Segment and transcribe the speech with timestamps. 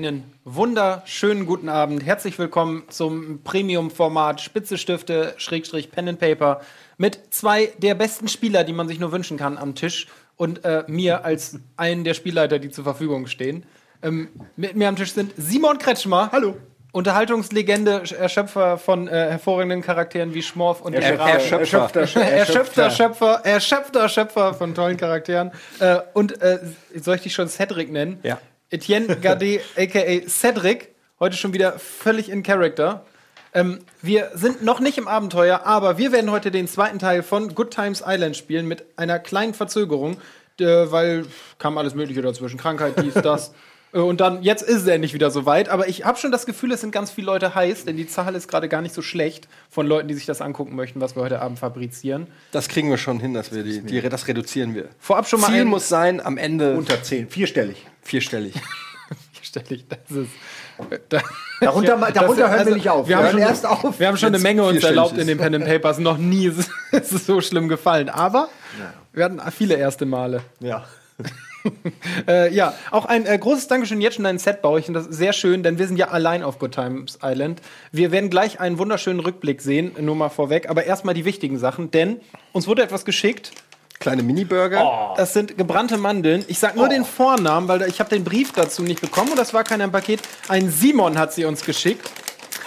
[0.00, 2.06] Einen wunderschönen guten Abend.
[2.06, 6.62] Herzlich willkommen zum Premium-Format Spitze Stifte Schrägstrich Pen and Paper
[6.96, 10.06] mit zwei der besten Spieler, die man sich nur wünschen kann, am Tisch
[10.36, 13.64] und äh, mir als einen der Spielleiter, die zur Verfügung stehen.
[14.02, 16.30] Ähm, mit mir am Tisch sind Simon Kretschmer.
[16.32, 16.56] Hallo.
[16.92, 21.52] Unterhaltungslegende, Erschöpfer von äh, hervorragenden Charakteren wie Schmorf und der Gerard.
[21.52, 22.00] Erschöpfer.
[22.22, 25.50] Erschöpfter Schöpfer, erschöpfter Schöpfer von tollen Charakteren.
[25.78, 26.58] Äh, und äh,
[26.94, 28.18] soll ich dich schon Cedric nennen?
[28.22, 28.38] Ja.
[28.70, 33.04] Etienne Gardet, aka Cedric, heute schon wieder völlig in Character.
[33.52, 37.54] Ähm, wir sind noch nicht im Abenteuer, aber wir werden heute den zweiten Teil von
[37.54, 40.18] Good Times Island spielen mit einer kleinen Verzögerung,
[40.60, 41.26] äh, weil
[41.58, 43.52] kam alles Mögliche dazwischen, Krankheit, dies, das.
[43.92, 46.70] Äh, Und dann, jetzt ist es endlich wieder soweit, aber ich habe schon das Gefühl,
[46.70, 49.48] es sind ganz viele Leute heiß, denn die Zahl ist gerade gar nicht so schlecht
[49.68, 52.28] von Leuten, die sich das angucken möchten, was wir heute Abend fabrizieren.
[52.52, 54.90] Das kriegen wir schon hin, dass wir die, die das reduzieren wir.
[55.00, 57.84] Vorab schon mal Ziel muss sein, am Ende Unter 10, vierstellig.
[58.02, 58.54] Vierstellig.
[59.42, 60.30] Ständig, das ist.
[61.08, 61.18] Da,
[61.60, 63.08] Darunter, ma- darunter hören wir nicht auf.
[63.08, 63.98] Wir haben, hören schon, erst auf.
[63.98, 65.98] wir haben schon eine Menge uns vierstellig erlaubt in den Pen and Papers.
[65.98, 66.68] Noch nie ist es,
[67.02, 68.08] ist es so schlimm gefallen.
[68.08, 68.48] Aber
[69.12, 70.42] wir hatten viele erste Male.
[70.60, 70.84] ja.
[72.26, 75.06] Äh, ja, auch ein äh, großes Dankeschön jetzt schon an Set baue ich und das
[75.06, 77.60] ist sehr schön, denn wir sind ja allein auf Good Times Island.
[77.92, 81.90] Wir werden gleich einen wunderschönen Rückblick sehen, nur mal vorweg, aber erstmal die wichtigen Sachen,
[81.90, 82.20] denn
[82.52, 83.52] uns wurde etwas geschickt.
[84.00, 85.12] Kleine Mini-Burger.
[85.18, 86.42] Das sind gebrannte Mandeln.
[86.48, 89.52] Ich sag nur den Vornamen, weil ich habe den Brief dazu nicht bekommen und das
[89.52, 90.20] war kein Paket.
[90.48, 92.10] Ein Simon hat sie uns geschickt.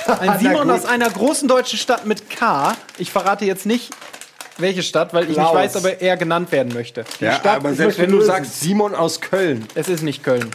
[0.05, 2.75] Ein Simon aus einer großen deutschen Stadt mit K.
[2.99, 3.91] Ich verrate jetzt nicht,
[4.59, 7.03] welche Stadt, weil ich nicht weiß, ob er genannt werden möchte.
[7.19, 8.27] Ja, Stadt, aber ich selbst wenn du lösen.
[8.27, 10.51] sagst Simon aus Köln, Es ist nicht Köln.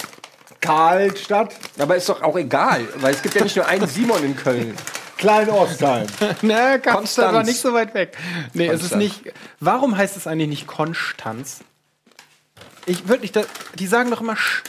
[0.61, 4.37] Karlstadt, aber ist doch auch egal, weil es gibt ja nicht nur einen Simon in
[4.37, 4.77] Köln.
[5.19, 6.07] Klein-Ostheim.
[6.43, 7.49] Ne, Konstanz war Konstanz.
[7.49, 8.17] nicht so weit weg.
[8.55, 9.03] Nee, es ist Konstanz.
[9.25, 9.35] nicht.
[9.61, 11.61] Warum heißt es eigentlich nicht Konstanz?
[12.87, 13.43] Ich wirklich, da,
[13.75, 14.63] die sagen doch immer Sch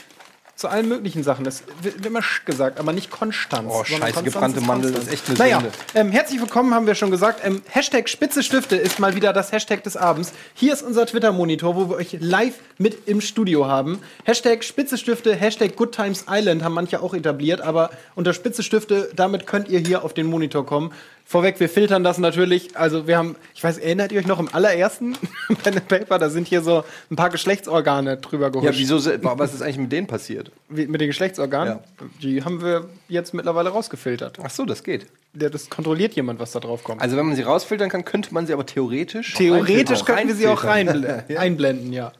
[0.59, 1.45] zu allen möglichen Sachen.
[1.45, 3.71] Es wird immer Sch gesagt, aber nicht Konstanz.
[3.71, 5.63] Oh, scheiße, Konstanz gebrannte Mandel ist echt eine Naja,
[5.95, 7.39] ähm, herzlich willkommen, haben wir schon gesagt.
[7.45, 10.33] Ähm, Hashtag Spitze Stifte ist mal wieder das Hashtag des Abends.
[10.53, 14.01] Hier ist unser Twitter-Monitor, wo wir euch live mit im Studio haben.
[14.25, 19.11] Hashtag Spitze Stifte, Hashtag Good Times Island haben manche auch etabliert, aber unter Spitze Stifte,
[19.15, 20.91] damit könnt ihr hier auf den Monitor kommen.
[21.31, 22.75] Vorweg, wir filtern das natürlich.
[22.75, 25.13] Also wir haben, ich weiß, erinnert ihr euch noch im allerersten
[25.63, 28.79] Pen and Paper, da sind hier so ein paar Geschlechtsorgane drüber Ja, gehuscht.
[28.79, 30.51] wieso, se- was ist eigentlich mit denen passiert?
[30.69, 31.77] Wie, mit den Geschlechtsorganen?
[32.23, 34.39] Die haben wir jetzt mittlerweile rausgefiltert.
[34.41, 35.05] Ach so, das geht.
[35.33, 36.99] Der, das kontrolliert jemand, was da drauf kommt.
[36.99, 40.47] Also wenn man sie rausfiltern kann, könnte man sie aber theoretisch Theoretisch könnten wir sie
[40.47, 40.89] auch rein,
[41.37, 42.11] einblenden, ja.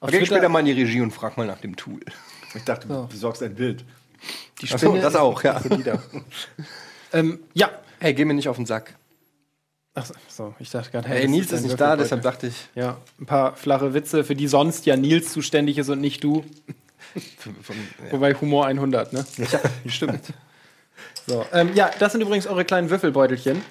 [0.00, 2.00] Auf Geh später mal in die Regie und frag mal nach dem Tool.
[2.54, 3.82] Ich dachte, du besorgst ein Bild.
[4.60, 5.58] die Ach so, Spinne das auch, ja.
[7.14, 7.70] Ähm, ja.
[8.02, 8.96] Hey, geh mir nicht auf den Sack.
[9.94, 12.02] Ach so, ich dachte gerade, Ey, das Nils ist ein nicht da, Würfelbeutel.
[12.02, 15.88] deshalb dachte ich, Ja, ein paar flache Witze, für die sonst ja Nils zuständig ist
[15.88, 16.44] und nicht du.
[17.38, 18.10] von, von, ja.
[18.10, 19.24] Wobei Humor 100, ne?
[19.86, 20.32] stimmt.
[21.28, 23.62] So, ähm, ja, das sind übrigens eure kleinen Würfelbeutelchen.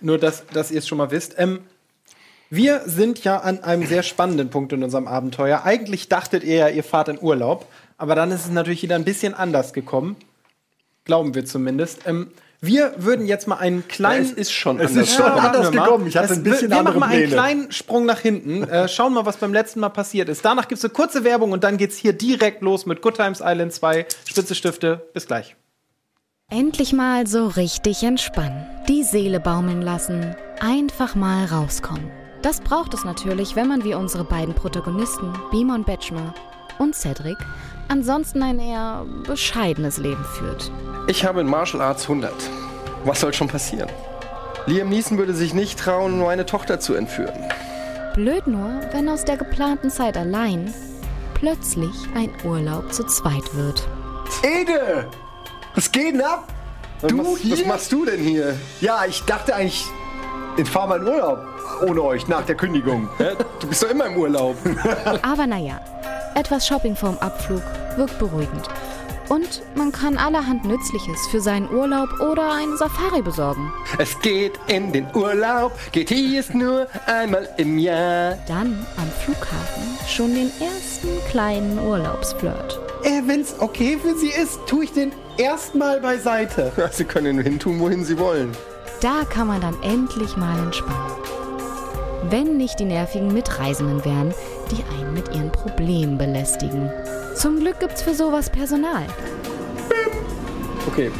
[0.00, 1.34] Nur, dass, dass ihr es schon mal wisst.
[1.38, 1.58] Ähm,
[2.50, 5.64] wir sind ja an einem sehr spannenden Punkt in unserem Abenteuer.
[5.64, 7.66] Eigentlich dachtet ihr ja, ihr fahrt in Urlaub.
[7.98, 10.14] Aber dann ist es natürlich wieder ein bisschen anders gekommen.
[11.04, 12.06] Glauben wir zumindest.
[12.06, 12.30] Ähm,
[12.66, 14.24] wir würden jetzt mal einen kleinen.
[14.24, 15.08] es ist schon Es anders.
[15.08, 15.84] ist schon Ja, warten anders wir mal.
[15.86, 16.06] gekommen.
[16.06, 17.32] Ich hatte Das- ein bisschen wir machen mal einen Pläne.
[17.32, 18.64] kleinen Sprung nach hinten.
[18.64, 20.44] Äh, schauen mal, was beim letzten Mal passiert ist.
[20.44, 23.40] Danach gibt es eine kurze Werbung und dann geht's hier direkt los mit Good Times
[23.44, 24.06] Island 2.
[24.28, 25.08] Spitze Stifte.
[25.14, 25.56] Bis gleich.
[26.50, 28.66] Endlich mal so richtig entspannen.
[28.88, 30.36] Die Seele baumeln lassen.
[30.60, 32.10] Einfach mal rauskommen.
[32.42, 36.34] Das braucht es natürlich, wenn man wie unsere beiden Protagonisten, Beamon Betschmer
[36.78, 37.38] und Cedric,
[37.88, 40.70] ansonsten ein eher bescheidenes Leben führt.
[41.06, 42.32] Ich habe in Martial Arts 100.
[43.04, 43.90] Was soll schon passieren?
[44.66, 47.34] Liam Neeson würde sich nicht trauen, meine Tochter zu entführen.
[48.14, 50.72] Blöd nur, wenn aus der geplanten Zeit allein
[51.34, 53.86] plötzlich ein Urlaub zu zweit wird.
[54.42, 55.06] Ede!
[55.74, 56.48] Was geht denn ab?
[57.06, 57.58] Du was, hier?
[57.58, 58.54] was machst du denn hier?
[58.80, 59.84] Ja, ich dachte eigentlich,
[60.56, 61.38] ich fahre mal in Urlaub
[61.86, 63.08] ohne euch nach der Kündigung.
[63.60, 64.56] Du bist doch immer im Urlaub.
[65.22, 65.80] Aber naja,
[66.34, 67.62] etwas Shopping vorm Abflug
[67.96, 68.68] wirkt beruhigend.
[69.28, 73.72] Und man kann allerhand Nützliches für seinen Urlaub oder eine Safari besorgen.
[73.98, 78.36] Es geht in den Urlaub, geht hier ist nur einmal im Jahr.
[78.46, 82.78] Dann am Flughafen schon den ersten kleinen Urlaubsflirt.
[83.02, 86.72] Äh, wenn's okay für Sie ist, tue ich den erstmal beiseite.
[86.76, 88.54] Ja, Sie können ihn hintun, wohin Sie wollen.
[89.00, 91.12] Da kann man dann endlich mal entspannen.
[92.30, 94.32] Wenn nicht die nervigen Mitreisenden wären,
[94.70, 96.90] die einen mit ihren Problemen belästigen.
[97.34, 99.06] Zum Glück gibt's für sowas Personal.
[100.86, 101.10] Okay.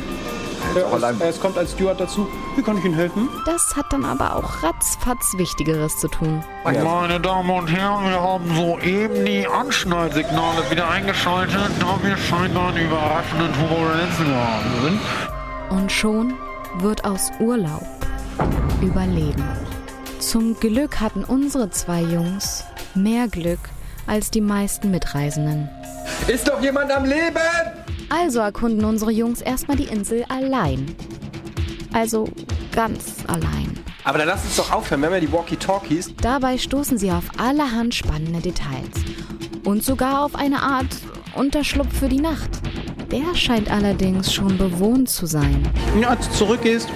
[0.87, 1.21] auch allein.
[1.21, 2.27] es kommt als Steward dazu.
[2.57, 3.29] Wie kann ich Ihnen helfen?
[3.47, 6.43] Das hat dann aber auch ratzfatz Wichtigeres zu tun.
[6.65, 12.85] Meine Damen und Herren, wir haben soeben die Anschnallsignale wieder eingeschaltet, da wir scheinbar eine
[12.85, 15.01] überraschende Turbulenz gehabt sind.
[15.71, 16.35] Und schon
[16.79, 17.87] wird aus Urlaub
[18.83, 19.45] Überleben.
[20.19, 23.61] Zum Glück hatten unsere zwei Jungs mehr Glück
[24.07, 25.69] als die meisten Mitreisenden.
[26.27, 27.39] Ist doch jemand am Leben?
[28.09, 30.95] Also erkunden unsere Jungs erstmal die Insel allein.
[31.93, 32.29] Also
[32.73, 33.79] ganz allein.
[34.05, 36.15] Aber dann lass uns doch aufhören, wir haben ja die Walkie-Talkies.
[36.21, 39.05] Dabei stoßen sie auf allerhand spannende Details.
[39.65, 40.95] Und sogar auf eine Art
[41.35, 42.51] Unterschlupf für die Nacht.
[43.11, 45.63] Der scheint allerdings schon bewohnt zu sein.
[46.01, 46.89] Ja, als du zurückgehst,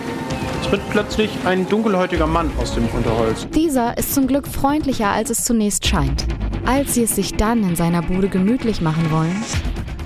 [0.68, 3.46] tritt plötzlich ein dunkelhäutiger Mann aus dem Unterholz.
[3.54, 6.26] Dieser ist zum Glück freundlicher, als es zunächst scheint.
[6.66, 9.42] Als sie es sich dann in seiner Bude gemütlich machen wollen,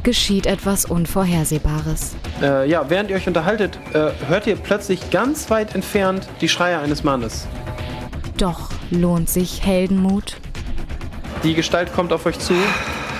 [0.02, 2.14] geschieht etwas Unvorhersehbares.
[2.40, 6.78] Äh, ja, während ihr euch unterhaltet, äh, hört ihr plötzlich ganz weit entfernt die Schreie
[6.78, 7.46] eines Mannes.
[8.36, 10.36] Doch lohnt sich Heldenmut?
[11.44, 12.54] Die Gestalt kommt auf euch zu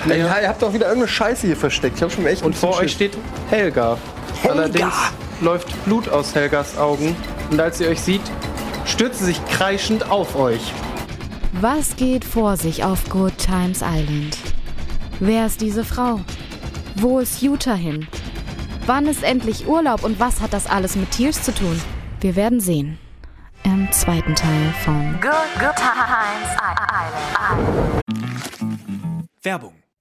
[0.07, 1.97] Ja, ihr habt doch wieder irgendeine Scheiße hier versteckt.
[1.97, 3.17] Ich hab schon echt und vor euch steht
[3.49, 3.97] Helga.
[4.43, 4.93] Allerdings
[5.41, 7.15] läuft Blut aus Helgas Augen
[7.49, 8.21] und als sie euch sieht,
[8.85, 10.73] stürzt sie sich kreischend auf euch.
[11.53, 14.37] Was geht vor sich auf Good Times Island?
[15.19, 16.19] Wer ist diese Frau?
[16.95, 18.07] Wo ist Utah hin?
[18.85, 21.81] Wann ist endlich Urlaub und was hat das alles mit Tears zu tun?
[22.19, 22.97] Wir werden sehen.
[23.63, 28.01] Im zweiten Teil von Good, good times Island.
[29.41, 29.82] Werbung.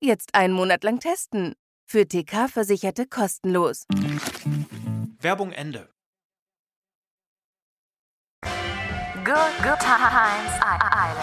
[0.00, 1.56] Jetzt einen Monat lang testen.
[1.90, 3.84] Für TK-Versicherte kostenlos.
[5.20, 5.88] Werbung Ende.
[9.24, 11.18] Good, good times Island.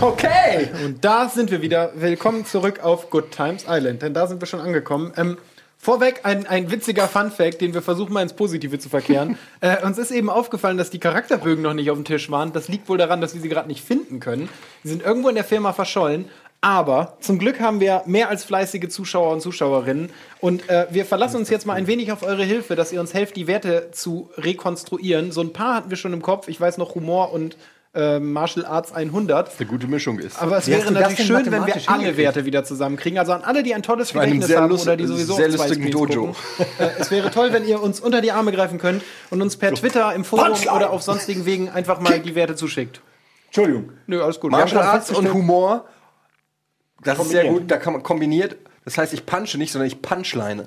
[0.00, 1.92] Okay, und da sind wir wieder.
[1.94, 5.12] Willkommen zurück auf Good Times Island, denn da sind wir schon angekommen.
[5.18, 5.36] Ähm,
[5.82, 9.36] vorweg ein, ein witziger Fun-Fact, den wir versuchen mal ins Positive zu verkehren.
[9.60, 12.52] äh, uns ist eben aufgefallen, dass die Charakterbögen noch nicht auf dem Tisch waren.
[12.52, 14.48] Das liegt wohl daran, dass wir sie gerade nicht finden können.
[14.84, 16.26] Sie sind irgendwo in der Firma verschollen.
[16.64, 20.10] Aber zum Glück haben wir mehr als fleißige Zuschauer und Zuschauerinnen.
[20.38, 23.12] Und äh, wir verlassen uns jetzt mal ein wenig auf eure Hilfe, dass ihr uns
[23.12, 25.32] helft, die Werte zu rekonstruieren.
[25.32, 26.46] So ein paar hatten wir schon im Kopf.
[26.46, 27.56] Ich weiß noch Humor und
[27.94, 29.50] äh, Martial Arts 100.
[29.58, 30.40] eine gute Mischung ist.
[30.40, 32.16] Aber es Wie wäre das natürlich schön, wenn wir alle?
[32.16, 33.18] Werte wieder zusammenkriegen.
[33.18, 35.68] Also an alle, die ein tolles Gedächtnis haben lust- oder die sowieso sehr auf zwei
[35.68, 36.26] lustigen Dojo.
[36.26, 36.36] gucken.
[36.78, 39.74] Äh, es wäre toll, wenn ihr uns unter die Arme greifen könnt und uns per
[39.74, 40.74] Twitter, im Forum Punchline!
[40.74, 43.02] oder auf sonstigen Wegen einfach mal die Werte zuschickt.
[43.46, 43.92] Entschuldigung.
[44.06, 44.50] Nö, alles gut.
[44.50, 45.84] Martial Arts und Humor,
[47.04, 48.56] das ist sehr gut, da kann man kombiniert.
[48.84, 50.66] Das heißt, ich punche nicht, sondern ich punchline.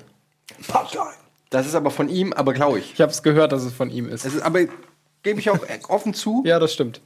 [0.68, 1.10] Punchline.
[1.50, 2.92] Das ist aber von ihm, aber glaube ich.
[2.92, 4.24] Ich habe es gehört, dass es von ihm ist.
[4.24, 4.60] Es ist, aber
[5.22, 5.58] gebe ich auch
[5.88, 6.42] offen zu.
[6.46, 7.00] Ja, das stimmt.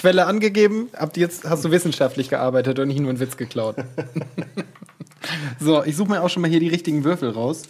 [0.00, 3.76] Quelle angegeben, ab jetzt hast du wissenschaftlich gearbeitet und nicht nur einen Witz geklaut.
[5.60, 7.64] so, ich suche mir auch schon mal hier die richtigen Würfel raus.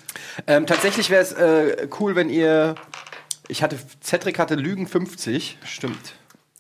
[0.47, 2.77] Ähm, tatsächlich wäre es äh, cool, wenn ihr.
[3.49, 3.77] Ich hatte.
[4.01, 5.59] Cedric hatte Lügen 50.
[5.65, 6.15] Stimmt.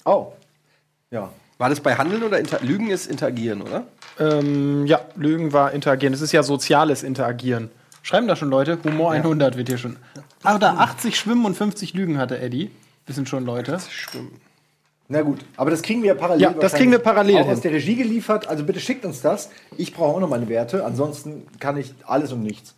[0.04, 0.33] Oh.
[1.12, 1.30] Ja.
[1.59, 3.85] War das bei Handeln oder Inter Lügen ist interagieren, oder?
[4.18, 6.12] Ähm, ja, Lügen war interagieren.
[6.12, 7.71] Das ist ja soziales Interagieren.
[8.02, 8.76] Schreiben da schon Leute?
[8.83, 9.99] Humor 100 wird hier schon.
[10.42, 12.73] Ach, da 80 Schwimmen und 50 Lügen hatte Eddie.
[13.06, 13.78] Wissen schon Leute.
[13.88, 14.40] Schwimmen.
[15.12, 16.40] Na gut, aber das kriegen wir parallel.
[16.40, 17.52] Ja, das kriegen wir parallel Auch hin.
[17.52, 18.47] aus der Regie geliefert.
[18.47, 19.50] Also bitte schickt uns das.
[19.76, 20.85] Ich brauche auch noch meine Werte.
[20.85, 22.76] Ansonsten kann ich alles und nichts.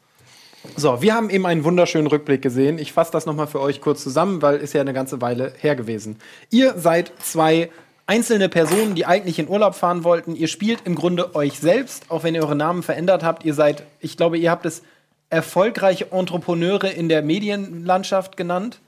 [0.74, 2.78] So, wir haben eben einen wunderschönen Rückblick gesehen.
[2.78, 5.76] Ich fasse das nochmal für euch kurz zusammen, weil ist ja eine ganze Weile her
[5.76, 6.16] gewesen.
[6.48, 7.68] Ihr seid zwei
[8.06, 10.34] einzelne Personen, die eigentlich in Urlaub fahren wollten.
[10.34, 13.44] Ihr spielt im Grunde euch selbst, auch wenn ihr eure Namen verändert habt.
[13.44, 14.82] Ihr seid, ich glaube, ihr habt es
[15.28, 18.80] erfolgreiche Entrepreneure in der Medienlandschaft genannt.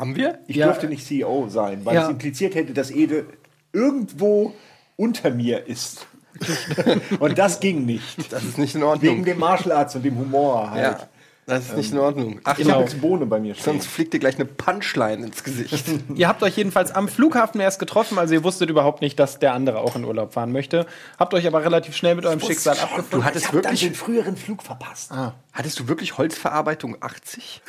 [0.00, 0.38] Haben wir?
[0.46, 0.66] Ich Ja.
[0.66, 2.04] durfte nicht CEO sein, weil Ja.
[2.04, 3.26] es impliziert hätte, dass Ede
[3.74, 4.54] irgendwo
[4.96, 6.06] unter mir ist.
[7.20, 8.32] und das ging nicht.
[8.32, 9.24] Das ist nicht in Wegen Ordnung.
[9.24, 10.82] dem Martial Arts und dem Humor halt.
[10.82, 11.08] ja,
[11.46, 12.40] das ist nicht in Ordnung.
[12.44, 12.76] Ach, Ich Genau.
[12.76, 13.64] habe jetzt Bohne bei mir stehen.
[13.64, 15.84] sonst fliegt dir gleich eine Punchline ins Gesicht.
[16.14, 19.52] Ihr habt euch jedenfalls am Flughafen erst getroffen, also ihr wusstet überhaupt nicht, dass der
[19.52, 20.86] andere auch in Urlaub fahren möchte.
[21.18, 23.10] Habt euch aber relativ schnell mit eurem Schicksal abgefunden.
[23.10, 25.12] Du hattest ich habe dann wirklich, den früheren Flug verpasst.
[25.12, 25.34] Ah.
[25.52, 27.62] Hattest du wirklich Holzverarbeitung 80?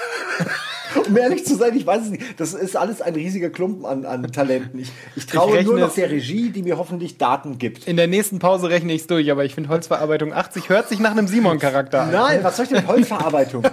[1.07, 2.39] Um ehrlich zu sein, ich weiß es nicht.
[2.39, 4.79] Das ist alles ein riesiger Klumpen an, an Talenten.
[4.79, 7.87] Ich, ich traue Ich nur noch der Regie, die mir hoffentlich Daten gibt.
[7.87, 10.99] In der nächsten Pause rechne ich es durch, aber ich finde Holzverarbeitung 80 hört sich
[10.99, 12.11] nach einem Simon-Charakter an.
[12.11, 13.63] Nein, was soll ich denn Holzverarbeitung?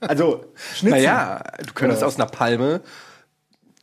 [0.00, 0.98] also, Schnitzen.
[0.98, 2.80] Naja, du könntest aus einer Palme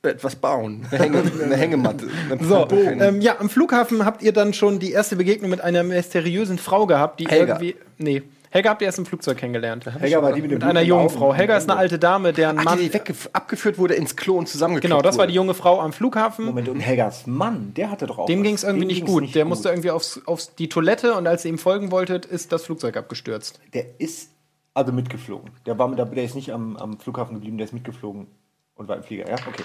[0.01, 0.85] etwas bauen.
[0.91, 2.07] Eine, Hänge, eine Hängematte.
[2.29, 5.83] Eine So, ähm, ja, am Flughafen habt ihr dann schon die erste Begegnung mit einer
[5.83, 7.59] mysteriösen Frau gehabt, die Helga.
[7.59, 7.75] irgendwie.
[7.97, 9.85] Nee, Helga habt ihr erst im Flugzeug kennengelernt.
[9.85, 11.09] Helga war die mit dem Mit einer jungen.
[11.09, 11.33] Frau.
[11.33, 12.79] Helga ist eine alte Dame, deren Ach, Mann.
[12.79, 12.91] die,
[13.33, 16.45] abgeführt wurde ins Klo und zusammengeklebt Genau, das war die junge Frau am Flughafen.
[16.45, 18.25] Moment, und Helgas Mann, der hatte doch auch.
[18.25, 19.35] Dem ging es irgendwie nicht gut.
[19.35, 22.63] der musste irgendwie aufs, aufs die Toilette und als ihr ihm folgen wolltet, ist das
[22.63, 23.59] Flugzeug abgestürzt.
[23.73, 24.31] Der ist
[24.73, 25.51] also mitgeflogen.
[25.65, 28.27] Der, war mit, der ist nicht am, am Flughafen geblieben, der ist mitgeflogen
[28.75, 29.27] und war im Flieger.
[29.27, 29.63] Ja, okay.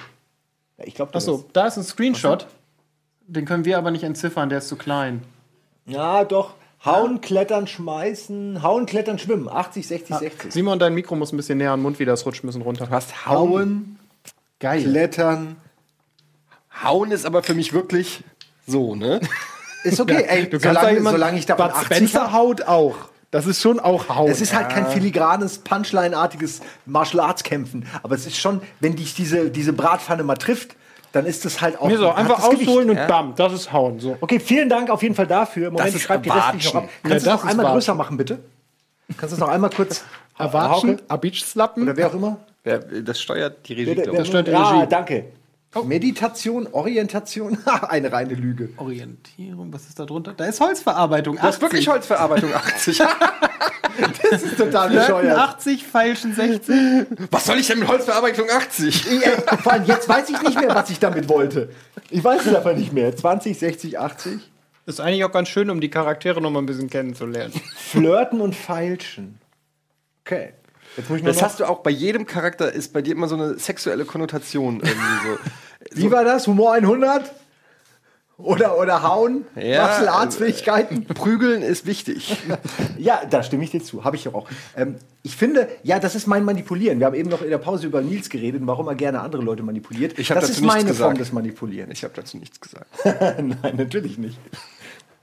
[0.79, 2.47] Ja, ich glaube, Achso, da ist ein Screenshot.
[3.27, 5.23] Den können wir aber nicht entziffern, der ist zu klein.
[5.87, 6.55] Ja, doch.
[6.85, 8.63] Hauen, klettern, schmeißen.
[8.63, 9.49] Hauen, klettern, schwimmen.
[9.49, 10.53] 80, 60, 60.
[10.53, 12.63] Simon, dein Mikro muss ein bisschen näher an den Mund, wie das rutscht ein bisschen
[12.63, 12.87] runter.
[12.91, 13.27] Was?
[13.27, 13.99] Hauen,
[14.61, 14.83] Geil.
[14.83, 15.57] klettern.
[16.83, 18.25] Hauen ist aber für mich wirklich
[18.67, 19.21] so, ne?
[19.83, 20.27] Ist okay.
[20.29, 22.33] Ey, Du kannst solange, jemand, solange ich davon Bud 80 Spencer hab.
[22.33, 22.97] haut auch.
[23.31, 24.29] Das ist schon auch Haut.
[24.29, 27.87] Es ist halt kein filigranes, Punchline-artiges Martial Arts Kämpfen.
[28.03, 30.77] Aber es ist schon, wenn dich diese, diese Bratpfanne mal trifft,
[31.13, 31.89] dann ist es halt auch.
[31.89, 32.69] Nee, so, einfach das Gewicht.
[32.69, 33.99] ausholen und bam, das ist Hauen.
[34.01, 34.17] So.
[34.21, 35.71] Okay, vielen Dank auf jeden Fall dafür.
[35.71, 36.89] Moment, Das ich schreibe die restlichen noch ab.
[37.03, 37.75] Kannst Ja, du es das noch einmal Watschen.
[37.75, 38.39] größer machen, bitte?
[39.17, 40.05] Kannst du es noch einmal kurz
[40.39, 40.99] Hauke?
[41.09, 41.83] Abitsch-Slappen.
[41.83, 42.37] Oder wer auch immer?
[42.63, 44.29] Wer, das steuert die Regie, Wer- wer- ich.
[44.29, 44.87] stört die ja, Regie.
[44.89, 45.25] danke.
[45.85, 47.59] Meditation, Orientation,
[47.89, 48.71] eine reine Lüge.
[48.77, 50.35] Orientierung, was ist da drunter?
[50.37, 51.39] Da ist Holzverarbeitung.
[51.41, 53.01] Das ist wirklich Holzverarbeitung 80.
[54.31, 55.37] Das ist total bescheuert.
[55.37, 57.07] 80, Feilschen 60.
[57.31, 59.05] Was soll ich denn mit Holzverarbeitung 80?
[59.21, 61.69] Ja, Vor allem jetzt weiß ich nicht mehr, was ich damit wollte.
[62.09, 63.15] Ich weiß es einfach nicht mehr.
[63.15, 64.41] 20, 60, 80.
[64.87, 67.53] Ist eigentlich auch ganz schön, um die Charaktere noch mal ein bisschen kennenzulernen.
[67.77, 69.39] Flirten und Feilschen.
[70.25, 70.55] Okay.
[70.97, 73.29] Jetzt muss ich nur Das hast du auch bei jedem Charakter, ist bei dir immer
[73.29, 75.39] so eine sexuelle Konnotation irgendwie so.
[76.01, 76.47] Wie war das?
[76.47, 77.33] Humor 100?
[78.43, 79.45] Oder, oder Hauen?
[79.55, 81.05] Ja, Martial Arts Fähigkeiten?
[81.05, 82.37] Prügeln ist wichtig.
[82.99, 84.05] Ja, da stimme ich dir zu.
[84.05, 84.47] Habe ich ja auch.
[84.77, 86.99] Ähm, ich finde, ja, das ist mein Manipulieren.
[86.99, 89.41] Wir haben eben noch in der Pause über Nils geredet und warum er gerne andere
[89.41, 90.19] Leute manipuliert.
[90.19, 91.21] Ich das dazu ist nichts meine Form gesagt.
[91.21, 91.93] des Manipulierens.
[91.95, 92.87] Ich habe dazu nichts gesagt.
[93.05, 94.39] Nein, natürlich nicht.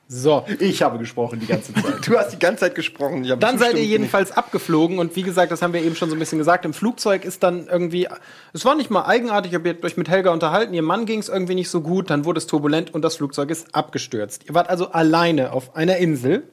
[0.10, 0.46] So.
[0.60, 1.84] Ich habe gesprochen die ganze Zeit.
[2.08, 3.26] Du hast die ganze Zeit gesprochen.
[3.26, 6.10] Ich hab Dann seid ihr jedenfalls abgeflogen und wie gesagt, das haben wir eben schon
[6.10, 6.64] so ein bisschen gesagt.
[6.64, 8.08] Im Flugzeug ist dann irgendwie,
[8.54, 11.28] es war nicht mal eigenartig, ihr habt euch mit Helga unterhalten, ihr Mann ging es
[11.28, 14.46] irgendwie nicht so gut, dann wurde es turbulent und das Flugzeug ist abgestürzt.
[14.48, 16.44] Ihr wart also alleine auf einer Insel.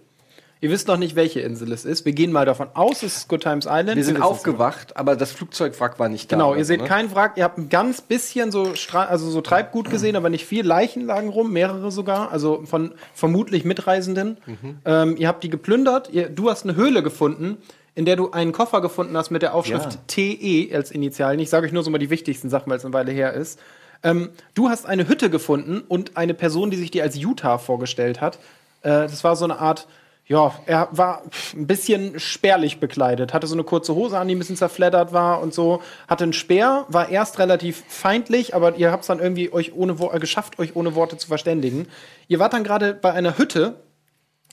[0.65, 2.07] Ihr wisst noch nicht, welche Insel es ist.
[2.07, 3.97] Wir gehen mal davon aus, es ist Good Times Island.
[3.97, 6.37] Wir sind es aufgewacht, aber das Flugzeugwrack war nicht da.
[6.37, 6.87] Genau, ihr seht ne?
[6.87, 10.47] kein Wrack, ihr habt ein ganz bisschen so, Stra also so Treibgut gesehen, aber nicht
[10.47, 10.65] viel.
[10.65, 14.39] Leichen lagen rum, mehrere sogar, also von vermutlich Mitreisenden.
[14.87, 17.59] Ähm, ihr habt die geplündert, ihr, du hast eine Höhle gefunden,
[17.95, 20.01] in der du einen Koffer gefunden hast mit der Aufschrift Ja.
[20.07, 21.41] TE als Initialen.
[21.41, 23.61] Ich sage euch nur so mal die wichtigsten Sachen, weil es eine Weile her ist.
[24.03, 28.23] Ähm, du hast eine Hütte gefunden und eine Person, die sich dir als Utah vorgestellt
[28.23, 28.39] hat.
[28.81, 29.87] Äh, das war so eine Art,
[30.27, 31.23] ja, er war
[31.55, 35.43] ein bisschen spärlich bekleidet, hatte so eine kurze Hose an, die ein bisschen zerfleddert war
[35.43, 39.53] und so, hatte einen Speer, war erst relativ feindlich, aber ihr habt es dann irgendwie
[39.53, 41.89] euch ohne Wo- äh, geschafft, euch ohne Worte zu verständigen.
[42.29, 43.75] Ihr wart dann gerade bei einer Hütte.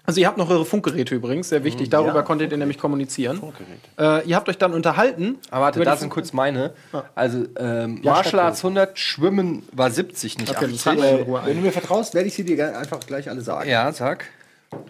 [0.03, 1.89] Also ihr habt noch eure Funkgeräte übrigens, sehr wichtig.
[1.91, 3.39] Darüber ja, konntet ihr nämlich kommunizieren.
[3.99, 5.37] Äh, ihr habt euch dann unterhalten.
[5.51, 6.73] Aber warte, über da die sind kurz meine.
[7.13, 8.41] Also, ähm, Ja, Martial.
[8.41, 10.81] Arts 100, Schwimmen war 70, nicht Okay, das 80.
[10.81, 13.29] fangen wir in Äh, Ruhe wenn du mir vertraust, werde ich sie dir einfach gleich
[13.29, 13.69] alle sagen.
[13.69, 14.25] Ja, sag.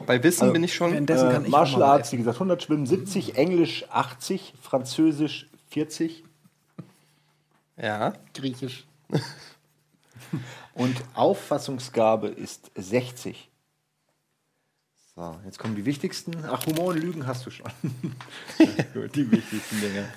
[0.06, 0.92] Bei Wissen bin ich schon.
[0.92, 6.24] Währenddessen Äh, kann ich Martial Arts, wie gesagt, 100 Schwimmen 70, Englisch 80, Französisch 40
[7.78, 8.14] Ja.
[8.34, 8.86] Griechisch.
[10.74, 13.50] und Auffassungsgabe ist 60.
[15.16, 16.32] So, jetzt kommen die wichtigsten.
[16.50, 17.70] Ach, Humor und Lügen hast du schon.
[19.14, 20.08] Die wichtigsten Dinge.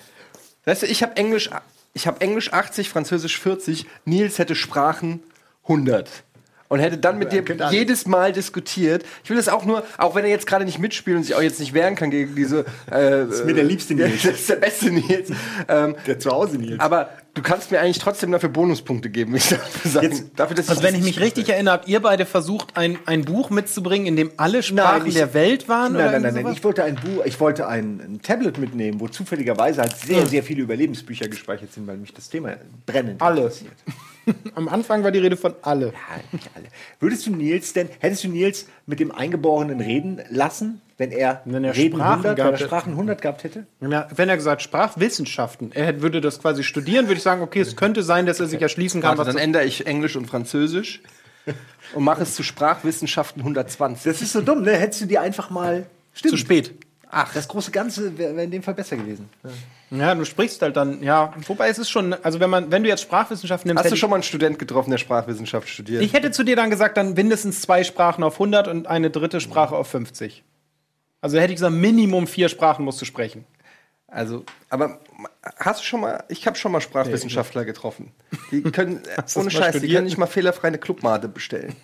[0.64, 1.50] Weißt du, ich habe Englisch,
[1.94, 3.86] ich habe Englisch 80, Französisch 40.
[4.04, 5.20] Nils hätte Sprachen
[5.64, 6.22] 100.
[6.68, 9.04] Und hätte dann mit dir jedes Mal diskutiert.
[9.22, 11.42] Ich will das auch nur, auch wenn er jetzt gerade nicht mitspielt und sich auch
[11.42, 12.60] jetzt nicht wehren kann gegen diese.
[12.90, 14.22] Äh, das ist mir der liebste Nils.
[14.22, 15.30] Das ist der beste Nils.
[15.68, 16.80] ähm, Der zu Hause Nils.
[16.80, 20.06] aber du kannst mir eigentlich trotzdem dafür Bonuspunkte geben, ich dafür sagen.
[20.10, 23.24] Jetzt- dafür, dass Also wenn ich mich richtig erinnere, habt ihr beide versucht, ein, ein
[23.26, 25.92] Buch mitzubringen, in dem alle Sprachen ich- der Welt waren?
[25.92, 26.52] Nein, oder nein, nein, nein.
[26.54, 30.42] Ich wollte ein Buch, ich wollte ein, ein Tablet mitnehmen, wo zufälligerweise halt sehr, sehr
[30.42, 32.56] viele Überlebensbücher gespeichert sind, weil mich das Thema
[32.86, 33.42] brennend Alle.
[33.42, 33.72] interessiert.
[34.54, 35.86] Am Anfang war die Rede von alle.
[35.86, 35.92] Ja,
[36.32, 36.66] nicht alle.
[37.00, 41.64] Würdest du Nils denn, hättest du Nils mit dem Eingeborenen reden lassen, wenn er, Wenn
[41.64, 42.64] er Reden Sprachen 100, wenn gehabt er hätte?
[42.68, 43.66] Sprachen 100 gehabt hätte?
[43.80, 47.60] Ja, wenn er gesagt Sprachwissenschaften, er hätte- würde das quasi studieren, würde ich sagen, okay,
[47.60, 50.26] es könnte sein, dass er sich erschließen kann, Warte, was dann ändere ich Englisch und
[50.26, 51.02] Französisch
[51.94, 54.04] und mache es zu Sprachwissenschaften 120.
[54.04, 54.72] Das ist so dumm, ne?
[54.72, 55.86] Hättest du dir einfach mal.
[56.14, 56.30] Stimmt.
[56.30, 56.74] zu spät.
[57.10, 57.32] Ach.
[57.32, 59.28] Das große Ganze wäre wär in dem Fall besser gewesen.
[59.90, 61.32] Ja, du sprichst halt dann, ja.
[61.46, 64.10] Wobei es ist schon, also wenn man, wenn du jetzt Sprachwissenschaft nimmst, Hast du schon
[64.10, 66.02] mal einen Student getroffen, der Sprachwissenschaft studiert?
[66.02, 69.40] ich hätte zu dir dann gesagt, dann mindestens zwei Sprachen auf 100 und eine dritte
[69.40, 70.42] Sprache auf 50.
[71.20, 73.46] Also hätte ich gesagt, Minimum vier Sprachen musst du sprechen.
[74.14, 75.00] Also, aber
[75.58, 78.12] hast du schon mal, ich habe schon mal Sprachwissenschaftler getroffen.
[78.52, 79.00] Die können,
[79.34, 81.74] ohne Scheiß, die können nicht mal fehlerfrei eine Clubmate bestellen.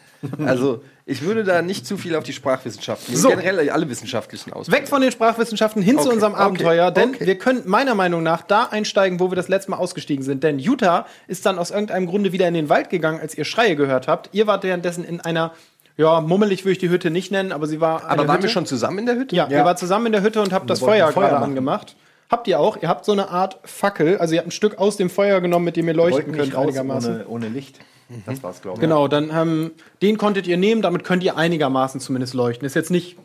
[0.44, 3.30] Also, ich würde da nicht zu viel auf die Sprachwissenschaften, So.
[3.30, 4.70] generell alle wissenschaftlichen aus.
[4.70, 7.26] Weg von den Sprachwissenschaften hin zu Okay, unserem okay, Abenteuer, denn okay.
[7.26, 10.44] wir können meiner Meinung nach da einsteigen, wo wir das letzte Mal ausgestiegen sind.
[10.44, 13.74] Denn Utah ist dann aus irgendeinem Grunde wieder in den Wald gegangen, als ihr Schreie
[13.76, 14.28] gehört habt.
[14.32, 15.52] Ihr wart währenddessen in einer,
[15.96, 18.04] ja, mummelig würde ich die Hütte nicht nennen, aber sie war.
[18.04, 18.42] Aber waren Hütte.
[18.44, 19.34] wir schon zusammen in der Hütte?
[19.34, 21.44] Ja, ihr wart zusammen in der Hütte und habt das Feuer Feuer gerade machen.
[21.44, 21.96] angemacht.
[22.30, 22.80] Habt ihr auch?
[22.80, 25.64] Ihr habt so eine Art Fackel, also ihr habt ein Stück aus dem Feuer genommen,
[25.64, 27.14] mit dem ihr leuchten könnt einigermaßen.
[27.16, 27.80] ohne, ohne Licht.
[28.26, 28.80] Das war's, glaube ich.
[28.80, 29.70] Genau, dann ähm,
[30.02, 32.66] den konntet ihr nehmen, damit könnt ihr einigermaßen zumindest leuchten.
[32.66, 33.16] Ist jetzt nicht.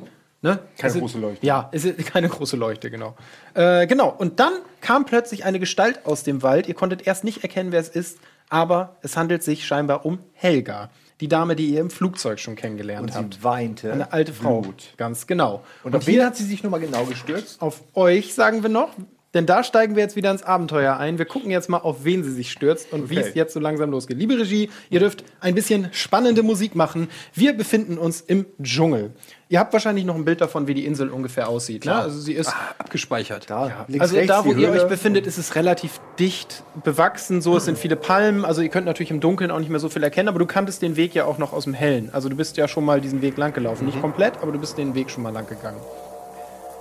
[0.42, 0.60] Ne?
[0.78, 1.46] Keine Ist- große Leuchte.
[1.46, 3.16] Ja, ist keine große Leuchte, genau.
[3.56, 6.68] Äh, genau, und dann kam plötzlich eine Gestalt aus dem Wald.
[6.68, 8.20] Ihr konntet erst nicht erkennen, wer es ist,
[8.50, 10.90] aber es handelt sich scheinbar um Helga,
[11.22, 13.34] die Dame, die ihr im Flugzeug schon kennengelernt Und habt.
[13.36, 13.92] sie weinte.
[13.94, 14.62] Eine alte Frau.
[14.62, 14.94] Blut.
[14.98, 15.64] Ganz genau.
[15.84, 17.62] Und, auf wen hat sie sich nochmal genau gestürzt?
[17.62, 18.90] auf euch, sagen wir noch.
[19.34, 21.18] Denn da steigen wir jetzt wieder ins Abenteuer ein.
[21.18, 23.28] Wir gucken jetzt mal, auf wen sie sich stürzt und wie Okay.
[23.30, 24.18] es jetzt so langsam losgeht.
[24.18, 27.10] Liebe Regie, ihr dürft ein bisschen spannende Musik machen.
[27.34, 29.12] Wir befinden uns im Dschungel.
[29.48, 31.86] Ihr habt wahrscheinlich noch ein Bild davon, wie die Insel ungefähr aussieht.
[31.86, 31.94] Ne?
[31.94, 32.52] Also sie ist.
[32.80, 33.48] Abgespeichert.
[33.48, 34.84] Da, links, Also rechts, da, wo ihr Höhle.
[34.84, 37.42] euch befindet, ist es relativ dicht bewachsen.
[37.42, 38.44] So, es sind viele Palmen.
[38.44, 40.30] Also ihr könnt natürlich im Dunkeln auch nicht mehr so viel erkennen.
[40.30, 42.10] Aber du kanntest den Weg ja auch noch aus dem Hellen.
[42.12, 43.86] Also du bist ja schon mal diesen Weg lang gelaufen.
[43.86, 45.78] Nicht komplett, aber du bist den Weg schon mal lang gegangen.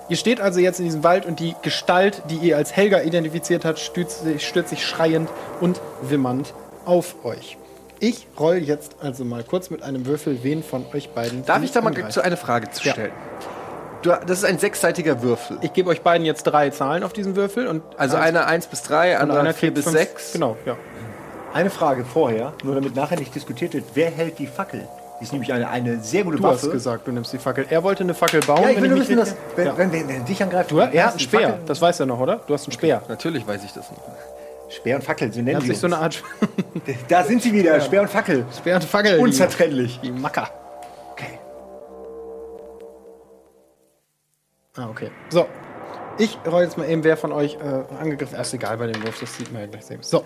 [0.08, 3.64] Ihr steht also jetzt in diesem Wald und die Gestalt, die ihr als Helga identifiziert
[3.66, 5.28] habt, stürzt sich, stürzt sich schreiend
[5.60, 6.54] und wimmernd
[6.86, 7.58] auf euch.
[8.06, 11.42] Ich roll jetzt also mal kurz mit einem Würfel, wen von euch beiden.
[11.46, 12.92] Darf ich da mal zu eine Frage zu Ja.
[12.92, 13.12] stellen?
[14.02, 15.56] Du, das ist ein sechsseitiger Würfel.
[15.62, 18.66] Ich gebe euch beiden jetzt drei Zahlen auf diesen Würfel und Also eins- einer 1
[18.66, 19.96] bis 3, und anderer einer 4 kriegt bis fünf.
[19.96, 20.32] 6.
[20.34, 20.76] Genau, ja.
[21.54, 23.84] Eine Frage vorher, nur damit nachher nicht diskutiert wird.
[23.94, 24.86] Wer hält die Fackel?
[25.20, 26.66] Die ist nämlich eine, eine sehr gute Du Waffe.
[26.66, 27.64] hast gesagt, du nimmst die Fackel.
[27.70, 28.64] Er wollte eine Fackel bauen.
[28.64, 29.78] Ja, ich wenn will nur wissen, dass, wenn, Ja.
[29.78, 32.18] wenn, wenn, er dich angreift, Du, er hat hast einen Speer, das weißt du noch,
[32.20, 32.40] oder?
[32.46, 33.00] Du hast einen Speer.
[33.08, 33.96] Natürlich weiß ich das noch.
[34.74, 35.94] Speer und Fackel, so nennen sie sich so uns.
[35.94, 36.22] eine Art
[37.08, 38.44] Da sind sie wieder, Speer und Fackel.
[38.56, 39.16] Speer und Fackel.
[39.16, 40.00] die- Unzertrennlich.
[40.02, 40.50] Die Macker.
[41.12, 41.38] Okay.
[44.76, 45.10] Ah, okay.
[45.30, 45.46] So.
[46.18, 48.54] Ich roll jetzt mal eben, wer von euch äh, angegriffen ist.
[48.54, 50.10] egal bei dem Wurf, das sieht man ja gleich selbst.
[50.10, 50.24] So.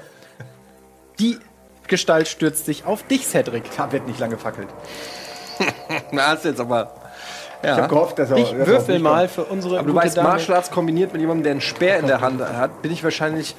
[1.19, 1.39] Die
[1.87, 3.65] Gestalt stürzt sich auf dich, Cedric.
[3.77, 4.69] Da wird nicht lange fackelt.
[6.13, 6.95] Na, ist jetzt aber.
[7.63, 9.31] Ich habe gehofft, dass er Ich würfel mal kommt.
[9.33, 10.29] für unsere Aber du weißt, Dame.
[10.29, 13.57] Martial Arts kombiniert mit jemandem, der einen Speer in der Hand hat, bin ich wahrscheinlich.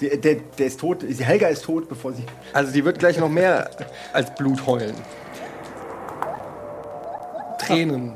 [0.00, 1.02] Der, der, der ist tot.
[1.18, 2.24] Helga ist tot, bevor sie.
[2.52, 3.68] Also die wird gleich noch mehr
[4.12, 4.94] als Blut heulen.
[7.58, 8.14] Tränen.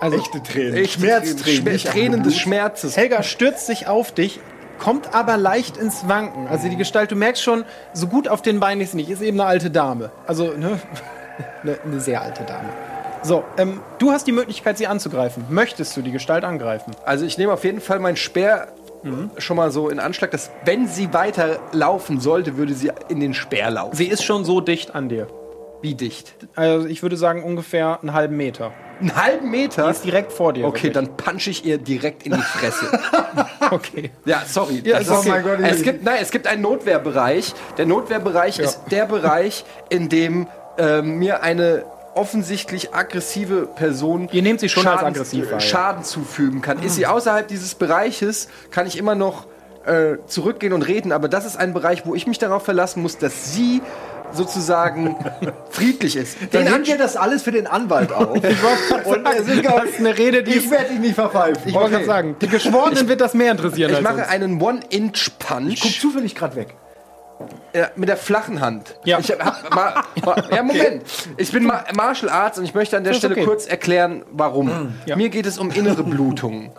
[0.00, 0.74] Also, Echte Tränen.
[0.74, 1.62] Echte Schmerztränen.
[1.62, 2.36] Schmer- nicht Tränen des.
[2.36, 2.96] Schmerzes.
[2.96, 4.40] Helga stürzt sich auf dich,
[4.78, 6.48] kommt aber leicht ins Wanken.
[6.48, 7.64] Also die Gestalt, du merkst schon,
[7.94, 9.08] so gut auf den Beinen ist sie nicht.
[9.08, 10.10] Ist eben eine alte Dame.
[10.26, 10.78] Also, ne?
[11.62, 12.68] eine, eine sehr alte Dame.
[13.22, 15.46] So, ähm, du hast die Möglichkeit, sie anzugreifen.
[15.48, 16.94] Möchtest du die Gestalt angreifen?
[17.04, 18.68] Also ich nehme auf jeden Fall meinen Speer
[19.38, 23.34] schon mal so in Anschlag, dass wenn sie weiter laufen sollte, würde sie in den
[23.34, 23.96] Speer laufen.
[23.96, 25.26] Sie ist schon so dicht an dir.
[25.82, 26.34] Wie dicht?
[26.54, 28.72] Also ich würde sagen ungefähr einen halben Meter.
[28.98, 29.84] Einen halben Meter?
[29.84, 30.64] Die ist direkt vor dir.
[30.66, 30.92] Okay, wirklich.
[30.94, 32.86] dann punch ich ihr direkt in die Fresse.
[33.68, 34.12] Okay.
[34.24, 34.80] ja, sorry.
[34.84, 35.26] Ja, das ist okay.
[35.26, 37.52] Oh mein Gott, es ich- gibt, nein, es gibt einen Notwehrbereich.
[37.76, 40.46] Der Notwehrbereich ist der Bereich, in dem
[40.78, 41.84] ähm, mir eine
[42.16, 45.60] offensichtlich aggressive Person Ihr nehmt sie schon als Schaden- aggressiv wahr, ja.
[45.60, 46.82] Schaden zufügen kann.
[46.82, 49.46] Ist sie außerhalb dieses Bereiches, kann ich immer noch
[49.86, 53.18] äh, zurückgehen und reden, aber das ist ein Bereich, wo ich mich darauf verlassen muss,
[53.18, 53.80] dass sie
[54.32, 55.14] sozusagen
[55.70, 56.36] friedlich ist.
[56.52, 58.30] Dann Den nehmt ihr das alles für den Anwalt auf.
[58.34, 61.62] und es ist gar Das ist eine Rede, die ich werde ihn nicht verpfeifen.
[61.66, 64.28] ich wollte gerade sagen, die Geschworenen wird das mehr interessieren ich als mache uns.
[64.28, 65.80] einen One-Inch-Punch.
[65.80, 66.74] Guck zufällig gerade weg.
[67.74, 68.94] Ja, mit der flachen Hand.
[69.04, 69.18] Ja.
[69.18, 71.02] Ich hab, ma, ma, ja, Moment.
[71.36, 73.44] Ich bin Ma Martial Arts und ich möchte an der Das Stelle okay.
[73.44, 74.94] kurz erklären, warum.
[75.04, 75.16] Ja.
[75.16, 76.70] Mir geht es um innere Blutungen,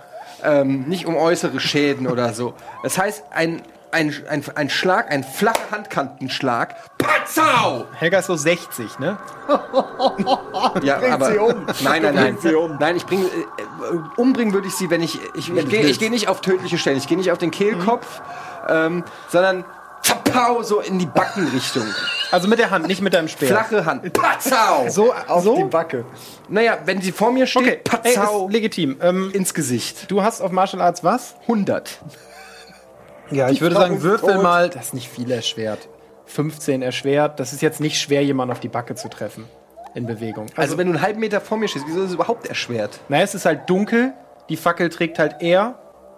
[0.44, 2.56] ähm, nicht um äußere Schäden oder so.
[2.82, 6.76] Das heißt, ein, ein, ein, ein Schlag, ein flacher Handkantenschlag.
[6.98, 7.86] Patzau!
[7.94, 9.18] Helga ist so 60, ne?
[10.82, 11.66] Ja, bringt aber sie um.
[11.82, 12.78] nein, nein, nein, sie um.
[12.80, 16.10] nein, ich bringe, äh, umbringen würde ich sie, wenn ich, ich, ich, gehe, ich gehe
[16.10, 18.22] nicht auf tödliche Stellen, ich gehe nicht auf den Kehlkopf,
[18.68, 19.64] ähm, sondern
[20.28, 21.86] Zapau, so in die Backenrichtung.
[22.32, 23.48] Also mit der Hand, nicht mit deinem Speer.
[23.50, 24.12] Flache Hand.
[24.14, 24.88] Patzau!
[24.90, 25.56] So, Auf so?
[25.56, 26.06] die Backe.
[26.50, 28.98] Naja, wenn sie vor mir steht, Okay, ey, Patzau ist legitim.
[29.02, 30.10] Ähm, ins Gesicht.
[30.12, 31.36] du hast auf Martial Arts was?
[31.44, 32.00] 100.
[33.32, 34.44] Ja, ich würde Frau sagen, würfel tot.
[34.44, 34.70] mal.
[34.70, 35.88] Das ist nicht viel erschwert.
[36.28, 37.40] 15 erschwert.
[37.40, 39.46] Das ist jetzt nicht schwer, jemanden auf die Backe zu treffen.
[39.96, 40.46] In Bewegung.
[40.56, 43.00] Also, wenn du einen halben Meter vor mir stehst, wieso ist es überhaupt erschwert?
[43.10, 44.14] naja, es ist halt dunkel
[44.50, 45.76] Die Fackel trägt halt er.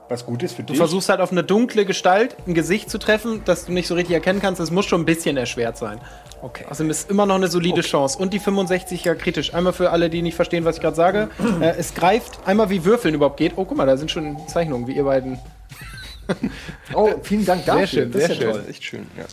[0.10, 0.78] Was gut ist für Du dich.
[0.78, 4.16] versuchst halt auf eine dunkle Gestalt ein Gesicht zu treffen, das du nicht so richtig
[4.16, 4.60] erkennen kannst.
[4.60, 6.02] Das muss schon ein bisschen erschwert sein.
[6.42, 6.66] Okay.
[6.70, 8.18] Außerdem ist immer noch eine solide Chance.
[8.18, 9.54] Und die 65er kritisch.
[9.54, 11.30] Einmal für alle, die nicht verstehen, was ich gerade sage.
[11.62, 13.54] äh, es greift einmal, wie Würfeln überhaupt geht.
[13.56, 15.38] Oh, guck mal, da sind schon Zeichnungen, wie ihr beiden.
[16.94, 17.88] Oh, vielen Dank dafür.
[17.88, 18.52] schön, das ist sehr ja schön.
[18.52, 18.64] toll.
[18.70, 19.26] Echt schön, ja.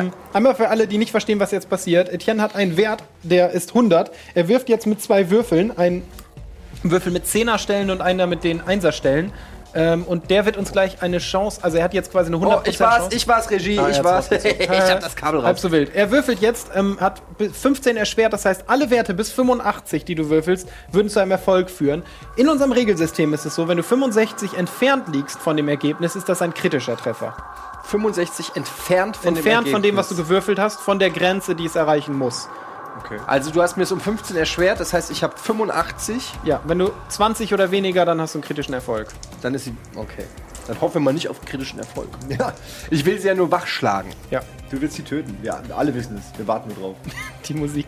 [0.00, 2.08] Ähm, einmal für alle, die nicht verstehen, was jetzt passiert.
[2.08, 4.10] Etienne hat einen Wert, der ist 100.
[4.34, 5.76] Er wirft jetzt mit zwei Würfeln.
[5.76, 6.02] Einen
[6.82, 9.32] Würfel mit 10er-Stellen und einer mit den 1er-Stellen.
[9.78, 11.60] Ähm, und der wird uns gleich eine Chance.
[11.62, 13.16] Also, er hat jetzt quasi eine 100% Oh, ich war's, Chance.
[13.16, 14.28] ich war's, Regie, Ah, ich war's.
[14.32, 15.62] ich hab das Kabel Halb raus.
[15.62, 15.94] so wild.
[15.94, 20.16] Er würfelt jetzt, ähm, hat bi- 15 erschwert, das heißt, alle Werte bis 85, die
[20.16, 22.02] du würfelst, würden zu einem Erfolg führen.
[22.36, 26.28] In unserem Regelsystem ist es so, wenn du 65 entfernt liegst von dem Ergebnis, ist
[26.28, 27.36] das ein kritischer Treffer.
[27.84, 31.66] 65 entfernt von entfernt dem von dem, was du gewürfelt hast, von der Grenze, die
[31.66, 32.48] es erreichen muss.
[33.26, 36.78] Also du hast mir es um 15 erschwert, das heißt, ich habe 85, Ja, wenn
[36.78, 39.08] du 20 oder weniger, dann hast du einen kritischen Erfolg.
[39.42, 39.74] dann ist sie.
[39.94, 40.24] Okay.
[40.66, 42.08] Dann hoffen wir mal nicht auf kritischen Erfolg.
[42.28, 42.52] Ja.
[42.90, 44.10] Ich will sie ja nur wachschlagen.
[44.30, 45.38] Ja, Du willst sie töten.
[45.40, 46.38] Wir alle wissen es.
[46.38, 46.96] Wir warten nur drauf.
[47.48, 47.86] die Musik.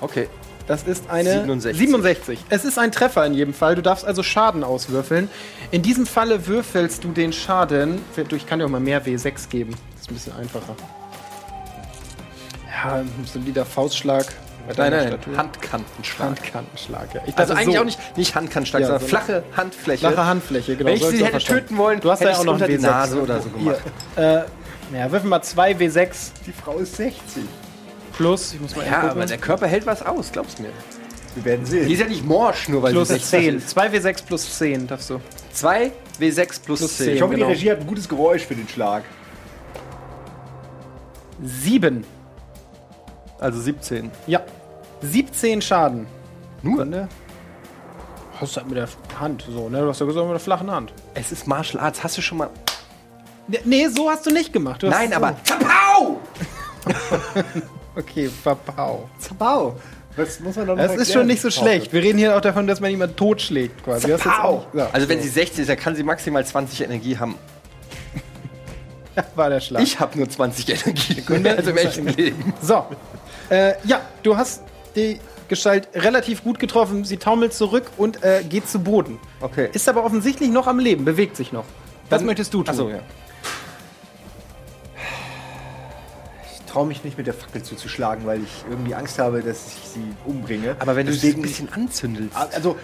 [0.00, 0.28] Okay.
[0.66, 1.78] Das ist eine 67.
[1.78, 2.44] 67.
[2.50, 3.74] Es ist ein Treffer in jedem Fall.
[3.74, 5.30] Du darfst also Schaden auswürfeln.
[5.70, 8.02] In diesem Falle würfelst du den Schaden.
[8.32, 9.74] Ich kann dir auch mal mehr W6 geben.
[9.94, 10.76] Das ist ein bisschen einfacher.
[12.84, 14.26] Ja, solider Faustschlag.
[14.68, 15.36] bei Nein, nein, Statur.
[15.36, 16.26] Handkantenschlag.
[16.28, 17.20] Handkantenschlag, ja.
[17.26, 17.80] Ich Also eigentlich so.
[17.80, 19.98] auch nicht, nicht Handkantenschlag, Ja, sondern so flache Handfläche.
[20.08, 20.88] Flache Handfläche, genau.
[20.90, 22.52] Wenn ich so sie hätte töten wollen, du hast hätte ja ich auch sie noch
[22.54, 22.82] unter die W6.
[22.82, 23.78] Nase oder so gemacht.
[24.16, 24.46] Hier.
[24.92, 27.42] Äh, ja, würfel mal zwei W6 Die Frau ist 60.
[28.16, 30.70] plus, ich muss mal Ja, eben aber der Körper hält was aus, glaubst du mir.
[31.34, 31.90] Wir werden Die sehen.
[31.90, 33.56] ist ja nicht morsch, nur weil plus sie 60 10.
[33.58, 33.70] ist.
[33.70, 35.20] 2 W6 plus 10 darfst du.
[35.52, 37.06] 2 W6 plus, Plus 10.
[37.06, 37.14] 10.
[37.16, 37.46] Ich hoffe, genau.
[37.46, 39.04] die Regie hat ein gutes Geräusch für den Schlag.
[41.42, 42.04] 7.
[43.40, 44.10] Also 17.
[44.26, 44.40] Ja.
[45.02, 46.06] 17 Schaden.
[46.62, 46.74] Nur?
[46.78, 47.08] Sekunde.
[48.40, 48.88] Hast du halt mit der
[49.20, 49.80] Hand, so, ne?
[49.80, 50.92] Du hast ja gesagt, mit der flachen Hand.
[51.14, 52.02] Es ist Martial Arts.
[52.04, 52.50] Hast du schon mal.
[53.48, 54.82] Ne- Nee, so hast du nicht gemacht.
[54.82, 55.16] Du hast Nein, so.
[55.16, 55.36] aber.
[55.44, 56.20] Zapau!
[57.96, 59.08] Okay, Papau.
[59.18, 59.74] Zabau.
[60.16, 61.92] Das muss man doch noch Das ist schon nicht so schlecht.
[61.92, 64.06] Wir reden hier auch davon, dass man jemanden totschlägt, quasi.
[64.08, 64.66] Das ist jetzt Zapau!
[64.72, 67.34] ja, Also, wenn sie 60 ist, dann kann sie maximal 20 Energie haben.
[69.34, 69.82] war der Schlag.
[69.82, 71.24] Ich habe nur 20 Energie.
[71.48, 72.52] Also im echten Leben.
[72.62, 72.84] So.
[73.50, 74.62] Äh, ja, du hast
[74.94, 77.04] die Gestalt relativ gut getroffen.
[77.04, 79.18] Sie taumelt zurück und äh, geht zu Boden.
[79.40, 79.70] Okay.
[79.72, 81.64] Ist aber offensichtlich noch am Leben, bewegt sich noch.
[82.10, 82.68] Was Dann- möchtest du tun?
[82.68, 83.00] Achso, ja.
[86.52, 89.88] Ich traue mich nicht mit der Fackel zuzuschlagen, weil ich irgendwie Angst habe, dass ich
[89.88, 90.76] sie umbringe.
[90.78, 92.36] Aber wenn du sie ein Deswegen, bisschen anzündelst.
[92.36, 92.76] Also,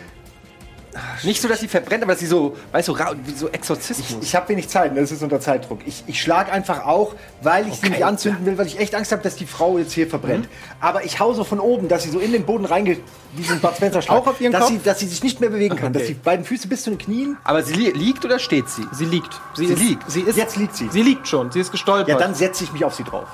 [1.22, 4.18] Nicht so, dass sie verbrennt, aber dass sie so, weißt du, wie so Exorzismus.
[4.22, 5.00] ich habe wenig Zeit, ne?
[5.00, 5.80] das ist unter Zeitdruck.
[5.86, 8.94] Ich, ich schlage einfach auch, weil ich sie Okay, nicht anzünden will, weil ich echt
[8.94, 10.48] Angst habe, dass die Frau jetzt hier verbrennt.
[10.80, 13.02] Aber ich hau so von oben, dass sie so in den Boden reingeht,
[13.34, 14.18] wie so ein Bud Spencer Schlag.
[14.18, 14.70] Auch auf ihren dass Kopf?
[14.72, 15.92] Sie, dass sie sich nicht mehr bewegen kann.
[15.92, 16.14] Dass Okay.
[16.14, 17.36] die beiden Füße bis zu den Knien.
[17.44, 18.86] aber sie li liegt oder steht sie?
[18.92, 19.32] Sie liegt.
[19.54, 20.10] Sie, Sie ist, liegt.
[20.10, 20.88] Sie ist, Jetzt liegt sie.
[20.90, 21.50] Sie liegt schon.
[21.50, 22.08] Sie ist gestolpert.
[22.08, 23.28] Ja, dann setze ich mich auf sie drauf.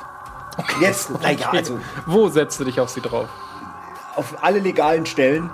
[0.81, 3.29] Jetzt, naja, also Wo setzt du dich auf sie drauf?
[4.17, 5.51] auf alle legalen Stellen,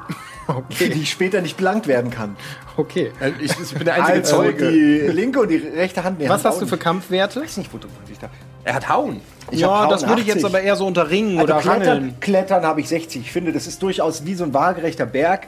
[0.71, 2.37] für die später nicht belangt werden kann.
[2.77, 3.13] Okay.
[3.41, 4.71] Ich, ich bin der einzige Also Zeuge.
[4.71, 6.19] die linke und die rechte Hand.
[6.19, 6.85] Nee, Was hast du für nicht.
[6.85, 7.41] Kampfwerte?
[7.41, 8.29] Ich weiß nicht, wo du ich da.
[8.65, 9.21] Er hat Hauen.
[9.51, 10.47] Ich ja, hab das würde ich jetzt 80.
[10.47, 12.21] aber eher so unter Ringen Also oder Klettern, Rangeln.
[12.21, 13.23] Klettern habe ich 60.
[13.23, 15.47] Ich finde, das ist durchaus wie so ein waagerechter Berg.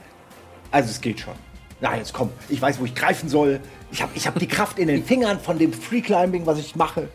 [0.71, 1.35] Also es geht schon.
[1.81, 2.31] Na, jetzt komm.
[2.49, 3.61] Ich weiß, wo ich greifen soll.
[3.91, 7.09] Ich habe ich hab die Kraft in den Fingern von dem Freeclimbing, was ich mache.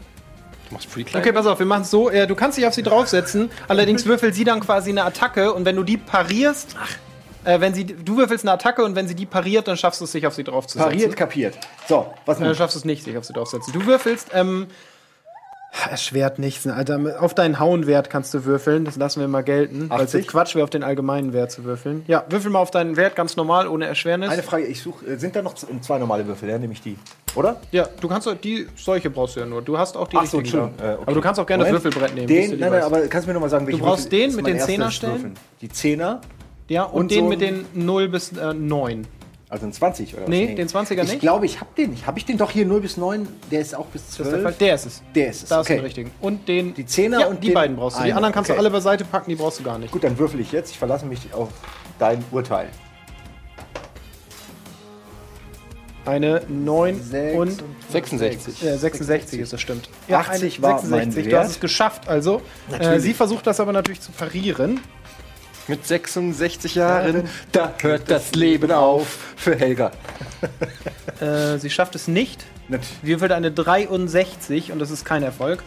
[0.70, 2.10] Du machst Free Okay, pass auf, wir machen es so.
[2.10, 5.66] Äh, du kannst dich auf sie draufsetzen, allerdings würfelt sie dann quasi eine Attacke und
[5.66, 6.76] wenn du die parierst,
[7.46, 10.06] äh, wenn sie, du würfelst eine Attacke und wenn sie die pariert, dann schaffst du
[10.06, 10.92] es, sich auf sie draufzusetzen.
[10.92, 11.58] Pariert, kapiert.
[11.88, 12.56] So, was Äh, Dann nun?
[12.56, 13.74] schaffst du es nicht, sich auf sie draufzusetzen.
[13.74, 14.68] Du würfelst, ähm,
[15.90, 17.00] erschwert nichts, Alter.
[17.20, 19.90] Auf deinen Hauenwert kannst du würfeln, das lassen wir mal gelten.
[19.90, 20.22] Weil es 80?
[20.22, 22.04] jetzt Quatsch wäre, auf den allgemeinen Wert zu würfeln.
[22.08, 24.30] Ja, würfel mal auf deinen Wert ganz normal, ohne Erschwernis.
[24.30, 26.96] Eine Frage, ich suche, sind da noch z- zwei normale Würfel, ja, nämlich die,
[27.34, 27.56] oder?
[27.72, 29.64] ja, du kannst doch, die solche brauchst du ja nur.
[29.64, 30.64] Du hast auch die Ach so, richtigen.
[30.80, 30.98] Äh, okay.
[31.02, 31.86] Aber du kannst auch gerne das Moment.
[31.86, 32.28] Würfelbrett nehmen.
[32.28, 34.46] Den, nein, nein, aber kannst du mir noch mal sagen, welche brauchst Würfel den mit
[34.46, 35.14] den Zehnerstellen?
[35.16, 35.34] Würfeln?
[35.62, 36.22] Die Zehner,
[36.74, 39.06] Ja, und, und den so mit den 0 bis äh, 9.
[39.48, 40.30] also ein 20 oder was?
[40.30, 41.20] Nee, den 20er Ich nicht.
[41.20, 42.08] glaube, ich habe den nicht.
[42.08, 43.28] Habe ich den doch hier 0 bis 9?
[43.52, 44.42] Der ist auch bis Das ist der.
[44.42, 44.58] 12.
[44.58, 45.04] Der ist es.
[45.14, 45.76] Der ist es, Da ist okay.
[45.76, 46.12] den richtigen.
[46.20, 46.74] Und den.
[46.74, 48.04] Die Zehner ja, und die den beiden brauchst du.
[48.04, 48.58] Die anderen kannst okay.
[48.58, 49.92] du alle beiseite packen, die brauchst du gar nicht.
[49.92, 50.72] Gut, dann würfel ich jetzt.
[50.72, 51.50] Ich verlasse mich auf
[52.00, 52.70] dein Urteil.
[56.06, 58.64] Eine 9 und 66.
[58.66, 59.90] äh, 66 ist das stimmt.
[60.12, 61.24] 80 eine war mein 66.
[61.24, 61.44] Du Wert.
[61.44, 62.42] hast es geschafft, also.
[62.78, 64.82] Äh, sie versucht das aber natürlich zu parieren.
[65.68, 69.92] Mit 66 Jahren, da hört das Leben auf für Helga.
[71.22, 72.44] Äh, sie schafft es nicht.
[73.02, 75.64] Sie würfelt eine 63 und das ist kein Erfolg.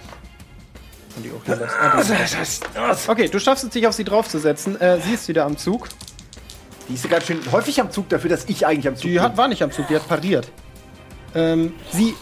[1.17, 1.59] Und die auch.
[1.81, 4.79] Ah, die- Okay, du schaffst es, dich auf sie draufzusetzen.
[4.81, 5.89] Äh, sie ist wieder am Zug.
[6.89, 9.15] Die ist ja ganz schön häufig am Zug dafür, dass ich eigentlich am Zug Die
[9.15, 9.23] bin.
[9.23, 10.51] hat, war nicht am Zug, die hat pariert.
[11.35, 12.15] Ähm, sie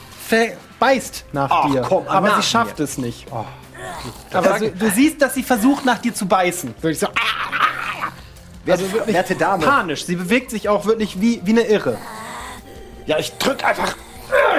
[0.78, 3.26] beißt nach Ach, dir, komm, aber nach sie schafft es nicht.
[4.32, 6.74] Aber so, du siehst, dass sie versucht, nach dir zu beißen.
[6.80, 8.10] Wirklich so, ah,
[8.70, 9.64] also wirklich, werte Dame.
[9.64, 10.04] panisch.
[10.06, 11.98] Sie bewegt sich auch wirklich wie, wie eine Irre.
[13.06, 13.94] Ja, ich drück einfach.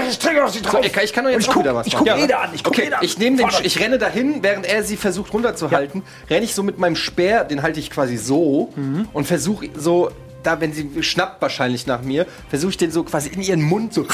[0.07, 0.73] Ich drück auf sie drauf.
[0.73, 2.19] So, ich, kann- ich kann doch jetzt ich auch guck, wieder was ich guck machen.
[2.23, 2.49] Ede an.
[2.53, 3.03] Ich guck Okay, Ede an.
[3.03, 6.77] ich nehme den, ich renne dahin, während er sie versucht runterzuhalten, renne ich so mit
[6.77, 9.07] meinem Speer, den halte ich quasi so Mhm.
[9.11, 10.11] und versuche so,
[10.43, 13.91] da wenn sie schnappt wahrscheinlich nach mir, versuche ich den so quasi in ihren Mund
[13.95, 14.05] so,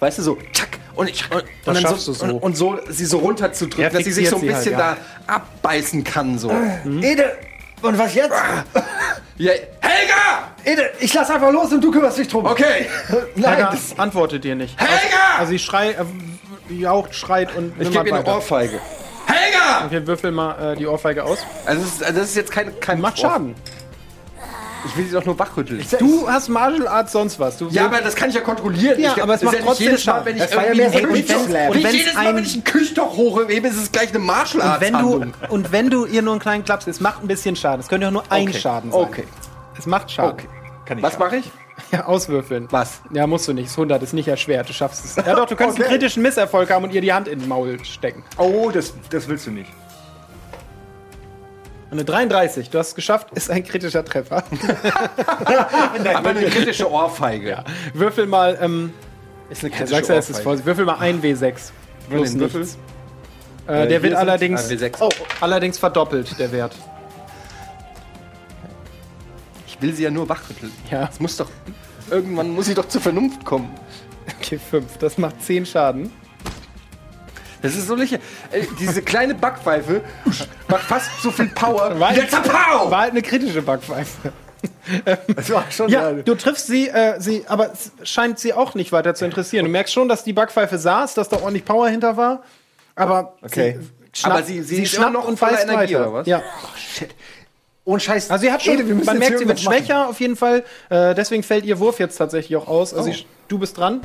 [0.00, 2.24] weißt du so, zack und ich und, und dann schaffst so, du so.
[2.26, 4.96] Und, und so sie so runterzudrücken, Ja, dass sie sich so ein sie bisschen halt,
[5.26, 6.52] da abbeißen kann so.
[7.00, 7.36] Ede,
[7.82, 8.32] und was jetzt?
[9.36, 10.52] Ja, Helga!
[10.64, 12.46] Ede, ich lass einfach los und du kümmerst dich drum.
[12.46, 12.86] Okay.
[13.34, 14.80] Nein, Helga das, antwortet dir nicht.
[14.80, 15.38] Helga!
[15.38, 18.26] Also sie schreit, äh, jaucht, schreit und Ich gebe ihr eine.
[18.26, 18.80] Ohrfeige.
[19.26, 19.86] Helga!
[19.86, 21.38] Okay, würfel mal äh, die Ohrfeige aus.
[21.66, 23.54] Also das ist, das ist jetzt kein, kein Macht Schaden.
[24.86, 25.82] Ich will sie doch nur wachrütteln.
[25.98, 27.56] Du hast Martial Arts sonst was.
[27.56, 29.00] Du Ja, aber das kann ich ja kontrollieren.
[29.00, 30.26] Ja, ich, aber es macht ja trotzdem jedes Mal, Schaden.
[30.26, 32.44] wenn ich Das ja irgendwie so einen ein Küchtoch- und Wenn's jedes Mal, ein- wenn
[32.44, 35.90] ich einen Küchtoch hochhebe, ist es gleich eine Martial und Arts wenn, du, und wenn
[35.90, 37.80] du ihr nur einen kleinen Klaps gibst, macht ein bisschen Schaden.
[37.80, 38.58] Es könnte auch nur ein Okay.
[38.58, 39.00] Schaden sein.
[39.00, 39.24] Okay.
[39.78, 40.32] Es macht Schaden.
[40.32, 40.48] Okay.
[40.84, 41.50] kann ich Was mache ich?
[41.90, 42.68] Ja, auswürfeln.
[42.70, 43.00] Was?
[43.12, 43.68] Ja, musst du nicht.
[43.68, 44.68] Das 100 ist nicht erschwert.
[44.68, 45.16] Du schaffst es.
[45.16, 45.94] Ja, doch, du kannst einen Okay.
[45.98, 48.22] kritischen Misserfolg haben und ihr die Hand in den Maul stecken.
[48.38, 49.70] Oh, das, das willst du nicht.
[51.94, 54.42] Eine 33, du hast es geschafft, ist ein kritischer Treffer.
[56.12, 57.62] Aber eine kritische Ohrfeige.
[57.92, 58.92] Würfel mal, ähm,
[59.48, 60.42] Ist eine ja, kritische sagst du, es ist Ohrfeige.
[60.42, 60.66] Vorsicht.
[60.66, 61.54] Würfel mal ein W6.
[62.10, 62.60] Plus Würfel?
[62.62, 62.78] nichts.
[63.68, 64.96] Äh, der wird allerdings, sind- W6.
[64.98, 65.08] oh,
[65.40, 66.74] allerdings verdoppelt, der Wert.
[69.68, 70.72] Ich will sie ja nur wachrütteln.
[70.90, 71.08] Ja.
[71.12, 71.48] Es muss doch.
[72.10, 73.70] Irgendwann muss sie doch zur Vernunft kommen.
[74.40, 74.98] Okay, 5.
[74.98, 76.10] Das macht 10 Schaden.
[77.64, 78.24] Das ist so lächerlich.
[78.52, 80.02] Ey, Diese kleine Backpfeife
[80.68, 81.98] macht fast so viel Power.
[81.98, 82.90] War, Jetzt Pow!
[82.90, 84.32] war halt eine kritische Backpfeife.
[85.34, 88.92] Das war schon Ja, du triffst sie, äh, sie, aber es scheint sie auch nicht
[88.92, 89.64] weiter zu interessieren.
[89.64, 92.42] Du merkst schon, dass die Backpfeife saß, dass da ordentlich Power hinter war.
[92.94, 93.78] Aber Okay.
[93.80, 96.00] sie, schnappt, Aber sie- sie ist schnappt noch und voller Energie, weiter.
[96.10, 96.26] oder was?
[96.26, 96.42] Ja.
[96.76, 97.14] Shit.
[97.86, 98.30] Ohne Scheiß.
[98.30, 100.64] Also sie hat schon, Ede, man merkt, sie wird schwächer auf jeden Fall.
[100.90, 102.94] Äh, deswegen fällt ihr Wurf jetzt tatsächlich auch aus.
[102.94, 103.12] Also Oh.
[103.12, 104.00] sie, du bist dran.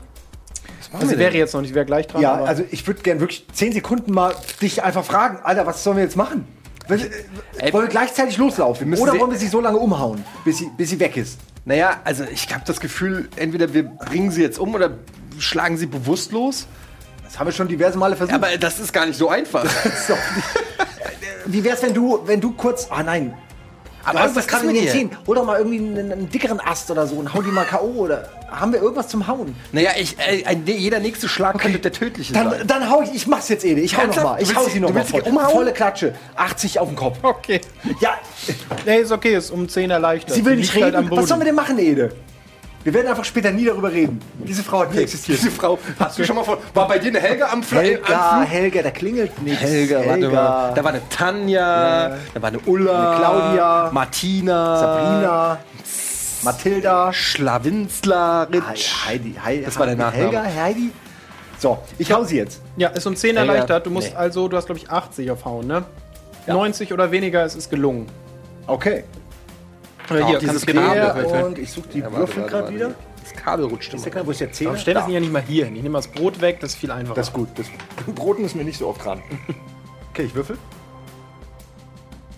[0.94, 2.22] Also sie wäre jetzt noch nicht, wäre gleich dran.
[2.22, 5.98] Ja, also ich würde gerne wirklich 10 Sekunden mal dich einfach fragen, Alter, was sollen
[5.98, 6.48] wir jetzt machen?
[6.90, 8.92] Äh, wollen wir gleichzeitig loslaufen?
[8.96, 11.40] Oder wollen wir sie so lange umhauen, bis sie, bis sie weg ist?
[11.66, 14.92] Naja, also ich habe das Gefühl, entweder wir bringen sie jetzt um oder
[15.38, 16.66] schlagen sie bewusstlos.
[17.24, 18.34] Das haben wir schon diverse Male versucht.
[18.34, 19.64] Aber das ist gar nicht so einfach.
[20.08, 20.16] So.
[21.46, 22.88] Wie wär's, wenn du, wenn du kurz.
[22.90, 23.34] Ah nein.
[24.04, 24.90] Aber was das in mit den?
[24.90, 25.18] Zähnen.
[25.28, 27.86] Hol doch mal irgendwie einen, einen dickeren Ast oder so und hau die mal K.O.
[27.88, 28.30] oder.
[28.52, 29.56] Haben wir irgendwas zum Hauen?
[29.72, 32.68] naja, ich, äh, ein, jeder nächste Schlag könnte der tödliche Dann, sein.
[32.68, 33.82] dann hau ich, ich mach's jetzt, Ede.
[33.82, 34.28] Ich hau noch Ernsthaft?
[34.28, 34.42] mal.
[34.42, 35.32] Ich hau sie sie- noch du mal willst sie voll.
[35.32, 35.52] umhauen?
[35.52, 36.14] Volle Klatsche.
[36.36, 37.18] 80 auf den Kopf.
[37.24, 37.62] okay.
[38.02, 38.12] Ja,
[38.86, 40.36] Nee, ist okay, ist um 10 erleichtert.
[40.36, 40.96] sie will nicht halt reden.
[40.98, 41.22] am Boden.
[41.22, 42.12] Was sollen wir denn machen, Ede?
[42.82, 44.22] Wir werden einfach später nie darüber reden.
[44.40, 45.38] Diese Frau hat nie existiert.
[45.38, 48.14] Diese Frau, hast du schon mal vor, war bei dir eine Helga am Fl Helga,
[48.38, 48.50] am Flug?
[48.54, 49.60] Helga, da klingelt nichts.
[49.62, 50.74] Helga, warte mal.
[50.74, 55.58] Da war eine Tanja, da war eine Ulla, Eine Claudia, Martina, Sabrina,
[56.44, 59.06] Mathilda, Schlawinzleritsch.
[59.08, 59.66] Heidi, Heidi.
[59.66, 60.24] Das war der Nachname.
[60.24, 60.92] Helga, Heidi.
[61.58, 62.62] So, ich hau sie jetzt.
[62.78, 63.86] Ja, ist um 10 Helga, erleichtert.
[63.86, 64.16] Du musst nee.
[64.16, 65.84] also, du hast glaube ich 80 auf Hauen, ne?
[66.48, 68.08] 90 oder weniger, es ist gelungen.
[68.66, 69.04] Okay.
[70.10, 71.44] Oder hier, dieses Kabel.
[71.44, 72.92] Und ich suche die warte, Würfel gerade wieder.
[73.22, 74.04] Das Kabel rutscht Ist immer.
[74.04, 74.72] der klar, wo ist der Zehner?
[74.72, 75.12] Aber stell das Da.
[75.12, 75.76] ja nicht mal hier hin.
[75.76, 77.16] Ich nehme das Brot weg, das ist viel einfacher.
[77.16, 77.50] Das ist gut.
[77.56, 77.68] Das
[78.16, 79.22] Brot müssen wir nicht so oft ran.
[80.12, 80.58] Okay, ich würfel.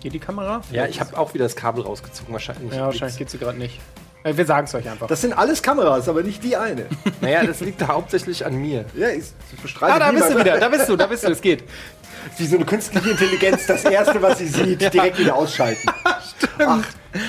[0.02, 0.62] Geht die Kamera?
[0.72, 2.72] Ja, ich habe auch wieder das Kabel rausgezogen, wahrscheinlich.
[2.74, 3.78] Ja, wahrscheinlich geht sie gerade nicht.
[4.24, 5.06] Äh, Wir sagen es euch einfach.
[5.06, 6.86] Das sind alles Kameras, aber nicht die eine.
[7.20, 8.84] Naja, das liegt hauptsächlich an mir.
[8.96, 11.28] ja, ich, ich bestreite ah, da bist du wieder, da bist du, da bist du,
[11.30, 11.62] es geht.
[12.36, 15.88] Wie so eine künstliche Intelligenz, das erste, was sie sieht, direkt wieder ausschalten.
[16.04, 16.82] Ach,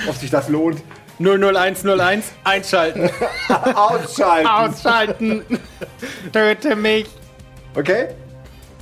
[0.08, 0.82] ob sich das lohnt.
[1.20, 3.08] 00101, einschalten.
[3.74, 4.46] Ausschalten.
[4.48, 5.44] Ausschalten.
[6.32, 7.06] Töte mich.
[7.76, 8.08] Okay?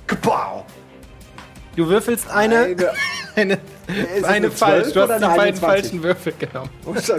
[0.07, 0.65] Kapow.
[1.77, 2.91] Du würfelst eine, Eine-
[3.37, 3.59] eine,
[3.97, 4.93] es eine eine falsch.
[4.93, 5.61] 12 Du hast die eine beiden 21?
[5.63, 6.71] falschen Würfel genommen.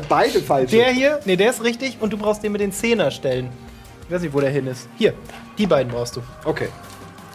[0.10, 0.72] Beide falsch.
[0.72, 3.50] Der hier, nee, der ist richtig und du brauchst den mit den Zehner stellen.
[4.08, 4.88] Ich weiß nicht, wo der hin ist.
[4.98, 5.14] Hier,
[5.58, 6.22] die beiden brauchst du.
[6.46, 6.68] Okay.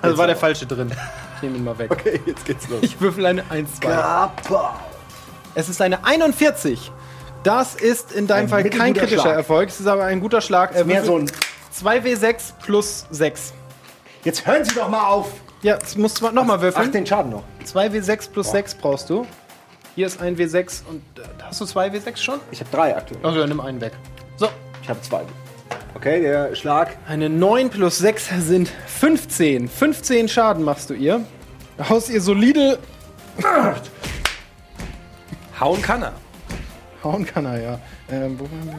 [0.02, 0.92] Also war der falsche drin.
[1.36, 1.90] Ich nehme ihn mal weg.
[1.90, 2.80] Okay, jetzt geht's los.
[2.82, 3.88] Ich würfel eine 1, 2.
[3.88, 4.70] Kapow.
[5.54, 6.92] Es ist eine 41.
[7.42, 9.36] Das ist in deinem Ein Fall kein kritischer Schlag.
[9.36, 9.68] Erfolg.
[9.68, 10.84] Es ist aber ein guter Schlag.
[10.86, 11.30] Mehr so würfelt ein.
[11.80, 13.52] 2W6 plus 6.
[14.24, 15.30] Jetzt hören Sie doch mal auf.
[15.62, 16.92] Ja, das musst du nochmal Ach, würfeln.
[16.92, 17.42] den Schaden noch.
[17.66, 19.26] 2W6 plus 6 brauchst du.
[19.96, 22.38] Hier ist ein W6 und äh, hast du 2W6 schon?
[22.52, 23.24] Ich habe drei aktuell.
[23.24, 23.92] Also nimm einen weg.
[24.36, 24.48] So,
[24.82, 25.22] Ich habe zwei.
[25.94, 26.96] Okay, der Schlag.
[27.08, 29.68] eine 9 plus 6 sind 15.
[29.68, 31.24] 15 Schaden machst du ihr.
[31.88, 32.78] Haust ihr solide.
[35.60, 36.12] Hauen kann er.
[37.02, 37.78] Hauen kann er, ja.
[38.12, 38.78] Ähm, wo waren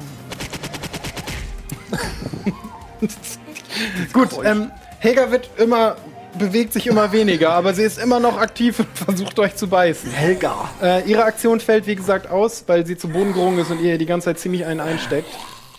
[3.01, 3.09] wir?
[4.13, 5.95] Gut, ähm, Helga wird immer,
[6.37, 10.11] bewegt sich immer weniger, aber sie ist immer noch aktiv und versucht euch zu beißen.
[10.11, 10.69] Helga.
[10.81, 13.97] Äh, ihre Aktion fällt, wie gesagt, aus, weil sie zu Boden gerungen ist und ihr
[13.97, 15.29] die ganze Zeit ziemlich einen einsteckt.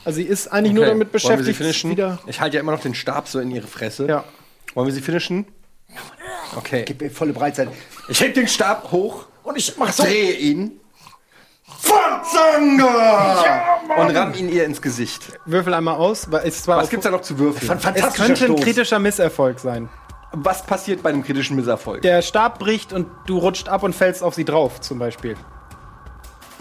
[0.04, 0.92] Also sie ist eigentlich nur Okay.
[0.92, 1.90] damit Wollen wir sie beschäftigt, finishen?
[1.90, 2.18] wieder.
[2.26, 4.06] Ich halte ja immer noch den Stab so in ihre Fresse.
[4.06, 4.24] Ja.
[4.74, 5.46] Wollen wir sie finishen?
[6.56, 6.84] Okay.
[6.86, 7.72] Gib mir volle Breitseite.
[8.08, 10.04] Ich heb den Stab hoch Und ich mach so.
[10.04, 10.72] drehe ihn.
[11.78, 13.78] Fazanga!
[13.96, 15.32] und ramm ihn ihr ins Gesicht.
[15.46, 17.70] Würfel einmal aus, weil es zwar Was gibt's da noch zu würfeln?
[17.94, 18.60] Es könnte ein Stoß.
[18.62, 19.88] kritischer Misserfolg sein.
[20.32, 22.02] Was passiert bei einem kritischen Misserfolg?
[22.02, 25.34] Der Stab bricht und du rutscht ab und fällst auf sie drauf, zum Beispiel.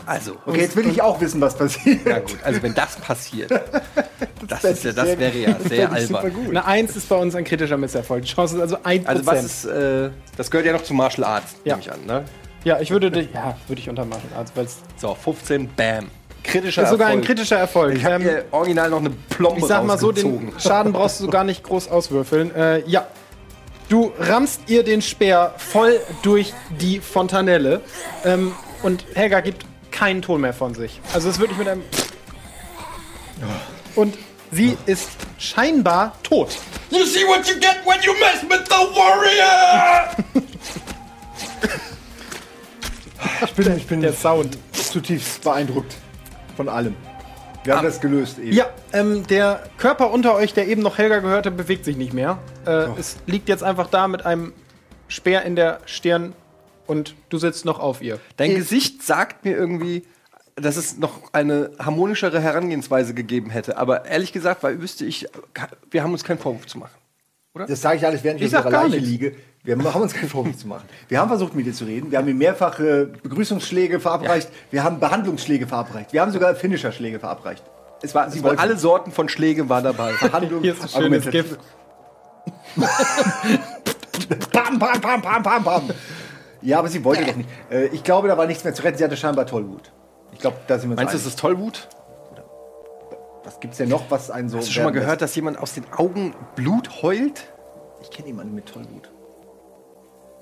[0.06, 2.00] Also, Okay, jetzt will ich auch wissen, was passiert.
[2.06, 3.52] na gut, also wenn das passiert,
[4.48, 6.34] das, ist ja, das wäre ja sehr albern.
[6.34, 6.50] gut.
[6.50, 8.24] Eine 1 ist bei uns ein kritischer Misserfolg.
[8.24, 9.06] Die Chance ist also 1%.
[9.06, 11.76] Also was ist, äh, das gehört ja noch zu Martial Arts, Ja.
[11.76, 12.24] nehme ich an, ne?
[12.64, 16.08] ja, ich würde dich, ja, würde ich unter Martial Arts, weil es So, 15, bam.
[16.42, 17.96] Kritischer ist sogar ein kritischer Erfolg.
[17.96, 20.54] Ich habe Ähm, hier original noch eine Plombe ich sag mal so, den.
[20.58, 22.56] Schaden brauchst du gar nicht groß auswürfeln.
[22.56, 23.06] Äh, ja.
[23.90, 27.82] Du rammst ihr den Speer voll durch die Fontanelle
[28.24, 31.02] ähm, und Helga gibt keinen Ton mehr von sich.
[31.12, 31.82] Also es ist wirklich mit einem...
[33.96, 34.16] Und
[34.52, 36.56] sie ist scheinbar tot.
[36.92, 40.16] You see what you get when you mess with the warrior!
[43.44, 44.58] Ich bin, ich bin Der Sound.
[44.72, 45.96] zutiefst beeindruckt
[46.56, 46.96] von allem.
[47.64, 48.54] Wir haben das gelöst eben.
[48.54, 52.38] Ja, ähm, der Körper unter euch, der eben noch Helga gehörte, bewegt sich nicht mehr.
[52.66, 54.54] Äh, Es liegt jetzt einfach da mit einem
[55.08, 56.34] Speer in der Stirn
[56.88, 58.20] und du sitzt noch auf ihr.
[58.38, 60.04] Dein Gesicht sagt mir irgendwie,
[60.56, 63.78] dass es noch eine harmonischere Herangehensweise gegeben hätte.
[63.78, 65.28] Aber ehrlich gesagt, weil wüsste ich,
[65.92, 66.92] wir haben uns keinen Vorwurf zu machen.
[67.68, 69.08] Das sage ich alles, während ich, Ich auf ihrer Leiche nichts.
[69.10, 69.36] liege.
[69.78, 70.88] Wir haben uns keinen Vorwurf zu machen.
[71.08, 72.12] Wir haben versucht, mit dir zu reden.
[72.12, 74.50] Wir haben ihm mehrfache Begrüßungsschläge verabreicht.
[74.72, 76.12] Wir haben Behandlungsschläge verabreicht.
[76.14, 77.64] Wir haben sogar Finisher-Schläge verabreicht.
[78.02, 80.14] Es war, sie wollten Alle Sorten von Schlägen waren dabei.
[80.14, 81.30] Verhandlung, Hier ist ein schönes.
[81.30, 81.60] Gift.
[84.52, 85.90] Pam, pam, pam, pam, pam, pam.
[86.62, 87.50] Ja, aber sie wollte doch nicht.
[87.72, 88.98] Äh, ich glaube, da war nichts mehr zu retten.
[88.98, 89.92] Sie hatte scheinbar Tollwut.
[90.34, 91.88] Ich glaube, da sind wir uns Meinst du, es ist Tollwut?
[93.44, 94.58] Was gibt's denn noch, was einen so.
[94.58, 97.48] Hast du schon mal gehört, dass jemand aus den Augen Blut heult?
[98.02, 99.10] Ich kenne jemanden mit Tollwut.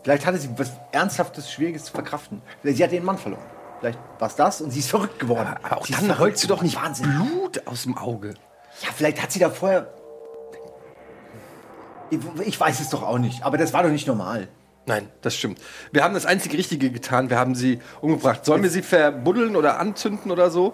[0.08, 2.42] Vielleicht hatte sie was Ernsthaftes, Schwieriges zu verkraften.
[2.62, 3.44] Vielleicht sie hat ihren Mann verloren.
[3.82, 5.54] Vielleicht war es das und sie ist verrückt geworden.
[5.62, 7.14] Aber auch sie dann heulst du doch nicht Wahnsinn.
[7.14, 8.30] Blut aus dem Auge.
[8.84, 9.94] Ja, vielleicht hat sie da vorher.
[12.10, 14.48] Ich, ich weiß es doch auch nicht, aber das war doch nicht normal.
[14.88, 15.60] Nein, das stimmt.
[15.92, 17.30] Wir haben das einzige Richtige getan.
[17.30, 18.46] Wir haben sie umgebracht.
[18.46, 20.74] Sollen wir sie verbuddeln oder anzünden oder so?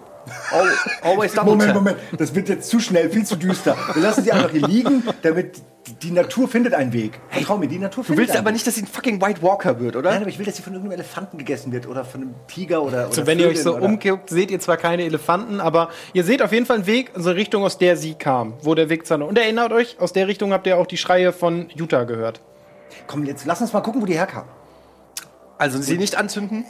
[0.52, 0.70] Al-
[1.02, 1.74] Always double Moment.
[1.74, 3.76] Moment, das wird jetzt zu schnell, viel zu düster.
[3.92, 5.60] Wir lassen sie einfach hier liegen, damit
[6.02, 7.20] die Natur findet einen Weg.
[7.28, 8.54] Vertrau mir, die Natur Du findet willst einen aber Weg.
[8.54, 10.10] nicht, dass sie ein fucking White Walker wird, oder?
[10.12, 12.82] Nein, aber ich will, dass sie von irgendeinem Elefanten gegessen wird oder von einem Tiger
[12.84, 13.06] oder.
[13.06, 15.90] Also oder wenn ihr euch so Vögeln oder- umguckt, seht ihr zwar keine Elefanten, aber
[16.14, 18.54] ihr seht auf jeden Fall einen Weg in so eine Richtung, aus der sie kam,
[18.62, 21.32] wo der Weg zur Und erinnert euch, aus der Richtung habt ihr auch die Schreie
[21.32, 22.40] von Jutta gehört.
[23.06, 24.44] Komm, jetzt lass uns mal gucken, wo die herkam.
[25.58, 26.64] Also sie nicht anzünden?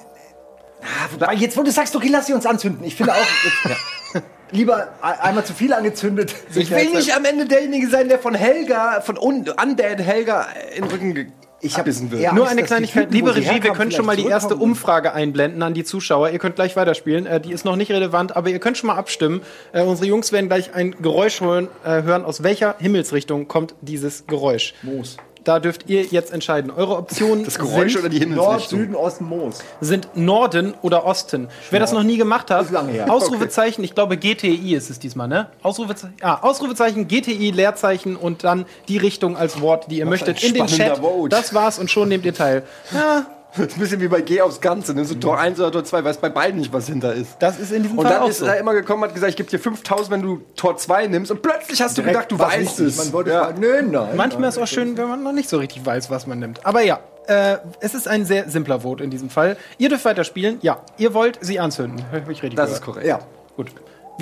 [0.83, 2.85] Ah, wobei, jetzt, wo du sagst, okay, lass sie uns anzünden.
[2.85, 3.81] Ich finde auch, jetzt,
[4.15, 4.21] ja.
[4.51, 6.35] lieber ein- einmal zu viel angezündet.
[6.55, 10.83] Ich will nicht am Ende derjenige sein, der von Helga, von Un Undead Helga in
[10.83, 11.33] den Rücken
[11.63, 12.31] Ich hab gebissen wird.
[12.35, 14.57] Nur eine Kleinigkeit, Typen, liebe Regie, wir können schon mal die erste.
[14.57, 16.29] Umfrage einblenden an die Zuschauer.
[16.29, 17.25] Ihr könnt gleich weiterspielen.
[17.25, 19.41] Äh, die ist noch nicht relevant, aber ihr könnt schon mal abstimmen.
[19.73, 22.27] Äh, unsere Jungs werden gleich ein Geräusch hören, äh, hören.
[22.27, 24.75] Aus welcher Himmelsrichtung kommt dieses Geräusch?
[24.83, 25.17] Moos.
[25.45, 26.71] Da dürft ihr jetzt entscheiden.
[26.71, 28.79] Eure Optionen Das Geräusch sind, oder die Nord, Himmelsrichtung?
[28.81, 29.59] Süden, Osten, Moos.
[29.81, 31.49] sind Norden oder Osten.
[31.71, 33.11] Wer das noch nie gemacht hat, Ist lange her.
[33.13, 35.49] Ausrufezeichen, ich glaube GTI ist es diesmal, ne?
[35.63, 40.55] Ausrufezeichen, ah, Ausrufezeichen, GTI, Leerzeichen und dann die Richtung als Wort, die ihr möchtet, in
[40.55, 41.05] den spannender Chat.
[41.05, 41.29] Vote.
[41.29, 42.63] Das war's und schon nehmt ihr teil.
[42.93, 44.95] Ja, Das ist ein bisschen wie bei Geh aufs Ganze.
[44.95, 45.05] Ne?
[45.05, 47.37] So Tor 1 oder Tor 2, weiß bei beiden nicht, was hinter ist.
[47.39, 48.47] das ist in diesem Und Fall dann auch ist so.
[48.47, 51.31] er immer gekommen, hat gesagt, ich gebe dir 5000, wenn du Tor 2 nimmst.
[51.31, 52.97] Und plötzlich hast du gedacht, du was weißt es.
[52.97, 53.45] Man wollte Ja.
[53.45, 54.17] fragen, nö, nein.
[54.17, 56.67] Manchmal ist es auch schön, wenn man noch nicht so richtig weiß, was man nimmt.
[56.67, 59.57] Aber ja, äh, es ist ein sehr simpler Vote in diesem Fall.
[59.79, 60.59] Ihr dürft weiterspielen.
[60.63, 62.05] Ja, ihr wollt sie anzünden.
[62.11, 62.81] Hab ich richtig Das gehört.
[62.81, 63.07] ist korrekt.
[63.07, 63.21] Ja.
[63.57, 63.69] Gut.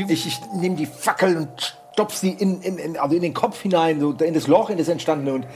[0.09, 3.61] Ich, ich nehme die Fackel und stopf sie in, in, in, also in den Kopf
[3.61, 5.47] hinein, so in das Loch, in das entstandene und,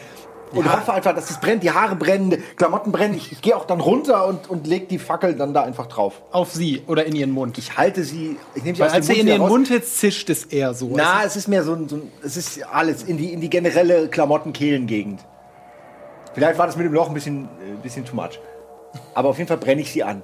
[0.53, 3.15] und hoffe einfach, dass es brennt, die Haare brennen, Klamotten brennen.
[3.15, 6.23] Ich, ich gehe auch dann runter und, und leg die Fackel dann da einfach drauf.
[6.31, 7.59] Auf sie oder in ihren Mund.
[7.59, 9.51] Ich halte sie, ich nehme sie Weil aus als dem sie in ihren raus.
[9.51, 10.93] Mund hitzt, zischt es eher so.
[10.95, 13.51] Na, es ist mehr so ein, so ein es ist alles in die, in die
[13.51, 15.25] generelle Klamotten-Kehlen-Gegend.
[16.35, 18.39] Vielleicht war das mit dem Loch ein bisschen, äh, bisschen too much.
[19.15, 20.23] Aber auf jeden Fall brenne ich sie an.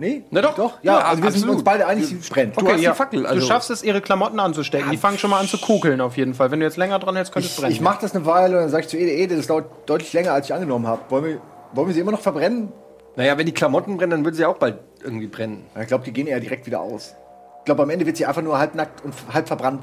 [0.00, 0.22] Nee?
[0.30, 0.54] Na doch.
[0.54, 0.78] Doch?
[0.82, 1.54] Ja, Ja, also wir sind absolut.
[1.56, 2.56] uns beide einig, sie brennt.
[2.56, 2.94] Okay, Okay, die ja.
[2.94, 4.90] Fackel, Du also- schaffst es, ihre Klamotten anzustecken.
[4.92, 6.50] Die fangen schon mal an zu kugeln auf jeden Fall.
[6.52, 7.72] Wenn du jetzt länger dran hältst, könnte es Ich, brennen.
[7.74, 10.12] ich mache das eine Weile und dann sage ich zu Ede, Ede, das dauert deutlich
[10.12, 11.02] länger, als ich angenommen habe.
[11.08, 11.40] Wollen wir,
[11.72, 12.72] wollen wir sie immer noch verbrennen?
[13.16, 15.66] Naja, wenn die Klamotten brennen, dann würden sie auch bald irgendwie brennen.
[15.80, 17.16] Ich glaube, die gehen eher direkt wieder aus.
[17.60, 19.82] Ich glaube, am Ende wird sie einfach nur halbnackt und halb verbrannt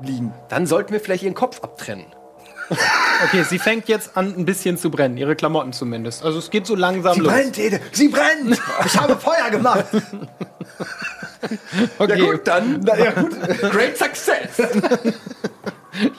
[0.00, 0.32] liegen.
[0.48, 2.06] Dann sollten wir vielleicht ihren Kopf abtrennen.
[3.24, 5.16] Okay, sie fängt jetzt an, ein bisschen zu brennen.
[5.16, 6.24] Ihre Klamotten zumindest.
[6.24, 7.32] Also es geht so langsam Sie los.
[7.32, 7.80] brennt, Ede!
[7.92, 8.60] Sie brennt!
[8.86, 9.84] Ich habe Feuer gemacht!
[11.98, 12.18] Okay.
[12.20, 12.80] Ja gut, dann.
[12.84, 13.30] Na ja, gut.
[13.70, 14.50] Great success!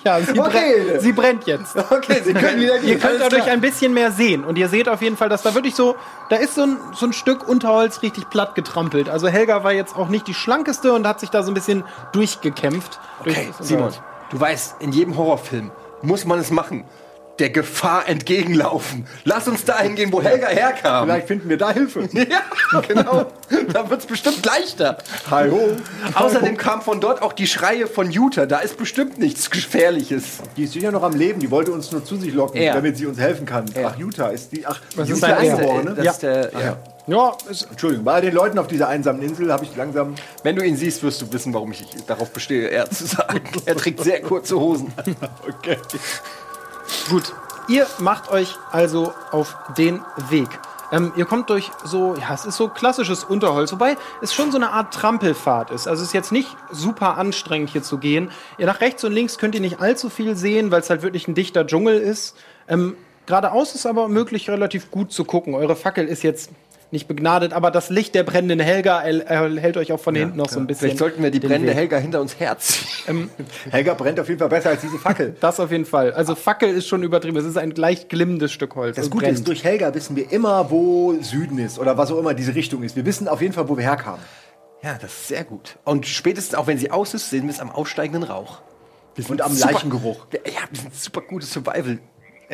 [0.04, 0.84] Ja, sie, Okay.
[0.86, 1.76] brennt, sie brennt jetzt.
[1.78, 4.44] Okay, Sie können wieder Ihr könnt dadurch ein bisschen mehr sehen.
[4.44, 5.96] Und ihr seht auf jeden Fall, dass da wirklich so,
[6.30, 9.10] da ist so ein, so ein Stück Unterholz richtig platt getrampelt.
[9.10, 11.84] Also Helga war jetzt auch nicht die schlankeste und hat sich da so ein bisschen
[12.12, 13.00] durchgekämpft.
[13.24, 13.94] durch Okay, das Simon,
[14.30, 15.72] du weißt, in jedem Horrorfilm
[16.04, 16.86] muss man es machen.
[17.42, 19.08] Der Gefahr entgegenlaufen.
[19.24, 21.06] Lass uns dahin gehen, wo Helga herkam.
[21.08, 22.08] Vielleicht finden wir da Hilfe.
[22.14, 23.26] Ja, genau.
[23.74, 25.00] da wird's bestimmt leichter.
[25.32, 25.72] Hi ho.
[26.14, 28.46] Außerdem kamen von dort auch die Schreie von Jutta.
[28.46, 30.38] Da ist bestimmt nichts Gefährliches.
[30.56, 31.40] Die ist sicher noch am Leben.
[31.40, 32.76] Die wollte uns nur zu sich locken, Er.
[32.76, 33.66] damit sie uns helfen kann.
[33.84, 34.66] Ach, Jutta ist die.
[34.68, 35.52] Ach, Was Jutta ist ein?
[35.52, 35.96] Eingeborene.
[35.96, 36.12] Das Ja.
[36.12, 36.78] ist der, ja.
[37.08, 40.14] Ja, es, Entschuldigung, bei den Leuten auf dieser einsamen Insel habe ich langsam.
[40.44, 43.42] Wenn du ihn siehst, wirst du wissen, warum ich darauf bestehe, er zu sagen.
[43.66, 44.94] Er trägt sehr kurze Hosen.
[45.48, 45.78] Okay.
[47.10, 47.34] Gut,
[47.68, 50.48] ihr macht euch also auf den Weg.
[50.92, 54.58] Ähm, ihr kommt durch so, ja, es ist so klassisches Unterholz, wobei es schon so
[54.58, 55.88] eine Art Trampelfahrt ist.
[55.88, 58.30] Also es ist jetzt nicht super anstrengend hier zu gehen.
[58.58, 61.28] Ihr nach rechts und links könnt ihr nicht allzu viel sehen, weil es halt wirklich
[61.28, 62.36] ein dichter Dschungel ist.
[62.68, 65.56] Ähm, geradeaus ist aber möglich relativ gut zu gucken.
[65.56, 66.52] Eure Fackel ist jetzt
[66.92, 70.60] nicht begnadet, aber das Licht der brennenden Helga erhält euch auch von hinten noch so
[70.60, 70.82] ein bisschen.
[70.88, 71.76] Vielleicht sollten wir die brennende Weg.
[71.78, 73.30] Helga hinter uns herziehen.
[73.72, 75.36] Helga brennt auf jeden Fall besser als diese Fackel.
[75.40, 76.12] Das auf jeden Fall.
[76.14, 77.38] Also Fackel ist schon übertrieben.
[77.38, 78.96] Es ist ein leicht glimmendes Stück Holz.
[78.98, 79.38] Das und Gute brennt.
[79.40, 82.84] ist, durch Helga wissen wir immer, wo Süden ist oder was auch immer diese Richtung
[82.84, 82.96] ist.
[82.96, 84.20] Wir wissen auf jeden Fall, wo wir herkamen.
[84.84, 85.78] Ja, das ist sehr gut.
[85.86, 88.62] Und spätestens, auch wenn sie aus ist, sehen wir es am aussteigenden Rauch.
[89.16, 90.26] Wir sind Und am super- Leichengeruch.
[90.34, 91.46] Ja, wir sind super gute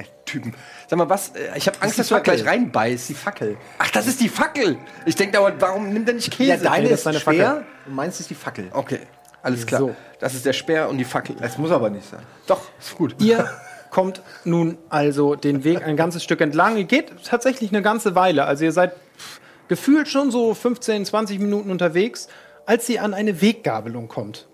[0.04, 0.54] Survival-Typen.
[0.88, 1.30] Sag mal, was?
[1.30, 3.10] äh, Ich habe Angst, dass du da gleich reinbeißt.
[3.10, 3.58] Die Fackel.
[3.80, 4.78] Ach, das ist die Fackel.
[5.06, 6.50] Ich denke dauernd, warum nimmt er nicht Käse?
[6.64, 7.66] Ja, deine das ist ist deine schwer Fackel.
[7.88, 8.68] und meins ist die Fackel.
[8.72, 9.00] Okay,
[9.42, 9.82] alles klar.
[9.82, 9.96] So.
[10.20, 11.36] Das ist der Speer und die Fackel.
[11.40, 12.22] Das muss aber nicht sein.
[12.48, 13.16] Doch, ist gut.
[13.20, 13.50] Ihr
[13.90, 16.78] kommt nun also den Weg ein ganzes Stück entlang.
[16.78, 18.46] Ihr geht tatsächlich eine ganze Weile.
[18.46, 22.28] Also ihr seid pff, gefühlt schon so 15, 20 Minuten unterwegs,
[22.66, 24.48] als ihr an eine Weggabelung kommt.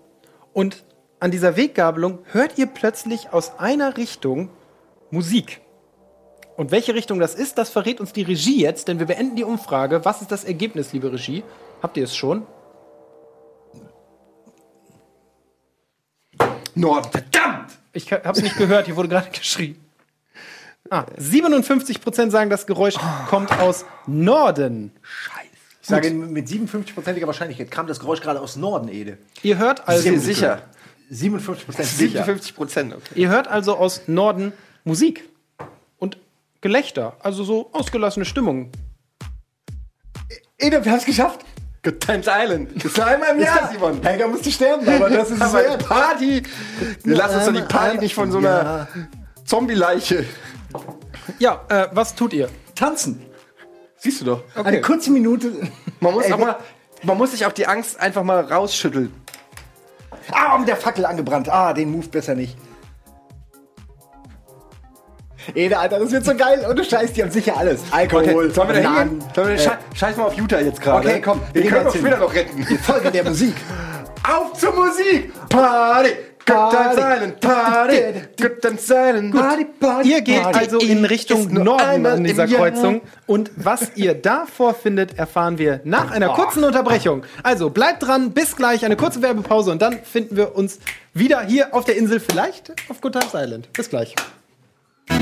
[0.52, 0.84] Und
[1.18, 4.50] an dieser Weggabelung hört ihr plötzlich aus einer Richtung
[5.14, 5.60] Musik.
[6.56, 9.44] Und welche Richtung das ist, das verrät uns die Regie jetzt, denn wir beenden die
[9.44, 10.04] Umfrage.
[10.04, 11.42] Was ist das Ergebnis, liebe Regie?
[11.82, 12.46] Habt ihr es schon?
[16.74, 17.70] Norden, verdammt!
[17.92, 19.76] Ich habe es nicht gehört, hier wurde gerade geschrien.
[20.90, 22.96] Ah, 57% sagen, das Geräusch
[23.28, 24.92] kommt aus Norden.
[25.80, 29.18] Ich sage, mit 57%iger Wahrscheinlichkeit kam das Geräusch gerade aus Norden, Ede.
[29.42, 30.62] Ihr hört also, Sehr sicher.
[31.10, 32.24] 57% sicher.
[32.24, 32.94] 57 Prozent.
[32.94, 33.12] Okay.
[33.14, 34.52] ihr hört also aus Norden
[34.84, 35.28] Musik
[35.98, 36.18] und
[36.60, 38.70] Gelächter, also so ausgelassene Stimmung.
[40.58, 41.40] Ede, wir haben es geschafft.
[41.82, 42.70] Good Times Island.
[42.76, 44.02] Das ist nur einmal im Jahr, Simon.
[44.02, 45.86] Helga musste sterben, aber das ist Aber wert.
[45.86, 46.42] Party.
[47.02, 48.88] Wir lassen uns doch die Party nicht von so einer
[49.44, 50.24] Zombie-Leiche.
[51.38, 52.48] Ja, äh, was tut ihr?
[52.74, 53.22] Tanzen.
[53.98, 54.42] Siehst du doch.
[54.54, 55.52] Eine kurze Minute.
[56.00, 56.56] Man muss, Ey, auch mal,
[57.02, 59.12] man muss sich auch die Angst einfach mal rausschütteln.
[60.32, 61.48] Ah, mit der Fackel angebrannt.
[61.50, 62.56] Ah, den Move besser nicht.
[65.54, 66.64] Ede, Alter, das wird so geil.
[66.68, 67.80] Und du Scheiß, die haben sicher alles.
[67.90, 69.24] Alkohol, sollen wir da hingehen?
[69.34, 71.08] Sollen wir Sche scheiß mal auf Utah jetzt gerade.
[71.08, 72.66] Okay, komm, Wir wir können uns später noch retten.
[72.68, 73.54] Die Folge der Musik.
[74.26, 75.32] Auf zur Musik!
[75.50, 76.10] Party!
[76.46, 77.00] Good Times Party.
[77.00, 77.40] Island!
[77.40, 77.96] Party!
[78.40, 79.34] Good Times Island!
[79.34, 80.58] Party, Party, Ihr geht Party.
[80.58, 82.46] also in Richtung Norden an dieser.
[82.46, 83.00] Kreuzung.
[83.26, 87.22] Und was ihr da vorfindet, erfahren wir nach einer kurzen Unterbrechung.
[87.42, 90.78] Also bleibt dran, bis gleich, eine kurze Werbepause und dann finden wir uns
[91.14, 93.72] wieder hier auf der Insel, vielleicht auf Good Times Island.
[93.72, 94.14] Bis gleich.
[95.08, 95.18] Good,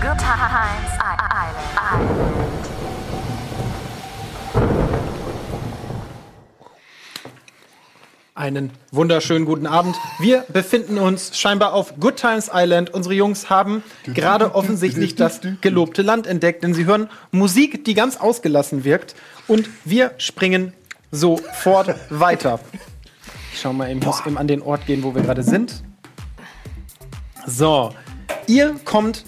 [0.00, 0.90] good times.
[1.00, 1.78] I- Island.
[1.78, 2.42] Island.
[8.42, 9.94] Einen wunderschönen guten Abend.
[10.18, 12.92] Wir befinden uns scheinbar auf Good Times Island.
[12.92, 18.16] Unsere Jungs haben gerade offensichtlich das gelobte Land entdeckt, denn sie hören Musik, die ganz
[18.16, 19.14] ausgelassen wirkt.
[19.46, 20.72] Und wir springen
[21.12, 22.58] sofort weiter.
[23.52, 25.84] Ich schau mal, ich muss eben an den Ort gehen, wo wir gerade sind.
[27.46, 27.94] So,
[28.48, 29.24] ihr kommt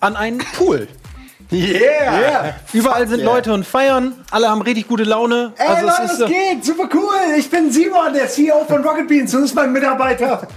[0.00, 0.88] an einen Pool.
[1.50, 2.54] Yeah!
[2.72, 4.14] Überall sind Leute und feiern.
[4.30, 5.52] Alle haben richtig gute Laune.
[5.56, 6.64] Ey, also Leute, es ist es geht.
[6.64, 7.14] Super cool.
[7.38, 9.30] Ich bin Simon, der CEO von Rocket Beans.
[9.30, 10.48] Du bist mein Mitarbeiter.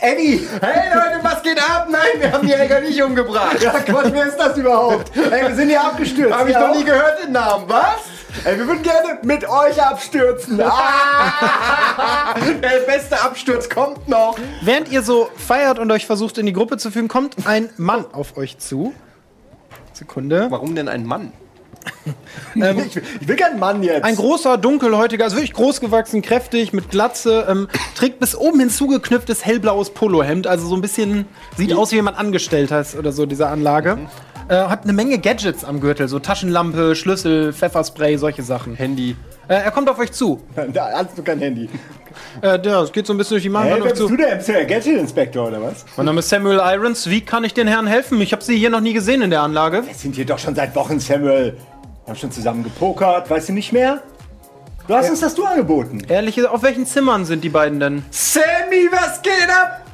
[0.00, 0.46] Eddie!
[0.60, 1.88] Hey Leute, was geht ab?
[1.90, 3.60] Nein, wir haben die Jäger nicht umgebracht.
[3.60, 5.16] Ja, Gott, wer ist das überhaupt?
[5.16, 6.32] Ey, wir sind hier abgestürzt.
[6.34, 7.64] Hab ich Ihr noch nie gehört den Namen.
[7.66, 8.44] Was?
[8.44, 10.60] Ey, wir würden gerne mit euch abstürzen.
[10.60, 12.34] Ah!
[12.62, 14.36] Der beste Absturz kommt noch.
[14.62, 18.04] Während ihr so feiert und euch versucht in die Gruppe zu fügen, kommt ein Mann
[18.12, 18.92] auf euch zu.
[19.98, 20.46] Sekunde.
[20.50, 21.32] Warum denn ein Mann?
[22.54, 24.04] ich, will, ich will keinen Mann jetzt.
[24.04, 29.44] Ein großer, dunkelhäutiger, also wirklich groß gewachsen, kräftig, mit Glatze, ähm, trägt bis oben hinzugeknüpftes
[29.44, 31.26] hellblaues Polohemd, also so ein bisschen,
[31.56, 33.98] sieht aus wie jemand angestellt hat oder so, dieser Anlage.
[34.48, 38.76] Äh, hat eine Menge Gadgets am Gürtel, so Taschenlampe, Schlüssel, Pfefferspray, solche Sachen.
[38.76, 39.14] Handy.
[39.46, 40.40] Äh, er kommt auf euch zu.
[40.72, 41.68] da hast du kein Handy.
[42.42, 44.08] Äh, ja, es geht so ein bisschen durch die Mauer Hey, wer bist zu.
[44.08, 45.84] du der MC, Gadget Inspector oder was?
[45.96, 47.08] Mein Name ist Samuel Irons.
[47.08, 48.20] Wie kann ich den Herren helfen?
[48.20, 49.86] Ich habe sie hier noch nie gesehen in der Anlage.
[49.86, 51.56] Wir sind hier doch schon seit Wochen, Samuel.
[52.04, 54.02] Wir haben schon zusammen gepokert, weißt du nicht mehr?
[54.86, 56.02] Du hast uns das du angeboten.
[56.08, 58.02] Ehrlich, auf welchen Zimmern sind die beiden denn?
[58.10, 59.84] Sammy, was geht ab?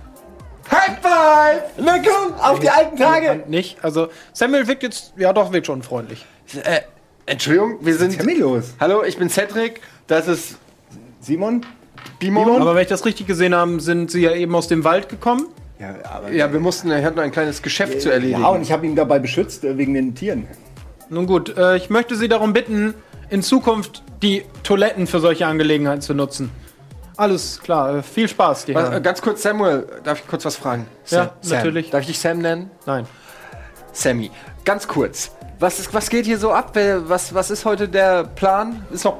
[0.71, 1.63] High five!
[2.05, 3.43] Komm, auf die alten Tage.
[3.49, 3.77] Nicht.
[3.83, 6.25] Also, Samuel wirkt jetzt, ja doch, wirkt schon freundlich.
[6.63, 6.81] Äh,
[7.27, 8.09] Entschuldigung, wir sind.
[8.09, 8.75] Was ist denn mit los?
[8.81, 9.81] Hallo, ich bin Cedric.
[10.07, 10.57] Das ist
[11.21, 11.65] Simon?
[12.19, 12.61] Bimon.
[12.61, 15.47] Aber wenn ich das richtig gesehen habe, sind sie ja eben aus dem Wald gekommen.
[15.79, 18.41] Ja, aber Ja, wir mussten, er hat noch ein kleines Geschäft zu erledigen.
[18.43, 20.47] ja, und ich habe ihn dabei beschützt äh, wegen den Tieren.
[21.11, 22.95] Nun gut, äh, ich möchte Sie darum bitten,
[23.31, 26.51] in Zukunft die Toiletten für solche Angelegenheiten zu nutzen.
[27.17, 30.57] Alles klar, äh, viel Spaß, die Was, äh, ganz kurz, Samuel, darf ich kurz was
[30.57, 30.87] fragen?
[31.09, 31.59] Ja, Sam.
[31.59, 31.91] natürlich.
[31.91, 32.71] Darf ich dich Sam nennen?
[32.87, 33.07] Nein.
[33.95, 34.31] Sammy,
[34.65, 35.31] ganz kurz.
[35.61, 36.73] Was, ist, was geht hier so ab?
[36.75, 38.85] Was, was ist heute der Plan?
[38.93, 39.19] Ist noch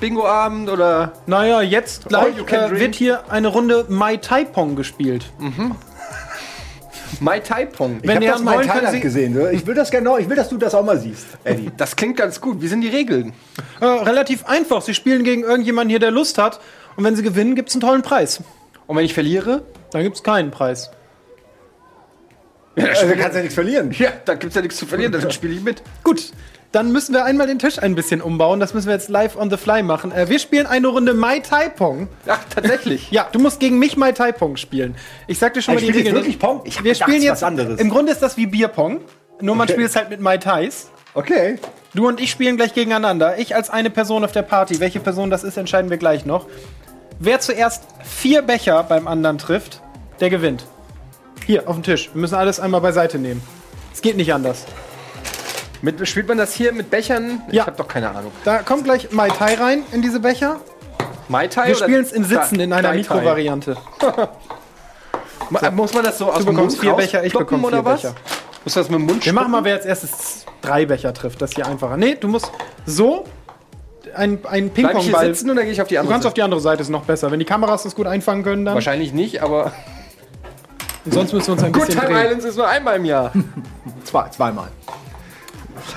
[0.00, 1.12] Bingo-Abend oder?
[1.26, 5.26] Naja, jetzt gleich you can äh, wird hier eine Runde Mai Tai Pong gespielt.
[7.20, 7.98] Mai Tai Pong.
[8.02, 9.38] Ich Wenn das mal in Thailand gesehen.
[9.52, 11.70] Ich will das gerne, ich will, dass du das auch mal siehst, Eddie.
[11.76, 12.62] Das klingt ganz gut.
[12.62, 13.34] Wie sind die Regeln?
[13.80, 14.80] Äh, relativ einfach.
[14.82, 16.60] Sie spielen gegen irgendjemanden hier, der Lust hat.
[16.96, 18.42] Und wenn Sie gewinnen, gibt es einen tollen Preis.
[18.86, 19.62] Und wenn ich verliere?
[19.90, 20.90] Dann gibt es keinen Preis.
[22.76, 23.92] Also kannst ja nichts verlieren.
[23.98, 25.82] Ja, da gibt's ja nichts zu verlieren, dann spiele ich mit.
[26.02, 26.32] Gut,
[26.72, 28.58] dann müssen wir einmal den Tisch ein bisschen umbauen.
[28.58, 30.10] Das müssen wir jetzt live on the fly machen.
[30.10, 32.08] Äh, wir spielen eine Runde Mai Tai Pong.
[32.26, 33.08] Ach, tatsächlich.
[33.12, 34.96] Ja, du musst gegen mich Mai Tai Pong spielen.
[35.28, 36.16] Ich sag dir schon Ey, mal die Regeln.
[36.16, 36.62] wirklich Pong?
[36.64, 37.78] Ich hab wir gedacht, spielen es jetzt was anderes.
[37.80, 39.00] Im Grunde ist das wie Bierpong.
[39.40, 39.74] Nur man Okay.
[39.74, 40.90] spielt es halt mit Mai Tais.
[41.14, 41.58] Okay.
[41.94, 43.38] Du und ich spielen gleich gegeneinander.
[43.38, 44.80] Ich als eine Person auf der Party.
[44.80, 46.46] Welche Person das ist, entscheiden wir gleich noch.
[47.20, 49.80] Wer zuerst vier Becher beim anderen trifft,
[50.18, 50.64] der gewinnt.
[51.46, 52.10] Hier, auf den Tisch.
[52.12, 53.42] Wir müssen alles einmal beiseite nehmen.
[53.92, 54.64] Es geht nicht anders.
[55.82, 57.42] Mit, spielt man das hier mit Bechern?
[57.48, 57.66] Ich Ja.
[57.66, 58.32] habe doch keine Ahnung.
[58.44, 60.60] Da kommt gleich Mai Tai rein in diese Becher.
[61.28, 62.92] Mai Tai Wir spielen es im Sitzen in einer?
[62.94, 63.76] Mikrovariante.
[65.50, 67.68] Ma- Muss man das so aus Du dem bekommst Mund vier Becher, ich bekomme vier
[67.68, 68.02] oder was?
[68.02, 68.14] Becher.
[68.64, 71.42] Muss das mit dem Mund Wir machen mal, wer als erstes drei Becher trifft.
[71.42, 71.98] Das ist hier einfacher.
[71.98, 72.50] Nee, du musst
[72.86, 73.24] so
[74.14, 75.26] ein, ein Bleib ich hier Ping-Pong-Ball.
[75.34, 77.04] sitzen oder gehe ich auf die Du andere kannst auf die andere Seite, ist noch
[77.04, 77.30] besser.
[77.30, 78.74] Wenn die Kameras das gut einfangen können, dann.
[78.74, 79.72] Wahrscheinlich nicht, aber
[81.06, 82.26] Sonst müssen wir uns ein Good bisschen Time drehen.
[82.26, 83.32] Islands ist nur einmal im Jahr.
[84.04, 84.68] Zwei, zweimal.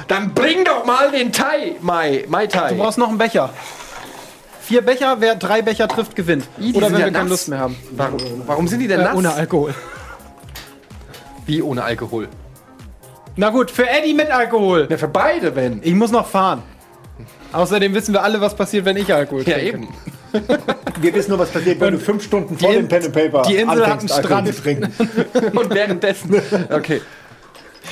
[0.07, 2.69] Dann bring doch mal den Thai, Mai, Mai Tai.
[2.73, 3.49] Du brauchst noch einen Becher.
[4.61, 6.45] Vier Becher, wer drei Becher trifft, gewinnt.
[6.57, 7.29] Die Oder wenn ja wir keine nass.
[7.29, 7.77] Lust mehr haben.
[7.91, 9.15] warum, warum sind die denn Äh, nass?
[9.15, 9.73] ohne Alkohol.
[11.45, 12.27] Wie ohne Alkohol?
[13.37, 14.87] Na gut, für Eddie mit Alkohol.
[14.89, 15.79] Ja, für beide, wenn.
[15.83, 16.63] Ich muss noch fahren.
[17.53, 19.67] Außerdem wissen wir alle, was passiert, wenn ich Alkohol Ja, trinke.
[19.67, 19.87] eben.
[20.99, 23.43] Wir wissen nur, was passiert, wenn du fünf Stunden vor Die dem Pen and Paper
[23.43, 25.55] die Insel hat anfängst, einen Alkohol Strand.
[25.55, 26.41] Und währenddessen.
[26.69, 27.01] Okay.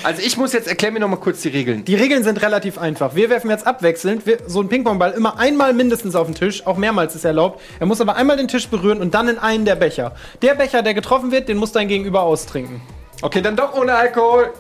[0.04, 1.86] Also ich muss jetzt, erklär mir noch mal kurz die Regeln.
[1.86, 3.16] Die Regeln sind relativ einfach.
[3.16, 6.78] Wir werfen jetzt abwechselnd wir, so einen Pingpongball immer einmal mindestens auf den Tisch, auch
[6.78, 7.62] mehrmals ist erlaubt.
[7.80, 10.14] Er muss aber einmal den Tisch berühren und dann in einen der Becher.
[10.42, 12.82] Der Becher, der getroffen wird, den muss dein Gegenüber austrinken.
[13.22, 14.52] Okay, dann doch ohne Alkohol.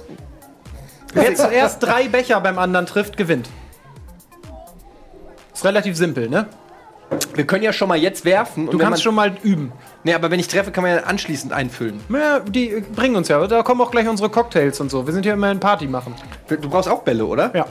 [1.14, 3.50] Wer zuerst drei Becher beim anderen trifft, gewinnt.
[5.56, 6.48] Ist relativ simpel, ne?
[7.34, 8.66] Wir können ja schon mal jetzt werfen.
[8.66, 9.72] Du und wenn kannst schon mal üben.
[10.04, 12.00] Nee, aber wenn ich treffe, kann man ja anschließend einfüllen.
[12.10, 13.46] Ja, die äh, bringen uns ja.
[13.48, 15.06] Da kommen auch gleich unsere Cocktails und so.
[15.08, 16.14] Wir sind hier immer in Party machen.
[16.50, 17.52] Du brauchst auch Bälle, oder?
[17.56, 17.66] Ja.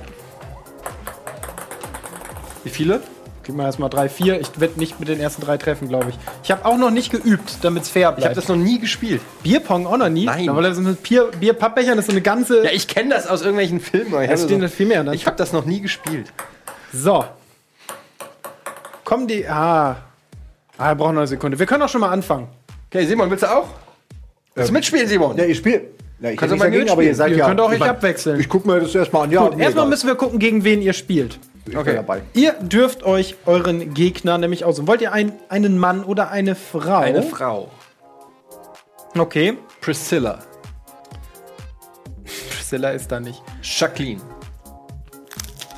[2.62, 3.02] Wie viele?
[3.42, 4.40] Gib mal erstmal drei, vier.
[4.40, 6.18] Ich werde nicht mit den ersten drei treffen, glaube ich.
[6.42, 8.36] Ich habe auch noch nicht geübt, damit es fair Ich habe bleibt.
[8.38, 9.20] das noch nie gespielt.
[9.42, 10.24] Bierpong auch noch nie?
[10.24, 10.48] Nein.
[10.56, 12.64] Weil das mit Bier, Bierpappbechern ist so eine ganze.
[12.64, 14.14] Ja, ich kenne das aus irgendwelchen Filmen.
[14.14, 15.14] aber Ich, habe so, da viel mehr, ne?
[15.14, 16.32] ich habe das noch nie gespielt.
[16.92, 17.24] So.
[19.14, 19.46] Kommen die.
[19.46, 19.96] Ah.
[20.76, 21.56] Ah, wir brauchen noch eine Sekunde.
[21.56, 22.48] Wir können auch schon mal anfangen.
[22.88, 23.68] Okay, Simon, willst du auch?
[24.56, 25.36] Willst du mitspielen, Simon?
[25.36, 25.82] Ja, ihr spielt.
[26.18, 27.46] Ja, ich Kannst kann du nicht mal dagegen, aber ihr seid Ihr ja.
[27.46, 28.40] könnt auch ich euch mein, abwechseln.
[28.40, 29.30] Ich guck mir das erstmal an.
[29.30, 31.38] Ja, Gut, erstmal müssen wir gucken, gegen wen ihr spielt.
[31.64, 31.78] wir.
[31.78, 31.94] Okay.
[31.94, 32.22] Dabei.
[32.32, 34.88] Ihr dürft euch euren Gegner nämlich aussuchen.
[34.88, 36.98] Wollt ihr ein, einen Mann oder eine Frau?
[36.98, 37.70] Eine Frau.
[39.16, 39.58] Okay.
[39.80, 40.40] Priscilla.
[42.50, 43.40] Priscilla ist da nicht.
[43.62, 44.20] Jacqueline.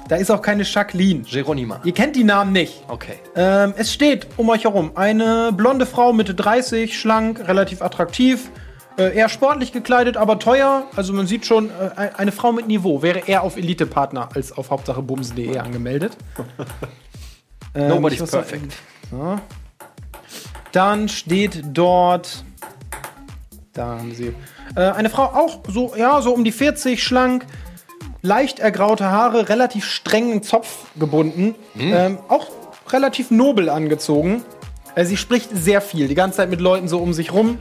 [0.08, 1.22] Da ist auch keine Jacqueline.
[1.22, 1.80] Geronima.
[1.84, 2.84] Ihr kennt die Namen nicht.
[2.88, 3.14] Okay.
[3.34, 8.50] Ähm, es steht um euch herum eine blonde Frau Mitte 30, schlank, relativ attraktiv,
[8.98, 10.84] äh, eher sportlich gekleidet, aber teuer.
[10.94, 14.52] Also man sieht schon, äh, ein- eine Frau mit Niveau wäre eher auf Elite-Partner als
[14.56, 16.16] auf Hauptsache Bumsen.de angemeldet.
[17.74, 18.72] Ähm, Nobody's perfect.
[19.10, 19.38] So.
[20.72, 22.42] Dann steht dort.
[23.74, 24.34] Da haben sie.
[24.74, 27.44] Äh, eine Frau auch so, ja, so um die 40, schlank,
[28.26, 32.48] leicht ergraute Haare, relativ strengen Zopf gebunden, ähm, auch
[32.90, 34.42] relativ nobel angezogen.
[34.94, 37.58] Äh, sie spricht sehr viel, die ganze Zeit mit Leuten so um sich rum.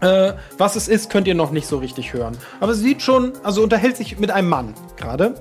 [0.00, 2.36] Äh, was es ist, könnt ihr noch nicht so richtig hören.
[2.60, 5.34] Aber sie sieht schon, also unterhält sich mit einem Mann gerade.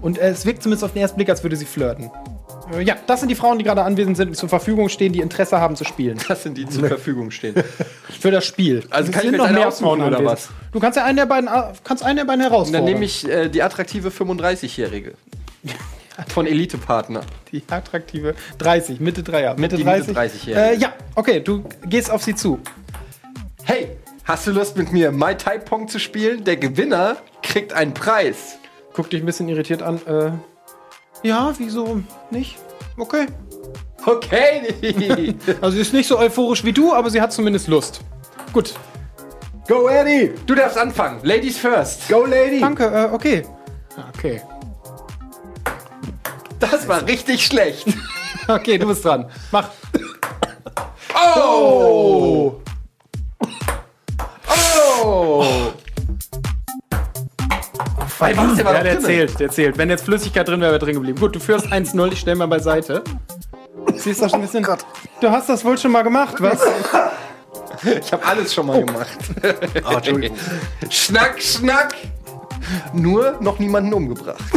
[0.00, 2.10] Und äh, es wirkt zumindest auf den ersten Blick, als würde sie flirten.
[2.72, 5.20] Äh, ja, das sind die Frauen, die gerade anwesend sind, die zur Verfügung stehen, die
[5.20, 6.18] Interesse haben zu spielen.
[6.28, 7.54] Das sind die zur Verfügung stehen.
[8.20, 8.84] Für das Spiel.
[8.90, 10.48] Also Es kann ich mir noch mehr Frauen oder was?
[10.72, 12.84] Du kannst ja einen der beiden, äh, kannst einen der beiden herausfordern.
[12.84, 15.14] Dann nehme ich äh, die attraktive 35-Jährige.
[16.28, 17.22] Von Elite-Partner.
[17.50, 20.08] die attraktive 30, Mitte 3 Mitte Die 30.
[20.08, 20.60] Mitte 30-Jährige.
[20.60, 22.60] äh, ja, okay, du gehst auf sie zu.
[23.64, 26.44] Hey, hast du Lust mit mir Mai Tai Pong zu spielen?
[26.44, 28.58] Der Gewinner kriegt einen Preis.
[28.92, 29.96] Guck dich ein bisschen irritiert an.
[30.06, 30.30] Äh,
[31.24, 32.56] ja, wieso nicht?
[32.96, 33.26] Okay.
[34.06, 35.34] Okay.
[35.60, 38.00] Also sie ist nicht so euphorisch wie du, aber sie hat zumindest Lust.
[38.52, 38.74] Gut.
[39.66, 40.32] Go, Eddie!
[40.46, 41.20] du darfst anfangen.
[41.22, 42.08] Ladies first.
[42.08, 42.60] Go, Lady!
[42.60, 43.42] Danke, äh, okay.
[44.14, 44.42] Okay.
[46.60, 47.86] Das war richtig schlecht.
[48.46, 49.30] Okay, du bist dran.
[49.50, 49.70] Mach.
[51.14, 52.60] Oh!
[55.02, 55.72] Oh!
[58.18, 59.00] Weil der Ja, der drinne.
[59.00, 59.78] zählt, der zählt.
[59.78, 61.18] Wenn jetzt Flüssigkeit drin wäre, wäre drin geblieben.
[61.18, 63.02] Gut, du führst 1-0, ich stell mal beiseite.
[63.94, 64.66] Siehst du schon ein bisschen.
[65.20, 66.60] Du hast das wohl schon mal gemacht, was?
[68.00, 69.18] Ich habe alles schon mal gemacht.
[69.86, 70.36] Oh, Entschuldigung.
[70.88, 71.94] Schnack, schnack.
[72.94, 74.42] Nur noch niemanden umgebracht.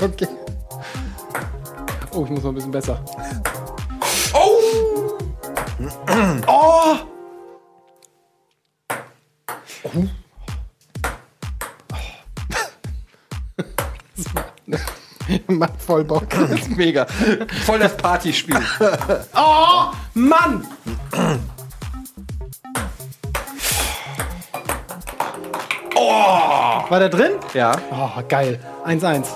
[0.00, 0.28] Okay.
[2.12, 3.02] Oh, ich muss mal ein bisschen besser.
[4.34, 5.18] Oh!
[6.46, 6.96] Oh!
[15.48, 16.28] Macht voll Bock.
[16.30, 17.06] Das ist mega.
[17.64, 18.60] Voll das Partyspiel.
[19.34, 20.66] Oh, Mann!
[25.94, 26.90] Oh!
[26.90, 27.32] War der drin?
[27.54, 27.74] Ja.
[27.90, 28.60] Oh, geil.
[28.84, 29.26] 1-1.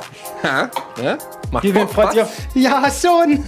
[0.42, 0.70] Ja?
[1.02, 1.16] ja?
[1.50, 2.24] Macht Hier Bock, freut sich.
[2.54, 3.42] Ja, schon!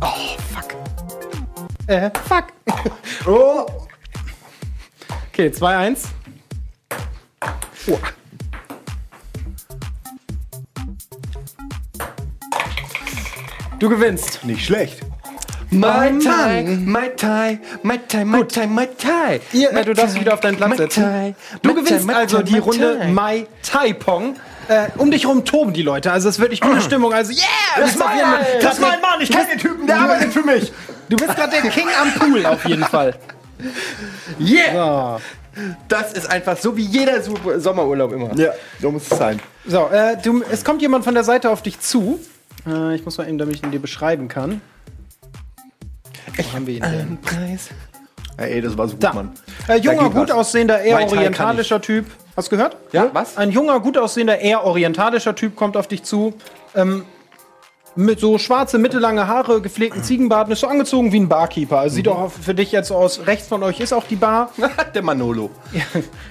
[0.00, 0.47] oh.
[1.88, 2.44] Äh, fuck.
[3.26, 3.66] Oh!
[5.32, 6.08] Okay, 2-1.
[13.78, 14.44] Du gewinnst.
[14.44, 15.00] Nicht schlecht.
[15.70, 16.62] Mai Tai.
[16.64, 19.40] Mai Tai, Mai Tai, Mai Tai, Mai Tai.
[19.52, 21.34] Ihr, äh, du darfst wieder auf deinen Platz setzen.
[21.62, 23.08] Du gewinnst also die Runde.
[23.12, 24.36] Mai Tai Pong.
[24.68, 26.12] Äh, um dich rum toben die Leute.
[26.12, 27.12] Also es ist wirklich gute Stimmung.
[27.12, 27.46] Also yeah!
[27.78, 28.40] Das ist mein Mann!
[28.60, 29.20] Das ist mein Mann!
[29.20, 30.72] Ich kenne den Typen, der arbeitet für mich!
[31.08, 33.14] Du bist gerade der King am Pool auf jeden Fall.
[34.38, 35.18] Yeah!
[35.18, 38.32] So, Das ist einfach so wie jeder Super Sommerurlaub immer.
[38.36, 39.40] Ja, so muss es sein.
[39.66, 42.20] so äh, du, es kommt jemand von der Seite auf dich zu.
[42.66, 44.60] Äh, ich muss mal eben, damit ich ihn dir beschreiben kann.
[46.36, 47.18] Wo haben wir ihn denn?
[47.20, 47.68] Preis.
[48.36, 49.12] Ey, das war so gut, Da.
[49.12, 49.32] Mann.
[49.66, 52.06] Äh, junger, gut aussehender, eher orientalischer Typ.
[52.38, 52.76] Hast du gehört?
[52.92, 53.36] Ja, was?
[53.36, 56.34] Ein junger, gut aussehender, eher orientalischer Typ kommt auf dich zu.
[56.76, 57.04] Ähm,
[57.96, 61.80] mit so schwarze, mittellange Haare, gepflegten Ziegenbart, ist so angezogen wie ein Barkeeper.
[61.80, 62.12] Also sieht Mhm.
[62.12, 63.26] auch für dich jetzt so aus.
[63.26, 64.52] Rechts von euch ist auch die Bar.
[64.94, 65.50] Der Manolo.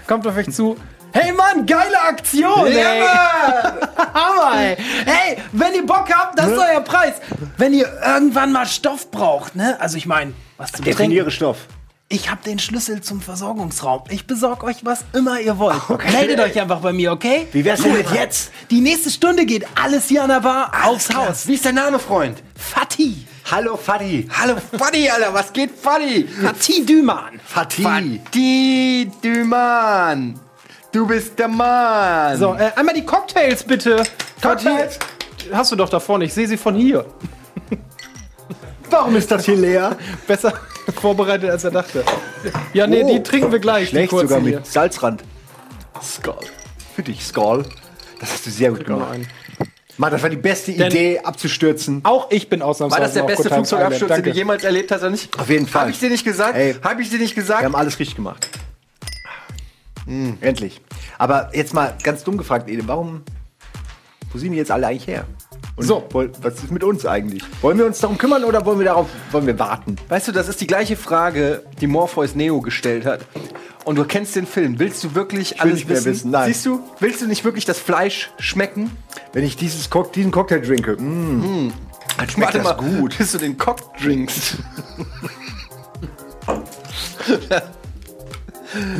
[0.07, 0.77] kommt auf euch zu.
[1.11, 2.67] Hey Mann, geile Aktion!
[2.67, 3.01] ey.
[4.13, 4.77] Hammer, ey.
[5.05, 7.15] Hey, wenn ihr Bock habt, das ist euer Preis.
[7.57, 9.75] Wenn ihr irgendwann mal Stoff braucht, ne?
[9.81, 10.99] Also ich meine, was zum Trinken.
[10.99, 11.67] Definiere Stoff.
[12.09, 14.03] Ich habe den Schlüssel zum Versorgungsraum.
[14.09, 15.81] Ich besorge euch was immer ihr wollt.
[16.13, 17.47] Meldet euch einfach bei mir, okay?
[17.51, 18.51] Wie wär's denn mit jetzt?
[18.71, 21.47] Die nächste Stunde geht alles hier an der Bar aufs Haus.
[21.47, 22.41] Wie ist der Name, Freund?
[22.55, 23.25] Fatih.
[23.51, 24.25] Hallo, Fadi.
[24.39, 25.33] Hallo, Fadi, Alter.
[25.33, 26.25] Was geht, Fadi?
[26.25, 27.41] Fatih Düman.
[27.45, 27.81] Fati.
[27.81, 30.39] Fadi, du Mann.
[30.93, 32.37] Du bist der Mann.
[32.37, 34.03] So, äh, einmal die Cocktails bitte.
[34.41, 34.95] Cocktails?
[34.95, 35.53] Fatih.
[35.53, 36.23] Hast du doch da vorne.
[36.23, 37.05] Ich sehe sie von hier.
[38.89, 39.97] Warum ist das hier leer?
[40.25, 40.53] Besser
[41.01, 42.03] vorbereitet, als er dachte.
[42.73, 43.11] Ja, nee, Oh.
[43.13, 43.89] die trinken wir gleich.
[43.89, 44.57] Schlecht sogar hier.
[44.57, 45.23] mit Salzrand.
[46.01, 46.35] Skull.
[46.95, 47.65] Für dich, Skull.
[48.19, 49.19] Das hast du sehr gut gemacht.
[49.99, 52.01] Mann, das war die beste Denn- Idee, abzustürzen.
[52.03, 53.49] Auch ich bin War ausnahmsweise das der auf beste.
[53.49, 55.37] Flugzeugabsturz, den du jemals erlebt hast, oder nicht?
[55.39, 55.81] Auf jeden Fall.
[55.81, 56.55] Habe ich dir nicht gesagt?
[56.55, 56.75] Ey.
[56.83, 57.63] Habe ich dir nicht Wir gesagt?
[57.63, 58.47] haben alles richtig gemacht.
[60.39, 60.79] Endlich.
[61.17, 63.23] Aber jetzt mal ganz dumm gefragt, Ede, warum,
[64.31, 65.25] wo sind die jetzt alle eigentlich her?
[65.77, 66.07] Und So.
[66.11, 67.43] was ist mit uns eigentlich?
[67.61, 69.95] Wollen wir uns darum kümmern oder wollen wir darauf wollen wir warten?
[70.09, 73.21] Weißt du, das ist die gleiche Frage, die Morpheus Neo gestellt hat.
[73.85, 74.79] Und du kennst den Film.
[74.79, 76.11] Willst du wirklich will alles nicht mehr wissen?
[76.11, 76.51] wissen, nein.
[76.51, 76.81] Siehst du?
[76.99, 78.89] Willst du nicht wirklich das Fleisch schmecken?
[79.33, 81.71] Wenn ich dieses Cock diesen Cocktail trinke, mm,
[82.17, 83.17] dann schmeckt Warte das mal, gut.
[83.17, 84.57] Bis du den Cock drinkst.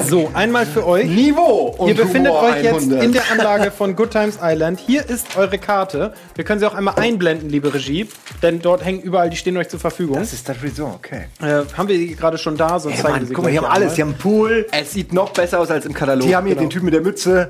[0.07, 1.07] So, einmal für euch.
[1.07, 3.03] Niveau und Ihr befindet Humor euch jetzt 100.
[3.03, 4.79] in der Anlage von Good Times Island.
[4.79, 6.13] Hier ist eure Karte.
[6.35, 8.07] Wir können sie auch einmal einblenden, liebe Regie,
[8.41, 10.15] denn dort hängen überall, die stehen euch zur Verfügung.
[10.17, 11.25] Das ist das Resort, okay.
[11.41, 13.63] Äh, haben wir die gerade schon da, sonst zeigen wir Mann, sie guck mal, gleich
[13.63, 13.93] haben alles.
[13.93, 14.01] Einmal.
[14.01, 16.25] haben einen Pool, Es sieht noch besser aus als im Katalog.
[16.27, 17.49] die haben hier den Typen mit der Mütze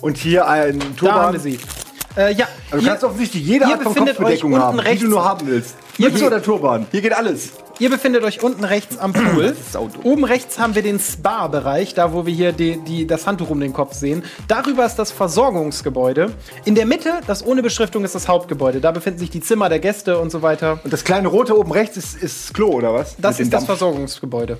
[0.00, 1.16] und hier einen Da Turban.
[1.18, 1.58] haben wir sie.
[2.16, 4.70] Äh, ja, Also du hier, kannst offensichtlich jede ihr Art von befindet Kopfbedeckung euch haben,
[4.78, 5.04] unten die rechts.
[5.04, 5.74] du nur haben willst.
[5.98, 6.86] Ihr- Mütze oder Turban?
[6.90, 7.50] Hier geht alles.
[7.78, 9.54] ihr befindet euch unten rechts am Pool.
[10.02, 13.60] Oben rechts haben wir den Spa-Bereich, da wo wir hier die, die, das Handtuch um
[13.60, 14.22] den Kopf sehen.
[14.48, 16.32] Darüber ist das Versorgungsgebäude.
[16.64, 18.80] In der Mitte, das ohne Beschriftung, ist das Hauptgebäude.
[18.80, 20.80] Da befinden sich die Zimmer der Gäste und so weiter.
[20.84, 23.16] Und das kleine rote oben rechts ist, ist das Klo, oder was?
[23.18, 23.64] Das ist das.
[23.66, 24.58] Versorgungsgebäude.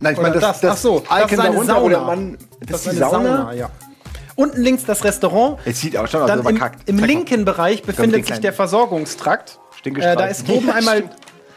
[0.00, 1.82] Nein, ich Oder meine, das, das, ach so, das ist eine Sauna.
[1.82, 3.52] wo der Mann, das, ist die Sauna?
[3.52, 3.70] ja.
[4.36, 5.58] Unten links das Restaurant.
[5.64, 6.88] Es sieht auch schon aus, aber im, kackt.
[6.88, 9.58] im linken Bereich befindet sich der Versorgungstrakt.
[9.84, 11.04] Äh, da ist oben einmal,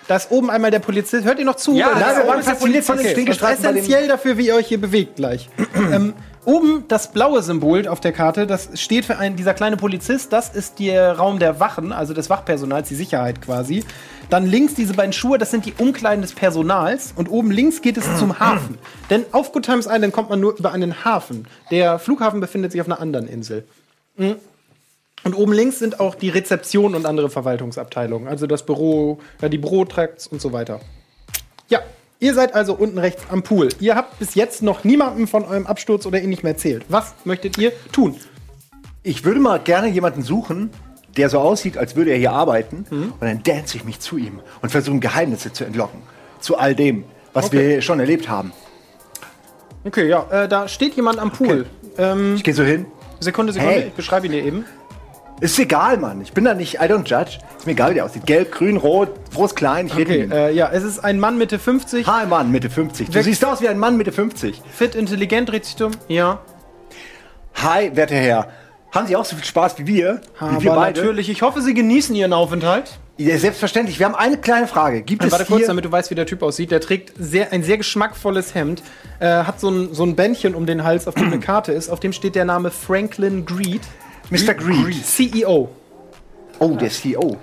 [0.07, 1.25] da ist oben einmal der Polizist.
[1.25, 1.75] Hört ihr noch zu?
[1.75, 4.67] Ja, Da wir oben ist der den Okay, das ist essentiell dafür, wie ihr euch
[4.67, 5.49] hier bewegt gleich.
[5.75, 6.13] ähm,
[6.45, 10.33] oben das blaue Symbol auf der Karte, das steht für einen dieser kleine Polizist.
[10.33, 13.83] Das ist der Raum der Wachen, also des Wachpersonals, die Sicherheit quasi.
[14.29, 17.13] Dann links diese beiden Schuhe, das sind die Umkleiden des Personals.
[17.15, 18.77] Und oben links geht es zum Hafen.
[19.09, 21.47] Denn auf Good Times Island kommt man nur über einen Hafen.
[21.71, 23.65] Der Flughafen befindet sich auf einer anderen Insel.
[24.17, 28.27] Und oben links sind auch die Rezeption und andere Verwaltungsabteilungen.
[28.27, 30.79] Also das Büro, die Bürotrakts und so weiter.
[31.67, 31.79] Ja,
[32.19, 33.69] ihr seid also unten rechts am Pool.
[33.79, 36.85] Ihr habt bis jetzt noch niemandem von eurem Absturz oder ähnlichem erzählt.
[36.89, 38.15] Was möchtet ihr tun?
[39.01, 40.69] Ich würde mal gerne jemanden suchen,
[41.17, 42.85] der so aussieht, als würde er hier arbeiten.
[42.89, 43.13] Mhm.
[43.19, 46.01] Und dann dance ich mich zu ihm und versuche Geheimnisse zu entlocken.
[46.39, 47.57] Zu all dem, was Okay.
[47.75, 48.51] wir schon erlebt haben.
[49.83, 51.65] Okay, ja, äh, da steht jemand am Pool.
[51.97, 52.85] Ähm, Ich gehe so hin.
[53.19, 53.87] Sekunde, Sekunde, Hey.
[53.87, 54.65] ich beschreibe ihn dir eben.
[55.41, 56.21] Ist egal, Mann.
[56.21, 57.39] Ich bin da nicht, I don't judge.
[57.57, 58.25] Ist mir egal, wie der aussieht.
[58.25, 59.87] Gelb, grün, rot, groß, klein.
[59.87, 63.07] Ich rede Okay, äh, ja, es ist ein Mann Mitte 50, Hi, Mann, Mitte 50.
[63.07, 64.61] Du Weg- siehst aus wie ein Mann Mitte 50.
[64.73, 65.91] fit, intelligent, dreht sich dumm.
[66.07, 66.39] Ja,
[67.55, 68.47] Hi, werter Herr.
[68.95, 70.21] Haben Sie auch so viel Spaß wie wir?
[70.39, 71.01] wie wir aber beide?
[71.01, 71.29] natürlich.
[71.29, 72.97] Ich hoffe, Sie genießen Ihren Aufenthalt.
[73.17, 73.99] Ja, selbstverständlich.
[73.99, 75.01] Wir haben eine kleine Frage.
[75.01, 76.71] Gibt es Warte kurz, damit du weißt, wie der Typ aussieht.
[76.71, 78.83] Der trägt sehr, ein sehr geschmackvolles Hemd,
[79.19, 81.89] äh, hat so ein, so ein Bändchen um den Hals, auf dem eine Karte ist.
[81.89, 83.81] Auf dem steht der Name Franklin Greed,
[84.29, 84.53] Mr.
[84.53, 85.05] Greed.
[85.05, 85.69] CEO.
[86.59, 87.37] Oh, der CEO.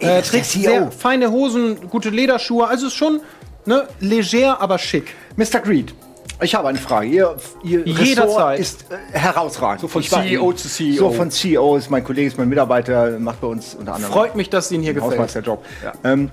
[0.00, 0.90] Ey, Äh, trägt sehr CEO.
[0.90, 2.66] feine Hosen, gute Lederschuhe.
[2.66, 3.20] Also ist schon
[3.66, 5.14] ne, leger, aber schick.
[5.36, 5.60] Mr.
[5.60, 5.94] Greed,
[6.42, 7.06] ich habe eine Frage.
[7.06, 8.18] Ihr, ihr Jederzeit.
[8.28, 9.80] Ressort ist äh, herausragend.
[9.80, 10.96] So von Ich war- CEO zu CEO.
[10.98, 14.34] So von CEO ist mein Kollege, ist mein Mitarbeiter, macht bei uns unter anderem Freut
[14.36, 15.12] mich, dass Ihnen hier gefällt.
[15.12, 15.64] Hausmeisterjob.
[16.04, 16.30] Ähm,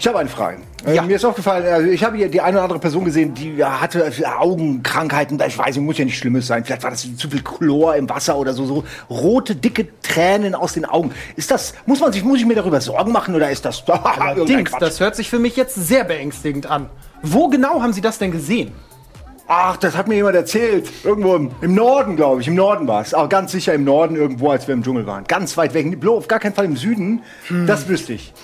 [0.00, 0.58] ich habe eine Frage.
[0.86, 1.02] Ähm, Ja.
[1.02, 4.12] Mir ist aufgefallen, also ich habe hier die eine oder andere Person gesehen, die hatte
[4.38, 5.40] Augenkrankheiten.
[5.46, 6.64] Ich weiß, nicht, muss ja nicht Schlimmes sein.
[6.64, 8.64] Vielleicht war das zu viel Chlor im Wasser oder so.
[8.64, 11.10] So rote, dicke Tränen aus den Augen.
[11.36, 14.20] Ist das, muss man sich, muss ich mir darüber Sorgen machen oder ist das irgendein
[14.22, 14.82] Allerdings, Quatsch?
[14.82, 16.88] das hört sich für mich jetzt sehr beängstigend an.
[17.22, 18.70] Wo genau haben Sie das denn gesehen?
[19.50, 20.90] Ach, das hat mir jemand erzählt.
[21.04, 22.48] Irgendwo im, im Norden, glaube ich.
[22.48, 23.14] Im Norden war es.
[23.14, 25.24] Aber ganz sicher im Norden irgendwo, als wir im Dschungel waren.
[25.24, 25.98] Ganz weit weg.
[25.98, 27.22] Bloß auf gar keinen Fall im Süden.
[27.66, 28.32] Das wüsste ich.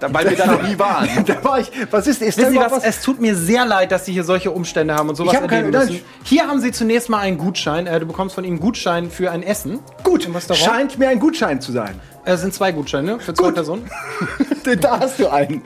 [0.00, 1.08] Da, weil wir da noch nie waren.
[1.26, 1.70] da war ich.
[1.90, 2.84] Was ist, ist Wissen Sie überhaupt was?
[2.84, 5.52] Es tut mir sehr leid, dass Sie hier solche Umstände haben und sowas Ich keine-
[5.52, 6.00] erleben müssen.
[6.22, 7.86] Hier haben Sie zunächst mal einen Gutschein.
[7.86, 9.80] Äh, du bekommst von ihm einen Gutschein für ein Essen.
[10.04, 12.00] Gut, scheint mir ein Gutschein zu sein.
[12.24, 13.54] Äh, sind zwei Gutscheine für zwei Gut.
[13.54, 13.90] Personen.
[14.80, 15.62] da hast du einen.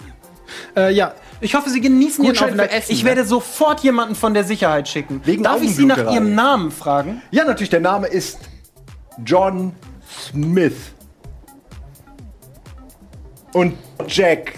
[0.76, 1.12] Äh, ja,
[1.42, 2.82] ich hoffe, Sie genießen Ihren Gutschein für Aufenthalt.
[2.82, 3.08] Essen, Ich ne?
[3.10, 5.20] werde sofort jemanden von der Sicherheit schicken.
[5.24, 6.14] Wegen Darf ich Sie nach Augenbluterei.
[6.24, 7.22] Ihrem Namen fragen?
[7.30, 8.38] Ja, natürlich, der Name ist
[9.24, 9.72] John
[10.30, 10.74] Smith.
[13.52, 13.74] Und
[14.08, 14.54] Jack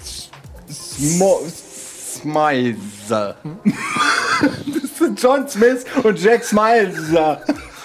[0.70, 3.36] Smo Smeiser.
[5.16, 7.42] John Smith und Jack Smileser.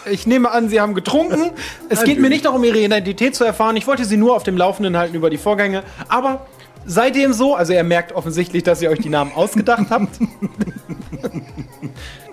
[0.09, 1.51] Ich nehme an, Sie haben getrunken.
[1.89, 3.75] Es geht mir nicht darum, Ihre Identität zu erfahren.
[3.75, 5.83] Ich wollte Sie nur auf dem Laufenden halten über die Vorgänge.
[6.07, 6.47] Aber
[6.85, 10.19] seitdem so, also er merkt offensichtlich, dass ihr euch die Namen ausgedacht habt.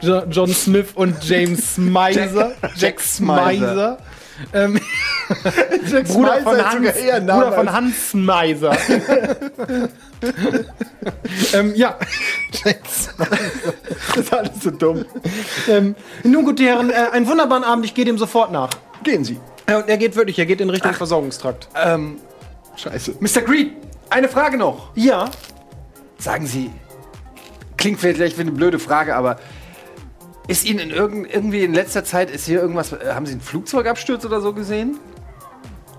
[0.01, 2.53] Jo- John Smith und James Smizer.
[2.77, 3.99] Jack, Smizer.
[4.53, 4.79] Ähm,
[5.91, 8.77] Jack Bruder, von Hans, Bruder von Hans Smizer.
[11.55, 11.97] ähm, ja.
[12.63, 13.09] Das
[14.17, 15.05] ist alles so dumm.
[15.69, 17.87] Ähm, nun, gute Herren, äh, einen wunderbaren Abend.
[17.87, 18.69] Ich gehe dem sofort nach.
[19.03, 19.41] Gehen Sie.
[19.69, 21.69] Ja, und er geht wirklich, er geht in Richtung Versorgungstrakt.
[21.75, 22.19] Ähm,
[22.77, 23.15] Scheiße.
[23.21, 23.41] Mr.
[23.41, 23.73] Greed,
[24.11, 24.91] eine Frage noch.
[24.95, 25.31] Ja.
[26.19, 26.71] Sagen Sie,
[27.77, 29.39] klingt vielleicht wie eine blöde Frage, aber
[30.49, 33.41] ist Ihnen in irgend, irgendwie in letzter Zeit, ist hier irgendwas, äh, haben Sie einen
[33.41, 34.99] Flugzeugabsturz oder so gesehen?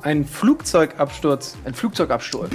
[0.04, 1.58] Ein Flugzeugabsturz.
[1.66, 2.52] Ein Flugzeugabsturz.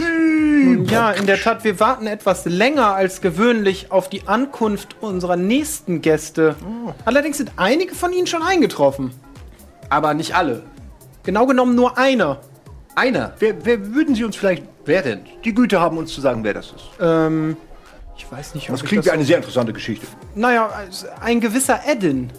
[0.86, 6.00] Ja, in der Tat, wir warten etwas länger als gewöhnlich auf die Ankunft unserer nächsten
[6.00, 6.56] Gäste.
[7.04, 9.12] Allerdings sind einige von ihnen schon eingetroffen.
[9.90, 10.62] Aber nicht alle.
[11.24, 12.40] Genau genommen nur einer.
[12.94, 13.34] Einer.
[13.38, 15.20] Wer, wer würden Sie uns vielleicht Wer denn?
[15.44, 16.84] die Güte haben, uns zu sagen, wer das ist?
[17.00, 17.56] Ähm,
[18.16, 20.06] ich weiß nicht, ob Das ich klingt wie eine sehr interessante Geschichte.
[20.34, 22.30] Naja, also ein gewisser Edin.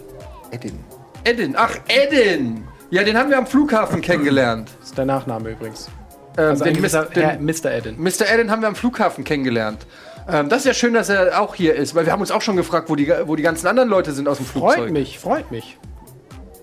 [0.50, 0.78] Edin.
[1.24, 1.54] Edin.
[1.56, 2.64] Ach, Edin.
[2.90, 4.70] Ja, den haben wir am Flughafen kennengelernt.
[4.80, 5.88] Das ist der Nachname übrigens.
[6.36, 7.70] Ähm, Also den Mis- den- Mr.
[7.72, 7.96] Edin.
[8.02, 8.28] Mr.
[8.32, 9.86] Edin haben wir am Flughafen kennengelernt.
[10.28, 12.42] Ähm, das ist ja schön, dass er auch hier ist, weil wir haben uns auch
[12.42, 14.74] schon gefragt, wo die, wo die ganzen anderen Leute sind aus dem Flugzeug.
[14.76, 15.78] Freut mich, freut mich.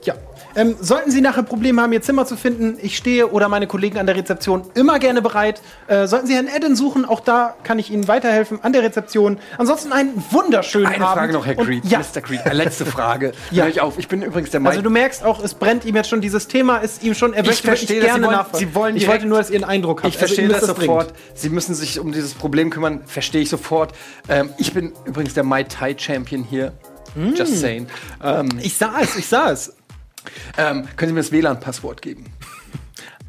[0.04, 0.16] Ja.
[0.56, 3.98] Ähm, sollten Sie nachher Probleme haben, Ihr Zimmer zu finden, ich stehe oder meine Kollegen
[3.98, 5.62] an der Rezeption immer gerne bereit.
[5.88, 9.38] Äh, sollten Sie Herrn Edden suchen, auch da kann ich Ihnen weiterhelfen an der Rezeption.
[9.58, 11.18] Ansonsten einen wunderschönen Eine Abend.
[11.20, 11.86] Frage noch, Herr Und- Creed.
[11.86, 12.22] Ja, Mr.
[12.22, 13.32] Creed, äh, letzte Frage.
[13.52, 13.64] Ja.
[13.64, 13.98] Hör ich auf.
[13.98, 14.84] Ich bin übrigens der also Meinung.
[14.84, 17.48] du merkst auch, es brennt ihm jetzt schon, dieses Thema ist ihm schon, er Ich
[17.48, 18.10] möchte wirklich verstehe das.
[18.12, 18.58] gerne nachfragen.
[18.58, 20.14] Sie wollen ich wollte nur, dass ihr einen Eindruck habt.
[20.14, 21.14] Ich verstehe Also, das ist sofort.
[21.34, 23.02] Sie müssen sich um dieses Problem kümmern.
[23.06, 23.94] Verstehe ich sofort.
[24.28, 26.74] Ähm, ich bin übrigens der Mai Tai Champion hier.
[27.16, 27.34] Mm.
[27.36, 27.88] Just saying.
[28.24, 28.48] Ähm.
[28.62, 29.74] Ich sah es, ich sah es.
[30.58, 32.26] Ähm, können Sie mir das WLAN-Passwort geben?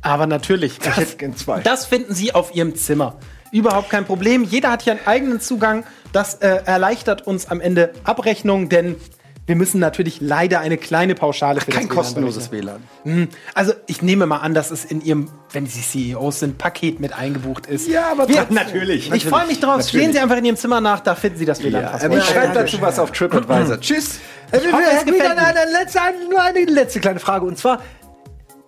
[0.03, 0.79] Aber natürlich.
[0.83, 1.61] Ich hätte gern zwei.
[1.61, 3.17] Das finden Sie auf Ihrem Zimmer.
[3.53, 4.45] Überhaupt kein Problem.
[4.45, 5.85] Jeder hat hier einen eigenen Zugang.
[6.13, 8.97] Das äh, erleichtert uns am Ende Abrechnung, denn
[9.45, 12.53] wir müssen natürlich leider eine kleine Pauschale für Kein das WLAN kostenloses.
[12.53, 13.29] WLAN.
[13.55, 17.13] Also ich nehme mal an, dass es in Ihrem, wenn Sie CEOs sind, Paket mit
[17.13, 17.89] eingebucht ist.
[17.89, 18.47] Ja, aber wir.
[18.51, 19.13] Natürlich.
[19.13, 19.83] Ich freue mich drauf.
[19.87, 22.19] Stehen Sie einfach in Ihrem Zimmer nach, da finden Sie das WLAN-Passwort.
[22.19, 23.81] Ich schreibe dazu was auf TripAdvisor.
[23.81, 24.21] Tschüss.
[24.53, 25.99] Äh, hoffe, es Herr Green, gefällt eine, eine letzte,
[26.31, 27.47] nur eine letzte kleine Frage.
[27.47, 27.83] Und zwar,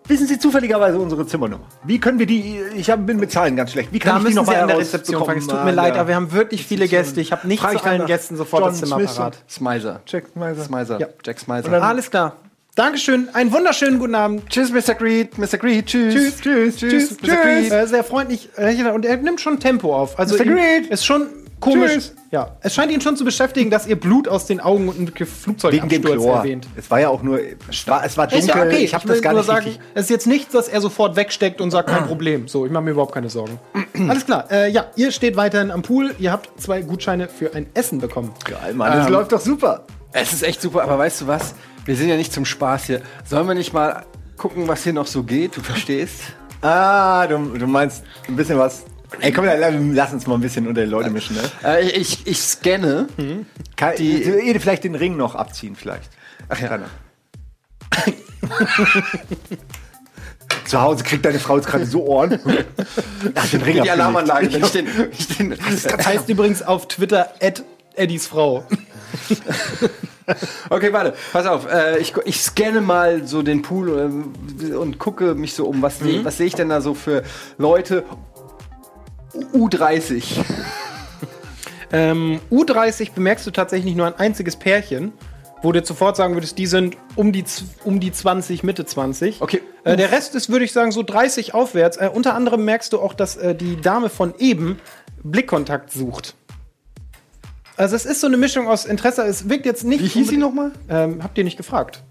[0.09, 1.65] wissen Sie zufälligerweise unsere Zimmernummer?
[1.85, 3.93] Wie können wir die, ich hab, bin mit Zahlen ganz schlecht.
[3.93, 5.39] Wie kann Da ich die müssen noch Sie mal an der Rezeption fragen.
[5.41, 7.21] Es tut mir leid, aber wir haben wirklich viele Gäste.
[7.21, 8.07] Ich habe nicht Frag ich zu allen.
[8.07, 9.39] Gästen sofort John das Zimmer Smith parat.
[9.49, 10.01] Smiser.
[10.07, 10.65] Jack Smiser.
[10.65, 11.01] Smiser.
[11.01, 11.07] Ja.
[11.25, 11.83] Jack Smiser.
[11.83, 12.37] Alles klar.
[12.77, 13.29] Dankeschön.
[13.35, 14.49] Einen wunderschönen guten Abend.
[14.51, 14.95] Tschüss, Mr.
[14.95, 15.39] Greed.
[15.39, 15.59] Mr.
[15.59, 15.87] Greed.
[15.87, 16.15] Tschüss.
[16.15, 17.37] Tschüss, tschüss, tschüss, Mr.
[17.37, 17.71] Greed.
[17.73, 18.49] Äh, sehr freundlich.
[18.57, 20.19] äh, Und er nimmt schon Tempo auf.
[20.19, 20.45] Also Mr.
[20.45, 20.87] Greed.
[20.89, 21.29] ist schon
[21.65, 21.93] komisch.
[21.93, 22.15] Tschüss.
[22.31, 25.07] Ja, es scheint ihn schon zu beschäftigen, dass ihr Blut aus den Augen und ein
[25.07, 26.37] Wegen dem Flugzeugabsturz Chlor.
[26.39, 26.69] erwähnt.
[26.77, 27.39] Es war ja auch nur,
[27.71, 28.49] es war, es war dunkel.
[28.49, 28.85] Ist ja okay.
[28.85, 29.83] Ich habe das gar nur nicht sagen, richtig.
[29.95, 32.49] es ist jetzt nichts, dass er sofort wegsteckt und sagt, kein Problem.
[32.49, 33.59] So, ich mache mir überhaupt keine Sorgen.
[34.09, 34.51] Alles klar.
[34.51, 36.15] Äh, ja, ihr steht weiterhin am Pool.
[36.19, 38.33] Ihr habt zwei Gutscheine für ein Essen bekommen.
[38.45, 39.85] Geil, Mann, das läuft doch super.
[40.13, 41.55] Es ist echt super, aber weißt du was?
[41.85, 43.03] Wir sind ja nicht zum Spaß hier.
[43.25, 44.05] Sollen wir nicht mal
[44.37, 45.57] gucken, was hier noch so geht?
[45.57, 46.21] Du verstehst?
[46.63, 48.85] Ah, du, du meinst ein bisschen was.
[49.21, 49.45] Ey, komm,
[49.95, 51.43] lass uns mal ein bisschen unter die Leute mischen, ne?
[51.65, 53.07] Äh, ich, ich scanne.
[53.77, 56.11] Kann, Die- die, vielleicht den Ring noch abziehen, vielleicht.
[56.49, 56.79] Ach ja.
[60.67, 62.39] Zu Hause kriegt deine Frau jetzt gerade so Ohren.
[63.35, 63.91] Ach, den Ring Die.
[63.91, 64.47] Alarmanlage.
[64.47, 64.87] Ich den,
[65.17, 67.31] ich den, Das heißt übrigens auf Twitter
[67.97, 68.65] Eddies Frau.
[70.71, 71.71] okay, warte, pass auf.
[71.71, 74.33] Äh, ich, ich scanne mal so den Pool ähm,
[74.77, 75.83] und gucke mich so um.
[75.83, 77.23] Was, seh- was sehe ich denn da so für
[77.59, 78.05] Leute?
[79.35, 80.45] U- U30.
[81.93, 85.13] Ähm, U30 bemerkst du tatsächlich nur ein einziges Pärchen,
[85.63, 87.45] wo du sofort sagen würdest, die sind um die,
[87.85, 89.41] um die 20, Mitte 20.
[89.41, 89.63] Okay.
[89.85, 91.97] Äh, der Rest ist, würde ich sagen, so 30 aufwärts.
[91.97, 94.79] Äh, unter anderem merkst du auch, dass äh, die Dame von eben
[95.23, 96.35] Blickkontakt sucht.
[97.77, 99.23] Also es ist so eine Mischung aus Interesse.
[99.23, 100.03] Es wirkt jetzt nicht.
[100.03, 100.73] Wie hieß sie nochmal?
[100.89, 102.03] Ähm, habt ihr nicht gefragt?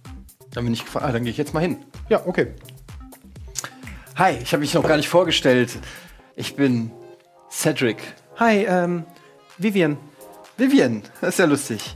[0.54, 1.06] Dann bin ich gefragt.
[1.06, 1.78] Ah, dann gehe ich jetzt mal hin.
[2.10, 2.48] Ja, okay.
[4.16, 5.78] Hi, ich habe mich noch gar nicht vorgestellt.
[6.36, 6.92] Ich bin
[7.54, 7.98] Cedric.
[8.38, 9.06] Hi, ähm,
[9.58, 9.98] Vivian.
[10.58, 11.96] Vivian, das ist ja lustig.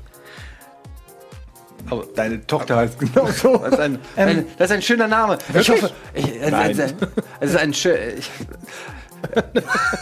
[1.89, 3.57] Aber deine Tochter heißt genau so.
[3.57, 5.37] Das ist ein, ein, das ist ein schöner Name.
[5.53, 6.71] Ich hoffe, ich, es, Nein.
[6.71, 6.93] es,
[7.39, 7.97] es ist ein schön.
[8.17, 8.29] Ich,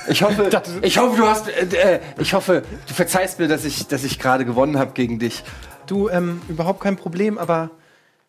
[0.07, 0.49] ich hoffe,
[0.81, 4.19] ich hoffe, du hast, äh, äh, ich hoffe, du verzeihst mir, dass ich, dass ich
[4.19, 5.43] gerade gewonnen habe gegen dich.
[5.87, 7.69] Du, ähm, überhaupt kein Problem, aber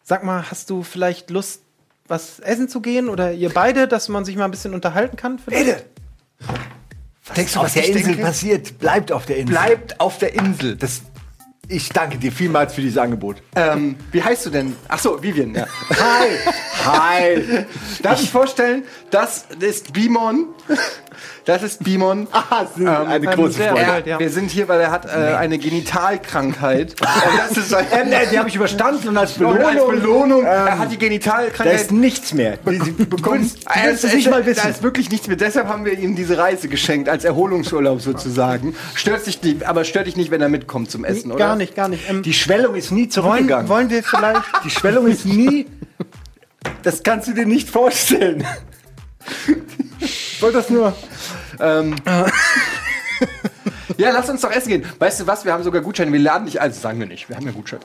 [0.05, 1.63] sag mal, hast du vielleicht Lust,
[2.07, 3.09] was essen zu gehen?
[3.09, 5.41] Oder ihr beide, dass man sich mal ein bisschen unterhalten kann?
[5.41, 5.87] vielleicht?
[7.27, 7.35] Ede!
[7.35, 8.23] Denkst du, auf was der ich Insel denke?
[8.23, 9.53] passiert, bleibt auf der Insel.
[9.53, 10.77] Bleibt auf der Insel.
[10.77, 11.03] Das,
[11.69, 13.37] ich danke dir vielmals für dieses Angebot.
[13.55, 14.77] Ähm, wie heißt du denn?
[14.89, 15.55] Ach so, Vivian.
[15.55, 15.67] Ja.
[15.91, 16.29] Hi!
[16.85, 17.65] Hi!
[18.03, 20.47] Darf ich vorstellen, das ist Bimon.
[21.45, 22.29] Das ist Bimon.
[22.51, 24.03] Ah, ist eine große sehr Freude.
[24.09, 24.19] ja.
[24.19, 26.91] Wir sind hier, weil er hat äh, eine Genitalkrankheit.
[27.01, 27.09] Und
[27.49, 29.65] das ist ein, Ähm, äh, die habe ich überstanden und als und Belohnung.
[29.67, 32.57] als Belohnung, er ähm, hat die da Genitalkrankheit ist nichts mehr.
[32.59, 35.37] Die- die- du es nicht mal Da ist wirklich nichts mehr.
[35.37, 38.75] Deshalb haben wir ihm diese Reise geschenkt, als Erholungsurlaub sozusagen.
[38.95, 41.56] Stört dich nicht, aber stört dich nicht, wenn er mitkommt zum Essen, oder?
[41.57, 42.11] Gar nicht, gar nicht.
[42.11, 43.69] Ähm, Die Schwellung ist nie wollen, zurückgegangen.
[43.71, 44.43] wollen wir vielleicht.
[44.63, 45.67] Die Schwellung ist nie.
[46.83, 48.47] Das kannst du dir nicht vorstellen.
[50.01, 50.95] Ich wollte das nur.
[51.59, 51.97] Ähm,
[53.97, 54.85] ja, lass uns doch essen gehen.
[54.99, 55.47] Weißt du was?
[55.47, 56.13] Wir haben sogar Gutscheine.
[56.13, 56.65] Wir laden dich ein.
[56.69, 57.31] Also sagen wir nicht.
[57.31, 57.81] Wir haben ja Gutscheine.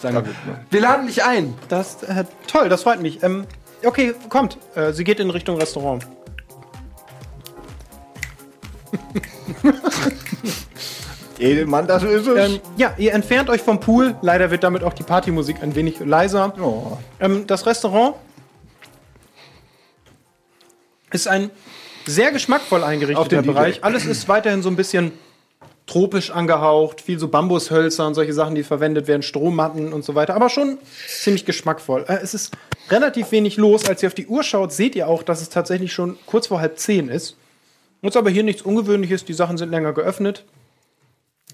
[0.00, 0.24] Sagen wir.
[0.70, 1.54] Wir laden dich ein.
[1.68, 3.24] Das, äh, toll, das freut mich.
[3.24, 3.44] Ähm,
[3.84, 4.56] okay, kommt.
[4.76, 6.06] Äh, sie geht in Richtung Restaurant.
[11.40, 12.50] Edelmann, das ist es.
[12.50, 14.14] Ähm, ja, ihr entfernt euch vom Pool.
[14.22, 16.54] Leider wird damit auch die Partymusik ein wenig leiser.
[16.60, 16.98] Oh.
[17.20, 18.14] Ähm, das Restaurant
[21.12, 21.50] ist ein
[22.06, 23.82] sehr geschmackvoll eingerichteter Bereich.
[23.82, 25.12] Alles ist weiterhin so ein bisschen
[25.86, 30.34] tropisch angehaucht, viel so Bambushölzer und solche Sachen, die verwendet werden, Strommatten und so weiter,
[30.34, 30.78] aber schon
[31.08, 32.04] ziemlich geschmackvoll.
[32.08, 32.52] Äh, es ist
[32.90, 33.88] relativ wenig los.
[33.88, 36.60] Als ihr auf die Uhr schaut, seht ihr auch, dass es tatsächlich schon kurz vor
[36.60, 37.36] halb zehn ist.
[38.02, 40.44] Ist aber hier nichts Ungewöhnliches, die Sachen sind länger geöffnet.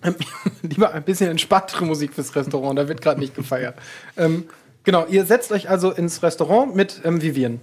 [0.63, 3.77] Lieber ein bisschen entspanntere Musik fürs Restaurant, da wird gerade nicht gefeiert.
[4.17, 4.49] Ähm,
[4.85, 7.61] genau, ihr setzt euch also ins Restaurant mit ähm, Vivian.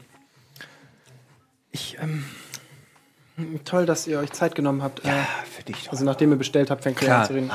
[1.72, 2.24] Ich, ähm,
[3.66, 5.04] toll, dass ihr euch Zeit genommen habt.
[5.06, 5.92] Ja, für dich doch.
[5.92, 7.22] Also nachdem ihr bestellt habt, fängt ihr Klar.
[7.22, 7.52] an zu reden.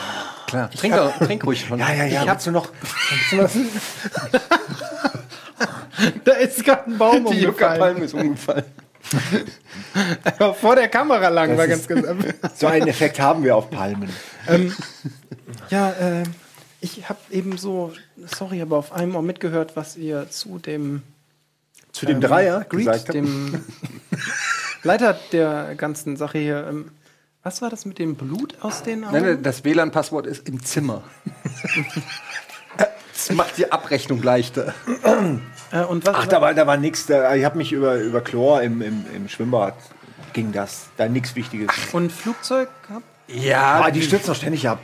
[0.47, 0.70] Klar.
[0.70, 1.78] Trink, doch- trink ruhig schon.
[1.78, 2.22] Ja, ja, ja.
[2.22, 2.68] Ich hab- Willst du noch.
[6.24, 7.45] Da ist gerade ein Baum Die umgefallen.
[7.45, 8.64] Yucca-Palme ist umgefallen.
[10.24, 12.06] Aber vor der Kamera lang war ganz, ganz.
[12.54, 14.10] So einen Effekt haben wir auf Palmen.
[15.70, 16.24] Ja, äh,
[16.80, 17.92] ich habe eben so,
[18.26, 21.02] sorry, aber auf einmal mitgehört, was ihr zu dem
[21.92, 23.14] Zu dem Dreier Greet, gesagt habt.
[23.14, 23.64] dem
[24.82, 26.66] Leiter der ganzen Sache hier.
[26.68, 26.90] Ähm,
[27.42, 29.12] was war das mit dem Blut aus den Augen?
[29.12, 31.02] Nein, nein, das WLAN-Passwort ist im Zimmer.
[32.76, 34.74] Das macht die Abrechnung leichter.
[35.74, 36.14] Äh, und was?
[36.16, 37.08] Ach, da war, da war nichts.
[37.10, 39.74] Ich habe mich über, über Chlor im, im, im Schwimmbad
[40.32, 40.86] ging das.
[40.96, 41.68] Da nichts Wichtiges.
[41.92, 42.68] und Flugzeug?
[42.88, 43.04] gehabt?
[43.28, 44.78] Ja, Ah, die stürzt doch ständig ab.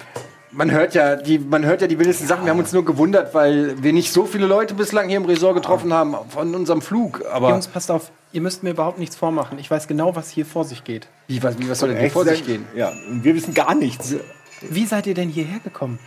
[0.53, 2.45] man hört ja die, man hört ja die wildesten Sachen.
[2.45, 5.57] Wir haben uns nur gewundert, weil wir nicht so viele Leute bislang hier im Resort
[5.57, 7.23] getroffen haben von unserem Flug.
[7.33, 9.59] Aber Jungs, passt auf, ihr müsst mir überhaupt nichts vormachen.
[9.59, 11.09] Ich weiß genau, was hier vor sich geht.
[11.29, 12.65] wie, was, wie, was soll denn hier vor sich gehen?
[12.75, 14.15] Ja, und wir wissen gar nichts.
[14.63, 15.99] Wie seid ihr denn hierher gekommen?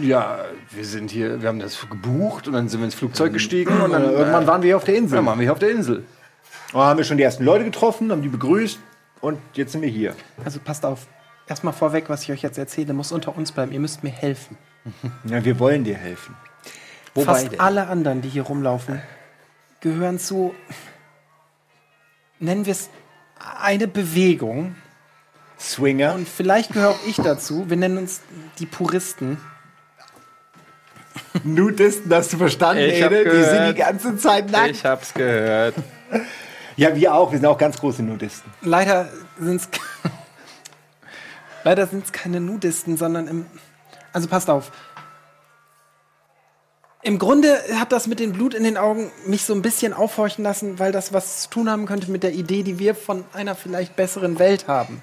[0.00, 3.80] Ja, wir sind hier, wir haben das gebucht und dann sind wir ins Flugzeug gestiegen
[3.80, 5.16] und dann Äh, irgendwann waren wir hier auf der Insel.
[5.16, 6.04] dann waren wir hier auf der Insel.
[6.72, 8.78] Da haben wir schon die ersten Leute getroffen, haben die begrüßt
[9.20, 10.14] und jetzt sind wir hier.
[10.44, 11.06] Also passt auf.
[11.46, 13.70] Erstmal vorweg, was ich euch jetzt erzähle, muss unter uns bleiben.
[13.72, 14.56] Ihr müsst mir helfen.
[15.24, 16.36] Ja, wir wollen dir helfen.
[17.14, 17.60] Wobei Fast denn?
[17.60, 19.00] alle anderen, die hier rumlaufen,
[19.80, 20.54] gehören zu,
[22.38, 22.90] nennen wir es,
[23.62, 24.74] eine Bewegung.
[25.58, 26.14] Swinger.
[26.14, 27.70] Und vielleicht gehöre auch ich dazu.
[27.70, 28.20] Wir nennen uns
[28.58, 29.38] die Puristen.
[31.42, 32.82] Nudisten, hast du verstanden?
[32.82, 33.24] Ich Ede?
[33.24, 34.84] die sind die ganze Zeit nackt.
[34.84, 35.74] hab's gehört.
[36.76, 37.30] Ja, wir auch.
[37.30, 38.50] Wir sind auch ganz große Nudisten.
[38.60, 39.08] Leider
[39.38, 39.68] sind es
[41.64, 43.46] leider sind's keine Nudisten, sondern im.
[44.12, 44.72] Also passt auf.
[47.02, 50.42] Im Grunde hat das mit dem Blut in den Augen mich so ein bisschen aufhorchen
[50.42, 53.54] lassen, weil das was zu tun haben könnte mit der Idee, die wir von einer
[53.54, 55.02] vielleicht besseren Welt haben.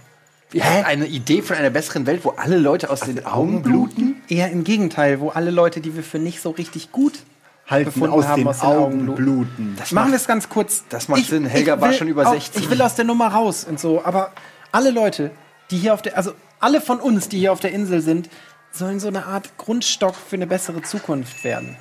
[0.50, 4.11] Wir haben eine Idee von einer besseren Welt, wo alle Leute aus den Augen bluten.
[4.32, 7.20] Eher im Gegenteil, wo alle Leute, die wir für nicht so richtig gut
[7.68, 9.76] Halten befunden aus haben, den aus den Augen bluten.
[9.76, 9.76] bluten.
[9.92, 10.84] Machen wir es ganz kurz.
[10.88, 11.46] das macht Sinn.
[11.46, 12.64] Helga ich war will schon über auch- 60.
[12.64, 14.32] Ich will aus der Nummer raus und so, aber
[14.72, 15.32] alle Leute,
[15.70, 18.30] die hier auf der, also alle von uns, die hier auf der Insel sind,
[18.72, 21.76] sollen so eine Art Grundstock für eine bessere Zukunft werden.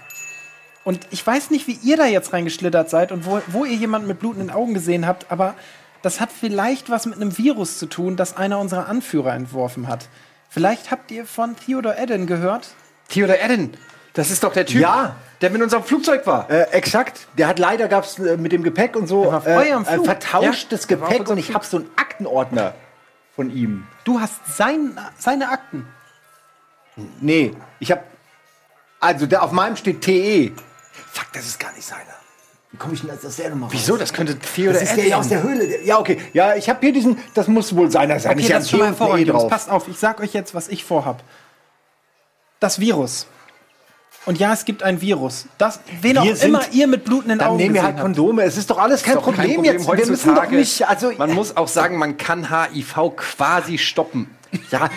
[0.82, 4.08] Und ich weiß nicht, wie ihr da jetzt reingeschlittert seid und wo, wo ihr jemanden
[4.08, 5.54] mit blutenden Augen gesehen habt, aber
[6.02, 10.08] das hat vielleicht was mit einem Virus zu tun, das einer unserer Anführer entworfen hat.
[10.50, 12.68] Vielleicht habt ihr von Theodor Eden gehört?
[13.08, 13.76] Theodor Eden,
[14.14, 15.14] das ist doch der Typ, Ja.
[15.40, 16.50] der mit unserem Flugzeug war.
[16.50, 17.28] Äh, exakt.
[17.38, 20.86] Der hat leider gab es äh, mit dem Gepäck und so äh, eurem äh, vertauschtes
[20.88, 22.74] Ja, Gepäck und ich habe so einen Aktenordner
[23.36, 23.86] von ihm.
[24.04, 25.86] Du hast sein, seine Akten.
[27.20, 28.02] Nee, ich habe
[28.98, 30.52] also der auf meinem steht TE.
[31.12, 32.02] Fuck, das ist gar nicht seiner.
[32.72, 33.72] Wie komme ich denn aus der Nummer raus?
[33.74, 33.96] Wieso?
[33.96, 35.82] Das könnte Theodor Das ist der ja aus der Höhle.
[35.84, 36.18] Ja, okay.
[36.32, 38.32] Ja, ich habe hier diesen, das muss wohl seiner sein.
[38.32, 38.92] Okay, ich das ist schon mal.
[38.94, 39.28] T Jungs.
[39.28, 39.50] drauf.
[39.50, 41.22] Passt auf, ich sag euch jetzt, was ich vorhab.
[42.60, 43.26] Das Virus.
[44.26, 45.46] Und ja, es gibt ein Virus.
[45.58, 48.42] Das, wen auch Wir sind- immer ihr mit blutenden Dann Augen nehmen wir halt Kondome.
[48.42, 49.86] Es ist doch alles kein, doch Problem, jetzt.
[49.88, 54.30] Wir müssen doch nicht, also man muss auch sagen, man kann HIV quasi stoppen.
[54.70, 54.90] Ja,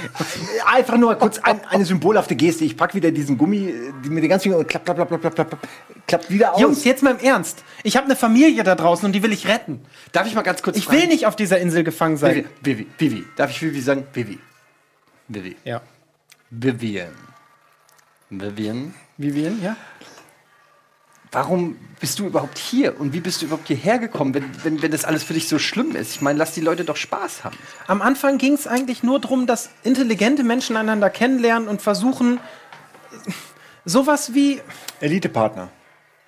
[0.66, 2.66] einfach nur kurz ein, eine symbolhafte Geste.
[2.66, 3.74] Ich pack wieder diesen Gummi
[4.04, 5.68] die mit den ganzen Fingern und klapp, klapp, klapp, klapp, klapp, klapp, klapp,
[6.08, 6.62] klappt wieder aus.
[6.62, 7.64] Jungs, jetzt mal im Ernst.
[7.84, 9.82] Ich habe eine Familie da draußen und die will ich retten.
[10.12, 12.46] Darf ich mal ganz kurz Ich will nicht auf dieser Insel gefangen sein.
[12.62, 13.24] Vivi, Vivi, Vivi.
[13.36, 14.06] Darf ich Vivi sagen?
[14.14, 14.40] Vivi.
[15.28, 15.56] Vivi.
[15.64, 15.82] Ja.
[16.50, 17.14] Vivian.
[18.30, 18.94] Vivian.
[19.18, 19.76] Vivian, ja?
[21.34, 23.00] Warum bist du überhaupt hier?
[23.00, 25.58] Und wie bist du überhaupt hierher gekommen, wenn, wenn, wenn das alles für dich so
[25.58, 26.16] schlimm ist?
[26.16, 27.58] Ich meine, lass die Leute doch Spaß haben.
[27.88, 32.40] Am Anfang ging es eigentlich nur darum, dass intelligente Menschen einander kennenlernen und versuchen,
[33.84, 34.62] sowas wie
[35.00, 35.70] Elite-Partner.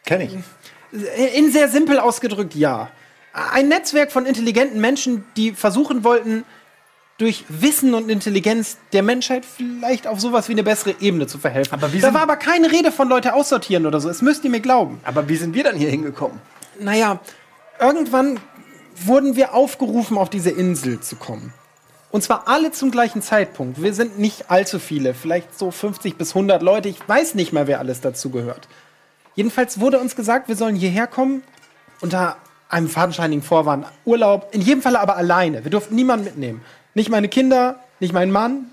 [0.05, 0.37] Kenn ich.
[1.35, 2.89] In sehr simpel ausgedrückt, ja.
[3.33, 6.45] Ein Netzwerk von intelligenten Menschen, die versuchen wollten,
[7.17, 11.73] durch Wissen und Intelligenz der Menschheit vielleicht auf sowas wie eine bessere Ebene zu verhelfen.
[11.73, 14.09] Aber wie da war aber keine Rede von Leute aussortieren oder so.
[14.09, 14.99] Es müsst ihr mir glauben.
[15.05, 16.39] Aber wie sind wir dann hier hingekommen?
[16.79, 17.19] naja,
[17.79, 18.39] irgendwann
[18.95, 21.53] wurden wir aufgerufen, auf diese Insel zu kommen.
[22.11, 23.81] Und zwar alle zum gleichen Zeitpunkt.
[23.81, 26.87] Wir sind nicht allzu viele, vielleicht so 50 bis 100 Leute.
[26.87, 28.67] Ich weiß nicht mal, wer alles dazu gehört.
[29.35, 31.43] Jedenfalls wurde uns gesagt, wir sollen hierher kommen
[31.99, 32.37] unter
[32.69, 33.85] einem fadenscheinigen Vorwand.
[34.05, 35.63] Urlaub, in jedem Fall aber alleine.
[35.65, 36.61] Wir durften niemanden mitnehmen.
[36.95, 38.71] Nicht meine Kinder, nicht meinen Mann.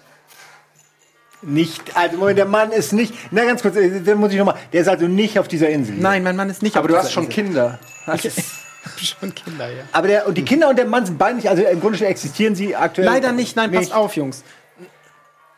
[1.43, 4.55] Nicht, also Moment, der Mann ist nicht, na ganz kurz, äh, da muss ich nochmal,
[4.73, 5.97] der ist also nicht auf dieser Insel.
[5.97, 7.45] Nein, mein Mann ist nicht Aber auf du dieser hast schon Insel.
[7.45, 7.79] Kinder.
[9.01, 9.85] Ich hab schon Kinder, ja.
[9.93, 12.57] Aber der, und die Kinder und der Mann sind beide nicht, also im Grunde existieren
[12.57, 13.07] sie aktuell.
[13.07, 14.43] Leider nicht, nein, passt auf, Jungs.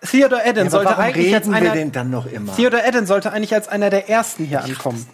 [0.02, 1.72] Theodore Eden Ja, sollte eigentlich als reden wir einer.
[1.72, 2.54] denn dann noch immer?
[2.54, 5.06] Theodore Eden sollte eigentlich als einer der ersten hier ankommen.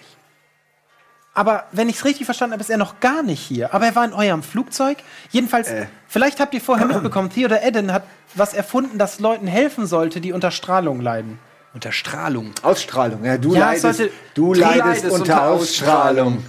[1.40, 3.72] Aber wenn ich es richtig verstanden habe, ist er noch gar nicht hier.
[3.72, 4.98] Aber er war in eurem Flugzeug.
[5.30, 5.86] Jedenfalls, Äh.
[6.06, 8.02] vielleicht habt ihr vorher mitbekommen, Theodore Eden hat
[8.34, 11.38] was erfunden, das Leuten helfen sollte, die unter Strahlung leiden.
[11.72, 12.50] Unter Strahlung.
[12.60, 16.44] Ausstrahlung, ja, du Ja, leidest, sollte- du leidest, leidest unter, unter Ausstrahlung.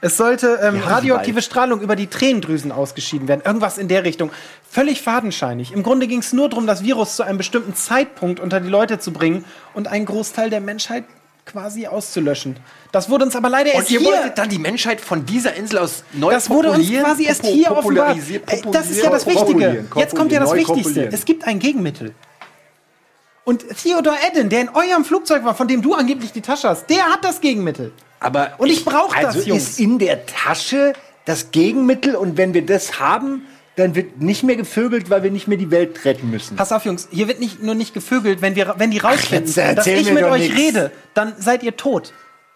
[0.00, 1.40] Es sollte ähm, radioaktive.
[1.40, 3.42] Strahlung über die Tränendrüsen ausgeschieden werden.
[3.44, 4.32] Irgendwas in der Richtung.
[4.68, 5.72] Völlig fadenscheinig.
[5.72, 8.98] Im Grunde ging es nur darum, das Virus zu einem bestimmten Zeitpunkt unter die Leute
[8.98, 11.04] zu bringen und einen Großteil der Menschheit
[11.46, 12.56] quasi auszulöschen.
[12.92, 14.08] Das wurde uns aber leider erst Und ihr hier.
[14.10, 17.70] wolltet dann die Menschheit von dieser Insel aus neu Das wurde uns quasi erst hier
[17.70, 18.18] offenbart.
[18.72, 19.86] Das ist ja das Wichtige.
[19.96, 21.06] Jetzt kommt ja das Wichtigste.
[21.12, 22.14] Es gibt ein Gegenmittel.
[23.44, 26.90] Und Theodore Eden, der in eurem Flugzeug war, von dem du angeblich die Tasche hast,
[26.90, 27.92] der hat das Gegenmittel.
[28.18, 29.62] Aber Und ich brauche also das, Jungs.
[29.70, 30.94] ist in der Tasche
[31.26, 35.48] das Gegenmittel und wenn wir das haben, dann wird nicht mehr gevögelt, weil wir nicht
[35.48, 36.56] mehr die Welt retten müssen.
[36.56, 39.74] Pass auf, Jungs, hier wird nicht, nur nicht gevögelt, wenn, wir, wenn die rausfinden, erzähl
[39.74, 40.56] dass ich mit euch nix.
[40.58, 42.12] rede, dann seid ihr tot.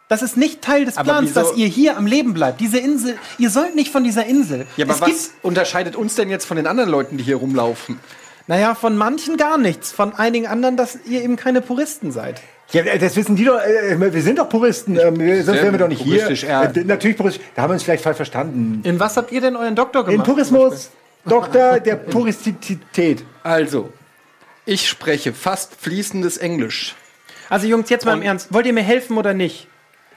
[0.09, 2.61] Das ist nicht Teil des Aber Plans, dass ihr hier am Leben bleibt.
[2.61, 4.67] Diese Insel, ihr sollt nicht von dieser Insel.
[4.77, 8.01] Ja, aber es was unterscheidet uns denn jetzt von den anderen Leuten, die hier rumlaufen?
[8.49, 9.93] naja, von manchen gar nichts.
[9.93, 12.41] Von einigen anderen, dass ihr eben keine Puristen seid.
[12.73, 13.61] Ja, das wissen die doch.
[13.61, 16.29] Äh, wir sind doch Puristen, ähm, wir- sonst wären wir doch nicht hier.
[16.33, 16.65] ja.
[16.65, 17.45] Äh, natürlich puristisch.
[17.55, 18.81] Da haben wir uns vielleicht falsch verstanden.
[18.85, 20.27] In was habt ihr denn euren Doktor In gemacht?
[20.29, 20.91] Purismus,
[21.25, 23.25] Doktor der Puristität.
[23.43, 23.93] Also,
[24.65, 26.95] ich spreche fast fließendes Englisch.
[27.49, 28.53] Also Jungs, jetzt mal im Ernst.
[28.53, 29.67] Wollt ihr mir helfen oder nicht?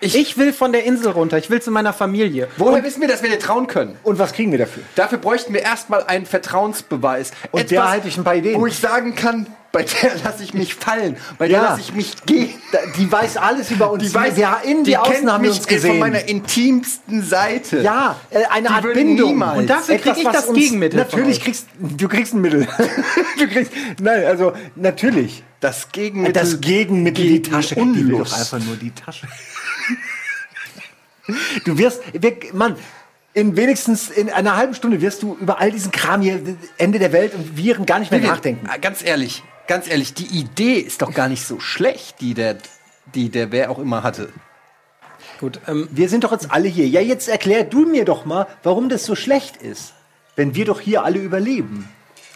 [0.03, 1.37] Ich, will von der Insel runter.
[1.37, 2.47] Ich will zu meiner Familie.
[2.57, 3.95] Woher wissen wir, dass wir dir trauen können?
[4.03, 4.83] Und was kriegen wir dafür?
[4.95, 7.31] Dafür bräuchten wir erstmal einen Vertrauensbeweis.
[7.51, 8.59] Und der halte ich ein paar Ideen.
[8.59, 11.63] Wo ich sagen kann, bei der lasse ich mich fallen, bei der Ja.
[11.69, 12.49] lasse ich mich gehen.
[12.71, 14.03] Da- Die weiß alles über uns.
[14.03, 15.91] Die weiß, ja, innen die wie außen wir mich uns gesehen.
[15.91, 17.81] von meiner intimsten Seite.
[17.81, 19.29] ja, äh, eine Die Art Bindung.
[19.29, 19.57] niemals.
[19.59, 22.67] Und dafür krieg ich das Gegenmittel Natürlich kriegst du kriegst ein Mittel.
[23.39, 25.43] du kriegst, nein, also natürlich.
[25.59, 26.33] Das Gegenmittel.
[26.33, 27.75] Das Gegenmittel, die Tasche.
[27.75, 28.33] Die will Unlust.
[28.33, 29.27] doch einfach nur die Tasche.
[31.65, 32.75] Du wirst, wir, Mann,
[33.33, 36.39] in wenigstens in einer halben Stunde wirst du über all diesen Kram hier,
[36.77, 38.67] Ende der Welt und Viren gar nicht mehr nachdenken.
[38.73, 42.57] äh, Ganz ehrlich, ganz ehrlich, die Idee ist doch gar nicht so schlecht, die der,
[43.15, 44.29] die der wer auch immer hatte.
[45.39, 46.87] Gut, ähm, Wir sind doch jetzt alle hier.
[46.87, 49.93] Ja, jetzt erklär du mir doch mal, warum das so schlecht ist.
[50.35, 51.89] Wenn wir doch hier alle überleben.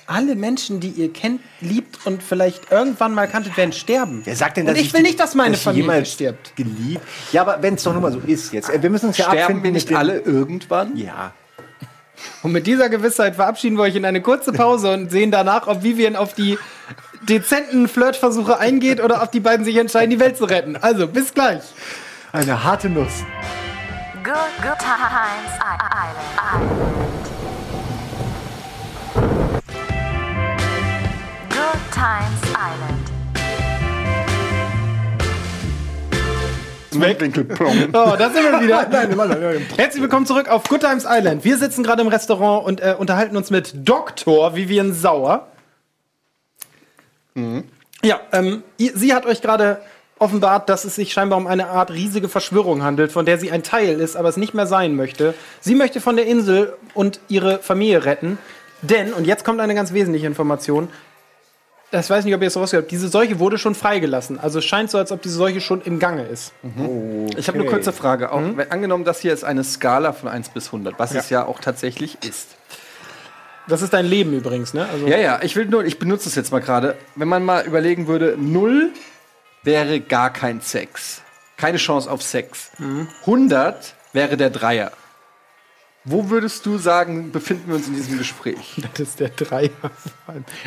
[0.08, 4.22] Alle Menschen, die ihr kennt, liebt und vielleicht irgendwann mal kanntet, werden sterben.
[4.24, 6.56] Wer sagt denn, und dass ich will nicht, dass meine dass Familie stirbt.
[6.56, 7.02] Geliebt.
[7.32, 8.70] Ja, aber wenn es doch nur mal so ist jetzt.
[8.70, 10.96] Äh, Wir müssen uns ja Sterben abfinden wir nicht alle irgendwann?
[10.98, 11.34] Ja.
[12.42, 15.84] Und mit dieser Gewissheit verabschieden wir euch in eine kurze Pause und sehen danach, ob
[15.84, 16.58] Vivian auf die
[17.30, 20.78] dezenten Flirtversuche eingeht oder ob die beiden sich entscheiden, die Welt zu retten.
[20.78, 21.62] Also, bis gleich.
[22.32, 23.24] Eine harte Nuss.
[24.24, 27.24] Good, good times I- Island.
[27.24, 27.37] Good
[31.98, 33.12] times Island.
[37.94, 38.88] Oh, da sind wir wieder.
[38.92, 39.66] Nein, nein, nein, nein.
[39.76, 41.44] Herzlich willkommen zurück auf Good Times Island.
[41.44, 44.56] Wir sitzen gerade im Restaurant und äh, unterhalten uns mit Dr.
[44.56, 45.48] Vivian Sauer.
[48.04, 49.80] Ja, ähm, sie hat euch gerade
[50.18, 53.62] offenbart, dass es sich scheinbar um eine Art riesige Verschwörung handelt, von der sie ein
[53.62, 55.36] Teil ist, aber es nicht mehr sein möchte.
[55.62, 58.40] Sie möchte von der Insel und ihre Familie retten,
[58.82, 60.90] denn, und jetzt kommt eine ganz wesentliche Information,
[61.92, 64.40] das weiß nicht, ob ihr es rausgehört habt, diese Seuche wurde schon freigelassen.
[64.40, 66.52] Also es scheint so, als ob diese Seuche schon im Gange ist.
[67.38, 68.32] Ich habe eine kurze Frage.
[68.32, 71.46] Auch, wenn, angenommen, das hier ist eine Skala von 1 bis 100, was es ja
[71.46, 72.50] auch tatsächlich ist.
[73.70, 74.88] Das ist dein Leben übrigens, ne?
[74.92, 76.96] Also, Ja, ja, ich will nur, ich benutze es jetzt mal gerade.
[77.16, 78.92] Wenn man mal überlegen würde, 0
[79.64, 81.22] wäre gar kein Sex.
[81.58, 82.72] Keine Chance auf Sex.
[83.22, 84.92] 100 wäre der Dreier.
[86.10, 88.82] Wo würdest du sagen, befinden wir uns in diesem Gespräch?
[88.94, 89.70] Das ist der Dreier.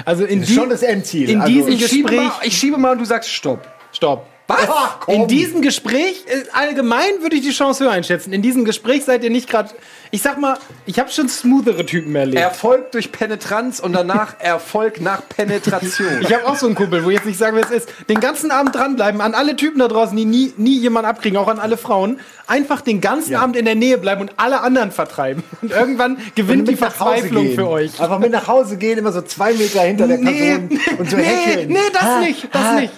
[0.04, 1.30] Also in Das ist schon das Endziel.
[1.30, 2.28] in Also- diesem Ich schiebe, Gespräch.
[2.28, 3.66] mal, ich schiebe mal und du sagst Stopp.
[3.92, 4.26] Stopp.
[4.50, 4.68] Was?
[4.68, 5.08] Ach.
[5.08, 8.32] In diesem Gespräch, äh, allgemein würde ich die Chance höher einschätzen.
[8.32, 9.70] In diesem Gespräch seid ihr nicht gerade.
[10.12, 12.42] Ich sag mal, ich habe schon smoothere Typen erlebt.
[12.42, 16.20] Erfolg durch Penetranz und danach Erfolg nach Penetration.
[16.22, 17.88] Ich habe auch so einen Kumpel, wo ich jetzt nicht sagen, wer es ist.
[18.08, 21.46] Den ganzen Abend dranbleiben, an alle Typen da draußen, die nie, nie jemanden abkriegen, auch
[21.48, 22.18] an alle Frauen.
[22.48, 25.44] Einfach den ganzen Abend in der Nähe bleiben und alle anderen vertreiben.
[25.62, 28.00] Und irgendwann gewinnt die Verzweiflung für euch.
[28.00, 31.16] Einfach mit nach Hause gehen, immer so zwei Meter hinter der Nee, Person und so
[31.16, 31.68] nee, hecheln.
[31.68, 32.74] nee, das Ah, nicht, das ah.
[32.74, 32.92] nicht.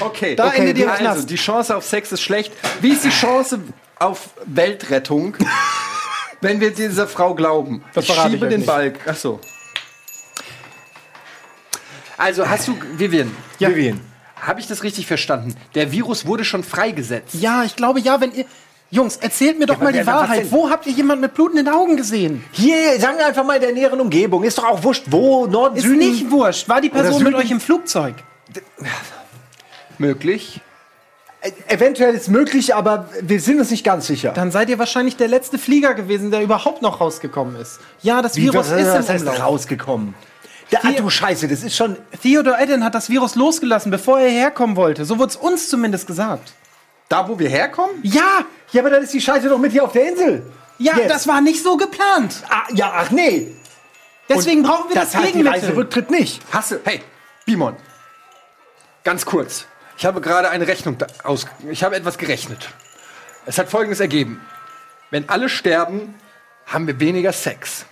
[0.00, 1.30] Okay, Da okay, endet ihr also, Knast.
[1.30, 2.52] die Chance auf Sex ist schlecht.
[2.80, 3.60] Wie ist die Chance
[3.98, 5.36] auf Weltrettung,
[6.40, 7.84] wenn wir dieser Frau glauben?
[7.94, 8.66] Das ich verrate ich schiebe euch den nicht.
[8.66, 8.98] Balk.
[9.06, 9.40] Ach so.
[12.16, 14.00] Also hast du, Vivian, Vivian.
[14.40, 15.54] habe ich das richtig verstanden?
[15.74, 17.34] Der Virus wurde schon freigesetzt.
[17.34, 18.44] Ja, ich glaube ja, wenn ihr.
[18.90, 20.52] Jungs, erzählt mir doch mal die Wahrheit.
[20.52, 22.44] Wo habt ihr jemanden mit blutenden Augen gesehen?
[22.52, 24.44] Hier, sagen wir einfach mal in der näheren Umgebung.
[24.44, 25.98] Ist doch auch wurscht, wo, Norden, Ist Süden.
[25.98, 26.68] nicht wurscht.
[26.68, 28.14] War die Person mit euch im Flugzeug?
[29.98, 30.60] Möglich.
[31.40, 34.32] Äh, Eventuell ist möglich, aber wir sind uns nicht ganz sicher.
[34.32, 37.80] Dann seid ihr wahrscheinlich der letzte Flieger gewesen, der überhaupt noch rausgekommen ist.
[38.02, 39.40] Ja, das Virus was, ist was im heißt Umlauf.
[39.42, 40.14] rausgekommen?
[40.70, 41.96] Da, ah, du Scheiße, das ist schon.
[42.22, 45.04] Theodor Eden hat das Virus losgelassen, bevor er herkommen wollte.
[45.04, 46.54] So wurde es uns zumindest gesagt.
[47.10, 47.96] Da, wo wir herkommen?
[48.02, 50.42] Ja, Ja, aber dann ist die Scheiße doch mit hier auf der Insel.
[50.78, 51.10] ja, Jetzt.
[51.10, 52.42] das war nicht so geplant.
[52.48, 53.54] Ah, ja, ach nee.
[54.28, 55.60] Deswegen brauchen wir das, das heißt, die Gegenmittel.
[55.68, 56.40] Reiserücktritt nicht.
[56.50, 57.02] Hast du, hey,
[57.44, 57.76] Bimon,
[59.04, 59.66] ganz kurz.
[59.96, 61.46] Ich habe gerade eine Rechnung aus.
[61.70, 62.68] Ich habe etwas gerechnet.
[63.46, 64.40] Es hat folgendes ergeben:
[65.10, 66.14] Wenn alle sterben,
[66.66, 67.86] haben wir weniger Sex.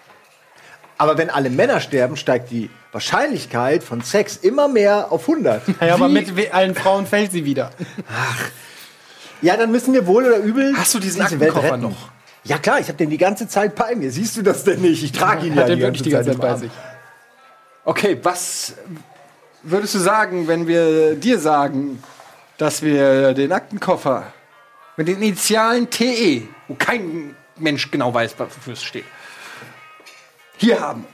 [0.98, 5.62] Aber wenn alle Männer sterben, steigt die Wahrscheinlichkeit von Sex immer mehr auf 100.
[5.80, 7.70] Ja, aber mit we- allen Frauen fällt sie wieder.
[9.40, 10.74] Ja, dann müssen wir wohl oder übel.
[10.76, 11.80] Hast du diesen diese Welt retten.
[11.80, 12.10] noch?
[12.44, 14.10] Ja klar, ich habe den die ganze Zeit bei mir.
[14.12, 15.02] Siehst du das denn nicht?
[15.02, 16.70] Ich trage ihn ja Hat er die ganze, die ganze Zeit bei sich.
[17.84, 18.74] Okay, was
[19.62, 22.02] würdest du sagen, wenn wir dir sagen,
[22.58, 24.32] dass wir den Aktenkoffer
[24.96, 29.04] mit den Initialen TE, wo kein Mensch genau weiß, wofür es steht,
[30.56, 31.06] hier haben?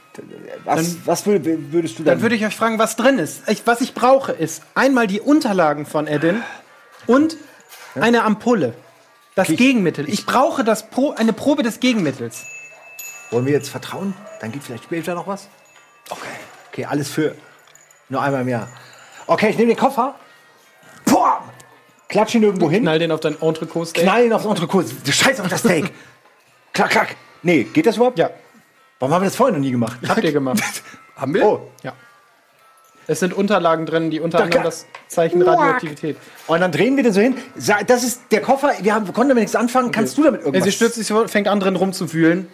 [0.65, 2.15] Was, was würd- würdest du dann?
[2.15, 3.47] Dann würde ich euch fragen, was drin ist.
[3.47, 6.43] Ich, was ich brauche, ist einmal die Unterlagen von Edin
[7.07, 7.37] und
[7.95, 8.73] eine Ampulle.
[9.35, 10.09] Das Gegenmittel.
[10.09, 12.43] Ich brauche das Pro, eine Probe des Gegenmittels.
[13.31, 14.13] Wollen wir jetzt vertrauen?
[14.41, 15.47] Dann gibt vielleicht später noch was?
[16.09, 16.21] Okay.
[16.71, 17.35] Okay, alles für
[18.09, 18.67] nur einmal im Jahr.
[19.27, 20.15] Okay, ich nehme den Koffer.
[21.05, 21.43] Boah!
[22.07, 22.83] Klatsch ihn irgendwo hin.
[22.83, 24.03] Knall den auf dein Entrecot-Steak.
[24.03, 24.85] Knall ihn aufs Entrecot.
[25.07, 25.91] Scheiß auf das Steak.
[26.73, 27.15] klack, klack.
[27.43, 28.17] Nee, geht das überhaupt?
[28.17, 28.31] Ja,
[28.99, 29.97] Warum haben wir das vorher noch nie gemacht?
[30.07, 30.61] habt ihr gemacht.
[31.15, 31.45] Haben wir?
[31.45, 31.71] Oh.
[31.83, 31.93] Ja.
[33.07, 36.17] Es sind Unterlagen drin, die unter Da anderem das Zeichen Radioaktivität.
[36.47, 37.35] Und dann drehen wir den so hin.
[37.87, 38.71] Das ist der Koffer.
[38.81, 39.91] Wir, haben, wir konnten damit nichts anfangen.
[39.91, 40.63] Kannst du damit irgendwas?
[40.63, 42.47] Sie stürzt sich fängt an drin rumzufühlen.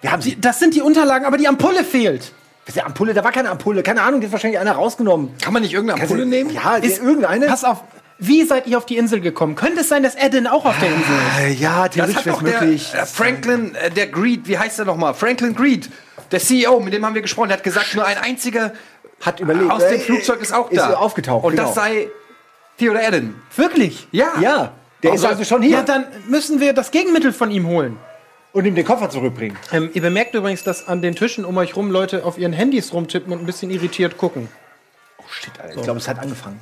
[0.00, 0.40] Wir haben sie.
[0.40, 2.32] Das sind die Unterlagen, aber die Ampulle fehlt.
[2.72, 3.82] Die Ampulle, da war keine Ampulle.
[3.82, 5.36] Keine Ahnung, die hat wahrscheinlich einer rausgenommen.
[5.42, 6.50] Kann man nicht irgendeine Ampulle nehmen?
[6.50, 7.46] Ja, Ist- irgendeine.
[7.46, 7.84] Pass auf,
[8.18, 9.54] wie seid ihr auf die Insel gekommen?
[9.54, 11.40] Könnte es sein, dass Edin auch auf der Insel ist?
[11.40, 12.94] Äh, ja, Das theoretisch hat wäre doch es der, möglich.
[12.94, 15.12] äh, Franklin, äh, der Greed, wie heißt er nochmal?
[15.14, 15.90] Franklin Greed,
[16.32, 18.72] der CEO, mit dem haben wir gesprochen, der hat gesagt, nur ein einziger
[19.20, 19.70] Hat überlebt.
[19.70, 20.94] aus dem Äh, Flugzeug ist auch ist da.
[20.94, 21.64] aufgetaucht, Und genau.
[21.66, 22.08] das sei
[22.78, 23.42] Theodor Eden.
[23.56, 24.08] Wirklich?
[24.10, 24.28] Ja.
[24.40, 24.72] Ja,
[25.02, 25.78] der ist also schon hier.
[25.78, 27.98] Ja, dann müssen wir das Gegenmittel von ihm holen.
[28.54, 29.58] Und ihm den Koffer zurückbringen.
[29.72, 32.92] Ähm, ihr bemerkt übrigens, dass an den Tischen um euch rum Leute auf ihren Handys
[32.94, 34.48] rumtippen und ein bisschen irritiert gucken.
[35.18, 35.76] Oh shit, Alter.
[35.76, 36.60] Ich glaube, es hat angefangen.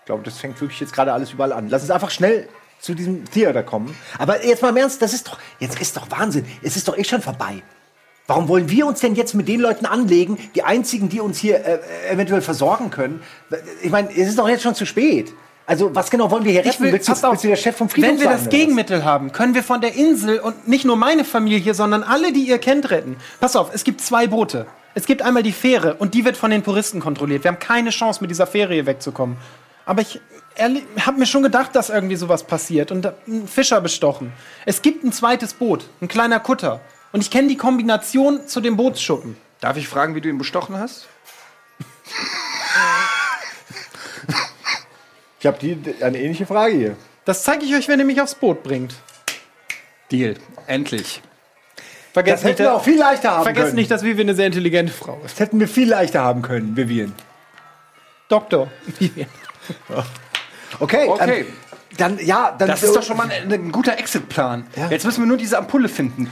[0.00, 1.68] Ich glaube, das fängt wirklich jetzt gerade alles überall an.
[1.68, 2.48] Lass uns einfach schnell
[2.80, 3.96] zu diesem Theater kommen.
[4.18, 6.44] Aber jetzt mal im Ernst, das ist doch, jetzt ist doch Wahnsinn.
[6.62, 7.62] Es ist doch eh schon vorbei.
[8.26, 11.64] Warum wollen wir uns denn jetzt mit den Leuten anlegen, die einzigen, die uns hier
[11.64, 13.22] äh, eventuell versorgen können?
[13.82, 15.32] Ich meine, es ist doch jetzt schon zu spät.
[15.70, 16.82] Also, was genau wollen wir hier retten?
[16.82, 18.48] willst, du, auf, willst du der Chef vom Friedhof Wenn wir das?
[18.48, 22.32] Gegenmittel haben, können wir von der Insel und nicht nur meine Familie hier, sondern alle,
[22.32, 23.16] die ihr kennt, retten.
[23.38, 24.66] Pass auf, es gibt zwei Boote.
[24.94, 27.44] Es gibt einmal die Fähre und die wird von den Puristen kontrolliert.
[27.44, 29.36] Wir haben keine Chance, mit dieser Fähre hier wegzukommen.
[29.86, 30.20] Aber ich
[31.06, 34.32] habe mir schon gedacht, dass irgendwie sowas passiert und da- einen Fischer bestochen.
[34.66, 36.80] Es gibt ein zweites Boot, ein kleiner Kutter.
[37.12, 39.36] Und ich kenne die Kombination zu dem Bootsschuppen.
[39.60, 41.06] Darf ich fragen, wie du ihn bestochen hast?
[45.40, 46.96] Ich habe die eine ähnliche Frage hier.
[47.24, 48.94] Das zeige ich euch, wenn ihr mich aufs Boot bringt.
[50.12, 50.34] Deal.
[50.66, 51.22] Endlich.
[52.12, 53.76] Vergesst Das hätten wir auch viel leichter haben vergesst können.
[53.76, 55.32] nicht, dass Vivian eine sehr intelligente Frau ist.
[55.34, 57.14] Das hätten wir viel leichter haben können, Vivian.
[58.28, 58.70] Doktor.
[58.98, 59.28] Vivian.
[60.78, 61.40] Okay, Okay.
[61.40, 61.46] Ähm,
[61.98, 62.68] dann, ja, dann.
[62.68, 64.66] Das ist doch schon mal ein, ein guter Exitplan.
[64.76, 64.88] Ja.
[64.88, 66.30] Jetzt müssen wir nur diese Ampulle finden.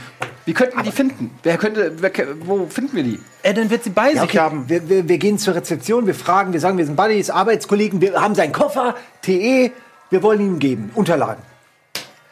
[0.49, 1.29] Wie könnten wir die finden?
[1.43, 3.19] Wer könnte, wer, wo finden wir die?
[3.43, 4.39] Äh, dann wird sie bei Ja, sich okay.
[4.39, 4.67] haben.
[4.67, 8.19] wir, wir, wir gehen zur Rezeption, wir fragen, wir sagen, wir sind Buddies, Arbeitskollegen, wir
[8.19, 9.71] haben seinen Koffer, TE,
[10.09, 11.43] wir wollen ihm geben, Unterlagen.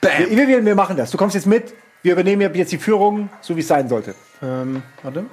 [0.02, 1.12] Wir, wir, wir, wir machen das.
[1.12, 4.16] Du kommst jetzt mit, wir übernehmen jetzt die Führung, so wie es sein sollte.
[4.42, 5.26] Ähm, warte.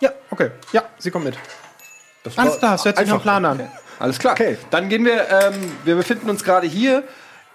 [0.00, 0.52] Ja, okay.
[0.72, 1.34] Ja, sie kommt mit.
[2.22, 3.20] Das Alles klar, es hört sich nach.
[3.20, 3.68] Plan an.
[3.98, 4.32] Alles klar.
[4.32, 4.56] Okay.
[4.70, 5.52] Dann gehen wir, ähm,
[5.84, 7.02] wir befinden uns gerade hier,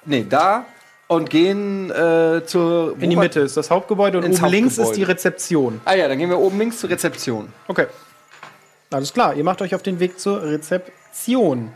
[0.06, 0.68] nee, da
[1.12, 2.96] und gehen äh, zur.
[3.00, 5.82] In die Mitte ist das Hauptgebäude und Ins oben links ist die Rezeption.
[5.84, 7.52] Ah ja, dann gehen wir oben links zur Rezeption.
[7.68, 7.88] Okay.
[8.92, 11.74] Alles klar, ihr macht euch auf den Weg zur Rezeption.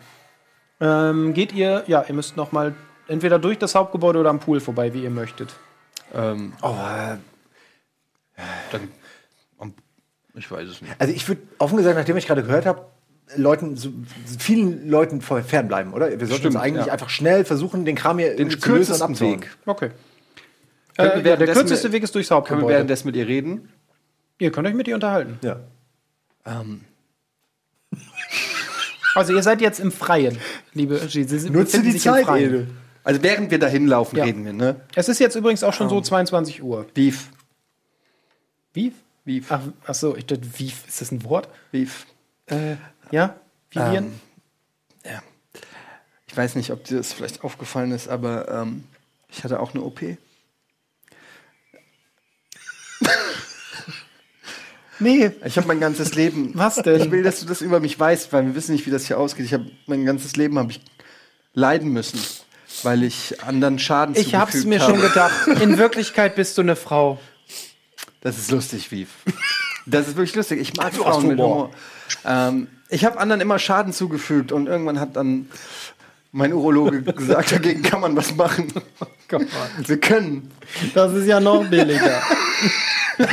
[0.80, 2.74] Ähm, geht ihr, ja, ihr müsst noch mal
[3.08, 5.54] entweder durch das Hauptgebäude oder am Pool vorbei, wie ihr möchtet.
[6.14, 7.18] Ähm, Oh, äh,
[8.72, 8.90] dann,
[9.58, 9.74] um,
[10.34, 10.94] ich weiß es nicht.
[10.98, 12.86] also ich würde offen gesagt, nachdem ich gerade gehört habe,
[13.38, 13.90] Leuten, so,
[14.38, 16.10] vielen Leuten fernbleiben, oder?
[16.12, 16.94] Wir sollten Stimmt, uns eigentlich ja.
[16.94, 19.20] einfach schnell versuchen, den Kram hier Den zu lösen und kürzesten.
[19.20, 19.58] Weg.
[19.66, 19.90] Okay.
[20.98, 22.74] Äh, ja, der kürzeste mit- Weg ist durchs Können wir Hauptgebäude.
[22.74, 23.70] währenddessen mit ihr reden?
[24.38, 25.40] Ihr könnt euch mit ihr unterhalten.
[25.42, 25.60] Ja.
[29.16, 30.38] Also ihr seid jetzt im Freien,
[30.74, 31.24] liebe Regie.
[31.24, 32.28] Sie sind- Nutze die Zeit.
[32.28, 32.68] Edel.
[33.04, 34.26] Also während wir dahin laufen, Ja.
[34.26, 34.82] reden wir, ne?
[34.96, 36.86] Es ist jetzt übrigens auch schon so 22 Uhr.
[36.94, 37.30] Beef.
[38.74, 38.94] Wie?
[39.24, 39.46] Beef.
[39.52, 41.48] Ach, ach so, ich dachte, wie ist das ein Wort?
[41.72, 42.06] Beef.
[42.48, 42.76] Äh,
[43.16, 43.36] ja?
[43.72, 44.06] Vivian?
[44.06, 44.20] Ähm,
[45.06, 45.24] ja.
[46.28, 48.84] Ich weiß nicht, ob dir das vielleicht aufgefallen ist, aber ähm,
[49.30, 50.02] ich hatte auch eine OP.
[55.00, 55.32] nee.
[55.46, 56.52] Ich habe mein ganzes Leben.
[56.56, 57.02] Was denn?
[57.02, 59.18] Ich will, dass du das über mich weißt, weil wir wissen nicht, wie das hier
[59.18, 59.46] ausgeht.
[59.46, 60.82] Ich habe mein ganzes Leben habe ich
[61.54, 62.20] leiden müssen,
[62.84, 64.92] weil ich anderen Schaden Ich hab's zugefügt mir habe.
[64.92, 65.48] schon gedacht.
[65.62, 67.20] In Wirklichkeit bist du eine Frau.
[68.20, 69.10] Das ist lustig, Viv.
[69.86, 70.60] Das ist wirklich lustig.
[70.60, 71.38] Ich mag Frauen mit.
[71.38, 71.72] Humor.
[72.26, 75.50] Ähm, ich habe anderen immer Schaden zugefügt und irgendwann hat dann
[76.32, 78.72] mein Urologe gesagt, dagegen kann man was machen.
[79.88, 80.52] Wir können.
[80.94, 82.22] Das ist ja noch billiger.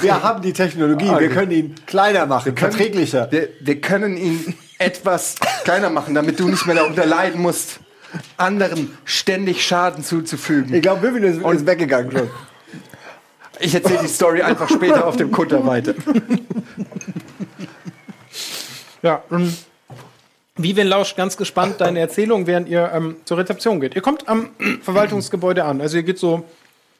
[0.00, 3.26] Wir haben die Technologie, wir können ihn kleiner machen, verträglicher.
[3.32, 5.34] Wir, wir können ihn etwas
[5.64, 7.80] kleiner machen, damit du nicht mehr darunter leiden musst,
[8.36, 10.72] anderen ständig Schaden zuzufügen.
[10.72, 12.30] Ich glaube, Vivian ist, ist weggegangen schon.
[13.58, 15.94] Ich erzähle die Story einfach später auf dem Kutter weiter.
[19.02, 19.56] Ja, und
[20.56, 23.96] Vivian lauscht ganz gespannt deine Erzählung, während ihr ähm, zur Rezeption geht.
[23.96, 24.50] Ihr kommt am
[24.82, 25.80] Verwaltungsgebäude an.
[25.80, 26.44] Also ihr geht so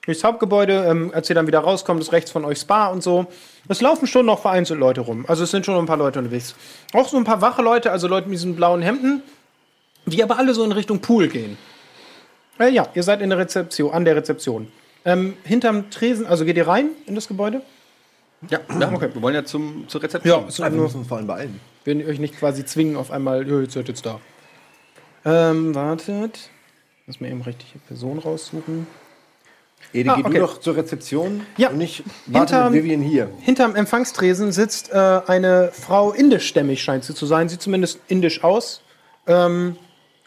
[0.04, 3.26] durchs Hauptgebäude, ähm, als ihr dann wieder rauskommt, ist rechts von euch Spa und so.
[3.68, 5.24] Es laufen schon noch vereinzelt Leute rum.
[5.28, 6.54] Also es sind schon ein paar Leute unterwegs.
[6.92, 9.22] Auch so ein paar wache Leute, also Leute mit diesen blauen Hemden,
[10.06, 11.56] die aber alle so in Richtung Pool gehen.
[12.58, 14.72] Äh, ja, ihr seid in der Rezeption, an der Rezeption.
[15.04, 17.62] Ähm, hinterm Tresen, also geht ihr rein in das Gebäude?
[18.50, 19.08] Ja, ja okay.
[19.12, 20.46] wir wollen ja zum, zur Rezeption.
[20.48, 21.60] es Wir müssen uns vor allem beeilen.
[21.84, 24.20] wenn ihr euch nicht quasi zwingen auf einmal, ja, jetzt seid jetzt da.
[25.24, 26.50] Ähm, wartet.
[27.06, 28.86] Lass mir eben richtige Person raussuchen.
[29.92, 30.34] Ede, Ah, geh okay.
[30.34, 31.70] du doch zur Rezeption Ja.
[31.70, 33.30] und nicht warte Hinterm- mit Vivian hier.
[33.40, 34.96] Hinterm Empfangstresen sitzt äh,
[35.26, 37.48] eine Frau indischstämmig, scheint sie zu sein.
[37.48, 38.80] Sieht zumindest indisch aus.
[39.26, 39.76] Ähm,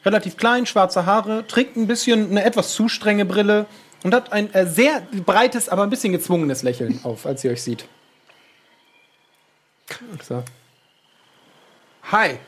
[0.05, 3.65] relativ klein, schwarze Haare, trägt ein bisschen eine etwas zu strenge Brille
[4.03, 7.63] und hat ein äh, sehr breites, aber ein bisschen gezwungenes Lächeln auf, als sie euch
[7.63, 7.85] sieht.
[10.21, 10.43] So.
[12.11, 12.39] Hi,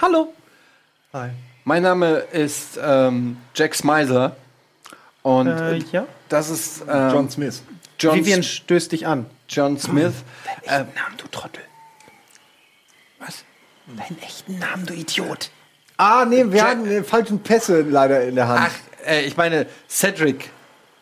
[0.00, 0.32] Hallo.
[1.64, 4.36] mein Name ist ähm, Jack Smiser.
[5.22, 6.06] Und Äh, äh, ja.
[6.28, 7.62] das ist ähm, John Smith.
[7.98, 9.26] John, Vivian stößt dich an.
[9.48, 10.12] John Smith.
[10.64, 11.62] Äh, Namen, du Trottel.
[13.18, 13.44] was?
[13.86, 15.50] Deinen echten Namen, du Idiot.
[15.96, 18.60] Ah, nee, wir haben den falschen Pässe leider in der Hand.
[18.70, 20.50] Ach, äh, ich meine Cedric.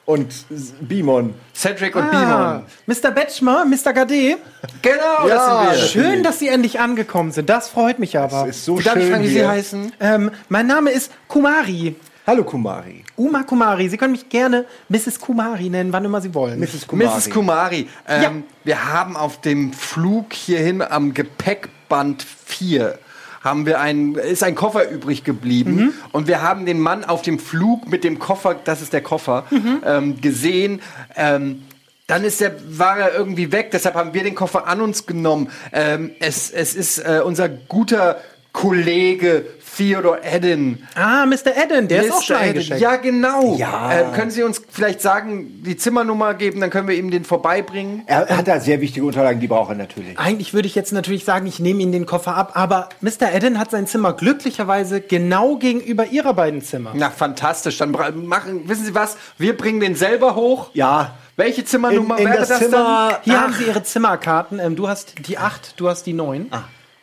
[0.06, 0.34] Und
[0.80, 1.32] Bimon.
[1.54, 3.02] Cedric und Ah, Bimon.
[3.02, 3.10] Mr.
[3.10, 3.92] Betschmer, Mr.
[3.94, 4.36] Gade.
[4.82, 5.88] Genau, Ja, das sind wir.
[6.04, 7.48] Schön, dass Sie endlich angekommen sind.
[7.48, 8.46] Das freut mich aber.
[8.46, 9.48] Ist so Darf ich schön fragen, wie Sie hier.
[9.48, 9.92] heißen?
[10.00, 11.96] Ähm, mein Name ist Kumari.
[12.26, 13.04] Hallo Kumari.
[13.16, 13.88] Uma Kumari.
[13.88, 15.18] Sie können mich gerne Mrs.
[15.20, 16.58] Kumari nennen, wann immer Sie wollen.
[16.60, 16.86] Mrs.
[16.86, 17.08] Kumari.
[17.08, 17.30] Mrs.
[17.30, 18.32] Kumari, ähm, Ja.
[18.64, 22.98] wir haben auf dem Flug hierhin am Gepäckband 4
[23.44, 25.92] haben wir ein, ist ein Koffer übrig geblieben Mhm.
[26.12, 29.44] und wir haben den Mann auf dem Flug mit dem Koffer, das ist der Koffer,
[29.50, 29.82] Mhm.
[29.84, 30.80] ähm, gesehen.
[31.14, 31.62] Ähm,
[32.06, 35.50] dann ist der, war er irgendwie weg, deshalb haben wir den Koffer an uns genommen.
[35.72, 38.18] Ähm, es, es ist äh, unser guter
[38.52, 39.44] Kollege
[39.76, 40.86] Theodore Edin.
[40.94, 41.56] Ah, Mr.
[41.56, 42.42] Eden, der ist auch schon Mr.
[42.42, 42.80] Eingeschenkt.
[42.82, 43.56] Ja, genau.
[43.56, 43.92] Ja.
[43.92, 48.02] Äh, können Sie uns vielleicht sagen, die Zimmernummer geben, dann können wir ihm den vorbeibringen?
[48.06, 50.18] Er hat da sehr wichtige Unterlagen, die braucht er natürlich.
[50.18, 53.32] Eigentlich würde ich jetzt natürlich sagen, ich nehme Ihnen den Koffer ab, aber Mr.
[53.34, 56.92] Eden hat sein Zimmer glücklicherweise genau gegenüber Ihrer beiden Zimmer.
[56.94, 57.78] Na, fantastisch.
[57.78, 57.90] Dann
[58.26, 59.16] machen, wissen Sie was?
[59.38, 60.70] Wir bringen den selber hoch.
[60.74, 61.14] Ja.
[61.36, 63.16] Welche Zimmernummer In- in wäre das das Zimmer- dann?
[63.24, 63.42] Hier Ach.
[63.42, 64.60] haben Sie Ihre Zimmerkarten.
[64.60, 66.48] Ähm, du hast die 8, du hast die 9.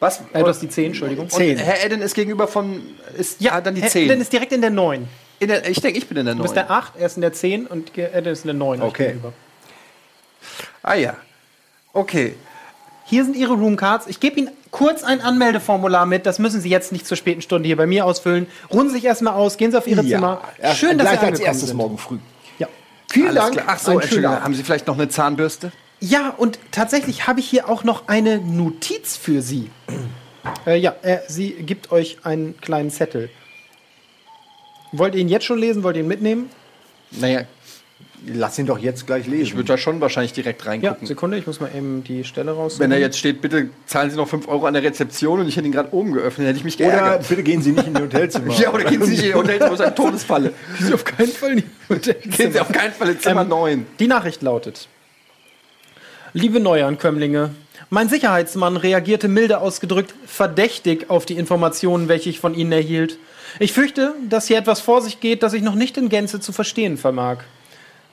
[0.02, 0.20] Was?
[0.34, 1.28] Äh, du hast die 10, Entschuldigung.
[1.32, 2.82] Und Herr Edden ist gegenüber von,
[3.18, 4.10] ist ja, dann die Herr 10.
[4.10, 5.08] Eden ist direkt in der 9.
[5.40, 6.66] in der, ich denke, ich bin in der Du bist 9.
[6.68, 8.82] der 8, er ist in der 10 und Eden ist in der 9.
[8.82, 9.04] euch Okay.
[9.08, 9.32] gegenüber.
[10.84, 11.16] Ah ja.
[11.94, 12.36] Okay.
[13.06, 14.08] Hier sind Ihre Roomcards.
[14.08, 16.26] Ich gebe Ihnen kurz ein Anmeldeformular mit.
[16.26, 18.48] Das müssen Sie jetzt nicht zur späten Stunde hier bei mir ausfüllen.
[18.74, 20.42] Ruhen Sie sich erstmal aus, gehen Sie auf Ihre Zimmer.
[20.58, 21.78] Erst- Schön, dass Sie gleich als angekommen erstes sind.
[21.78, 22.18] morgen früh.
[22.58, 22.68] Ja.
[23.12, 23.54] Vielen Alles Dank.
[23.54, 23.66] klar.
[23.68, 24.42] Ach so, Entschuldigung.
[24.42, 25.72] Haben Sie vielleicht noch eine Zahnbürste?
[26.02, 29.70] Ja, und tatsächlich habe ich hier auch noch eine Notiz für Sie.
[30.66, 33.30] Äh, ja, er, sie gibt euch einen kleinen Zettel.
[34.92, 35.84] Wollt ihr ihn jetzt schon lesen?
[35.84, 36.50] Wollt ihr ihn mitnehmen?
[37.12, 37.42] Naja,
[38.26, 39.44] Lass ihn doch jetzt gleich lesen.
[39.44, 41.06] ich würde da schon wahrscheinlich direkt Ja, reingucken.
[41.08, 42.80] Sekunde, ich muss mal eben die Stelle raus.
[42.80, 45.58] Wenn da jetzt steht, bitte zahlen Sie noch 5 Euro an der Rezeption und ich
[45.58, 47.30] hätte ihn gerade oben geöffnet, hätte ich mich Oder geärgert.
[47.30, 48.52] bitte gehen Sie nicht in die Hotelzimmer.
[48.60, 50.54] Ja, oder gehen Sie nicht in Ihr Hotelzimmer, das ist eine Todesfalle.
[50.80, 51.68] Sie auf keinen Fall nicht.
[52.38, 53.86] Gehen Sie auf keinen Fall ins Zimmer Ähm, 9.
[54.00, 54.88] Die Nachricht lautet:
[56.34, 57.54] Liebe Neuankömmlinge,
[57.90, 63.18] mein Sicherheitsmann reagierte milde ausgedrückt verdächtig auf die Informationen, welche ich von Ihnen erhielt.
[63.60, 66.54] Ich fürchte, dass hier etwas vor sich geht, das ich noch nicht in Gänze zu
[66.54, 67.40] verstehen vermag.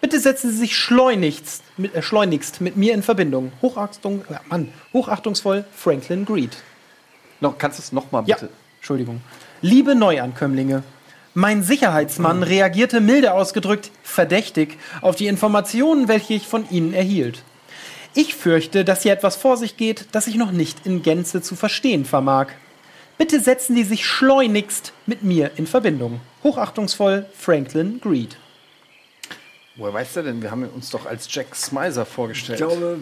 [0.01, 3.53] Bitte setzen Sie sich schleunigst mit, äh, schleunigst mit mir in Verbindung.
[3.63, 6.57] Hochachtung, äh, Mann, hochachtungsvoll Franklin Greed.
[7.39, 8.51] Noch, kannst du es nochmal Ja, bitte?
[8.79, 9.21] Entschuldigung.
[9.63, 10.83] Liebe Neuankömmlinge,
[11.35, 17.45] mein Sicherheitsmann reagierte milde ausgedrückt verdächtig auf die Informationen, welche ich von Ihnen erhielt.
[18.15, 21.57] Ich fürchte, dass hier etwas vor sich geht, das ich noch nicht in Gänze zu
[21.57, 22.49] verstehen vermag.
[23.19, 26.21] Bitte setzen Sie sich schleunigst mit mir in Verbindung.
[26.45, 28.37] Hochachtungsvoll Franklin Greed.
[29.77, 30.43] Woher weiß der denn?
[30.43, 32.61] Wir haben uns doch als Jack Smizer vorgestellt.
[32.61, 32.99] Ich glaube,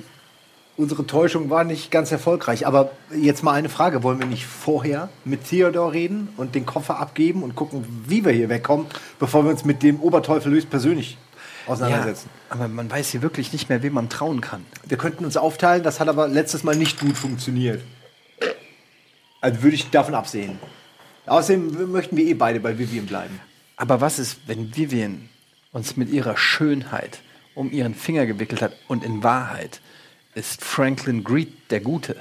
[0.76, 2.66] unsere Täuschung war nicht ganz erfolgreich.
[2.66, 4.02] Aber jetzt mal eine Frage.
[4.02, 8.32] Wollen wir nicht vorher mit Theodor reden und den Koffer abgeben und gucken, wie wir
[8.32, 8.86] hier wegkommen,
[9.18, 11.18] bevor wir uns mit dem Oberteufel höchstpersönlich
[11.66, 12.30] auseinandersetzen?
[12.48, 14.64] aber man weiß hier wirklich nicht mehr, wem man trauen kann.
[14.84, 17.82] Wir könnten uns aufteilen, das hat aber letztes Mal nicht gut funktioniert.
[19.40, 20.58] Also würde ich davon absehen.
[21.26, 23.40] Außerdem möchten wir eh beide bei Vivian bleiben.
[23.76, 25.28] Aber was ist, wenn Vivian
[25.72, 27.20] uns mit ihrer Schönheit
[27.54, 29.80] um ihren Finger gewickelt hat und in Wahrheit
[30.34, 32.16] ist Franklin Greed der Gute?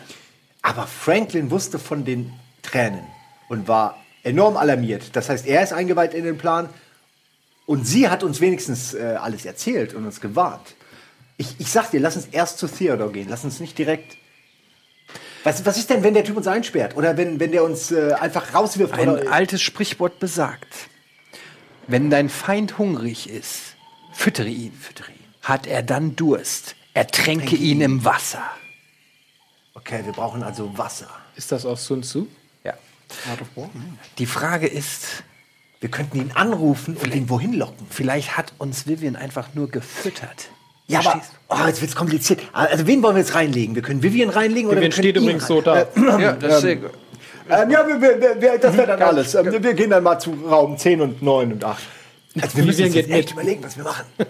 [0.62, 3.06] Aber Franklin wusste von den Tränen
[3.50, 5.16] und war enorm alarmiert.
[5.16, 6.70] Das heißt, er ist eingeweiht in den Plan
[7.66, 10.76] und sie hat uns wenigstens äh, alles erzählt und uns gewarnt.
[11.38, 13.28] Ich, ich sag dir, lass uns erst zu Theodor gehen.
[13.30, 14.18] Lass uns nicht direkt.
[15.44, 16.96] Was, was ist denn, wenn der Typ uns einsperrt?
[16.96, 18.94] Oder wenn, wenn der uns äh, einfach rauswirft?
[18.94, 20.68] Ein oder, altes Sprichwort besagt,
[21.88, 23.76] wenn dein Feind hungrig ist,
[24.14, 24.74] füttere ihn.
[25.42, 28.44] Hat er dann Durst, ertränke ihn im Wasser.
[29.76, 31.10] okay, wir brauchen also Wasser.
[31.36, 32.28] Ist das aus Sun Tzu?
[32.64, 32.74] Ja.
[34.18, 35.24] Die Frage ist,
[35.80, 37.86] Wir könnten ihn anrufen und ihn wohin locken.
[37.90, 40.50] vielleicht hat uns Vivian einfach nur gefüttert.
[40.88, 42.42] Ja, aber oh, jetzt wird's kompliziert.
[42.54, 43.76] Also wen wollen wir jetzt reinlegen?
[43.76, 45.88] Wir können Vivian reinlegen oder Vivian wir können steht ihn übrigens so da.
[45.96, 46.92] Ja, das ist sehr gut.
[47.50, 48.02] Ähm, ja, wir,
[48.42, 49.36] wir, das wäre dann alles.
[49.36, 51.84] Ähm, wir gehen dann mal zu Raum 10 und 9 und 8.
[52.42, 53.34] Also wir müssen Vivian uns jetzt geht echt mit.
[53.34, 54.06] überlegen, was wir machen.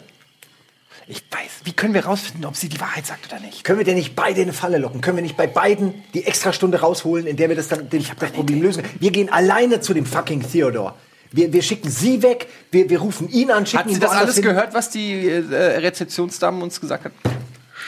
[1.08, 3.64] Ich weiß, wie können wir rausfinden, ob sie die Wahrheit sagt oder nicht?
[3.64, 5.02] Können wir denn nicht beide in eine Falle locken?
[5.02, 8.32] Können wir nicht bei beiden die Extrastunde rausholen, in der wir das dann den, das
[8.32, 8.84] Problem lösen?
[9.00, 10.96] Wir gehen alleine zu dem fucking Theodor.
[11.36, 14.12] Wir, wir schicken sie weg, wir, wir rufen ihn an, schicken Hat sie ihn das
[14.12, 14.44] alles hin.
[14.46, 17.12] gehört, was die äh, Rezeptionsdame uns gesagt hat?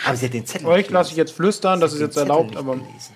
[0.06, 2.56] Aber sie hat den Zettel Euch lasse ich jetzt flüstern, das ist jetzt Zettel erlaubt,
[2.58, 2.74] aber.
[2.76, 3.14] gelesen.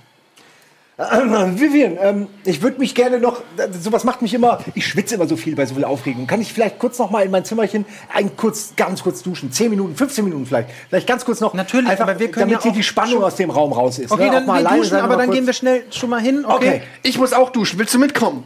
[0.99, 5.15] Ähm, Vivian, ähm, ich würde mich gerne noch, äh, sowas macht mich immer, ich schwitze
[5.15, 6.27] immer so viel bei so viel Aufregung.
[6.27, 9.51] Kann ich vielleicht kurz noch mal in mein Zimmerchen ein kurz, ganz kurz duschen?
[9.51, 10.69] 10 Minuten, 15 Minuten vielleicht.
[10.89, 11.53] Vielleicht ganz kurz noch.
[11.55, 14.11] Natürlich, einfach, aber wir können damit ja hier die Spannung aus dem Raum raus ist.
[14.11, 14.31] Okay, ne?
[14.31, 16.21] dann Auch mal wir alleine duschen, sein, aber dann kurz- gehen wir schnell schon mal
[16.21, 16.45] hin.
[16.45, 16.53] Okay.
[16.55, 16.81] Okay.
[17.03, 17.79] Ich muss auch duschen.
[17.79, 18.43] Willst du mitkommen?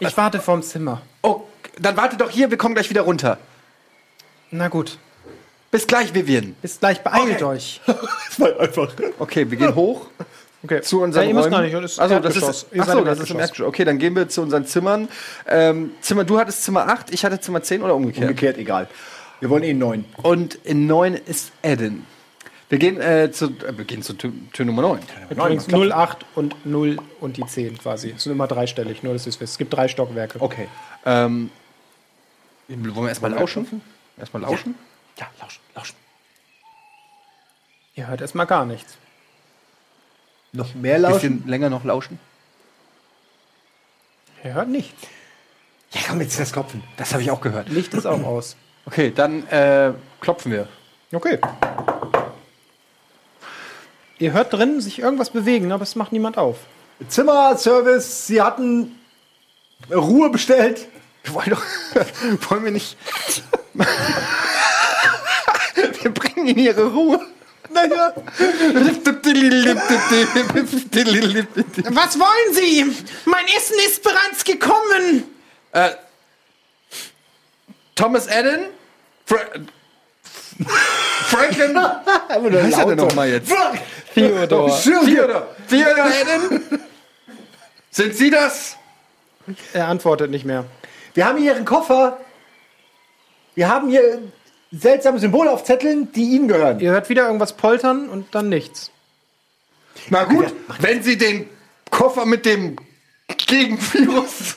[0.00, 1.02] Ich warte vorm Zimmer.
[1.22, 1.42] Oh,
[1.78, 3.38] dann warte doch hier, wir kommen gleich wieder runter.
[4.50, 4.98] Na gut.
[5.70, 6.56] Bis gleich, Vivian.
[6.62, 7.44] Bis gleich, beeilt Okay.
[7.44, 7.80] euch.
[7.86, 8.92] Das war einfach.
[9.18, 10.06] Okay, wir gehen hoch
[10.62, 10.82] Okay.
[10.82, 11.62] zu unseren ja, ihr müsst Räumen.
[11.64, 13.66] nicht, das ist Achso, das ist, Ihr ach seid so, im das ist im Erdgeschoss.
[13.68, 15.08] Okay, dann gehen wir zu unseren Zimmern.
[15.46, 18.22] Ähm, Zimmer, du hattest Zimmer 8, ich hatte Zimmer 10 oder umgekehrt?
[18.24, 18.88] Umgekehrt, egal.
[19.40, 20.04] Wir wollen eh neun.
[20.22, 22.04] Und in 9 ist Eden.
[22.70, 25.00] Wir gehen, äh, zu, äh, wir gehen zu Tür, Tür Nummer 9.
[25.28, 28.14] Übrigens 08 und 0 und die 10 quasi.
[28.16, 29.54] Es sind immer dreistellig, nur dass ihr es wisst.
[29.54, 30.40] Es gibt drei Stockwerke.
[30.40, 30.68] Okay.
[31.04, 31.50] Ähm,
[32.68, 33.82] wollen wir erstmal lauschen?
[34.16, 34.76] Erstmal lauschen?
[35.18, 35.96] Ja, lauschen, lauschen.
[37.96, 38.96] Ihr hört erstmal gar nichts.
[40.52, 41.36] Noch mehr Ein lauschen?
[41.38, 42.20] bisschen länger noch lauschen?
[44.44, 45.08] Ihr hört nichts.
[45.90, 46.84] Ja, komm, jetzt das Klopfen.
[46.96, 47.68] Das habe ich auch gehört.
[47.68, 48.56] Licht ist auch aus.
[48.86, 50.68] Okay, dann äh, klopfen wir.
[51.12, 51.40] Okay.
[54.20, 56.58] Ihr hört drin sich irgendwas bewegen, aber es macht niemand auf.
[57.08, 59.00] Zimmerservice, Sie hatten
[59.90, 60.86] Ruhe bestellt.
[61.28, 61.62] Wollen doch.
[62.50, 62.98] wollen wir nicht.
[66.02, 67.18] wir bringen ihnen ihre Ruhe.
[67.70, 68.12] Naja.
[71.88, 72.84] Was wollen Sie?
[73.24, 75.24] Mein Essen ist bereits gekommen.
[75.72, 75.92] Äh,
[77.94, 78.66] Thomas Eden?
[79.24, 79.38] Fra
[81.30, 81.74] Franklin?
[82.52, 83.52] Wie heißt er denn noch mal jetzt?
[84.14, 84.80] Theodor.
[84.82, 85.46] Theodor.
[85.68, 86.80] Theodor Eden?
[87.90, 88.76] Sind Sie das?
[89.72, 90.64] Er antwortet nicht mehr.
[91.14, 92.18] Wir haben hier Ihren Koffer.
[93.54, 94.22] Wir haben hier
[94.72, 96.80] seltsame Symbole auf Zetteln, die Ihnen gehören.
[96.80, 98.90] Ihr hört wieder irgendwas poltern und dann nichts.
[100.08, 101.48] Na gut, wenn Sie den
[101.90, 102.76] Koffer mit dem
[103.46, 104.56] Gegenvirus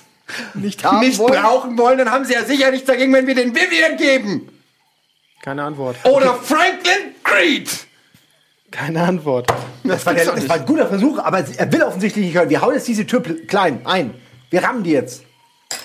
[0.53, 1.41] Nicht haben nicht wollen.
[1.41, 4.49] brauchen wollen, dann haben Sie ja sicher nichts dagegen, wenn wir den Vivian geben.
[5.43, 5.97] Keine Antwort.
[6.05, 7.69] Oder Franklin Creed.
[8.71, 9.53] Keine Antwort.
[9.83, 12.49] Das war, der, das war ein guter Versuch, aber er will offensichtlich nicht hören.
[12.49, 14.13] Wir hauen jetzt diese Tür klein ein.
[14.49, 15.23] Wir rammen die jetzt.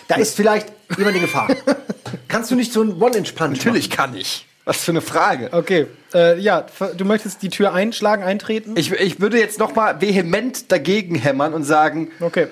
[0.06, 1.48] Da ist vielleicht jemand in Gefahr.
[2.28, 4.46] Kannst du nicht so einen One-Inch-Punch Natürlich kann ich.
[4.64, 5.48] Was für eine Frage.
[5.50, 6.64] Okay, äh, ja,
[6.96, 8.74] du möchtest die Tür einschlagen, eintreten?
[8.76, 12.46] Ich, ich würde jetzt noch mal vehement dagegen hämmern und sagen, Okay,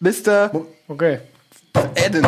[0.00, 0.50] Mr.
[0.88, 1.20] okay.
[1.94, 2.26] Eden,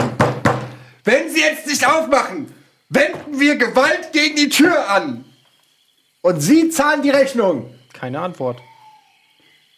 [1.03, 2.47] wenn Sie jetzt nicht aufmachen,
[2.95, 5.25] wenden wir Gewalt gegen die Tür an.
[6.23, 7.75] Und sie zahlen die Rechnung.
[7.93, 8.61] Keine Antwort.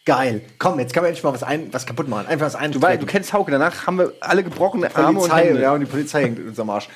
[0.05, 0.41] Geil.
[0.57, 2.27] Komm, jetzt kann man endlich mal was, ein, was kaputt machen.
[2.27, 2.71] Einfach was ein.
[2.71, 5.61] Du, weißt, du kennst Hauke, danach haben wir alle gebrochene Arme und Hände.
[5.61, 6.87] ja, und die Polizei hängt in unserem Arsch.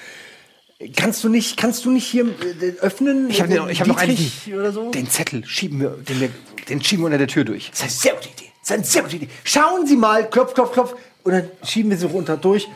[0.95, 3.29] Kannst du nicht, kannst du nicht hier äh, öffnen?
[3.29, 4.31] Ich habe hab noch einen.
[4.53, 4.89] Oder so?
[4.91, 6.29] Den Zettel schieben wir, den, wir,
[6.69, 7.69] den schieben wir unter der Tür durch.
[7.71, 8.51] Das ist eine sehr gute Idee.
[8.61, 9.29] Das ist eine sehr gute Idee.
[9.43, 10.95] Schauen Sie mal, klopf, klopf, klopf.
[11.23, 12.67] Und dann schieben wir sie runter durch.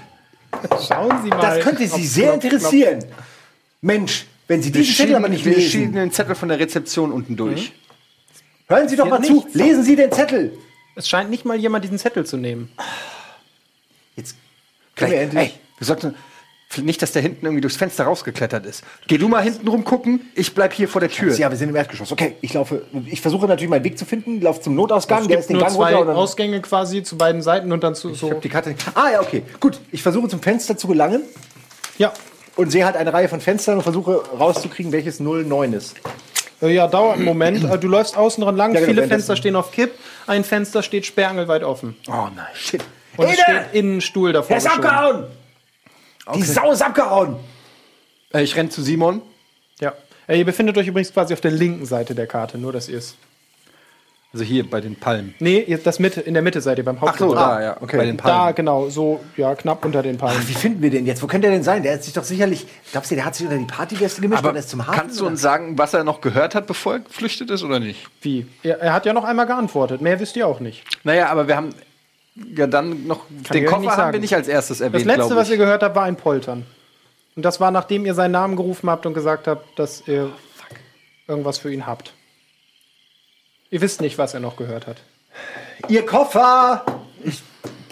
[0.87, 1.39] Schauen Sie mal.
[1.39, 3.05] Das könnte Sie sehr interessieren.
[3.85, 5.69] Mensch, wenn Sie diesen Zettel aber nicht wir lesen.
[5.69, 7.71] schieben den Zettel von der Rezeption unten durch.
[8.67, 9.33] Hören Sie doch mal zu.
[9.33, 9.53] nichts.
[9.53, 10.57] Lesen Sie den Zettel.
[10.95, 12.71] Es scheint nicht mal jemand diesen Zettel zu nehmen.
[14.15, 14.35] Jetzt
[14.95, 15.43] können wir endlich.
[15.43, 16.15] ey, wir sollten
[16.77, 18.83] nicht, dass der hinten irgendwie durchs Fenster rausgeklettert ist.
[19.07, 21.33] Geh du mal hinten rumgucken, ich bleib hier vor der Tür.
[21.35, 22.11] Ja, wir sind im Erdgeschoss.
[22.11, 22.85] Okay, ich laufe.
[23.05, 24.41] Ich versuche natürlich meinen Weg zu finden.
[24.41, 25.21] Laufe zum Notausgang.
[25.21, 25.99] Es der gibt ist den nur Gang zwei runter.
[26.01, 28.29] Und dann, Ausgänge quasi zu beiden Seiten und dann zu ich so.
[28.31, 28.75] habe die Karte.
[28.95, 29.43] Ah ja, okay.
[29.59, 29.79] Gut.
[29.91, 31.21] Ich versuche zum Fenster zu gelangen
[31.97, 32.11] Ja,
[32.55, 35.95] und sehe halt eine Reihe von Fenstern und versuche rauszukriegen, welches 09 ist.
[36.61, 37.63] Äh, ja, dauert einen Moment.
[37.63, 39.07] Äh, Du läufst außen dran lang, Ja, genau, viele.
[39.07, 39.91] Fenster stehen auf Kipp,
[40.27, 41.95] ein Fenster steht sperrangelweit offen.
[42.07, 42.45] oh nein.
[42.53, 42.83] Shit.
[43.17, 43.41] Und es Ede!
[43.43, 44.51] steht innen Stuhl davor.
[44.51, 44.85] Er ist geschoben.
[44.85, 45.23] abgehauen!
[46.35, 47.35] Die Sau ist abgehauen!
[48.33, 49.21] Äh, ich renn zu Simon.
[49.79, 49.93] Ja.
[50.27, 53.15] Ihr befindet euch übrigens quasi auf der linken Seite der Karte, nur dass ihr es.
[54.33, 55.33] Also hier bei den Palmen.
[55.39, 57.35] Nee, das Mitte, in der Mitte seid ihr beim Ach so, Hauptgebäude.
[57.39, 57.77] da, ja.
[57.81, 57.95] okay.
[57.97, 58.55] Bei den Da, Palmen.
[58.55, 60.45] genau, so, ja, knapp unter den Palmen.
[60.49, 61.23] Wie finden wir den jetzt?
[61.23, 61.83] Wo könnte er denn sein?
[61.83, 62.67] Der hat sich doch sicherlich.
[62.91, 64.99] Glaubst du, der hat sich unter die Partygäste gemischt Aber und ist zum Hafen?
[64.99, 65.31] kannst du oder?
[65.31, 68.07] uns sagen, was er noch gehört hat, bevor er geflüchtet ist oder nicht?
[68.21, 68.45] Wie?
[68.61, 70.01] Er, er hat ja noch einmal geantwortet.
[70.01, 70.83] Mehr wisst ihr auch nicht.
[71.05, 71.69] Naja, aber wir haben
[72.53, 75.35] ja dann noch ich den Koffer nicht haben wir nicht als erstes erwähnt, Das letzte,
[75.37, 76.65] was ihr gehört habt, war ein Poltern.
[77.37, 80.29] Und das war, nachdem ihr seinen Namen gerufen habt und gesagt habt, dass ihr
[81.27, 82.13] irgendwas für ihn habt.
[83.75, 84.95] Ihr wisst nicht, was er noch gehört hat.
[85.89, 86.85] Ihr Koffer!
[87.25, 87.43] Ich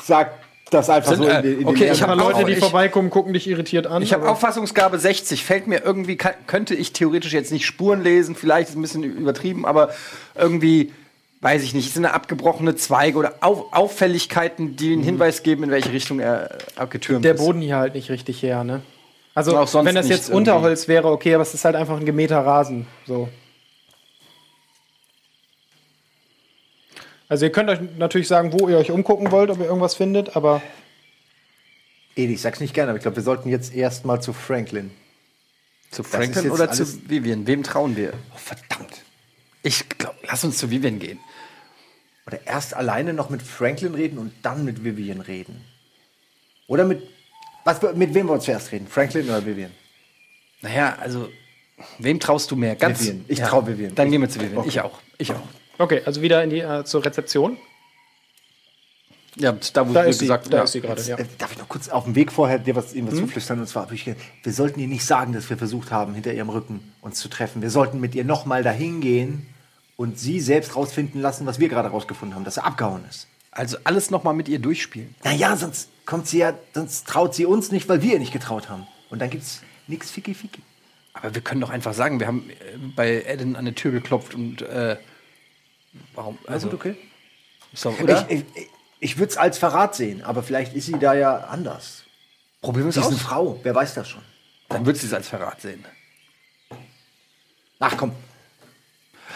[0.02, 0.32] sag
[0.72, 2.54] das einfach Sind, so äh, in, den- in okay, ich hab Ein paar Leute, die
[2.54, 4.02] ich- vorbeikommen, gucken dich irritiert an.
[4.02, 5.44] Ich habe Auffassungsgabe 60.
[5.44, 9.04] Fällt mir irgendwie, kann, könnte ich theoretisch jetzt nicht Spuren lesen, vielleicht ist ein bisschen
[9.04, 9.90] übertrieben, aber
[10.36, 10.94] irgendwie,
[11.42, 15.70] weiß ich nicht, es sind abgebrochene Zweige oder Auf, Auffälligkeiten, die einen Hinweis geben, in
[15.72, 17.42] welche Richtung er abgetürmt der ist.
[17.42, 18.84] Boden hier halt nicht richtig her, ne?
[19.36, 22.06] Also, Auch sonst wenn das jetzt Unterholz wäre, okay, aber es ist halt einfach ein
[22.06, 22.88] gemähter Rasen.
[23.06, 23.28] So.
[27.30, 30.36] Also, ihr könnt euch natürlich sagen, wo ihr euch umgucken wollt, ob ihr irgendwas findet,
[30.36, 30.62] aber
[32.16, 34.92] Edi, ich sag's nicht gerne, aber ich glaube, wir sollten jetzt erstmal zu Franklin.
[35.90, 37.48] Zu Franklin oder zu Vivian?
[37.48, 38.14] Wem trauen wir?
[38.34, 39.02] Oh, verdammt.
[39.64, 41.20] Ich glaube, lass uns zu Vivian gehen.
[42.28, 45.64] Oder erst alleine noch mit Franklin reden und dann mit Vivian reden.
[46.68, 47.02] Oder mit.
[47.66, 48.88] Was, mit wem wollen wir zuerst reden?
[48.88, 49.72] Franklin oder Vivian?
[50.62, 51.30] Naja, also,
[52.00, 52.76] wem traust du mehr?
[52.76, 53.26] Ganz, Vivian.
[53.28, 53.96] Ich trau Vivian.
[53.96, 54.58] Dann Ich- gehen wir zu Vivian.
[54.58, 54.70] Okay.
[54.70, 55.00] Ich auch.
[55.18, 55.42] Ich auch.
[55.78, 57.58] Okay, also wieder in die, äh, zur Rezeption.
[59.36, 60.64] Ja, da, wo Da wir ist sie, gesagt da ja.
[60.64, 61.18] ist sie gerade, ja.
[61.18, 63.60] Äh, Darf ich noch kurz auf dem Weg vorher dir was, ihm was zuflüstern?
[63.60, 66.94] Und zwar, ich, wir sollten ihr nicht sagen, dass wir versucht haben, hinter ihrem Rücken
[67.02, 67.62] uns zu treffen.
[67.62, 69.48] Wir sollten mit ihr nochmal dahin gehen
[69.98, 73.28] und sie selbst rausfinden lassen, was wir gerade rausgefunden haben, dass er abgehauen ist.
[73.52, 75.16] Also alles noch mal mit ihr durchspielen.
[75.24, 78.70] Naja, sonst kommt sie ja, sonst traut sie uns nicht, weil wir ihr nicht getraut
[78.70, 78.88] haben.
[79.10, 80.62] Und dann gibt's nix Ficky Ficky.
[81.14, 84.34] Aber wir können doch einfach sagen, wir haben äh, bei Eden an der Tür geklopft
[84.34, 84.98] und äh,
[86.14, 86.38] warum?
[86.48, 86.96] Also, gut, okay.
[87.72, 88.26] ist oder?
[88.30, 92.04] Ich, ich, ich würde es als Verrat sehen, aber vielleicht ist sie da ja anders.
[92.62, 93.20] Probieren wir Sie es ist eine.
[93.20, 94.22] Frau, wer weiß das schon.
[94.70, 95.84] Dann wird sie es als Verrat sehen.
[97.80, 98.14] Ach komm,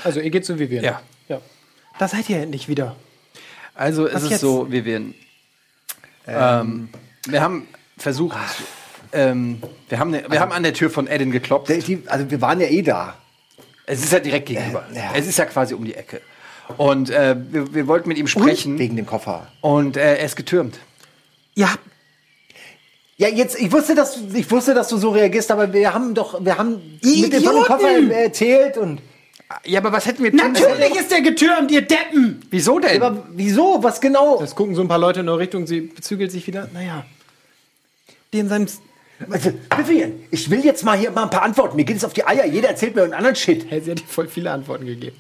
[0.04, 0.84] Also, ihr geht zu Vivian.
[0.84, 1.02] Ja.
[1.28, 1.42] ja.
[2.00, 2.96] Da seid ihr endlich wieder.
[3.74, 4.42] Also Was ist es jetzt?
[4.42, 5.14] so, Vivian.
[6.26, 6.90] Ähm,
[7.28, 7.68] wir haben
[7.98, 8.38] versucht,
[9.12, 11.70] ähm, wir, haben ne, wir haben an der Tür von Eden geklopft.
[11.70, 13.16] der, die, also wir waren ja eh da.
[13.86, 14.86] Es ist ja direkt gegenüber.
[14.92, 15.12] Äh, ja.
[15.14, 16.22] Es ist ja quasi um die Ecke.
[16.76, 19.48] Und äh, wir, wir wollten mit ihm sprechen Wegen dem Koffer.
[19.62, 20.78] und äh, er ist getürmt.
[21.56, 21.70] Ja,
[23.18, 26.14] Ja, jetzt, ich wusste, dass, du- ich wusste, dass du so reagierst, aber wir haben
[26.14, 29.02] doch, wir haben mit dem Koffer erzählt und.
[29.66, 32.42] Ja, aber was hätten wir tun natürlich ist der getürmt, ihr Deppen!
[32.52, 33.02] Wieso denn?
[33.02, 33.82] Aber wieso?
[33.82, 34.42] Was genau?
[34.44, 36.68] Es gucken so ein paar Leute in eure Richtung, sie bezügelt sich wieder.
[36.74, 37.06] Naja.
[38.34, 38.68] Die in seinem.
[39.32, 41.78] Also, Vivian, ich will jetzt mal hier mal ein paar Antworten.
[41.78, 42.46] Mir geht es auf die Eier.
[42.46, 43.66] Jeder erzählt mir einen anderen Shit.
[43.70, 45.16] Hey, sie hat dir voll viele Antworten gegeben.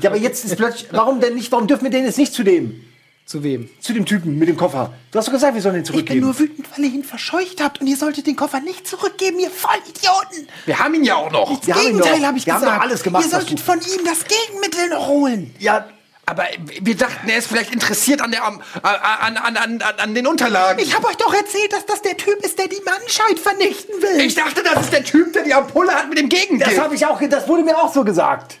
[0.00, 2.42] Ja, aber jetzt ist plötzlich, warum denn nicht, warum dürfen wir denn jetzt nicht zu
[2.42, 2.84] dem?
[3.26, 3.68] Zu wem?
[3.80, 4.92] Zu dem Typen mit dem Koffer.
[5.10, 6.20] Du hast doch gesagt, wir sollen den Ich bin zurückgeben.
[6.20, 9.50] nur wütend, weil ihr ihn verscheucht habt und ihr solltet den Koffer nicht zurückgeben, ihr
[9.50, 10.48] Vollidioten!
[10.64, 11.66] Wir haben ihn ja auch noch.
[11.66, 12.78] Wir haben ihn Gegenteil habe ich Wir haben gesagt.
[12.78, 15.54] doch alles gemacht, ihr solltet von ihm das Gegenmittel noch holen.
[15.58, 15.86] ja,
[16.24, 16.44] Aber
[16.80, 20.82] wir dachten, er ist vielleicht interessiert an, der, an, an, an, an, an den Unterlagen.
[20.82, 24.24] Ich habe euch doch erzählt, dass das der Typ ist, der die Menschheit vernichten will.
[24.24, 26.70] Ich dachte, das ist der Typ, der die Ampulle hat mit dem Gegengift.
[26.70, 28.56] das habe ich auch, das wurde mir auch so gesagt.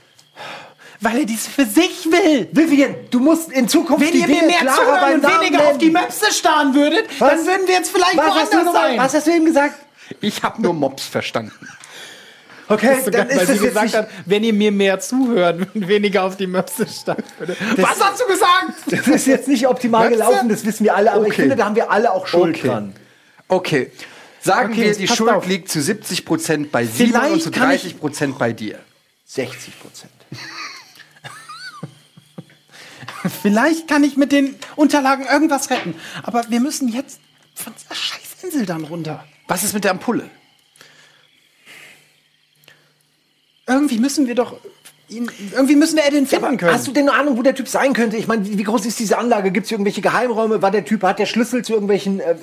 [1.00, 2.48] Weil er dies für sich will.
[2.52, 5.78] Vivian, du musst in Zukunft Wenn die ihr mir mehr zuhören und Namen weniger auf
[5.78, 6.02] die nennen.
[6.04, 7.30] Möpse starren würdet, Was?
[7.30, 8.98] dann würden wir jetzt vielleicht Was woanders sein.
[8.98, 9.74] Was hast du eben gesagt?
[10.20, 11.52] Ich habe nur Mops verstanden.
[12.70, 15.00] Okay, Sogar, dann ist weil das sie jetzt gesagt nicht, hat, wenn ihr mir mehr
[15.00, 17.56] zuhört und weniger auf die Möpse starrt würde.
[17.78, 18.72] Was hast du gesagt?
[18.90, 20.22] das ist jetzt nicht optimal Möpse?
[20.22, 21.42] gelaufen, das wissen wir alle, aber ich Okay.
[21.42, 22.68] finde, da haben wir alle auch Schuld Okay.
[22.68, 22.92] dran.
[23.48, 23.90] Okay.
[24.42, 25.46] Sagen Okay, wir, die Schuld auf.
[25.46, 28.78] liegt zu 70 Prozent bei Simon Vielleicht und zu kann ich- 30 Prozent bei dir.
[29.24, 30.12] 60 Prozent.
[33.30, 35.94] Vielleicht kann ich mit den Unterlagen irgendwas retten.
[36.22, 37.20] Aber wir müssen jetzt
[37.54, 39.24] von dieser Scheißinsel dann runter.
[39.46, 40.30] Was ist mit der Ampulle?
[43.66, 44.58] Irgendwie müssen wir doch
[45.08, 46.72] ihn, irgendwie müssen wir Edin finden können.
[46.72, 48.16] hast du denn eine Ahnung, wo der Typ sein könnte?
[48.16, 49.50] Ich meine, wie groß ist diese Anlage?
[49.50, 50.62] Gibt es irgendwelche Geheimräume?
[50.62, 52.20] War der Typ, hat der Schlüssel zu irgendwelchen...
[52.20, 52.36] Äh,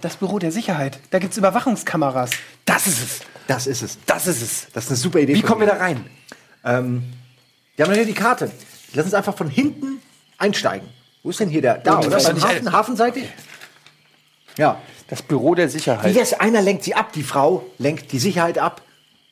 [0.00, 0.98] das Büro der Sicherheit.
[1.10, 2.30] Da gibt's Überwachungskameras.
[2.64, 3.20] Das ist es.
[3.46, 3.98] das ist es.
[4.06, 4.66] Das ist es.
[4.72, 5.34] Das ist eine super Idee.
[5.34, 6.06] Wie kommen wir da rein?
[6.64, 7.02] Ähm,
[7.76, 8.50] wir haben hier die Karte.
[8.94, 10.00] Lass uns einfach von hinten
[10.38, 10.88] einsteigen.
[11.22, 11.78] Wo ist denn hier der?
[11.78, 12.18] Da, oder?
[12.22, 13.24] Beim Hafen, hafenseitig?
[14.56, 14.80] Ja.
[15.08, 16.14] Das Büro der Wie Sicherheit.
[16.14, 18.82] wär's, einer lenkt sie ab, die Frau lenkt die Sicherheit ab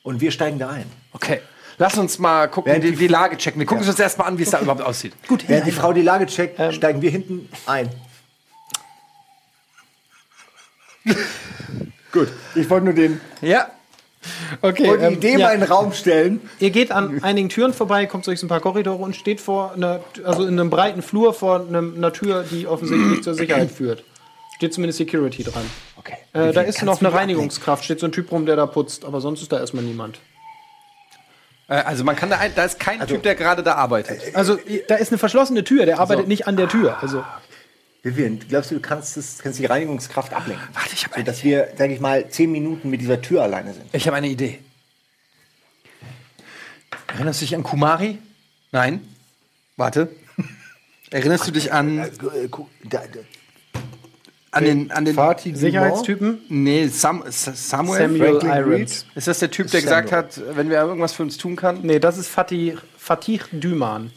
[0.03, 0.85] und wir steigen da ein.
[1.13, 1.41] Okay.
[1.77, 3.59] Lass uns mal gucken, Während die, die- Lage checken.
[3.59, 5.13] Wir gucken uns erstmal an, wie es da überhaupt aussieht.
[5.27, 7.89] Gut, Während die Frau die Lage checkt, steigen wir hinten ein.
[12.11, 13.69] Gut, ich wollte nur den Ja.
[14.61, 15.47] Okay, wollte die ähm, Idee ja.
[15.47, 16.41] mal in den Raum stellen.
[16.59, 19.73] Ihr geht an einigen Türen vorbei, kommt durch so ein paar Korridore und steht vor
[19.73, 24.03] einer, also in einem breiten Flur vor einem, einer Tür, die offensichtlich zur Sicherheit führt.
[24.57, 25.63] Steht zumindest Security dran.
[25.97, 26.17] Okay.
[26.33, 29.21] Äh, da ist noch eine Reinigungskraft, steht so ein Typ rum, der da putzt, aber
[29.21, 30.19] sonst ist da erstmal niemand.
[31.69, 34.35] Äh, Also man kann da, ein, da ist kein Typ, der gerade da arbeitet.
[34.35, 34.57] Also
[34.89, 36.97] da ist eine verschlossene Tür, der arbeitet nicht an der Tür.
[37.01, 37.23] Also
[38.01, 40.67] Vivian, glaubst du, du kannst, das, kannst die Reinigungskraft ablenken?
[40.73, 43.43] Warte, ich habe So, eine, dass wir, sag ich mal, zehn Minuten mit dieser Tür
[43.43, 43.85] alleine sind.
[43.91, 44.59] ich hab eine Idee.
[47.07, 48.19] Erinnerst du dich an Kumari?
[48.71, 49.01] Nein.
[49.75, 50.09] Warte.
[51.11, 52.09] Erinnerst du dich an, Äh,
[54.51, 55.15] an den, an den
[55.55, 56.41] Sicherheitstypen?
[56.49, 57.99] Nee, Sam, Samuel?
[57.99, 59.05] Samuel Irons.
[59.13, 60.03] Ist das der Typ, der Samuel.
[60.03, 61.81] gesagt hat, wenn wir irgendwas für uns tun kann?
[61.81, 64.11] Nee, das ist Fatih, Fatih Düman.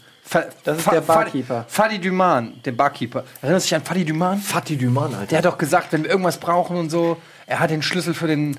[0.64, 1.64] Das ist Fa- der Fadi- Barkeeper.
[1.68, 3.24] Fadi Duman, der Barkeeper.
[3.40, 4.38] Erinnerst du dich an Fadi Duman?
[4.40, 5.26] Fatih Duman, Alter.
[5.26, 8.26] Der hat doch gesagt, wenn wir irgendwas brauchen und so, er hat den Schlüssel für
[8.26, 8.58] den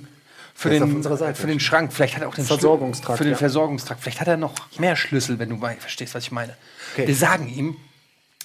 [0.56, 1.04] für Der den,
[1.36, 1.92] für den Schrank.
[1.94, 3.38] Vielleicht hat er auch den Versorgungstrakt, Schlüssel für den ja.
[3.38, 4.02] Versorgungstrakt.
[4.02, 6.56] Vielleicht hat er noch mehr Schlüssel, wenn du verstehst, was ich meine.
[6.96, 7.76] Wir sagen ihm,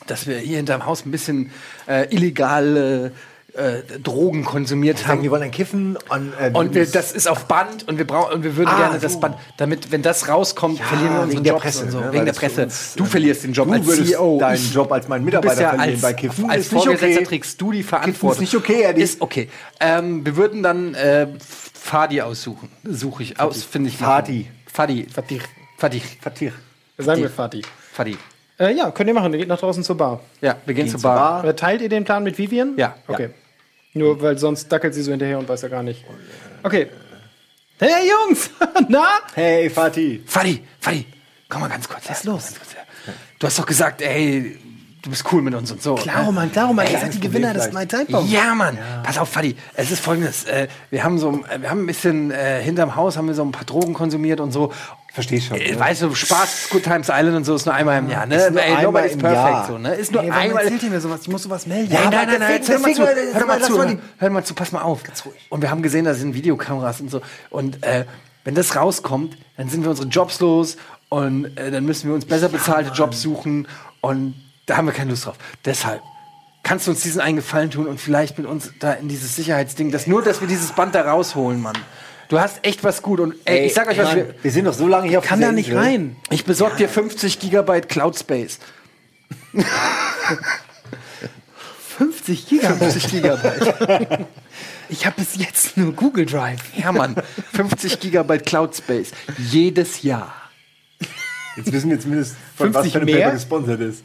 [0.07, 1.51] dass wir hier hinterm Haus ein bisschen
[1.87, 3.11] äh, illegale äh,
[4.03, 5.31] Drogen konsumiert Sagen, wir haben.
[5.33, 8.45] wollen ein Kiffen und, äh, Und wir, das ist auf Band und wir brauchen und
[8.45, 9.21] wir würden Ah, gerne das so.
[9.21, 11.99] Band, damit wenn das rauskommt, verlieren wir unsere wegen der Jobs Presse, und so.
[12.01, 12.05] ne?
[12.13, 12.63] Wegen der das Presse.
[12.65, 14.39] uns, du äh, verlierst den Job du als würdest CEO.
[14.39, 16.51] deinen Ich- Job als mein Mitarbeiter ja verlieren als, bei Kiffen.
[16.51, 17.25] als Vorgesetzter okay.
[17.25, 18.31] trägst du die Kiffen Verantwortung.
[18.33, 19.03] ist nicht okay, Eddie.
[19.03, 19.49] Ist okay.
[19.81, 21.27] Ähm, wir würden dann äh,
[21.75, 22.69] Fadi aussuchen.
[22.85, 23.97] Suche ich aus, finde ich.
[23.97, 24.49] Fadi.
[24.73, 25.07] Fadi.
[25.13, 25.41] Fatih.
[25.77, 26.03] Fadi.
[26.21, 26.53] Fatih.
[26.99, 27.63] Sagen wir Fatih.
[27.93, 28.17] Fadi.
[28.61, 29.33] Äh, ja, könnt ihr machen.
[29.33, 30.21] Ihr geht nach draußen zur Bar.
[30.41, 31.43] Ja, wir gehen, zur zur Bar.
[31.43, 31.51] Bar.
[31.51, 32.75] Äh, teilt ihr den Plan mit Vivian?
[32.77, 32.95] Ja.
[33.07, 33.31] Okay.
[33.99, 36.05] Nur weil sonst dackelt sie so hinterher und weiß ja gar nicht.
[36.63, 36.89] Okay.
[37.81, 38.51] Hey Jungs!
[38.89, 39.09] Na?
[39.35, 40.23] Hey, Fatih.
[40.25, 41.05] Fadi, Fadi,
[41.49, 42.09] komm mal ganz kurz.
[42.09, 42.55] Was ist los?
[43.39, 44.59] Du hast doch gesagt, ey,
[45.09, 45.95] du bist cool mit uns und so.
[45.95, 46.33] Klar, ne?
[46.33, 46.87] Mann, klar, Mann.
[46.91, 48.31] Ihr seid die Gewinner des My Time Bomb.
[48.31, 48.79] Ja, Mann.
[49.03, 49.57] Pass auf, Fadi.
[49.75, 50.45] Es ist folgendes.
[50.45, 53.43] Äh, wir haben so, äh, wir haben ein bisschen äh, hinterm Haus haben wir so
[53.43, 54.71] ein paar Drogen konsumiert und so.
[55.15, 55.57] Versteh schon.
[55.57, 55.81] Äh, ne?
[55.81, 58.37] Weißt du, Spaß, Good Times Island und so ist nur einmal im Jahr, ne?
[58.37, 59.67] Ist nur Ey, einmal nobody's im perfect, Jahr.
[59.67, 59.95] so, ne?
[59.95, 60.63] Ist nur warum einmal.
[60.63, 61.21] erzählt ihr mir sowas?
[61.23, 61.93] Ich muss sowas melden.
[61.93, 64.45] Ja, nein, nein, nein, deswegen- jetzt hör mal zu, hör mal zu, mal hör, mal
[64.45, 65.01] zu, pass mal auf.
[65.49, 67.23] Und wir haben gesehen, da sind Videokameras und so.
[67.49, 68.05] Und äh,
[68.45, 70.77] wenn das rauskommt, dann sind wir unsere Jobs los
[71.09, 73.67] und äh, dann müssen wir uns besser bezahlte Jobs suchen
[74.03, 74.35] und
[74.69, 75.37] da haben wir keine Lust drauf.
[75.65, 76.01] Deshalb
[76.63, 79.91] kannst du uns diesen einen Gefallen tun und vielleicht mit uns da in dieses Sicherheitsding,
[79.91, 81.77] das nur, dass wir dieses Band da rausholen, Mann.
[82.29, 84.67] Du hast echt was gut und ey, ich sag euch was, Mann, wir, wir sind
[84.67, 85.83] doch so lange hier auf Kann da nicht Insel.
[85.83, 86.17] rein.
[86.29, 88.59] ich besorg dir 50 Gigabyte Cloud Space.
[91.99, 92.93] 50 Gigabyte.
[92.93, 94.27] 50 Gigabyte.
[94.91, 96.61] Ich habe bis jetzt nur Google Drive.
[96.75, 97.15] Ja, Mann.
[97.53, 99.11] 50 Gigabyte Cloud Space.
[99.37, 100.33] Jedes Jahr.
[101.57, 103.25] Jetzt wissen wir zumindest, von was 50 für eine mehr?
[103.27, 104.03] Paper gesponsert ist.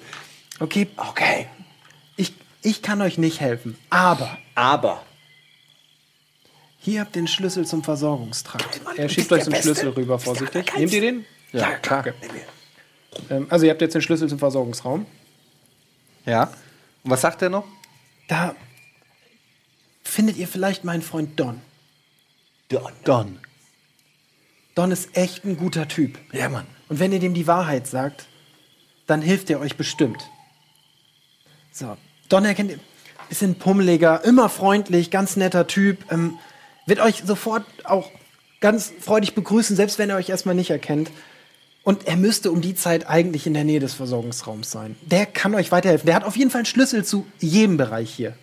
[0.60, 1.48] Okay, Okay.
[2.16, 3.78] ich, ich kann euch nicht helfen.
[3.90, 5.04] Aber Aber.
[6.80, 8.82] hier habt ihr den Schlüssel zum Versorgungstrakt.
[8.98, 10.72] Er schiebt euch so einen Schlüssel rüber, vorsichtig.
[10.78, 11.26] Nehmt ihr den?
[11.52, 12.06] Ja, klar.
[13.30, 15.06] Ähm, also ihr habt jetzt den Schlüssel zum Versorgungsraum.
[16.26, 16.52] Ja.
[17.04, 17.66] Und was sagt er noch?
[18.28, 18.56] Da
[20.04, 21.62] findet ihr vielleicht meinen Freund Don.
[22.70, 22.92] Don.
[23.04, 23.40] Don.
[24.76, 26.18] Don ist echt ein guter Typ.
[26.32, 26.66] Ja, Mann.
[26.90, 28.26] Und wenn ihr dem die Wahrheit sagt,
[29.06, 30.28] dann hilft er euch bestimmt.
[31.74, 31.98] So,
[32.30, 32.80] Don erkennt ihr.
[33.30, 36.12] Bisschen pummeliger, immer freundlich, ganz netter Typ.
[36.12, 36.38] Ähm,
[36.86, 38.10] wird euch sofort auch
[38.60, 41.10] ganz freudig begrüßen, selbst wenn er euch erstmal nicht erkennt.
[41.84, 44.96] Und er müsste um die Zeit eigentlich in der Nähe des Versorgungsraums sein.
[45.02, 46.06] Der kann euch weiterhelfen.
[46.06, 48.36] Der hat auf jeden Fall einen Schlüssel zu jedem Bereich hier.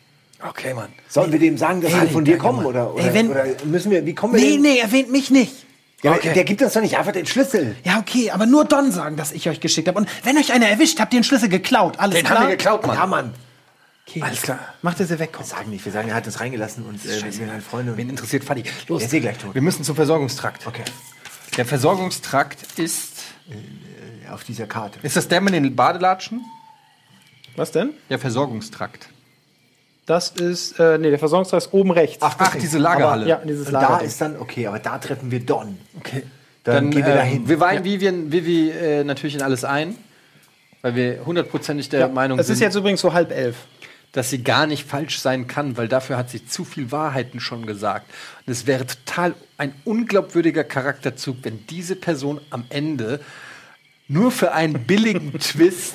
[0.47, 0.89] Okay, Mann.
[1.09, 2.65] Sollen wir dem sagen, dass wir von dir kommen?
[2.66, 4.62] Oder, oder, Ey, wenn- oder müssen wir, wie kommen wir Nee, denn?
[4.62, 5.66] nee, erwähnt mich nicht.
[6.02, 7.77] Ja, Der gibt uns doch nicht einfach den Schlüssel.
[7.85, 9.98] Ja, okay, aber nur Don sagen, dass ich euch geschickt habe.
[9.98, 11.98] Und wenn euch einer erwischt, habt ihr den Schlüssel geklaut.
[11.98, 12.39] Alles Den klar?
[12.39, 12.97] haben wir geklaut, Mann.
[12.97, 13.35] Ja, Mann.
[14.09, 14.22] Okay.
[14.22, 14.59] Alles klar.
[14.82, 15.47] Macht, dass ihr wegkommt.
[15.47, 17.97] Wir sagen nicht, wir sagen, er hat uns reingelassen und äh, wir sind halt Freunde.
[17.97, 18.64] Wen Und interessiert Fadi?
[18.89, 19.55] Er ist eh gleich tot.
[19.55, 20.66] Wir müssen zum Versorgungstrakt.
[20.66, 20.82] okay,
[21.56, 23.18] Der Versorgungstrakt ist.
[24.32, 24.98] auf dieser Karte.
[25.02, 26.40] Ist das der mit den Badelatschen?
[27.56, 27.90] Was denn?
[28.09, 29.09] Der Versorgungstrakt.
[30.11, 32.19] Das ist, äh, nee, der Versorgungstrakt ist oben rechts.
[32.20, 32.61] Ach, Ding.
[32.61, 33.28] diese Lagerhalle.
[33.28, 34.03] ja, dieses Und da Lager.
[34.05, 35.78] ist dann, okay, aber da treffen wir Don.
[35.99, 36.24] Okay.
[36.65, 37.49] Dann, Dann, gehen wir äh, dahin.
[37.49, 39.95] Wir weihen Vivian, Vivi äh, natürlich in alles ein,
[40.82, 43.55] weil wir hundertprozentig der Meinung Es ist sind, jetzt übrigens so halb elf.
[44.11, 47.65] dass sie gar nicht falsch sein kann, weil dafür hat sie zu viel Wahrheiten schon
[47.65, 48.11] gesagt.
[48.45, 53.20] Und es wäre total ein unglaubwürdiger Charakterzug, wenn diese Person am Ende
[54.09, 55.95] nur für einen billigen Twist.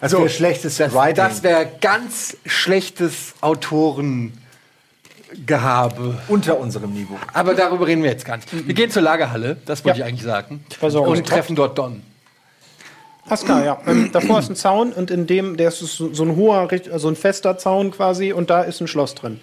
[0.00, 1.16] Das wäre schlechtes Das, Writing.
[1.16, 4.32] das wäre ganz schlechtes Autorengehabe.
[6.28, 7.18] unter unserem Niveau.
[7.34, 8.48] Aber darüber reden wir jetzt gar nicht.
[8.66, 10.06] Wir gehen zur Lagerhalle, das wollte Ja.
[10.06, 10.64] ich eigentlich sagen.
[10.78, 11.16] Versorgung.
[11.16, 12.02] Und treffen dort Don.
[13.44, 13.80] Klar, ja.
[13.86, 17.06] Ähm, davor ist ein Zaun und in dem, der ist so, so ein hoher, so
[17.08, 19.40] ein fester Zaun quasi und da ist ein Schloss drin.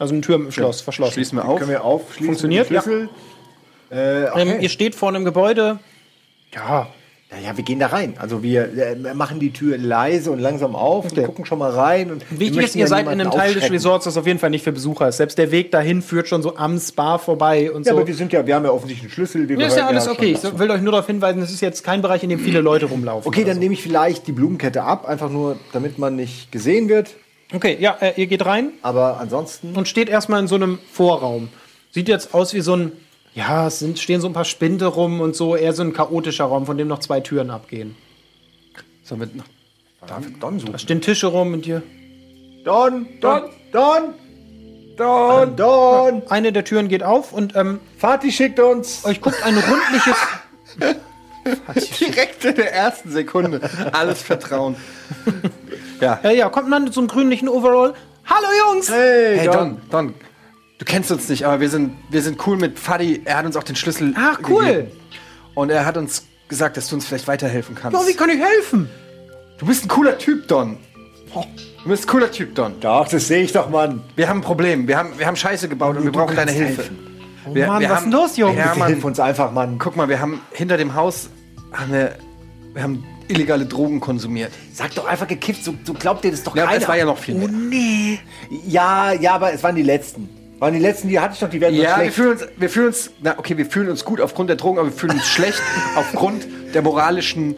[0.00, 1.12] Also ein Türschloss, verschlossen.
[1.12, 1.58] Schließen wir auf.
[1.60, 2.26] Können wir aufschließen?
[2.26, 3.08] Funktioniert, Schlüssel?
[3.90, 4.40] Äh, okay.
[4.54, 5.78] Ähm, ihr steht vor einem Gebäude.
[6.52, 6.88] Ja,
[7.42, 8.14] ja, wir gehen da rein.
[8.18, 11.20] Also wir äh, machen die Tür leise und langsam auf Okay.
[11.20, 12.12] und gucken schon mal rein.
[12.12, 13.70] Und wir wichtig ist, ihr ja seid in einem Teil des.
[13.70, 15.16] Resorts, das auf jeden Fall nicht für Besucher ist.
[15.16, 17.98] Selbst der Weg dahin führt schon so am Spa vorbei und Ja, so.
[17.98, 19.48] aber wir sind ja, wir haben ja offensichtlich einen Schlüssel.
[19.48, 20.32] Wir Ja, ist ja alles okay.
[20.40, 22.86] Ich will euch nur darauf hinweisen, es ist jetzt kein Bereich, in dem viele Leute
[22.86, 23.26] rumlaufen.
[23.26, 27.08] Okay, dann nehme ich vielleicht die Blumenkette ab, einfach nur, damit man nicht gesehen wird.
[27.50, 27.56] so.
[27.56, 29.74] Okay, ja, äh, ihr geht rein Aber ansonsten.
[29.74, 31.48] und steht erstmal in so einem Vorraum.
[31.90, 32.92] Sieht jetzt aus wie so ein,
[33.34, 36.44] ja, es sind, stehen so ein paar Spinde rum und so, eher so ein chaotischer
[36.44, 37.96] Raum, von dem noch zwei Türen abgehen.
[39.02, 39.44] Sollen wir noch
[40.40, 40.72] Don suchen.
[40.72, 41.82] Da stehen Tische rum und hier.
[42.64, 44.14] Don, Don, Don,
[44.96, 46.22] Don, Don.
[46.28, 49.04] Eine der Türen geht auf und ähm, Fatih schickt uns.
[49.04, 50.16] euch guckt ein rundliches.
[52.00, 53.60] direkt in der ersten Sekunde
[53.92, 54.76] alles Vertrauen.
[56.00, 56.20] ja.
[56.22, 57.94] Ja, ja, kommt man mit so einem grünlichen Overall.
[58.26, 58.90] Hallo Jungs!
[58.90, 60.14] Hey, Hey Don, Don,
[60.78, 63.22] du kennst uns nicht, aber wir sind, wir sind cool mit Fadi.
[63.24, 64.64] Er hat uns auch den Schlüssel Ach, cool.
[64.64, 64.88] gegeben.
[65.54, 68.00] Und er hat uns gesagt, dass du uns vielleicht weiterhelfen kannst.
[68.00, 68.88] Ja, wie kann ich helfen?
[69.58, 70.76] du bist ein cooler Typ, Don.
[71.82, 72.78] Du bist ein cooler Typ, Don.
[72.80, 74.02] Doch, das sehe ich doch, Mann.
[74.16, 74.86] Wir haben ein Problem.
[74.88, 76.82] Wir haben, wir haben Scheiße gebaut und wir du brauchen deine Hilfe.
[76.82, 76.98] helfen.
[77.52, 78.56] wir, Mann, wir was haben, ist denn los, Jungs?
[78.58, 78.88] Ja, Mann.
[78.88, 79.78] hilf uns einfach, Mann.
[79.78, 81.28] Guck mal, wir haben hinter dem Haus
[81.72, 82.16] haben wir,
[82.72, 84.52] wir haben illegale Drogen konsumiert.
[84.72, 86.82] Sag doch einfach gekifft, so, so glaubt ihr das doch Ja, keiner.
[86.82, 87.48] es war ja noch viel Oh mehr.
[87.48, 88.18] nee.
[88.66, 90.28] Ja, ja, aber es waren die letzten.
[90.60, 92.14] Waren die letzten, die hatte ich doch, die werden Ja, wir schlecht.
[92.14, 94.88] fühlen uns, wir fühlen uns, na okay, wir fühlen uns gut aufgrund der Drogen, aber
[94.88, 95.60] wir fühlen uns schlecht
[95.96, 97.56] aufgrund der moralischen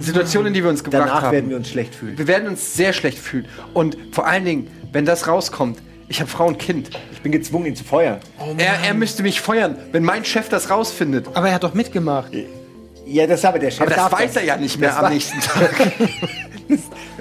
[0.00, 1.32] Situation, in die wir uns gebracht Danach haben.
[1.32, 2.18] werden wir uns schlecht fühlen.
[2.18, 3.46] wir werden uns sehr schlecht fühlen.
[3.72, 5.78] Und vor allen Dingen, wenn das rauskommt,
[6.08, 6.90] ich habe Frau und Kind.
[7.12, 8.18] Ich bin gezwungen, ihn zu feuern.
[8.58, 11.28] er, er müsste mich feuern, wenn mein Chef das rausfindet.
[11.34, 12.30] Aber er hat doch mitgemacht.
[13.06, 15.40] Ja, das aber der Chef Aber das weiß er ja nicht mehr Das am nächsten
[15.40, 15.70] Tag.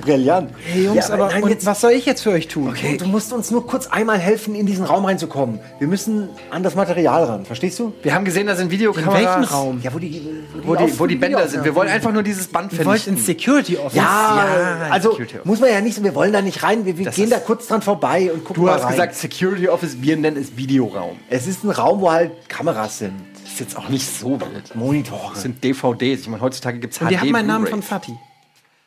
[0.02, 0.52] Brillant.
[0.65, 2.70] Hey Jungs, Ja, aber nein, und jetzt- was soll ich jetzt für euch tun?
[2.70, 2.98] Okay.
[2.98, 5.60] Du musst uns nur kurz einmal helfen, in diesen Raum reinzukommen.
[5.80, 7.94] Wir müssen an das Material ran, verstehst du?
[8.03, 9.14] Wir haben gesehen, da sind In Videokameras.
[9.40, 9.80] welchem Raum?
[9.84, 10.22] Ja, wo die,
[10.64, 11.64] Wo die, wo die Bänder sind.
[11.64, 13.14] Wir wollen einfach nur dieses Band Ihr wollt vernichten.
[13.15, 13.95] ins Security Office?
[13.95, 15.45] Ja, Ja, also Security Office.
[15.45, 17.82] muss man ja nicht, wir wollen da nicht rein, wir, wir gehen da kurz dran
[17.82, 18.91] vorbei und gucken Du mal hast rein.
[18.91, 21.18] gesagt Security Office, wir nennen es Videoraum.
[21.30, 23.14] es ist ein Raum, wo halt Kameras sind,
[23.44, 24.76] Das ist jetzt auch nicht so wild.
[24.76, 25.32] Monitore.
[25.34, 26.22] Das sind DVDs.
[26.22, 28.14] Ich meine, heutzutage gibt es HD ihr habt meinen Namen von Fatih.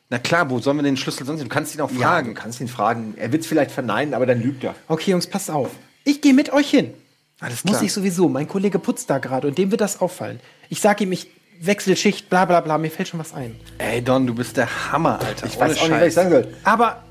[0.08, 1.48] Na klar, wo sollen wir den Schlüssel sonst hin?
[1.48, 2.28] Du kannst ihn auch Ja, fragen.
[2.34, 3.14] du kannst ihn fragen.
[3.16, 4.74] Er wird es vielleicht verneinen, aber dann lügt er.
[4.88, 5.70] Okay, Jungs, passt auf.
[6.04, 6.94] Ich gehe mit euch hin.
[7.40, 7.82] Alles Muss klar.
[7.84, 8.28] ich sowieso.
[8.28, 10.40] Mein Kollege putzt da gerade und dem wird das auffallen.
[10.68, 11.28] Ich sage ihm, ich
[11.60, 12.78] wechsle Schicht, bla bla bla.
[12.78, 13.56] Mir fällt schon was ein.
[13.78, 15.46] Ey, Don, du bist der Hammer, Alter.
[15.46, 16.48] Ich weiß auch nicht, was ich sagen soll.
[16.64, 17.02] Aber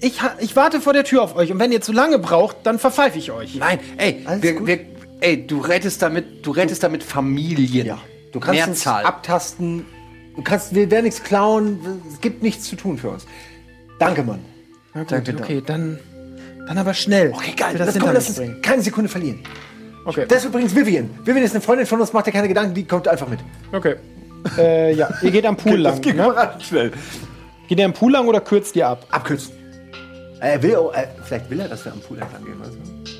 [0.00, 2.78] ich, ich warte vor der Tür auf euch und wenn ihr zu lange braucht, dann
[2.80, 3.54] verpfeife ich euch.
[3.54, 4.66] Nein, ey, Alles wir, gut.
[4.66, 4.80] wir,
[5.20, 7.86] ey, du rettest damit, du rettest damit Familien.
[7.86, 7.98] Ja,
[8.32, 8.98] du kannst Mehrzahl.
[9.04, 9.86] uns abtasten.
[10.36, 11.78] Du kannst, wir werden nichts klauen.
[12.12, 13.26] Es gibt nichts zu tun für uns.
[13.98, 14.40] Danke, Mann.
[14.94, 15.98] Na gut, Danke, okay, dann,
[16.66, 17.32] dann aber schnell.
[17.34, 17.76] Okay, geil.
[17.78, 18.60] Das komm, lass uns bringen.
[18.62, 19.40] keine Sekunde verlieren.
[20.04, 20.24] Okay.
[20.28, 21.10] Das ist übrigens Vivian.
[21.24, 23.40] Vivian ist eine Freundin von uns, macht dir keine Gedanken, die kommt einfach mit.
[23.72, 23.96] okay.
[24.58, 25.92] Äh, ja, ihr geht am Pool lang.
[25.92, 26.34] Das ging Ne?
[26.58, 26.90] schnell.
[27.68, 29.06] Geht ihr am Pool lang oder kürzt ihr ab?
[29.12, 29.52] Abkürzen.
[30.40, 32.56] Er will, auch- äh, vielleicht will er, dass wir am Pool entlang gehen.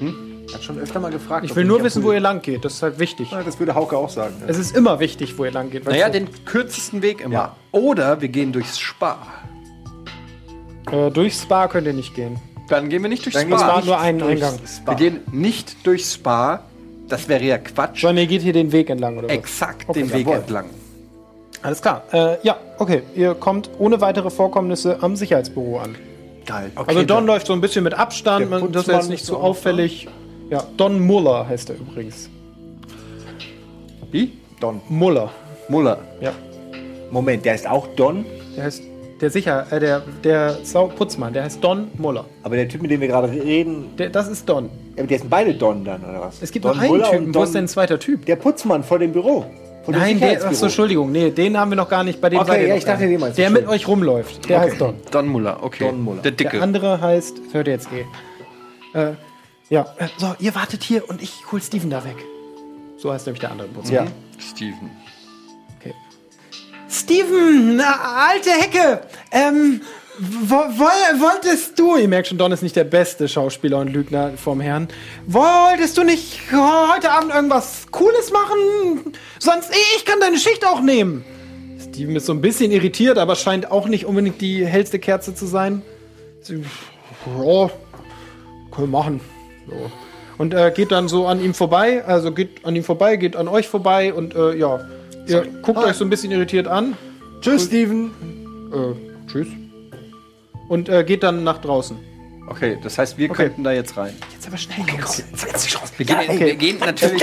[0.01, 0.05] Du?
[0.05, 0.32] Hm?
[0.55, 1.45] Hat schon öfter mal gefragt.
[1.45, 2.65] Ich will nur wissen, Pool- wo ihr lang geht.
[2.65, 3.31] Das ist halt wichtig.
[3.31, 4.35] Ja, Das würde Hauke auch sagen.
[4.41, 4.45] ne?
[4.49, 5.85] Es ist immer wichtig, wo ihr lang geht.
[5.87, 6.12] Naja, du?
[6.12, 7.35] den kürzesten Weg immer.
[7.35, 7.57] Ja.
[7.73, 9.19] Oder wir gehen durchs Spa.
[10.91, 12.39] äh, durch Spa könnt ihr nicht gehen.
[12.69, 13.57] Dann gehen wir nicht durchs Dann Spa.
[13.57, 14.61] Es war nicht nur einen durchs Eingang.
[14.66, 14.93] Spa.
[14.93, 16.62] Wir gehen nicht durchs Spa.
[17.09, 18.01] Das wäre ja Quatsch.
[18.01, 19.35] Sondern ihr geht hier den Weg entlang, oder was?
[19.35, 20.37] Exakt Okay, den Weg jawohl.
[20.37, 20.65] entlang.
[21.62, 22.03] Alles klar.
[22.12, 23.03] Äh, ja, okay.
[23.15, 25.95] Ihr kommt ohne weitere Vorkommnisse am Sicherheitsbüro an.
[26.47, 26.73] Geil.
[26.74, 30.09] Also Don läuft so ein bisschen mit Abstand, man, das ist jetzt nicht so auffällig.
[30.51, 32.28] Ja, Don Muller heißt er übrigens.
[34.10, 34.32] Wie?
[34.60, 34.81] Don.
[34.89, 35.31] Muller.
[35.69, 35.98] Muller.
[36.20, 36.32] Ja.
[37.10, 38.24] Moment, der ist auch Don,
[38.56, 38.82] Der heißt
[39.20, 42.24] der Sicher, äh, der der Sau Putzmann, der heißt Don Muller.
[42.43, 44.69] aber der Typ, mit dem wir gerade reden, Der, das ist Don.
[44.97, 46.43] ja, der sind beide Don dann, oder was?
[46.43, 47.27] Es gibt Don noch einen Muller Typen.
[47.27, 48.27] und Wo Don- ist denn ein zweiter Typ?
[48.27, 49.44] Der Putzmann vor dem Büro.
[49.85, 52.39] Vor dem Nein, der, achso, Entschuldigung, nee, den haben wir noch gar nicht bei dem
[52.40, 54.70] Okay, ja, ich dachte, den meinst du, Der mit euch rumläuft, der Okay.
[54.70, 54.94] heißt Don.
[55.10, 55.85] Don Muller, okay.
[55.85, 56.23] Don Muller.
[56.23, 56.62] Der Der Dicke.
[56.62, 58.98] andere heißt, hört ihr jetzt eh.
[58.98, 59.12] Äh,
[59.73, 62.16] ja, äh, so, ihr wartet hier und ich hol Steven da weg.
[62.99, 63.94] So heißt nämlich der andere Putzmann.
[64.07, 64.12] Ja.
[64.39, 64.90] Steven.
[65.81, 65.94] Okay.
[66.89, 69.01] Steven, na, alte Hecke,
[69.31, 69.81] ähm,
[70.19, 74.32] wo, woll, wolltest du, ihr merkt schon, Don ist nicht der beste Schauspieler und Lügner
[74.36, 74.89] vom Herrn,
[75.27, 79.15] wolltest du nicht heute Abend irgendwas Cooles machen?
[79.39, 81.24] Sonst, ich kann deine Schicht auch nehmen.
[81.81, 85.47] Steven ist so ein bisschen irritiert, aber scheint auch nicht unbedingt die hellste Kerze zu
[85.47, 85.81] sein.
[86.43, 86.62] Sie-
[87.27, 87.70] Ja,
[88.70, 89.20] können wir machen.
[89.68, 89.90] So.
[90.39, 93.48] Und äh, geht dann so an ihm vorbei, also geht an ihm vorbei, geht an
[93.48, 94.80] euch vorbei und äh, ja,
[95.26, 96.97] ihr guckt euch so ein bisschen irritiert an.
[97.40, 98.10] Tschüss, Steven.
[98.72, 99.48] Äh, tschüss.
[100.68, 101.98] Und äh, geht dann nach draußen.
[102.48, 103.44] Okay, das heißt, wir Okay.
[103.44, 104.14] könnten da jetzt rein.
[104.32, 105.19] Jetzt aber schnell, Jungs.
[105.19, 105.93] Jetzt die Chance.
[105.97, 107.23] Wir gehen, ey, wir gehen natürlich.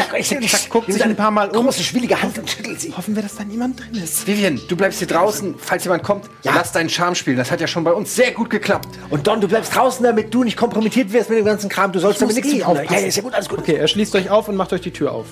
[0.49, 1.65] Zack, guckt sich ein paar Mal um.
[1.65, 2.93] Große, schwierige Hand und schüttelt sie.
[2.95, 4.25] Hoffen wir, dass da niemand drin ist.
[4.25, 6.29] Vivian, du bleibst hier draußen, falls jemand kommt.
[6.43, 6.53] Ja.
[6.55, 7.35] Lass deinen Charme spielen.
[7.37, 8.87] Das hat ja schon bei uns sehr gut geklappt.
[9.09, 11.91] Und Don, du bleibst draußen, damit du nicht kompromittiert wirst mit dem ganzen Kram.
[11.91, 12.75] Du sollst damit nichts eh tun.
[12.75, 13.59] Ja, ja, ist ja gut, alles gut.
[13.59, 15.27] Okay, er schließt euch auf und macht euch die Tür auf.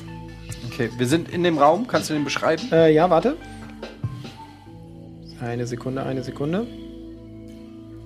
[0.72, 1.88] Okay, wir sind in dem Raum.
[1.88, 2.62] Kannst du den beschreiben?
[2.72, 3.38] Äh, ja, warte.
[5.40, 6.68] Eine Sekunde, eine Sekunde.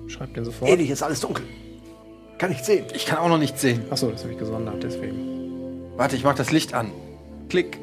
[0.06, 0.70] Schreibt den sofort.
[0.70, 1.44] Ehrlich, ist alles dunkel.
[2.38, 2.84] Kann ich sehen.
[2.94, 3.82] Ich kann auch noch nichts sehen.
[3.90, 5.92] Achso, das habe ich gesondert, deswegen.
[5.96, 6.90] Warte, ich mach das Licht an.
[7.48, 7.78] Klick.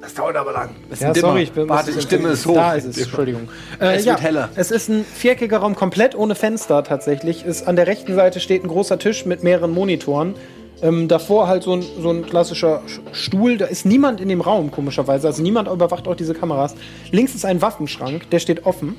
[0.00, 0.70] Das dauert aber lang.
[0.90, 1.68] Das ist Ja, sorry, ich bin.
[1.68, 2.54] Warte, die Stimme ist hoch.
[2.54, 3.48] Da ist es, Entschuldigung.
[3.80, 4.48] Äh, Es ja, wird heller.
[4.54, 7.44] Es ist ein viereckiger Raum, komplett ohne Fenster tatsächlich.
[7.44, 10.34] Ist, an der rechten Seite steht ein großer Tisch mit mehreren Monitoren.
[10.82, 13.56] Ähm, davor halt so ein, so ein klassischer Sch- Stuhl.
[13.56, 15.26] Da ist niemand in dem Raum, komischerweise.
[15.26, 16.74] Also niemand überwacht auch diese Kameras.
[17.10, 18.96] Links ist ein Waffenschrank, der steht offen.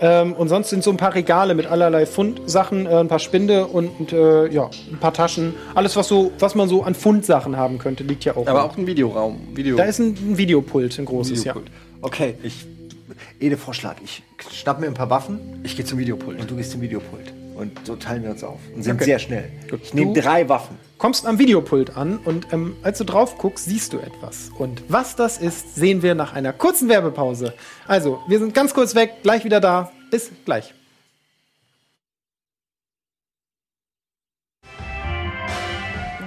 [0.00, 3.66] Ähm, und sonst sind so ein paar Regale mit allerlei Fundsachen, äh, ein paar Spinde
[3.66, 5.54] und äh, ja, ein paar Taschen.
[5.74, 8.46] Alles, was, so, was man so an Fundsachen haben könnte, liegt ja auch.
[8.46, 9.40] Aber auch ein Videoraum.
[9.54, 9.76] Video.
[9.76, 11.66] da ist ein, ein Videopult, ein großes, Videopult.
[12.00, 12.66] Okay, ich.
[13.40, 13.96] Ede Vorschlag.
[14.04, 14.22] Ich
[14.52, 16.40] schnapp mir ein paar Waffen Ich gehe zum Videopult.
[16.40, 17.32] und du gehst zum Videopult.
[17.56, 18.58] Und so teilen wir uns auf.
[18.74, 19.04] Und sind Okay.
[19.04, 19.44] sehr schnell.
[19.70, 19.80] Gut.
[19.84, 20.76] Ich nehme drei Waffen.
[21.04, 24.50] Kommst am Videopult an und ähm, als du drauf guckst, siehst du etwas.
[24.56, 27.52] Und was das ist, sehen wir nach einer kurzen Werbepause.
[27.86, 29.92] Also, wir sind ganz kurz weg, gleich wieder da.
[30.10, 30.72] Bis gleich.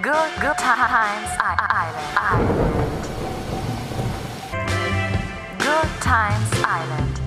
[0.03, 1.71] Good, good times island.
[2.13, 3.07] island.
[5.57, 7.19] Good times island.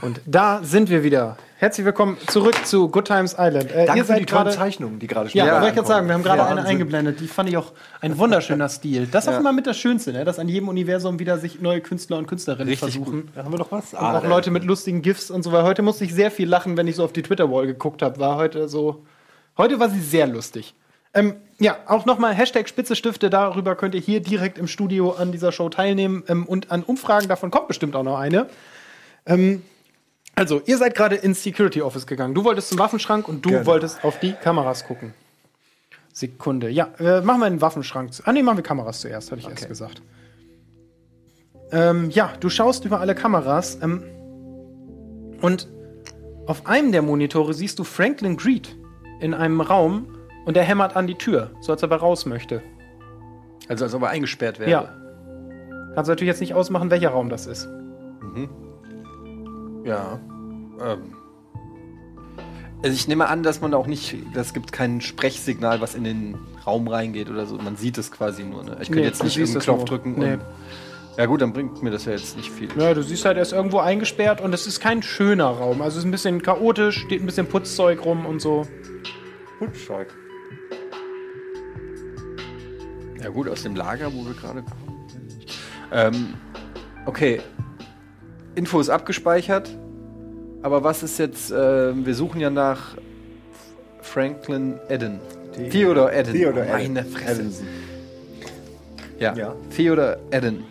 [0.00, 1.36] Und da sind wir wieder.
[1.58, 3.72] Herzlich willkommen zurück zu Good Times Island.
[3.72, 4.50] Äh, Danke ihr für die seid tollen.
[4.50, 6.70] Zeichnungen, die gerade Ja, schon wollte ich gerade sagen, wir haben gerade Ja, eine Wahnsinn.
[6.72, 7.20] eingeblendet.
[7.20, 7.72] Die fand ich auch
[8.02, 9.06] ein wunderschöner Stil.
[9.06, 10.26] Das ist auch immer mit das Schönste, ne?
[10.26, 13.30] dass an jedem Universum wieder sich neue Künstler und Künstlerinnen Richtig versuchen.
[13.34, 13.94] Da haben wir doch was.
[13.94, 15.64] Und auch Leute mit lustigen GIFs und so weiter.
[15.64, 18.20] Heute musste ich sehr viel lachen, wenn ich so auf die Twitter-Wall geguckt habe.
[18.20, 19.06] War heute so.
[19.56, 20.74] Heute war sie sehr lustig.
[21.14, 23.30] Ähm, ja, auch nochmal Hashtag Spitze Stifte.
[23.30, 26.22] Darüber könnt ihr hier direkt im Studio an dieser Show teilnehmen.
[26.28, 28.46] Ähm, und an Umfragen, davon kommt bestimmt auch noch eine.
[29.24, 29.62] Ähm,
[30.36, 32.34] also, ihr seid gerade ins Security Office gegangen.
[32.34, 33.66] Du wolltest zum Waffenschrank und du Genau.
[33.66, 35.12] wolltest auf die Kameras gucken.
[36.12, 36.70] Sekunde.
[36.70, 38.12] Ja, äh, machen wir einen Waffenschrank.
[38.12, 40.00] zu- Ah, nee, machen wir Kameras zuerst, hatte ich erst gesagt.
[41.72, 43.78] Ähm, ja, du schaust über alle Kameras.
[43.82, 44.02] Ähm,
[45.42, 45.68] und
[46.46, 48.76] auf einem der Monitore siehst du Franklin Greed
[49.20, 50.06] in einem Raum
[50.46, 52.62] und der hämmert an die Tür, so als ob er raus möchte.
[53.68, 54.70] Also als ob er eingesperrt wäre.
[54.70, 54.82] Ja.
[55.94, 57.68] Kannst du natürlich jetzt nicht ausmachen, welcher Raum das ist.
[59.86, 60.20] Ja.
[60.80, 61.14] Ähm.
[62.82, 66.36] Also ich nehme an, dass man auch nicht, das gibt kein Sprechsignal, was in den
[66.66, 67.56] Raum reingeht oder so.
[67.56, 68.64] Man sieht es quasi nur.
[68.64, 68.72] Ne?
[68.80, 70.18] Ich könnte Nee, jetzt nicht siehst einen es Knopf drücken.
[70.18, 70.38] Nee.
[71.16, 72.68] Ja gut, dann bringt mir das ja jetzt nicht viel.
[72.78, 75.80] Ja, du siehst halt, er ist irgendwo eingesperrt und es ist kein schöner Raum.
[75.80, 78.66] Also es ist ein bisschen chaotisch, steht ein bisschen Putzzeug rum und so.
[79.58, 80.08] Putschzeug.
[83.22, 85.08] Ja gut, aus dem Lager, wo wir gerade kommen.
[85.90, 86.34] Ähm,
[87.06, 87.40] okay.
[88.56, 89.70] Info ist abgespeichert.
[90.62, 92.96] Aber was ist jetzt, äh, wir suchen ja nach
[94.00, 95.20] Franklin Eden.
[95.70, 96.32] Theodore Eden.
[96.32, 96.72] Theodore Eden.
[96.72, 97.44] Meine Fresse.
[99.20, 99.34] Ja.
[99.34, 99.54] Ja.
[99.74, 100.64] Theodore Eden.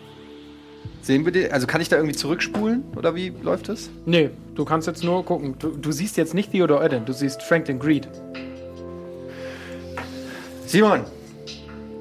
[1.00, 1.52] Sehen wir den?
[1.52, 2.82] Also kann ich da irgendwie zurückspulen?
[2.96, 3.88] Oder wie läuft das?
[4.04, 5.54] Nee, du kannst jetzt nur gucken.
[5.58, 8.08] Du, du siehst jetzt nicht Theodore Eden, du siehst Franklin Greed.
[10.66, 11.02] Simon!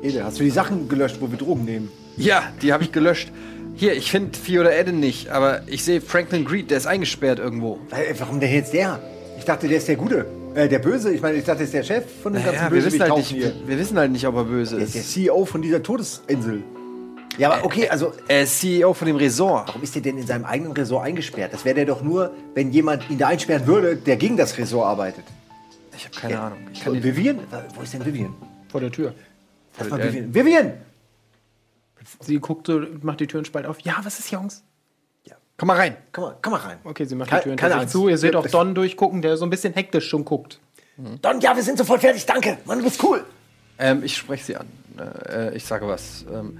[0.02, 1.90] Ede, hast du die Sachen gelöscht, wo wir Drogen nehmen?
[2.18, 3.32] Ja, die habe ich gelöscht.
[3.78, 7.80] Hier, ich finde Theodore Eden nicht, aber ich sehe Franklin Greed, der ist eingesperrt irgendwo.
[7.92, 9.00] Äh, warum denn jetzt der?
[9.38, 10.26] Ich dachte, der ist der Gute.
[10.56, 11.12] Äh, der Böse.
[11.14, 13.18] Ich meine, ich dachte, der ist der Chef von den ganzen Ja, wir wissen, halt
[13.18, 13.36] nicht,
[13.68, 15.12] wir wissen halt nicht, ob er böse Der ist der ist.
[15.14, 16.64] CEO von dieser Todesinsel.
[17.38, 19.68] Ja, aber okay, also Er ist CEO von dem Resort.
[19.68, 21.52] warum ist der denn in seinem eigenen Ressort eingesperrt?
[21.54, 24.86] Das wäre der doch nur, wenn jemand ihn da einsperren würde, der gegen das Ressort
[24.88, 25.26] arbeitet.
[25.98, 26.60] Ich habe keine Ahnung.
[26.72, 27.40] Ich kann Vivian?
[27.76, 28.34] Wo ist denn Vivian?
[28.70, 29.14] Vor der Tür.
[29.80, 30.34] Äh, Vivian.
[30.34, 30.74] Vivian!
[32.20, 33.80] Sie guckt so, macht die Türen spalt auf.
[33.82, 34.64] Ja, was ist, Jungs?
[35.58, 35.96] komm mal rein.
[36.12, 36.78] Komm mal, komm mal rein.
[36.84, 38.04] Okay, sie macht Ke- die Türen keine tatsächlich Angst.
[38.04, 38.10] zu.
[38.10, 40.60] Ihr seht Ja, auch Don durchgucken, der so ein bisschen hektisch schon guckt.
[41.22, 42.58] Don, ja, wir sind sofort fertig, danke.
[42.66, 43.24] Mann, du bist cool.
[43.80, 44.68] Ähm, ich spreche sie an.
[45.30, 46.26] Äh, ich sage was.
[46.34, 46.58] Ähm,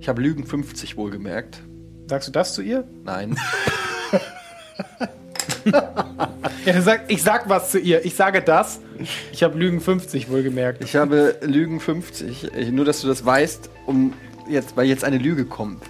[0.00, 1.60] ich habe Lügen 50 wohlgemerkt.
[2.08, 2.84] Sagst du das zu ihr?
[3.04, 3.36] Nein.
[5.64, 8.04] Ja, du sagst, ich sag was zu ihr.
[8.04, 8.80] Ich sage das.
[9.32, 10.82] Ich habe Lügen 50 wohlgemerkt.
[10.84, 12.50] Ich habe Lügen 50.
[12.54, 14.12] Ich, nur, dass du das weißt, um
[14.48, 15.82] jetzt, weil jetzt eine Lüge kommt.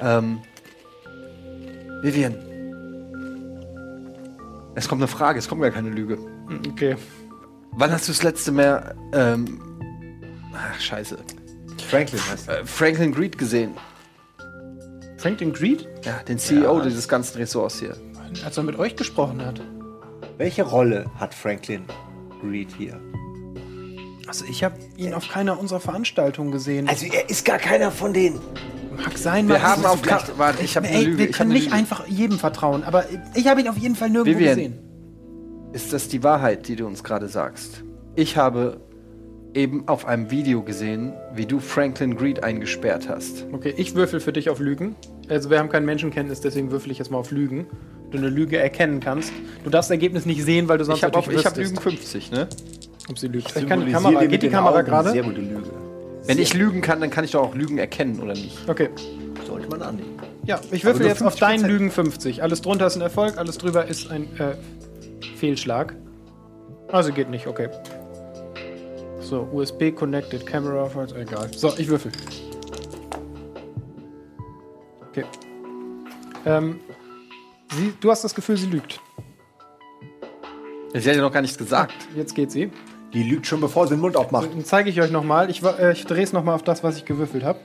[0.00, 0.38] Ähm,
[2.02, 2.34] Vivian.
[4.74, 6.18] Es kommt eine Frage, es kommt gar keine Lüge.
[6.68, 6.96] Okay.
[7.72, 9.60] Wann hast du das letzte Mal, ähm,
[10.54, 11.18] ach, scheiße,
[11.88, 13.74] Franklin heißt äh, Franklin Greed gesehen?
[15.18, 15.88] Franklin Greed?
[16.04, 17.96] Ja, den CEO dieses ganzen Ressorts hier.
[18.44, 19.60] Als er mit euch gesprochen hat.
[20.36, 21.84] Welche Rolle hat Franklin
[22.44, 23.00] Reed hier?
[24.26, 26.88] Also ich habe ihn auf keiner unserer Veranstaltungen gesehen.
[26.88, 28.40] Also er ist gar keiner von denen.
[28.96, 31.18] Mag sein, Wir mag haben auf Karte, warte, ich habe eine Ey, Lüge.
[31.18, 31.76] wir ich hab können nicht Lüge.
[31.76, 33.04] einfach jedem vertrauen, aber
[33.34, 34.56] ich habe ihn auf jeden Fall nirgendwo Vivian.
[34.56, 34.78] gesehen.
[35.72, 37.84] Ist das die Wahrheit, die du uns gerade sagst?
[38.14, 38.80] Ich habe
[39.52, 43.44] eben auf einem Video gesehen, wie du Franklin Greed eingesperrt hast.
[43.52, 44.96] Okay, ich würfel für dich auf Lügen.
[45.28, 47.66] Also wir haben kein Menschenkenntnis, deswegen würfel ich jetzt mal auf Lügen.
[48.10, 49.32] Du eine Lüge erkennen kannst.
[49.64, 51.82] Du darfst das Ergebnis nicht sehen, weil du sonst Ich habe natürlich hab wüsstest, Lügen
[51.82, 52.48] 50, ne?
[53.08, 53.50] Ob sie lügt.
[53.50, 55.10] Vielleicht kann die Kamera, geht die Kamera Augen gerade?
[55.10, 55.62] Sehr gute Lüge.
[56.24, 58.68] Wenn ich lügen kann, dann kann ich doch auch Lügen erkennen, oder nicht?
[58.68, 58.88] Okay.
[59.46, 60.16] Sollte man annehmen.
[60.44, 61.40] Ja, ich würfel nur jetzt auf 50%.
[61.40, 62.42] deinen Lügen 50.
[62.42, 64.56] Alles drunter ist ein Erfolg, alles drüber ist ein äh,
[65.36, 65.94] Fehlschlag.
[66.90, 67.68] Also geht nicht, okay.
[69.20, 71.50] So, USB connected, Camera, falls- egal.
[71.54, 72.12] So, ich würfel.
[75.10, 75.24] Okay.
[76.44, 76.80] Ähm,
[77.72, 79.00] sie, du hast das Gefühl, sie lügt.
[80.94, 81.94] Sie hat ja noch gar nichts gesagt.
[82.14, 82.70] Jetzt geht sie.
[83.16, 84.50] Die lügt schon, bevor sie den Mund aufmacht.
[84.52, 85.48] Dann zeige ich euch nochmal.
[85.50, 87.58] Ich, äh, ich drehe es nochmal auf das, was ich gewürfelt habe.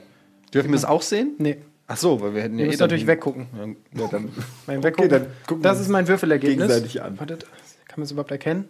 [0.54, 1.32] Dürfen wir es auch sehen?
[1.38, 1.58] Nee,
[1.88, 3.46] Ach so, weil wir hätten ja ihr eh müsst dann- natürlich weggucken.
[3.94, 4.30] Ja, dann
[4.66, 5.10] Mein Weggucken.
[5.10, 6.56] dann gucken das ist mein Würfelergebnis.
[6.68, 7.20] gegenseitig an.
[7.20, 7.44] Wartet,
[7.86, 8.66] kann man es überhaupt erkennen?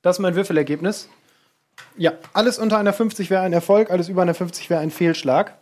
[0.00, 1.08] Das ist mein Würfelergebnis.
[1.98, 5.54] Ja, alles unter einer 50 wäre ein Erfolg, alles über einer 50 wäre ein Fehlschlag.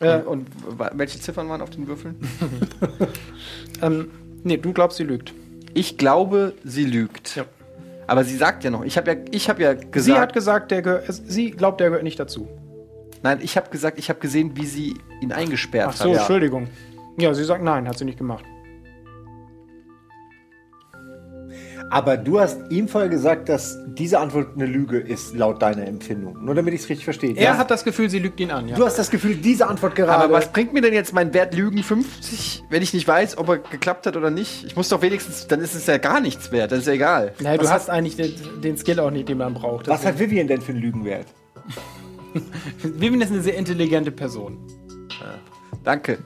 [0.00, 2.16] Äh, Und wa- welche Ziffern waren auf den Würfeln?
[3.82, 4.10] ähm,
[4.42, 5.32] nee, du glaubst, sie lügt.
[5.74, 7.36] Ich glaube, sie lügt.
[7.36, 7.44] Ja.
[8.06, 10.70] Aber sie sagt ja noch, ich habe ja, ich habe ja gesagt, Sie hat gesagt,
[10.70, 12.48] der sie glaubt, der gehört nicht dazu.
[13.22, 16.18] nein, ich habe gesagt, ich habe gesehen, wie sie ihn eingesperrt Ach so, hat.
[16.18, 16.68] Entschuldigung.
[17.18, 18.44] Ja, sie sagt nein, hat sie nicht gemacht.
[21.94, 26.44] Aber du hast ihm vorher gesagt, dass diese Antwort eine Lüge ist, laut deiner Empfindung.
[26.44, 27.36] Nur damit ich es richtig verstehe.
[27.36, 27.56] Er Ja?
[27.56, 28.66] hat das Gefühl, sie lügt ihn an.
[28.66, 28.74] Ja.
[28.76, 30.10] Du hast das Gefühl, diese Antwort gerade.
[30.24, 33.48] Aber was bringt mir denn jetzt mein Wert Lügen 50, wenn ich nicht weiß, ob
[33.48, 34.64] er geklappt hat oder nicht?
[34.64, 37.32] Ich muss doch wenigstens, dann ist es ja gar nichts wert, das ist ja egal.
[37.38, 39.86] naja, du hast eigentlich den, den Skill auch nicht, den man braucht.
[39.86, 41.26] was hat Vivian denn für einen Lügenwert?
[42.82, 44.58] Vivian ist eine sehr intelligente Person.
[45.84, 46.18] Danke.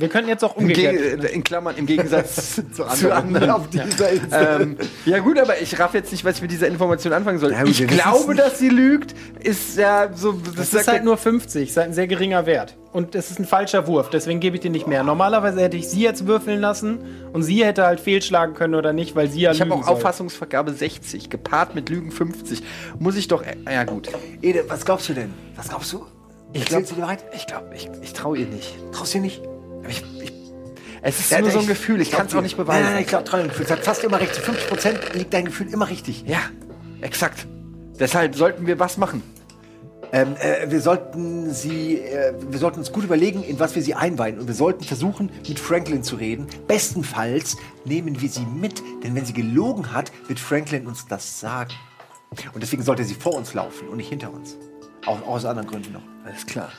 [0.00, 1.24] Wir könnten jetzt auch Geg umgekehrt.
[1.24, 3.50] in Klammern, im Gegensatz zu Zu anderen anderen.
[3.50, 4.58] auf dieser Insel.
[4.60, 7.52] ähm, ja gut, aber ich raff jetzt nicht, was ich mit dieser Information anfangen soll.
[7.52, 9.14] Ja, gut, ich glaube, dass sie lügt,
[9.44, 10.32] ist ja so...
[10.32, 12.76] Das, Das ist halt nur 50, ist halt ein sehr geringer Wert.
[12.92, 15.04] Und es ist ein falscher Wurf, deswegen gebe ich dir nicht mehr.
[15.04, 16.98] Normalerweise hätte ich sie jetzt würfeln lassen
[17.32, 19.94] und sie hätte halt fehlschlagen können oder nicht, weil sie ja ich habe auch soll.
[19.94, 22.62] Auffassungsvergabe 60, gepaart mit Lügen 50.
[22.98, 23.42] Muss ich doch...
[23.42, 24.08] Äh, ja gut.
[24.42, 25.30] Ede, was glaubst du denn?
[25.56, 26.04] Was glaubst du?
[26.52, 27.22] Ich glaub- du die Wahrheit?
[27.32, 28.74] Ich glaube, ich, ich traue ihr nicht.
[28.92, 29.40] Traust du dir nicht?
[29.88, 30.32] Ich, ich,
[31.02, 32.82] es ist Ja, nur so ein Gefühl, ich kann es auch nicht beweisen.
[32.82, 33.64] Nein, nein, ich glaube, treu Gefühl.
[33.64, 34.34] Es hat fast immer recht.
[34.34, 36.24] Zu 50% liegt dein Gefühl immer richtig.
[36.26, 36.40] Ja,
[37.00, 37.46] exakt.
[37.98, 39.22] Deshalb sollten wir was machen.
[40.12, 43.94] Ähm, äh, wir sollten sie, äh, wir sollten uns gut überlegen, in was wir sie
[43.94, 44.38] einweihen.
[44.38, 46.46] Und wir sollten versuchen, mit Franklin zu reden.
[46.66, 51.72] Bestenfalls nehmen wir sie mit, denn wenn sie gelogen hat, wird Franklin uns das sagen.
[52.52, 54.56] Und deswegen sollte sie vor uns laufen und nicht hinter uns.
[55.06, 56.02] Auch, auch aus anderen Gründen noch.
[56.24, 56.70] Alles klar.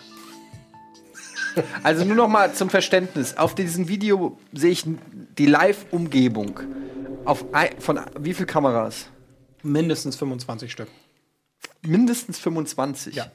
[1.84, 3.38] Also nur noch mal zum Verständnis.
[3.38, 4.86] Auf diesem Video sehe ich
[5.38, 6.60] die Live-Umgebung.
[7.26, 9.07] Auf ein, von wie viel Kameras?
[9.64, 10.88] Mindestens 25 Stück.
[11.82, 13.15] Mindestens 25.
[13.15, 13.32] Ja.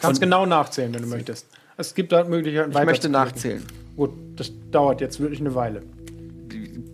[0.00, 1.46] Kannst genau nachzählen, wenn du möchtest.
[1.76, 3.64] Es gibt da Möglichkeiten, Ich möchte nachzählen.
[3.96, 5.82] Gut, das dauert jetzt wirklich eine Weile.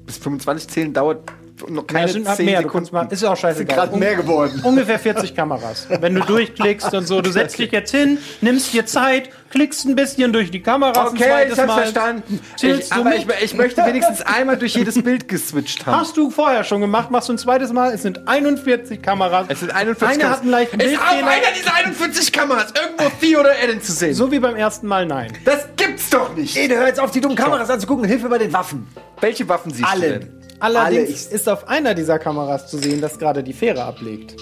[0.07, 1.29] Bis 25 zählen dauert
[1.69, 2.57] noch Ja, keine stimmt, ab 10 mehr.
[2.63, 2.95] Du Sekunden.
[2.95, 3.77] mal, ist auch scheißegal.
[3.77, 4.61] gerade mehr geworden.
[4.65, 5.87] Ungefähr 40 Kameras.
[6.01, 9.95] Wenn du durchklickst und so, du setzt dich jetzt hin, nimmst dir Zeit, klickst ein
[9.97, 11.83] bisschen durch die Kameras ein Okay, ich hab's Mal.
[11.83, 12.41] verstanden.
[12.61, 16.01] Ich, du aber ich, ich möchte wenigstens einmal durch jedes Bild geswitcht haben.
[16.01, 17.93] Hast du vorher schon gemacht, machst du ein zweites Mal.
[17.95, 19.47] Es sind 41 Kameras.
[19.49, 20.37] Es sind 41 Eine Kameras.
[20.37, 21.27] hat einen leichten Ist Bildfehler.
[21.27, 24.15] einer dieser 41 Kameras irgendwo Theo oder Ellen zu sehen?
[24.15, 25.33] So wie beim ersten Mal nein.
[25.45, 26.57] das gibt's doch nicht.
[26.57, 28.87] Ede, hör jetzt auf, die dummen Kameras anzugucken und hilf mir bei den Waffen.
[29.21, 30.19] Welche Waffen siehst du Alle.
[30.19, 30.29] denn?
[30.61, 34.37] Allerdings Alle, ich- ist auf einer dieser Kameras zu sehen, dass gerade die Fähre ablegt.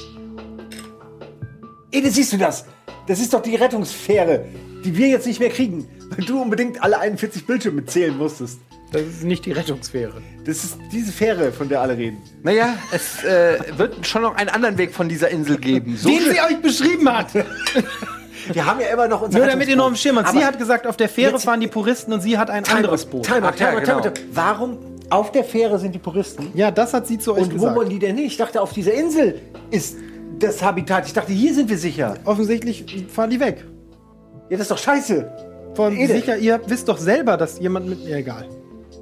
[1.90, 2.64] Ede, siehst du das?
[3.06, 4.44] Das ist doch die Rettungsfähre,
[4.84, 8.58] die wir jetzt nicht mehr kriegen, weil du unbedingt alle 41 Bildschirme mitzählen musstest.
[8.92, 10.22] Das ist nicht die Rettungsfähre.
[10.44, 12.18] Das ist diese Fähre, von der alle reden.
[12.42, 15.96] Naja, es äh, wird schon noch einen anderen Weg von dieser Insel geben.
[15.96, 17.34] So Den sie euch beschrieben hat.
[18.52, 20.30] Wir haben ja immer noch unser Nur damit ihr noch im Schirm habt.
[20.30, 23.24] Sie hat gesagt, auf der Fähre fahren die Puristen und sie hat ein anderes Boot.
[23.24, 24.14] Time out, Ach ja, time out, time out, genau.
[24.14, 24.34] time out.
[24.36, 24.78] Warum
[25.10, 26.48] auf der Fähre sind die Puristen?
[26.54, 27.76] Ja, das hat sie zu euch Und wo gesagt.
[27.76, 28.26] wollen die denn hin?
[28.26, 29.40] Ich dachte, auf dieser Insel
[29.70, 29.96] ist
[30.38, 31.06] das Habitat.
[31.06, 32.14] Ich dachte, hier sind wir sicher.
[32.24, 33.64] Offensichtlich fahren die weg.
[34.50, 35.30] Ja, das ist doch scheiße.
[35.74, 38.06] Von sicher, ihr wisst doch selber, dass jemand mit.
[38.06, 38.48] Ja, egal.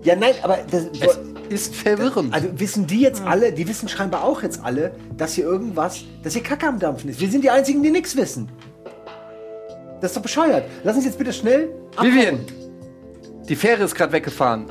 [0.02, 1.18] Ja, nein, aber das, es
[1.48, 2.34] ist verwirrend.
[2.34, 6.32] also wissen die jetzt alle, die wissen scheinbar auch jetzt alle, dass hier irgendwas, dass
[6.32, 7.20] hier Kacke am Dampfen ist.
[7.20, 8.48] Wir sind die Einzigen, die nichts wissen.
[10.00, 10.64] Das ist doch bescheuert.
[10.82, 12.12] Lass uns jetzt bitte schnell abhauen.
[12.12, 12.40] Vivian,
[13.48, 14.66] die Fähre ist gerade weggefahren.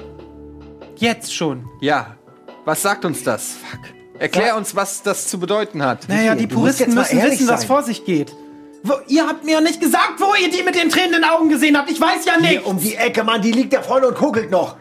[1.02, 1.68] Jetzt schon.
[1.80, 2.16] Ja.
[2.64, 3.54] Was sagt uns das?
[3.54, 3.80] Fuck.
[4.20, 6.08] Erklär uns, was das zu bedeuten hat.
[6.08, 7.68] Naja, die Puristen müssen wissen, was sein.
[7.68, 8.36] vor sich geht.
[8.84, 11.76] Wo, ihr habt mir ja nicht gesagt, wo ihr die mit den tränenden Augen gesehen
[11.76, 11.90] habt.
[11.90, 12.50] Ich weiß ja nicht.
[12.52, 14.78] Hier um die Ecke, Mann, die liegt da vorne und kokelt noch.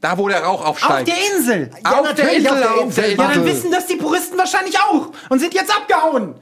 [0.00, 1.06] Da, wo der Rauch Auf aufsteigt.
[1.06, 1.70] der Insel.
[1.84, 3.10] Ja, auf der natürlich Insel, auf der auf Insel.
[3.10, 6.34] Ja, dann wissen das die Puristen wahrscheinlich auch und sind jetzt abgehauen.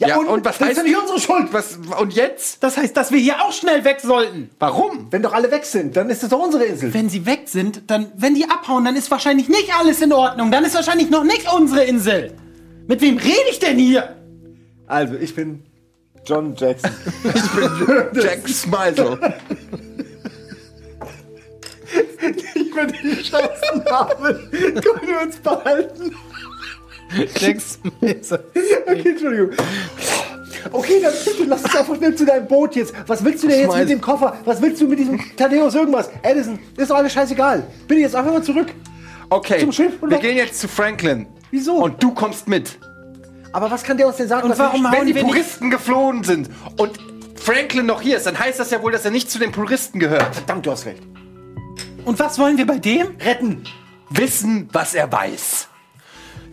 [0.00, 1.52] Ja, und, was das heißt ist doch nicht unsere Schuld.
[1.52, 2.62] Was, und jetzt?
[2.62, 4.48] Das heißt, dass wir hier auch schnell weg sollten.
[4.60, 5.08] Warum?
[5.10, 6.94] Wenn doch alle weg sind, dann ist das doch unsere Insel.
[6.94, 10.52] Wenn sie weg sind, dann, wenn die abhauen, dann ist wahrscheinlich nicht alles in Ordnung.
[10.52, 12.32] Dann ist wahrscheinlich noch nicht unsere Insel.
[12.86, 14.16] Mit wem rede ich denn hier?
[14.86, 15.64] Also, ich bin
[16.24, 16.92] John Jackson.
[18.14, 19.18] Jack Smiley.
[22.54, 24.50] ich bin die scheißen Namen.
[24.50, 26.14] Können wir uns behalten?
[27.38, 29.50] Jax Okay, Entschuldigung.
[30.72, 32.92] Okay, dann bitte lass uns einfach schnell zu deinem Boot jetzt.
[33.06, 34.36] Was willst du denn jetzt mit dem Koffer?
[34.44, 36.10] Was willst du mit diesem Thaddeus irgendwas?
[36.22, 37.64] Edison, ist doch alles scheißegal.
[37.86, 38.68] Bitte jetzt einfach mal zurück.
[39.30, 41.26] Okay, Zum Schiff und wir gehen jetzt zu Franklin.
[41.50, 41.74] Wieso?
[41.76, 42.78] Und du kommst mit.
[43.52, 44.50] Aber was kann der uns denn sagen?
[44.50, 46.92] Und warum Wenn die wir Puristen geflohen sind und
[47.36, 50.00] Franklin noch hier ist, dann heißt das ja wohl, dass er nicht zu den Puristen
[50.00, 50.34] gehört.
[50.34, 51.02] Verdammt, du hast recht.
[52.04, 53.16] Und was wollen wir bei dem?
[53.20, 53.64] Retten.
[54.10, 55.68] Wissen, was er weiß.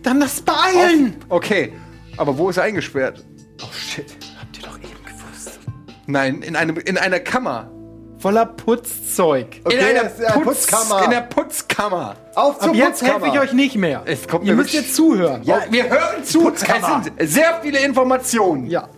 [0.06, 1.16] Dann das beeilen.
[1.28, 1.72] Okay,
[2.16, 3.24] aber wo ist er eingesperrt?
[3.60, 4.06] Oh shit.
[4.40, 5.58] Habt ihr doch eben gewusst.
[6.06, 7.72] Nein, in, einem, in einer Kammer.
[8.18, 9.60] Voller Putzzeug.
[9.64, 11.04] Okay, in einer Putz, Putzkammer.
[11.06, 12.14] In der Putzkammer.
[12.36, 13.34] Auf zur Ab jetzt helfe Putzkammer.
[13.34, 14.02] ich euch nicht mehr.
[14.04, 15.42] Es kommt ihr müsst jetzt zuhören.
[15.42, 16.40] Ja, wir hören zu.
[16.40, 17.02] Putzkammer.
[17.16, 18.66] Es sind sehr viele Informationen.
[18.66, 18.88] Ja.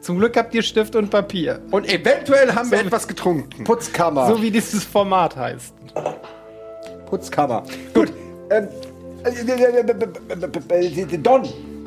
[0.00, 1.60] Zum Glück habt ihr Stift und Papier.
[1.72, 3.64] Und eventuell haben wir etwas getrunken.
[3.64, 4.28] Putzkammer.
[4.28, 5.74] So wie dieses Format heißt.
[7.06, 7.64] Putzkammer.
[7.92, 8.12] Gut.
[8.48, 8.68] Ähm,
[9.24, 11.42] äh, äh, äh, äh, äh, Don.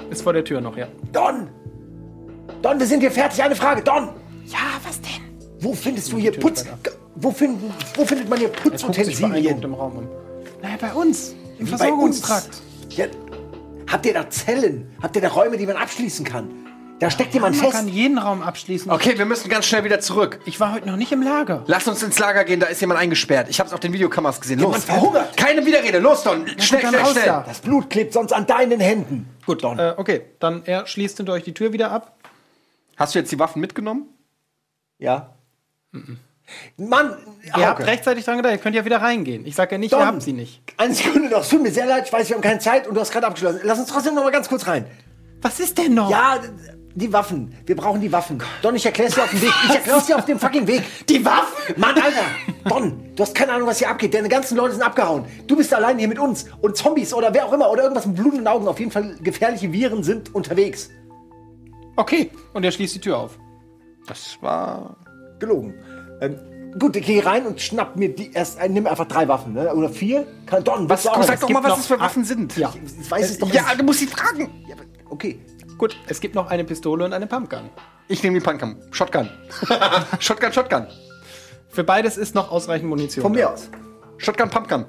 [0.10, 0.88] Ist vor der Tür noch, ja.
[1.12, 1.48] Don.
[2.62, 3.42] Don, wir sind hier fertig.
[3.44, 3.82] Eine Frage.
[3.82, 4.10] Don.
[4.46, 5.22] Ja, was denn?
[5.60, 6.66] Wo findest du hier Putz...
[7.16, 9.62] Wo, finden, wo findet man hier Er Putzutensilien?
[9.62, 10.08] im Raum um.
[10.62, 11.34] Naja, bei uns.
[11.58, 12.20] Im Bei uns.
[12.20, 12.62] Versorgungstrakt.
[12.90, 13.06] Ja,
[13.90, 14.90] habt ihr da Zellen?
[15.02, 16.50] Habt ihr da Räume, die man abschließen kann?
[17.00, 17.76] Da steckt jemand Man fest.
[17.78, 18.90] kann jeden Raum abschließen.
[18.90, 20.40] Okay, wir müssen ganz schnell wieder zurück.
[20.46, 21.64] Ich war heute noch nicht im Lager.
[21.68, 23.50] Lass uns ins Lager gehen, da ist jemand eingesperrt.
[23.50, 24.60] Ich hab's auf den Videokameras gesehen.
[24.60, 24.68] Los.
[24.68, 25.36] Jemand verhungert.
[25.38, 26.00] Keine Widerrede.
[26.00, 26.48] Los, Don.
[26.58, 27.26] Schnell, dann schnell, raus schnell.
[27.26, 27.44] da.
[27.46, 29.28] Das Blut klebt sonst an deinen Händen.
[29.46, 29.78] Gut, Don.
[29.78, 32.16] Äh, okay, dann er schließt hinter euch die Tür wieder ab.
[32.96, 34.06] Hast du jetzt die Waffen mitgenommen?
[34.98, 35.34] Ja.
[36.78, 37.88] Mann, Ihr habt Hauke.
[37.88, 39.46] rechtzeitig dran gedacht, ihr könnt ja wieder reingehen.
[39.46, 40.00] Ich sag ja nicht, Don.
[40.00, 40.62] ihr habt sie nicht.
[40.78, 41.42] Eine Sekunde noch.
[41.42, 42.04] Es tut mir sehr leid.
[42.06, 43.60] Ich weiß, wir haben keine Zeit und du hast gerade abgeschlossen.
[43.64, 44.86] Lass uns trotzdem noch mal ganz kurz rein.
[45.42, 46.10] Was ist denn noch?
[46.10, 46.40] Ja,
[46.96, 47.54] die Waffen.
[47.66, 48.42] Wir brauchen die Waffen.
[48.62, 49.54] Don, ich erklär's dir auf dem Weg.
[49.68, 50.84] Ich erklär's dir auf dem fucking Weg.
[51.08, 51.76] Die Waffen?
[51.78, 52.24] Mann, Alter!
[52.70, 54.14] Don, du hast keine Ahnung, was hier abgeht.
[54.14, 55.26] Deine ganzen Leute sind abgehauen.
[55.48, 56.46] Du bist allein hier mit uns.
[56.62, 58.68] Und Zombies oder wer auch immer oder irgendwas mit blutenden Augen.
[58.68, 60.90] Auf jeden Fall gefährliche Viren sind unterwegs.
[61.98, 63.38] Okay, und er schließt die Tür auf.
[64.08, 64.98] Das war.
[65.40, 65.74] Gelogen.
[66.22, 66.40] Ähm,
[66.80, 68.60] gut, ich gehe rein und schnapp mir die erst.
[68.60, 69.74] Äh, nimm einfach drei Waffen, ne?
[69.74, 70.26] Oder vier?
[70.46, 70.90] Kann Don.
[70.90, 71.22] Was, auch?
[71.24, 72.56] sag doch mal, was das für Waffen sind.
[72.58, 73.52] Ja, ich weiß es doch.
[73.54, 74.50] Ja, du musst sie fragen.
[74.68, 75.40] Ja, aber- okay.
[75.78, 77.70] Gut, es gibt noch eine Pistole und eine Pumpgun.
[78.08, 78.78] Ich nehme die Pumpgun.
[78.92, 79.30] Shotgun.
[80.20, 80.88] Shotgun, Shotgun.
[81.70, 83.22] Für beides ist noch ausreichend Munition.
[83.24, 83.40] Von da.
[83.40, 83.70] mir aus.
[84.18, 84.86] Shotgun, Pumpgun.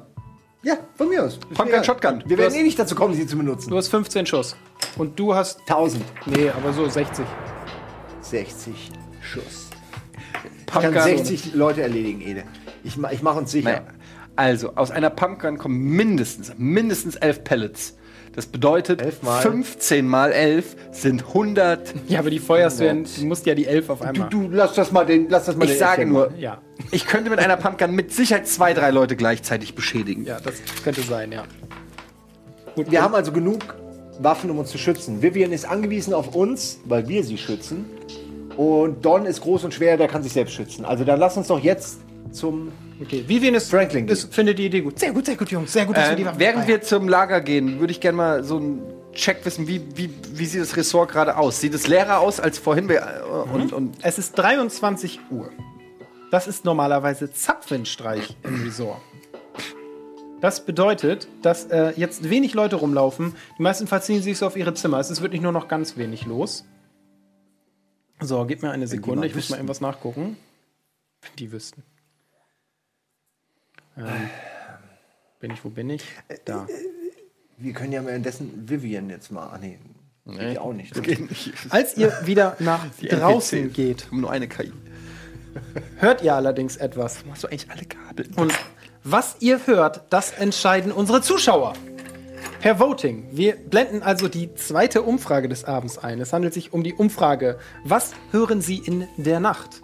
[0.62, 1.38] Ja, von mir aus.
[1.38, 1.82] Pumpgun.
[1.82, 2.22] Shotgun.
[2.26, 3.70] Wir werden hast- eh nicht dazu kommen, sie zu benutzen.
[3.70, 4.56] Du hast 15 Schuss.
[4.96, 5.60] Und du hast.
[5.60, 6.04] 1000.
[6.26, 7.24] Nee, aber so 60.
[8.20, 8.90] 60
[9.20, 9.70] Schuss.
[10.60, 11.02] Ich kann Pumpgun.
[11.02, 12.44] 60 Leute erledigen, Ede.
[12.84, 13.70] Ich, ich mache uns sicher.
[13.70, 13.82] Naja.
[14.36, 17.96] Also, aus einer Pumpgun kommen mindestens, mindestens elf Pellets.
[18.36, 19.40] Das bedeutet, Elf mal.
[19.40, 21.94] 15 mal 11 sind 100.
[22.06, 24.28] Ja, aber die feuerst du ja, du musst ja die 11 auf Du, einmal.
[24.28, 26.30] du lass das mal den, lass das mal Ich den sage nur.
[26.38, 26.58] Ja.
[26.90, 30.24] ich könnte mit einer Pumpgun mit Sicherheit zwei, drei Leute gleichzeitig beschädigen.
[30.26, 30.54] Ja, das
[30.84, 31.44] könnte sein, ja.
[32.74, 33.74] Gut, Wir haben also genug
[34.18, 35.22] Waffen, um uns zu schützen.
[35.22, 37.86] Vivian ist angewiesen auf uns, weil wir sie schützen.
[38.58, 40.84] Und Don ist groß und schwer, der kann sich selbst schützen.
[40.84, 41.98] Also dann lass uns doch jetzt
[42.32, 42.70] zum.
[43.00, 44.98] Okay, Vivian ist, Franklin ist, findet die Idee gut.
[44.98, 45.72] Sehr gut, sehr gut, Jungs.
[45.72, 48.16] Sehr gut, dass wir die Waffen während dabei wir zum Lager gehen, würde ich gerne
[48.16, 48.82] mal so einen
[49.12, 51.60] Check wissen, wie, wie, wie sieht das Ressort gerade aus?
[51.60, 52.88] Sieht es leerer aus als vorhin?
[52.88, 55.50] Wir- äh, Und, und Es ist 23 Uhr.
[56.30, 59.00] Das ist normalerweise Zapfenstreich im Resort.
[60.40, 63.34] Das bedeutet, dass äh, jetzt wenig Leute rumlaufen.
[63.58, 64.98] Die meisten verziehen sich so auf ihre Zimmer.
[65.00, 66.64] Es ist wirklich nur noch ganz wenig los.
[68.20, 69.26] So, gib mir eine Sekunde.
[69.26, 70.36] Ich muss mal irgendwas nachgucken.
[71.22, 71.82] Wenn die wüssten.
[73.96, 74.04] Ähm,
[75.40, 76.04] bin ich, wo bin ich?
[76.44, 76.66] Da.
[77.56, 79.46] Wir können ja währenddessen Vivian jetzt mal.
[79.46, 79.78] Ah, nee.
[80.26, 80.92] Geht auch nicht.
[81.70, 84.72] Als ihr wieder nach draußen NPCs geht, haben nur eine KI.
[85.98, 87.24] hört ihr allerdings etwas.
[87.24, 88.28] Machst du eigentlich alle Kabel?
[88.36, 88.52] Und
[89.04, 91.74] was ihr hört, das entscheiden unsere Zuschauer.
[92.60, 93.28] Per Voting.
[93.30, 96.20] Wir blenden also die zweite Umfrage des Abends ein.
[96.20, 99.82] Es handelt sich um die Umfrage, was hören Sie in der Nacht?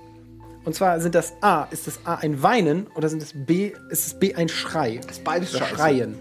[0.65, 4.07] Und zwar sind das A, ist das A ein Weinen oder sind es B, ist
[4.07, 5.01] es B ein Schrei?
[5.09, 5.77] ist beides Oder scheiße.
[5.77, 6.15] Schreien.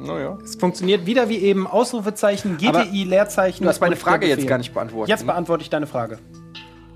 [0.00, 0.38] Naja.
[0.42, 3.62] Es funktioniert wieder wie eben Ausrufezeichen, Aber GTI, Leerzeichen.
[3.64, 5.08] Du hast meine Frage jetzt gar nicht beantwortet.
[5.08, 6.18] Jetzt beantworte ich deine Frage.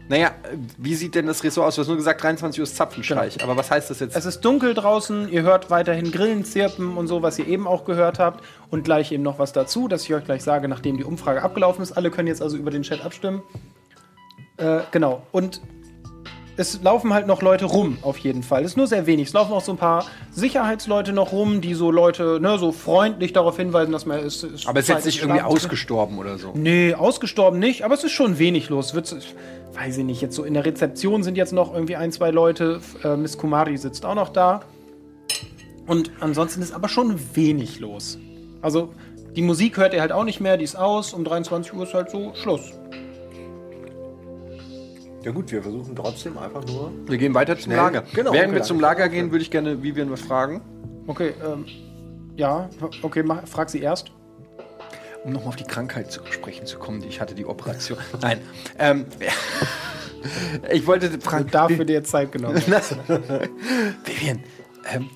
[0.07, 0.33] Naja,
[0.77, 1.77] wie sieht denn das Ressort aus?
[1.77, 3.43] Du hast nur gesagt, 23 Uhr ist Zapfenstreich.
[3.43, 4.15] Aber was heißt das jetzt?
[4.15, 7.87] Es ist dunkel draußen, ihr hört weiterhin Grillen, Zirpen und so, was ihr eben auch
[7.87, 8.45] gehört habt.
[8.71, 11.83] Und gleich eben noch was dazu, dass ich euch gleich sage, nachdem die Umfrage abgelaufen
[11.83, 11.93] ist.
[11.93, 13.43] Alle können jetzt also über den Chat abstimmen.
[14.57, 15.23] Äh, genau.
[15.33, 15.61] Und
[16.57, 18.63] es laufen halt noch Leute rum, auf jeden Fall.
[18.63, 19.29] Es ist nur sehr wenig.
[19.29, 23.33] Es laufen auch so ein paar Sicherheitsleute noch rum, die so Leute, ne, so freundlich
[23.33, 24.43] darauf hinweisen, dass man es.
[24.43, 26.53] es aber es ist jetzt nicht irgendwie ausgestorben oder so.
[26.55, 28.95] Nee, ausgestorben nicht, aber es ist schon wenig los.
[28.95, 29.17] Wird's,
[29.75, 32.81] weiß ich nicht, jetzt so in der Rezeption sind jetzt noch irgendwie ein, zwei Leute.
[33.03, 34.61] Äh, Miss Kumari sitzt auch noch da.
[35.87, 38.19] Und ansonsten ist aber schon wenig los.
[38.63, 38.95] Also
[39.37, 41.13] die Musik hört ihr halt auch nicht mehr, die ist aus.
[41.13, 42.73] Um 23 Uhr ist halt so Schluss.
[45.25, 46.93] Ja gut, wir versuchen trotzdem einfach nur.
[47.07, 47.79] Wir gehen weiter zum Schnell.
[47.79, 48.05] Lager.
[48.13, 48.57] Genau, Während okay.
[48.57, 50.61] wir zum Lager gehen, würde ich gerne Vivian was fragen.
[51.07, 51.65] Okay, ähm,
[52.37, 52.69] ja,
[53.01, 54.13] okay, mach, frag sie erst.
[55.25, 57.97] Um nochmal auf die Krankheit zu sprechen zu kommen, die ich hatte, die Operation.
[58.21, 58.39] Nein.
[58.79, 59.07] Ähm,
[60.71, 61.49] ich wollte fragen.
[61.51, 62.57] Dafür dir Zeit genommen.
[64.05, 64.45] Vivian,
[64.93, 65.09] ähm,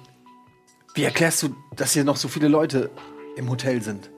[0.95, 2.89] wie erklärst du, dass hier noch so viele Leute
[3.37, 4.09] im Hotel sind?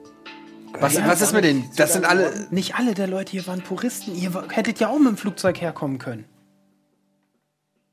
[0.79, 1.69] Was, Ja, was ist mit denen?
[1.75, 2.47] Das sind alle.
[2.51, 4.15] Nicht alle der Leute hier waren Puristen.
[4.15, 6.25] Ihr hättet ja auch mit dem Flugzeug herkommen können.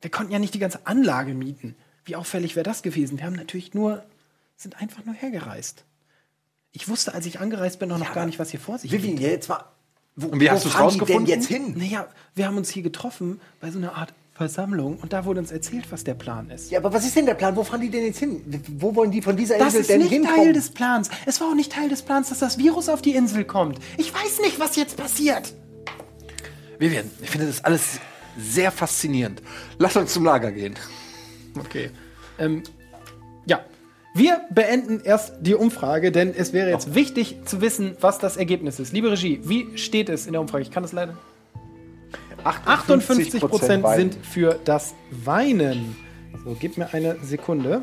[0.01, 1.75] Wir konnten ja nicht die ganze Anlage mieten.
[2.05, 3.19] Wie auffällig wäre das gewesen?
[3.19, 4.05] Wir haben natürlich nur,
[4.57, 5.85] sind einfach nur hergereist.
[6.73, 9.25] Ich wusste, als ich angereist bin, noch gar nicht, was hier vor sich Vivian, geht.
[9.27, 9.65] ja, jetzt mal.
[10.15, 11.27] Wo, Und wie hast fahren die rausgefunden?
[11.27, 11.75] denn jetzt hin?
[11.77, 15.51] Naja, wir haben uns hier getroffen bei so einer Art Versammlung und da wurde uns
[15.51, 16.71] erzählt, was der Plan ist.
[16.71, 17.57] Ja, aber was ist denn der Plan?
[17.57, 18.41] Wo fahren die denn jetzt hin?
[18.79, 20.37] Wo wollen die von dieser Das Insel ist denn nicht hinkommen?
[20.37, 21.11] Teil des Plans.
[21.27, 23.81] Es war auch nicht Teil des Plans, dass das Virus auf die Insel kommt.
[23.97, 25.53] Ich weiß nicht, was jetzt passiert.
[26.79, 27.99] Vivian, ich finde das alles
[28.39, 29.43] sehr faszinierend.
[29.79, 30.77] Lass uns zum Lager gehen.
[31.59, 31.91] Okay.
[32.39, 32.63] Ähm,
[33.45, 33.65] ja.
[34.15, 38.79] Wir beenden erst die Umfrage, denn es wäre jetzt wichtig zu wissen, was das Ergebnis
[38.79, 38.93] ist.
[38.93, 40.63] Liebe Regie, wie steht es in der Umfrage?
[40.63, 41.17] Ich kann das leider.
[42.45, 45.97] 58 Prozent sind für das Weinen.
[46.45, 47.83] So, gib mir eine Sekunde.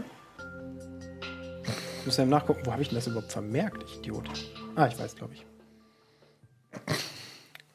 [2.00, 4.30] Ich muss ja nachgucken, wo habe ich denn das überhaupt vermerkt, ich Idiot?
[4.76, 5.46] Ah, ich weiß, glaube ich.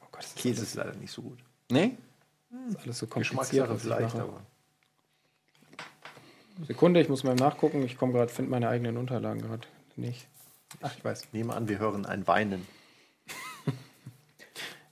[0.00, 1.38] Oh Gott, das Käse ist leider nicht so gut.
[1.70, 1.96] Nee?
[2.68, 3.70] ist alles so kompliziert.
[3.74, 4.40] Ich vielleicht, aber.
[6.66, 7.82] Sekunde, ich muss mal nachgucken.
[7.84, 9.66] Ich komme gerade, finde meine eigenen Unterlagen gerade
[9.96, 10.26] nicht.
[10.82, 11.28] Ach, ich weiß.
[11.32, 12.66] Nehme an, wir hören ein Weinen.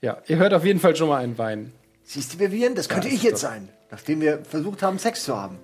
[0.01, 1.73] Ja, ihr hört auf jeden Fall schon mal einen Wein.
[2.11, 5.25] Siehst du, Vivian, das könnte ist ich jetzt doch- sein, nachdem wir versucht haben, Sex
[5.25, 5.59] zu haben.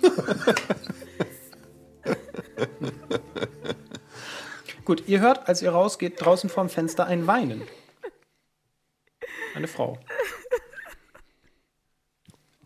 [4.84, 7.62] Gut, ihr hört, als ihr rausgeht, draußen vorm Fenster ein Weinen.
[9.56, 9.98] Eine Frau.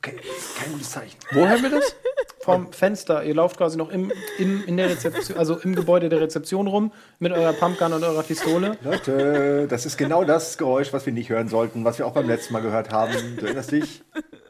[0.06, 0.20] Okay,
[0.58, 1.16] kein gutes Zeichen.
[1.32, 1.96] Wo hören wir das?
[2.46, 3.24] vorm Fenster.
[3.24, 6.92] Ihr lauft quasi noch im, im, in der Rezeption, also im Gebäude der Rezeption rum
[7.18, 8.78] mit eurer Pumpgun und eurer Pistole.
[8.84, 12.28] Leute, das ist genau das Geräusch, was wir nicht hören sollten, was wir auch beim
[12.28, 13.36] letzten Mal gehört haben.
[13.36, 14.04] Du erinnerst dich?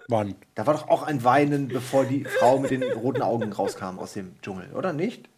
[0.08, 0.34] Wann?
[0.54, 4.12] Da war doch auch ein Weinen, bevor die Frau mit den roten Augen rauskam aus
[4.12, 5.30] dem Dschungel, oder nicht?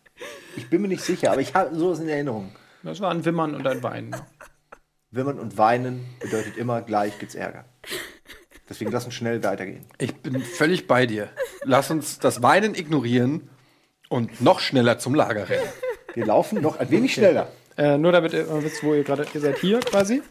[0.56, 2.50] Ich bin mir nicht sicher, aber ich habe sowas in Erinnerung.
[2.82, 4.16] Das war ein Wimmern und ein Weinen.
[5.12, 7.64] Wimmern und Weinen bedeutet immer gleich gibt's Ärger.
[8.68, 9.84] Deswegen lass uns schnell weitergehen.
[9.98, 11.28] Ich bin völlig bei dir.
[11.64, 13.48] Lass uns das Weinen ignorieren
[14.08, 15.68] und noch schneller zum Lager rennen.
[16.14, 17.48] Wir laufen noch ein wenig schneller.
[17.76, 20.22] Äh, nur damit ihr wisst, wo ihr gerade, ihr seid hier quasi.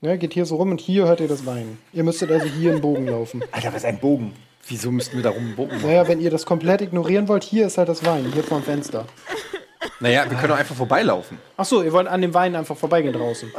[0.00, 1.78] Ja, geht hier so rum und hier hört ihr das Weinen.
[1.92, 3.42] Ihr müsstet also hier einen Bogen laufen.
[3.50, 4.32] Alter, was ist ein Bogen?
[4.68, 5.80] Wieso müssten wir da rumbogen?
[5.82, 9.06] Naja, wenn ihr das komplett ignorieren wollt, hier ist halt das Weinen, hier vorm Fenster.
[10.00, 11.38] Naja, wir können doch einfach vorbeilaufen.
[11.56, 13.52] Ach so, ihr wollt an dem Weinen einfach vorbeigehen draußen.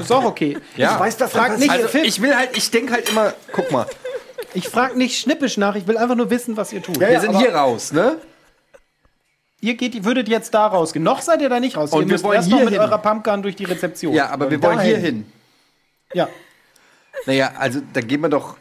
[0.00, 0.58] Ist auch okay.
[0.76, 0.94] Ja.
[0.94, 1.70] Ich weiß, was Frag dann nicht.
[1.70, 3.86] Also ich will halt, ich denke halt immer, guck mal,
[4.54, 6.96] Ich frage nicht schnippisch nach, ich will einfach nur wissen, was ihr tut.
[6.96, 8.16] Ja, wir ja, sind aber- hier raus, ne?
[9.60, 11.04] Ihr geht, würdet jetzt da rausgehen.
[11.04, 11.92] Noch seid ihr da nicht raus.
[11.92, 12.82] Und ihr wir müsst wollen erst noch hier mit hin.
[12.82, 14.12] eurer Pumpgun durch die Rezeption.
[14.12, 15.04] Ja, aber wir wollen hier dahin.
[15.04, 15.32] hin.
[16.14, 16.28] Ja,
[17.26, 18.56] Naja, also da gehen wir doch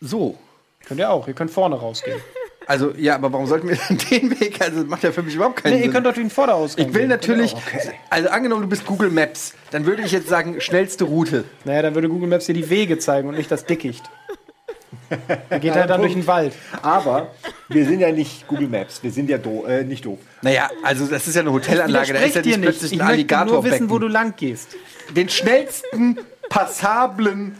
[0.00, 0.38] so.
[0.86, 1.26] könnt ihr auch.
[1.26, 2.20] Ihr könnt vorne rausgehen.
[2.68, 4.60] Also, ja, aber warum sollten wir denn den Weg?
[4.60, 5.92] Also, das macht ja für mich überhaupt keinen Nee, ihr Sinn.
[5.92, 7.08] könnt doch den Vorderausgang ich will gehen.
[7.10, 7.92] natürlich, ihr auch.
[8.10, 11.44] also angenommen, du bist Google Maps, dann würde ich jetzt sagen, schnellste Route.
[11.64, 14.04] Naja, dann würde Google Maps dir die Wege zeigen und nicht das Dickicht.
[15.50, 16.52] Ihr geht halt dann durch den Wald.
[16.82, 17.32] Aber
[17.68, 19.02] wir sind ja nicht Google Maps.
[19.02, 20.18] Wir sind ja do äh, nicht doof.
[20.42, 23.22] Naja, also das ist ja eine Hotelanlage, da ist ja nicht plötzlich Ich ein möchte
[23.34, 23.72] nur Alligatorbecken.
[23.74, 24.76] wissen, wo du lang gehst.
[25.16, 26.18] Den schnellsten
[26.50, 27.56] passablen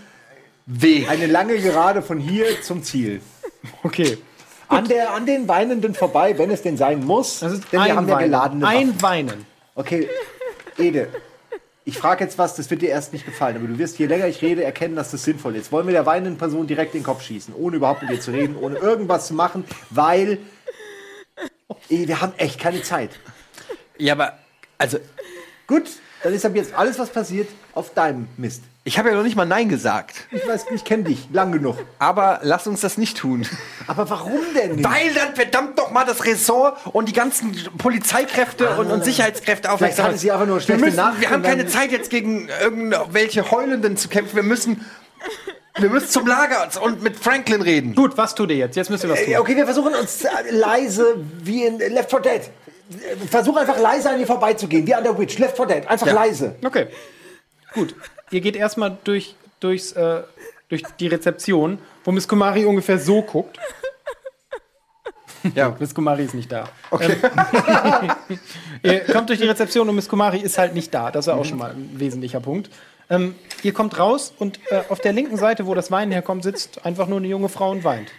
[0.67, 1.09] Weg.
[1.11, 3.21] Eine lange Gerade von hier zum Ziel.
[3.83, 4.19] Okay.
[4.69, 7.41] An, der, an den Weinenden vorbei, wenn es denn sein muss.
[7.41, 8.25] Das ist denn wir haben ja Weinen.
[8.25, 8.77] geladene Waffen.
[8.77, 9.47] ein Weinen.
[9.75, 10.09] Okay,
[10.77, 11.09] Ede,
[11.85, 14.27] ich frage jetzt was, das wird dir erst nicht gefallen, aber du wirst, je länger
[14.27, 15.73] ich rede, erkennen, dass das sinnvoll ist.
[15.73, 18.31] Wollen wir der weinenden Person direkt in den Kopf schießen, ohne überhaupt mit ihr zu
[18.31, 20.39] reden, ohne irgendwas zu machen, weil
[21.89, 23.11] eh, wir haben echt keine Zeit.
[23.97, 24.39] Ja, aber,
[24.77, 24.99] also,
[25.69, 25.85] Gut,
[26.23, 28.63] dann ist ab jetzt alles, was passiert, auf deinem Mist.
[28.89, 30.27] Ich habe ja noch nicht mal Nein gesagt.
[30.33, 31.77] Ich weiß, ich kenne dich lang genug.
[31.99, 33.47] Aber lass uns das nicht tun.
[33.87, 34.85] Aber warum denn nicht?
[34.89, 40.07] Weil dann verdammt noch mal das Ressort und die ganzen Polizeikräfte und, und Sicherheitskräfte aufmerksam
[40.07, 43.51] hatte sie einfach nur wir, schlechte müssen, Nacht wir haben keine Zeit jetzt gegen irgendwelche
[43.51, 44.35] Heulenden zu kämpfen.
[44.37, 44.85] Wir müssen,
[45.79, 47.95] wir müssen zum Lager und mit Franklin reden.
[47.95, 48.75] Gut, was tut ihr jetzt?
[48.77, 49.33] Jetzt müsst ihr was tun.
[49.35, 52.41] Äh, Okay, wir versuchen uns äh, leise wie in Left 4 Dead.
[53.31, 55.39] Versuch einfach leise an ihr vorbeizugehen, wie an der Witch.
[55.39, 56.15] Left 4 Dead, einfach Ja.
[56.15, 56.55] leise.
[56.65, 56.87] Okay.
[57.75, 57.95] Gut.
[58.31, 60.23] Ihr geht erstmal durch, durchs, äh,
[60.69, 63.59] durch die Rezeption, wo Miss Kumari ungefähr so guckt.
[65.55, 65.77] Ja.
[65.79, 66.69] Miss Kumari ist nicht da.
[66.91, 67.17] Okay.
[67.23, 68.39] Ähm,
[68.83, 71.11] ihr kommt durch die Rezeption und Miss Kumari ist halt nicht da.
[71.11, 72.71] Das ist auch schon mal ein wesentlicher Punkt.
[73.11, 76.85] Ähm, ihr kommt raus und äh, auf der linken Seite, wo das Weinen herkommt, sitzt
[76.85, 78.11] einfach nur eine junge Frau und weint.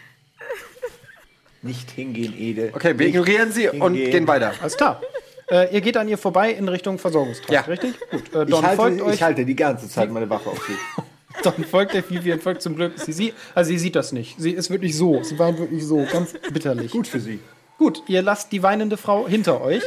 [1.62, 2.72] Nicht hingehen, Ede.
[2.74, 4.12] Okay, wir ignorieren sie und hingehen.
[4.12, 4.54] gehen weiter.
[4.62, 5.02] Alles klar.
[5.52, 7.62] Äh, ihr geht an ihr vorbei in Richtung Versorgungstrakt, Ja.
[7.62, 7.94] richtig?
[8.12, 8.34] Gut.
[8.34, 9.14] Äh, Ich Don folgt halte, euch.
[9.16, 10.74] ich halte die ganze Zeit meine Waffe auf sie.
[11.44, 12.94] Dann folgt der Vivian, folgt zum Glück.
[13.00, 14.36] Sie, sie, also sie sieht das nicht.
[14.40, 15.24] Sie ist wirklich so.
[15.24, 16.92] Sie weint wirklich so, ganz bitterlich.
[16.92, 17.40] Gut für sie.
[17.78, 19.82] Gut, ihr lasst die weinende Frau hinter euch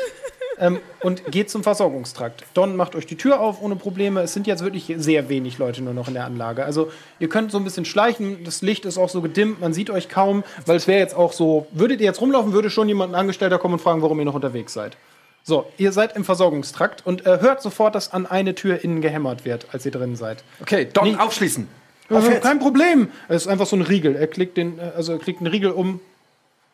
[0.59, 2.45] ähm, und geht zum Versorgungstrakt.
[2.55, 4.23] Don macht euch die Tür auf ohne Probleme.
[4.23, 6.65] Es sind jetzt wirklich sehr wenig Leute nur noch in der Anlage.
[6.65, 8.45] Also ihr könnt so ein bisschen schleichen.
[8.45, 9.61] Das Licht ist auch so gedimmt.
[9.61, 12.71] Man sieht euch kaum, weil es wäre jetzt auch so, würdet ihr jetzt rumlaufen, würde
[12.71, 14.97] schon jemand ein Angestellter kommen und fragen, warum ihr noch unterwegs seid.
[15.45, 19.45] So, ihr seid im Versorgungstrakt und äh, hört sofort, dass an eine Tür innen gehämmert
[19.45, 20.45] wird, als ihr drin seid.
[20.61, 21.17] Okay, Don, Nee.
[21.19, 21.67] aufschließen.
[22.11, 23.09] Also, kein Problem.
[23.29, 24.15] Es ist einfach so ein Riegel.
[24.17, 25.99] Er klickt den, äh, also er klickt einen Riegel um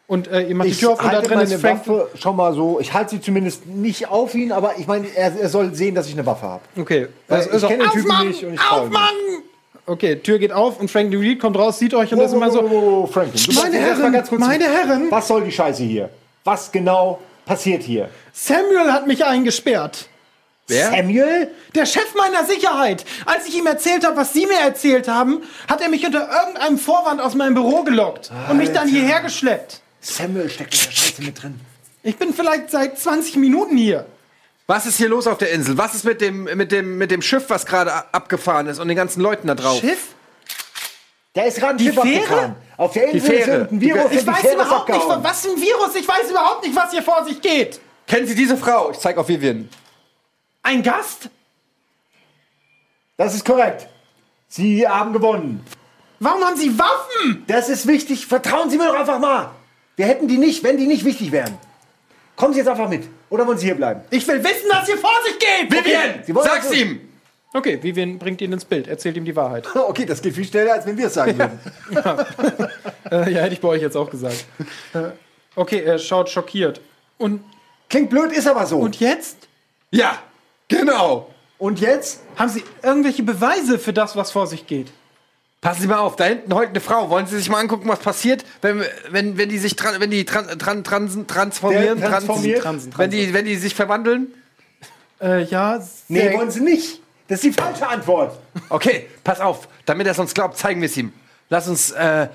[0.07, 1.86] und äh, ihr macht die Ich Tür auf und da halte drin meine ist Frank.
[1.86, 2.81] Waffe schon mal so.
[2.81, 6.07] Ich halte sie zumindest nicht auf ihn, aber ich meine, er, er soll sehen, dass
[6.09, 6.62] ich eine Waffe habe.
[6.78, 7.09] Okay.
[7.28, 8.28] Weil Also, ich kenne den Typen Aufmachen!
[8.28, 8.66] nicht und ich ihm.
[8.70, 9.16] Aufmachen!
[9.86, 12.51] Okay, Tür geht auf und Frank Reed kommt raus, sieht euch und das ist immer
[12.51, 12.61] so.
[12.62, 15.07] oh, Franklin, du Meine Herren, meine Herren.
[15.11, 16.11] Was soll die Scheiße hier?
[16.45, 18.09] Was genau passiert hier?
[18.33, 20.09] Samuel hat mich eingesperrt.
[20.69, 20.91] Wer?
[20.91, 21.51] Samuel?
[21.75, 23.05] Der Chef meiner Sicherheit.
[23.25, 26.79] Als ich ihm erzählt habe, was Sie mir erzählt haben, hat er mich unter irgendeinem
[26.79, 29.81] Vorwand aus meinem Büro gelockt und mich dann hierher geschleppt.
[30.01, 31.61] Samuel steckt in der Scheiße mit drin.
[32.03, 34.07] Ich bin vielleicht seit 20 Minuten hier.
[34.66, 35.79] Was ist hier los auf der Insel?
[35.79, 38.97] Was ist mit dem, mit dem, mit dem Schiff, was gerade abgefahren ist und den
[38.99, 39.81] ganzen Leuten da drauf?
[39.81, 40.09] Schiff?
[41.39, 42.20] Da ist gerade ein Die Schiff Fähre?
[42.24, 42.56] abgefahren.
[42.77, 43.39] Auf der Insel Fähre.
[43.39, 45.94] ist irgendein Virus Ich weiß überhaupt nicht, was für ein Virus.
[45.94, 47.81] Ich weiß überhaupt nicht, was hier vor sich geht.
[48.09, 48.90] Kennen Sie diese Frau?
[48.90, 49.69] Ich zeig auf Vivian.
[50.65, 51.31] Ein Gast?
[53.16, 53.86] Das ist korrekt.
[54.48, 55.65] Sie haben gewonnen.
[56.19, 57.44] Warum haben Sie Waffen?
[57.47, 58.27] Das ist wichtig.
[58.27, 59.52] Vertrauen Sie mir doch einfach mal.
[59.94, 61.56] Wir hätten die nicht, wenn die nicht wichtig wären.
[62.35, 63.09] Kommen Sie jetzt einfach mit.
[63.31, 64.01] Oder wollen Sie hier bleiben?
[64.10, 65.73] Ich will wissen, was hier vor sich geht.
[65.73, 66.35] Vivian!
[66.35, 67.07] Wollen Sag's ihm!
[67.55, 69.66] Okay, Vivian bringt ihn ins Bild, erzählt ihm die Wahrheit.
[69.75, 71.59] Okay, das geht viel schneller, als wenn wir es sagen würden.
[73.11, 74.45] äh, ja, hätte ich bei euch jetzt auch gesagt.
[74.95, 75.11] Äh,
[75.59, 76.81] Okay, er schaut schockiert.
[77.19, 77.43] Und,
[77.91, 78.79] Klingt blöd, ist aber so.
[78.79, 79.49] und jetzt?
[79.91, 80.23] Ja,
[80.69, 81.35] genau.
[81.59, 82.20] Und jetzt?
[82.37, 84.93] Haben Sie irgendwelche Beweise für das, was vor sich geht?
[85.61, 87.11] Passen Sie mal auf, da hinten heult eine Frau.
[87.11, 90.25] Wollen Sie sich mal angucken, was passiert, wenn, wenn, wenn die sich tran, wenn die
[90.25, 92.62] tran, tran, transen, transformieren, transformiert?
[92.62, 94.33] Transen, Wenn, die, wenn die sich verwandeln?
[95.20, 95.83] Äh, ja.
[96.07, 97.01] Nee, wollen sie nicht.
[97.29, 98.39] Das ist die falsche Antwort.
[98.71, 101.13] Okay, pass auf, damit er es uns glaubt, zeigen wir es ihm.
[101.51, 102.29] Lass uns, äh,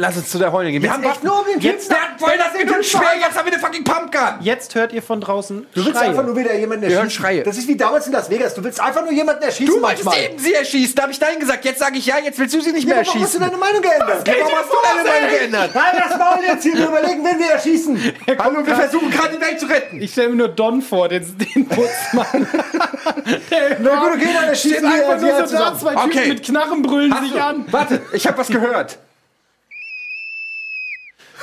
[0.00, 0.82] lass uns zu der Heulin gehen.
[0.82, 3.36] Wir haben echt nur um den Jetzt, Typen- der wollen das mit uns schwer, jetzt
[3.38, 4.34] haben wir eine fucking Pumpgun.
[4.40, 6.08] Jetzt hört ihr von draußen Du willst Schreie.
[6.08, 7.22] einfach nur wieder jemanden hören erschießen.
[7.22, 7.42] Schreie.
[7.42, 8.54] Das ist wie damals in Las Vegas.
[8.54, 10.24] Du willst einfach nur jemanden erschießen Du wolltest manchmal.
[10.30, 11.64] eben sie erschießen, da habe ich Nein gesagt.
[11.64, 13.38] Jetzt sage ich ja, jetzt willst du sie nicht Ja, mehr aber warum hast du
[13.38, 13.60] erschießen.
[13.60, 14.26] deine Meinung geändert?
[14.26, 15.70] Warum hast du deine Meinung geändert?
[15.74, 16.74] Nein, das Maul jetzt hier.
[16.76, 18.00] Wir überlegen, wen wir erschießen.
[18.38, 20.00] Hallo, wir versuchen gerade die Welt zu retten.
[20.00, 22.46] Ich stelle mir nur Don vor, den, den Putzmann.
[23.80, 25.78] Na gut, okay, dann erschießen wir einfach wir nur so da, zusammen.
[25.78, 26.28] zwei Typen Okay.
[26.28, 27.64] mit Knarren brüllen sich an.
[27.70, 28.98] Warte, ich habe was gehört.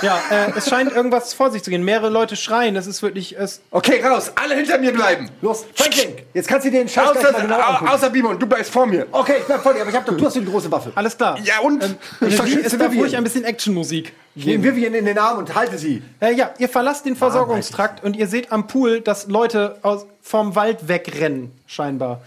[0.01, 1.83] Ja, äh, es scheint irgendwas vor sich zu gehen.
[1.83, 2.75] Mehrere Leute schreien.
[2.75, 3.37] Es ist wirklich.
[3.37, 5.29] Es, Okay, raus, alle hinter mir bleiben.
[5.41, 7.91] Los, Franklin, jetzt kannst du dir den Scheiß gleich mal genau Außer, angucken.
[7.91, 9.07] außer Bimon, du bleibst vor mir.
[9.11, 10.91] Okay, ich bleib vor dir, aber ich hab doch, du hast die große Waffe.
[10.95, 11.39] alles klar.
[11.43, 11.83] Ja, und?
[11.83, 11.95] Ähm,
[12.27, 14.75] Ich verstehe es darf ruhig ein bisschen Actionmusik Ich nehme geben.
[14.75, 16.03] Vivian in den Arm und halte sie.
[16.19, 20.55] Äh, ja, ihr verlasst den Versorgungstrakt und ihr seht am Pool, dass Leute aus, vom
[20.55, 22.21] Wald wegrennen, scheinbar.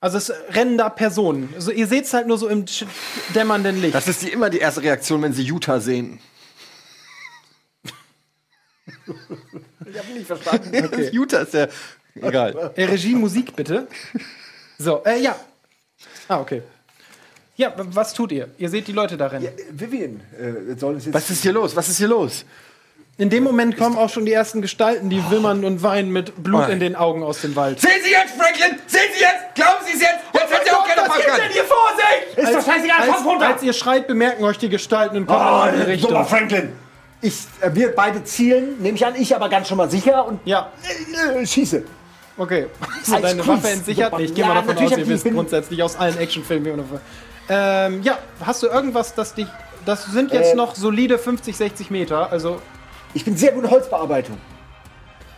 [0.00, 1.48] Also es rennen da Personen.
[1.54, 2.66] Also ihr seht es halt nur so im
[3.34, 3.94] dämmernden Licht.
[3.94, 6.18] Das ist die, immer die erste Reaktion, wenn sie Utah sehen.
[9.86, 11.08] Ich hab nicht verstanden.
[11.12, 11.66] Utah ist ja
[12.20, 12.72] egal.
[12.76, 13.86] Äh, Regie, Musik bitte.
[14.78, 15.36] So, äh, ja.
[16.28, 16.62] Ah, okay.
[17.56, 18.48] Ja, was tut ihr?
[18.58, 19.48] Ihr seht die Leute da rennen.
[19.70, 21.14] Vivian äh, soll uns jetzt.
[21.14, 21.74] Was ist hier los?
[21.76, 22.44] Was ist hier los?
[23.16, 26.64] In dem Moment kommen auch schon die ersten Gestalten, die wimmern und weinen mit Blut
[26.66, 26.72] Oh.
[26.72, 27.80] in den Augen aus dem Wald.
[27.80, 28.76] Sehen Sie jetzt, Franklin?
[28.88, 29.54] Sehen Sie jetzt?
[29.54, 30.14] Glauben Sie es jetzt?
[30.34, 31.48] Jetzt wird ja auch keine Pumpgun.
[31.52, 32.38] hier vor sich?
[32.44, 33.46] Ist doch scheißegal, Als, komm runter!
[33.46, 36.26] als ihr schreit, bemerken euch die Gestalten und kommen Oh, in dummer Richtung.
[36.26, 36.72] Franklin.
[37.26, 40.40] Ich, äh, wir beide zielen, nehme ich an, ich aber ganz schon mal sicher und
[40.44, 40.70] Ja,
[41.32, 41.82] äh, äh, schieße.
[42.36, 42.66] okay.
[43.02, 43.64] So, Als deine Kunst.
[43.64, 44.18] Waffe entsichert?
[44.18, 46.18] Nee, ich gehe Ja, mal davon natürlich aus, hab ihr ich- wisst grundsätzlich aus allen
[46.18, 46.98] Actionfilmen, wie
[47.48, 49.46] ähm, Ja, hast du irgendwas, das dich.
[49.86, 52.30] Das sind jetzt Äh, noch solide 50, 60 Meter.
[52.30, 52.60] Also
[53.14, 54.36] Ich bin sehr gut in Holzbearbeitung.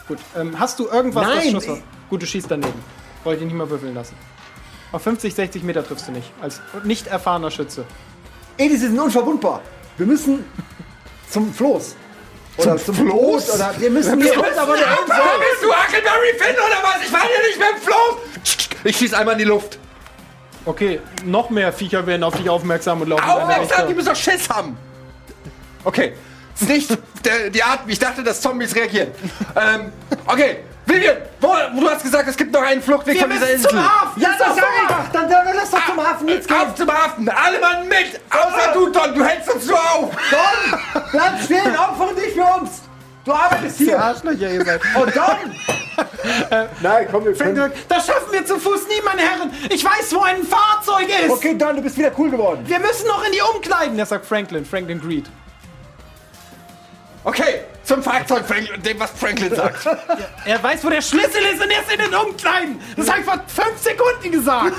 [0.08, 0.18] gut.
[0.36, 2.80] Ähm, hast du irgendwas, das Nein, Schuss ich- Gut, du schießt daneben.
[3.22, 4.14] Wollte ich nicht mal würfeln lassen.
[4.92, 6.32] Auf 50, 60 Meter triffst du nicht.
[6.40, 7.84] Als nicht erfahrener Schütze.
[8.56, 9.60] Edis sind unverwundbar.
[9.98, 10.44] Wir müssen
[11.30, 11.96] zum Floß.
[12.58, 13.54] Oder zum, Floß?
[13.54, 15.16] Oder wir müssen hier runter von der Insel.
[15.38, 17.06] Bist du Huckleberry Finn oder was?
[17.06, 18.66] Ich war hier nicht mit dem Floß.
[18.84, 19.78] Ich schieß einmal in die Luft.
[20.64, 24.48] Okay, noch mehr Viecher werden auf dich aufmerksam und laufen Aufmerksam, die müssen doch Schiss
[24.48, 24.76] haben.
[25.84, 26.14] Okay,
[26.58, 29.12] ist nicht der, die Art, wie ich dachte, dass Zombies reagieren.
[29.54, 29.92] ähm,
[30.26, 30.58] okay,
[30.96, 33.74] Vivian, wo, du hast gesagt, es gibt noch einen Fluchtweg von dieser Insel.
[33.74, 35.12] Ja, das sag ich doch.
[35.12, 36.56] Dann, dann lass doch zum Hafen jetzt gehen.
[36.56, 40.10] Auf zum Hafen, alle Mann mit, außer du, Don, du hältst uns nur auf.
[40.30, 42.82] Don, bleib stehen, opfere dich für uns.
[43.24, 44.00] Du arbeitest hier.
[44.00, 44.80] Arschlöcher, ihr seid.
[44.94, 45.56] Und Don.
[46.80, 47.72] Nein, komm, wir können...
[47.88, 49.50] Das schaffen wir zu Fuß nie, meine Herren.
[49.68, 51.30] Ich weiß, wo ein Fahrzeug ist.
[51.30, 52.62] Okay, Don, du bist wieder cool geworden.
[52.66, 53.98] Wir müssen noch in die Umkleiden.
[53.98, 55.26] Das sagt Franklin, Franklin Greed.
[57.28, 59.84] Okay, zum Fahrzeug, Franklin, dem, was Franklin sagt.
[60.44, 62.80] Er weiß, wo der Schlüssel ist und er ist in den Umkleiden.
[62.96, 64.76] Das habe ich vor fünf Sekunden gesagt.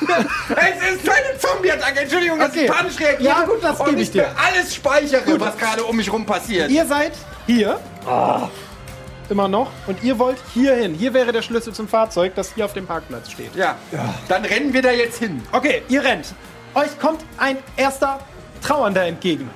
[0.06, 2.66] es ist keine Zombie-Attacke, Entschuldigung, dass Okay.
[2.66, 3.22] ich panisch reagiere.
[3.28, 4.28] Ja, gut, das gebe ich ich dir.
[4.36, 6.70] alles speichere, was gerade um mich rum passiert.
[6.70, 7.12] Ihr seid
[7.46, 7.80] hier.
[9.28, 9.72] Immer noch.
[9.88, 10.94] Und ihr wollt hier hin.
[10.94, 13.52] Hier wäre der Schlüssel zum Fahrzeug, das hier auf dem Parkplatz steht.
[13.56, 13.74] Ja,
[14.28, 15.42] dann rennen wir da jetzt hin.
[15.50, 16.34] Okay, ihr rennt.
[16.74, 18.20] Euch kommt ein erster
[18.62, 19.50] Trauernder entgegen.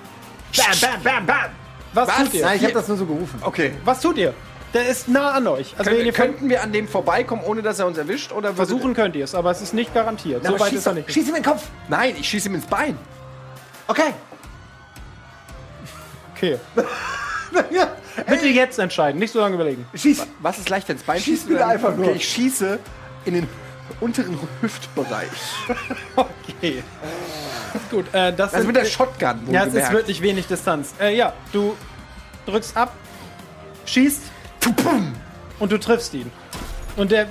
[0.56, 1.50] Bam, bam, bam, bam.
[1.98, 2.16] Was, Was?
[2.24, 2.44] tut ihr?
[2.44, 3.38] Nein, ich habe das nur so gerufen.
[3.42, 3.72] Okay.
[3.84, 4.34] Was tut ihr?
[4.74, 5.74] Der ist nah an euch.
[5.78, 8.32] Also wenn ihr könnt, könnten wir an dem vorbeikommen, ohne dass er uns erwischt?
[8.32, 10.42] Oder würde- versuchen könnt ihr es, aber es ist nicht garantiert.
[10.44, 11.10] Na, so weit schieß, ist er nicht.
[11.12, 11.62] schieß ihm in den Kopf.
[11.88, 12.96] Nein, ich schieße ihm ins Bein.
[13.86, 14.12] Okay.
[16.36, 16.58] Okay.
[18.28, 19.86] Bitte jetzt entscheiden, nicht so lange überlegen.
[19.94, 20.26] Schieß.
[20.40, 21.48] Was ist leichter ins Bein Schieß schießen?
[21.48, 22.06] bitte oder- einfach nur.
[22.06, 22.78] Okay, ich schieße
[23.24, 23.48] in den
[24.00, 25.28] unteren Hüftbereich.
[26.16, 26.82] Okay.
[27.90, 29.40] Gut, äh, das Also sind, mit der Shotgun.
[29.50, 29.92] Ja, es ist wohlgemerkt.
[29.94, 30.94] wirklich wenig Distanz.
[31.00, 31.76] Äh, ja, du
[32.48, 32.92] drückst ab,
[33.86, 34.22] schießt
[35.58, 36.30] und du triffst ihn.
[36.96, 37.28] Und der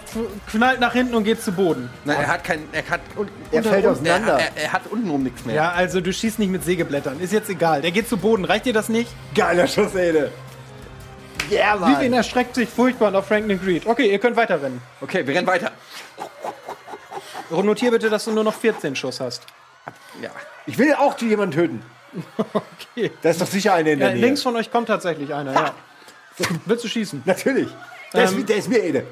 [0.49, 1.89] knallt nach hinten und geht zu Boden.
[2.05, 2.63] Nein, er hat kein.
[2.71, 3.01] Er hat.
[3.17, 4.33] un- Er fällt un- auseinander.
[4.39, 5.55] Er, er, er hat untenrum nichts mehr.
[5.55, 7.19] Ja, also du schießt nicht mit Sägeblättern.
[7.19, 7.81] Ist jetzt egal.
[7.81, 8.45] Der geht zu Boden.
[8.45, 9.09] Reicht dir das nicht?
[9.35, 10.31] Geiler Schuss, Ede.
[11.51, 12.13] Yeah, Vivian Mann.
[12.13, 13.85] erschreckt sich furchtbar auf Franklin Greed.
[13.85, 14.81] Okay, ihr könnt weiterrennen.
[15.01, 15.71] Okay, wir rennen weiter.
[17.49, 19.43] Notier bitte, dass du nur noch 14 Schuss hast.
[20.21, 20.29] Ja.
[20.65, 21.81] Ich will auch jemanden töten.
[22.53, 23.11] Okay.
[23.21, 24.25] Da ist doch sicher einer in Ja, der Nähe.
[24.25, 25.73] links von euch kommt tatsächlich einer, ja.
[26.65, 27.23] Willst du schießen?
[27.25, 27.69] Natürlich.
[28.13, 29.03] Der, Ähm, ist, der ist mir Ede.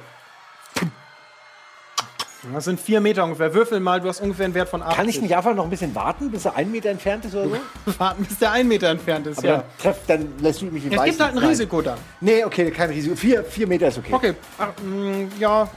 [2.53, 3.51] Das sind vier Meter ungefähr.
[3.55, 4.95] Würfel mal, du hast ungefähr einen Wert von 80.
[4.97, 7.49] Kann ich nicht einfach noch ein bisschen warten, bis er einen Meter entfernt ist oder
[7.49, 7.55] so?
[7.99, 9.39] warten, bis der ein Meter entfernt ist?
[9.39, 9.55] Aber ja.
[9.57, 11.47] dann, treff, dann lässt du mich in Es gibt halt ein rein.
[11.49, 11.97] Risiko dann.
[12.21, 13.15] Nee, okay, kein Risiko.
[13.15, 14.13] Vier, vier Meter ist okay.
[14.13, 15.67] Okay, Ach, mh, ja.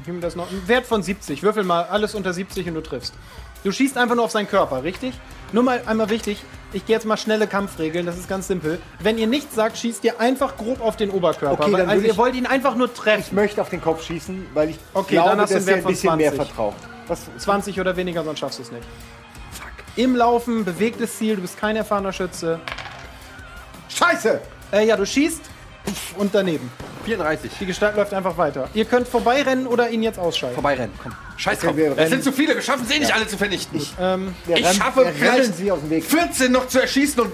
[0.00, 0.48] Ich nehme das noch.
[0.50, 1.42] Ein Wert von 70.
[1.42, 3.14] Würfel mal alles unter 70 und du triffst.
[3.64, 5.14] Du schießt einfach nur auf seinen Körper, richtig?
[5.52, 6.42] Nur mal einmal wichtig,
[6.72, 8.78] ich gehe jetzt mal schnelle Kampfregeln, das ist ganz simpel.
[9.00, 11.62] Wenn ihr nichts sagt, schießt ihr einfach grob auf den Oberkörper.
[11.64, 13.34] Okay, weil, dann also ihr ich- wollt ihn einfach nur Ich treffen.
[13.34, 15.86] möchte auf den Kopf schießen, weil ich Okay, glaube, dann hast du dass er Wert
[15.86, 16.46] ein bisschen mehr 20.
[16.48, 16.74] vertraut.
[17.06, 17.20] Was?
[17.38, 18.84] 20 oder weniger, sonst schaffst du es nicht.
[19.52, 19.66] Fuck.
[19.96, 22.60] Im Laufen, bewegtes Ziel, du bist kein erfahrener Schütze.
[23.88, 24.40] Scheiße!
[24.72, 25.40] Äh, ja, du schießt
[26.18, 26.70] und daneben.
[27.04, 27.50] 34.
[27.60, 28.68] Die Gestalt läuft einfach weiter.
[28.74, 30.54] Ihr könnt vorbeirennen oder ihn jetzt ausschalten.
[30.54, 31.12] Vorbeirennen, komm.
[31.36, 31.76] Scheiß Okay, drauf.
[31.76, 33.80] wir Es sind zu viele, wir schaffen es eh nicht alle zu vernichten.
[34.00, 36.04] Ähm, Wir Ich rennen- schaffe vielleicht sie aus dem Weg.
[36.04, 37.32] 14 noch zu erschießen und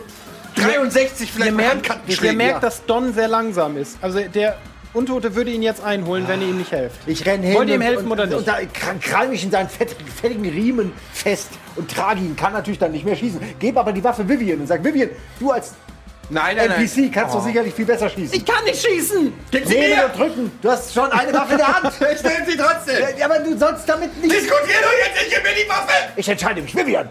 [0.57, 1.91] 63 vielleicht ihr merkt,
[2.23, 2.61] ihr merkt ja.
[2.61, 3.99] dass Don sehr langsam ist.
[4.03, 4.57] Also der
[4.93, 6.97] Untote würde ihn jetzt einholen, wenn ihr ihm nicht helft.
[7.07, 8.37] Ich renne hin Wollt ihr ihm helfen und, oder nicht?
[8.37, 12.35] Und da kr- krall mich in seinen fett, fettigen Riemen fest und trage ihn.
[12.35, 13.41] Kann natürlich dann nicht mehr schießen.
[13.61, 15.75] Gebe aber die Waffe Vivian und sag, Vivian, du als
[16.31, 16.81] Nein, nein, nein.
[16.82, 18.36] NPC kannst doch sicherlich viel besser schießen.
[18.36, 19.32] Ich kann nicht schießen!
[19.51, 20.05] Gib sie Nehmen mir!
[20.07, 20.52] und drücken.
[20.62, 21.93] Du hast schon eine Waffe in der Hand.
[22.01, 23.19] Ich nehme sie trotzdem!
[23.19, 24.32] Ja, aber du sollst damit nicht...
[24.32, 25.93] Diskutier doch jetzt, ich gib mir die Waffe!
[26.16, 26.74] Ich entscheide mich.
[26.74, 27.09] Vivian!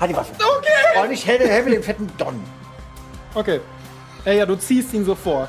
[0.00, 0.32] Hat die Waffe.
[0.34, 1.00] Okay!
[1.02, 2.40] Und ich hätte, hätte den fetten Don.
[3.34, 3.60] Okay.
[4.24, 5.48] Äh, ja, du ziehst ihn so vor.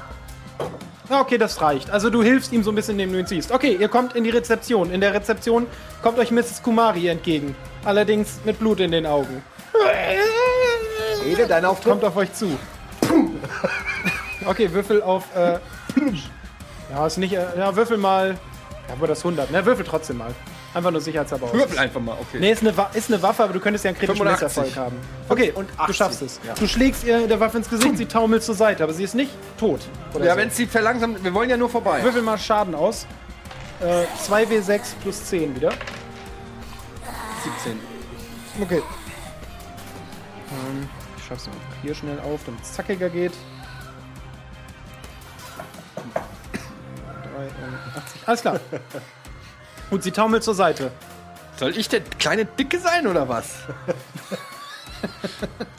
[1.10, 1.90] Ja, okay, das reicht.
[1.90, 3.52] Also du hilfst ihm so ein bisschen, indem du ihn ziehst.
[3.52, 4.92] Okay, ihr kommt in die Rezeption.
[4.92, 5.68] In der Rezeption
[6.02, 6.64] kommt euch Mrs.
[6.64, 7.56] Kumari entgegen.
[7.86, 9.44] Allerdings mit Blut in den Augen.
[11.26, 11.92] Ede, dein Auftritt.
[11.92, 12.58] Kommt auf euch zu.
[14.46, 15.36] Okay, Würfel auf.
[15.36, 15.60] Äh,
[16.92, 17.34] ja, ist nicht.
[17.34, 18.38] Äh, ja, Würfel mal.
[18.88, 19.52] Ja, aber das 100.
[19.52, 20.34] Ne, Würfel trotzdem mal.
[20.74, 21.54] Einfach nur sicherheitshalber aus.
[21.54, 22.38] Würfel einfach mal, okay.
[22.40, 24.58] Nee, ist eine, Wa- ist eine Waffe, aber du könntest ja einen kritischen 85.
[24.64, 24.96] Misserfolg haben.
[25.28, 25.96] Okay, Und du 80.
[25.98, 26.40] schaffst es.
[26.60, 29.32] Du schlägst ihr der Waffe ins Gesicht, sie taumelt zur Seite, aber sie ist nicht
[29.60, 29.82] tot.
[30.22, 30.38] Ja, so.
[30.38, 32.04] wenn sie verlangsamt, wir wollen ja nur vorbei.
[32.04, 33.08] Würfel mal Schaden aus.
[33.82, 35.72] Äh, 2W6 plus 10 wieder.
[37.64, 37.80] 17.
[38.62, 38.82] Okay.
[40.52, 40.88] Ähm,
[41.18, 43.34] ich schaff's noch hier schnell auf, damit es zackiger geht.
[47.36, 48.28] 83.
[48.28, 48.60] Alles klar.
[49.90, 50.92] Gut, sie taumelt zur Seite.
[51.58, 53.52] Soll ich der kleine Dicke sein oder was?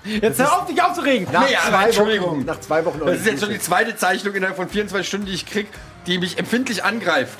[0.04, 1.26] Jetzt hör auf, dich aufzuregen!
[1.32, 2.30] Nach, Nee, aber zwei Entschuldigung.
[2.30, 3.00] Wochen, nach zwei Wochen.
[3.04, 5.66] Das ist jetzt schon die zweite Zeichnung innerhalb von 24 Stunden, die ich krieg,
[6.08, 7.38] die mich empfindlich angreift.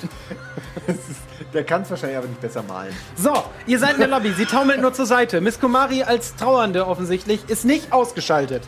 [1.53, 2.95] Der kann es wahrscheinlich aber nicht besser malen.
[3.15, 3.33] So,
[3.65, 4.31] ihr seid in der Lobby.
[4.33, 5.41] Sie taumelt nur zur Seite.
[5.41, 8.63] Miss Kumari als Trauernde offensichtlich ist nicht ausgeschaltet.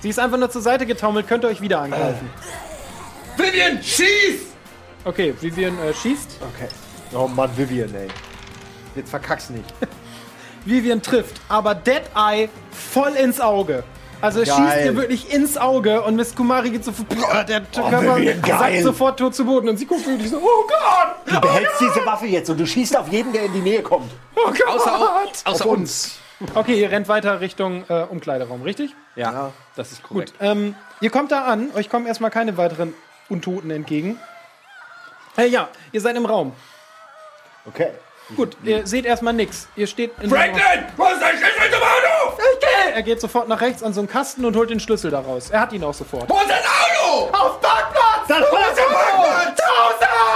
[0.00, 2.28] Sie ist einfach nur zur Seite getaumelt, könnt ihr euch wieder angreifen.
[3.36, 4.40] Vivian, schieß!
[5.04, 6.40] Okay, Vivian äh, schießt.
[6.54, 6.68] Okay.
[7.14, 8.08] Oh Mann, Vivian, ey.
[8.96, 9.72] Jetzt verkack's nicht.
[10.64, 13.84] Vivian trifft, aber Dead Eye voll ins Auge.
[14.24, 14.56] Also es Geil.
[14.56, 18.82] schießt ihr wirklich ins Auge und Miss Kumari geht sofort, boah, der Körper Vivian, sackt
[18.82, 22.24] sofort tot zu Boden und sie guckt wirklich so, oh Gott, Du behältst diese Waffe
[22.24, 24.10] jetzt und du schießt auf jeden, der in die Nähe kommt.
[24.34, 24.66] oh Gott.
[24.66, 26.18] Außer, außer Auf uns.
[26.54, 28.94] Okay, ihr rennt weiter Richtung äh, Umkleideraum, richtig?
[29.14, 30.32] Ja, das ist korrekt.
[30.40, 32.94] Ähm, ihr kommt da an, euch kommen erstmal keine weiteren
[33.28, 34.18] Untoten entgegen.
[35.36, 36.52] Äh, ja, ihr seid im Raum.
[37.66, 37.90] Okay.
[38.36, 39.68] Gut, ihr seht erstmal nichts.
[39.76, 42.13] Ihr steht in Franklin, wo ist dein Schlüssel zum Auto?
[42.94, 45.50] Er geht sofort nach rechts an so einen Kasten und holt den Schlüssel daraus.
[45.50, 46.28] Er hat ihn auch sofort.
[46.30, 47.28] Wo ist das Auto?
[47.36, 48.28] Auf Parkplatz!
[48.28, 49.60] Das ist der Parkplatz?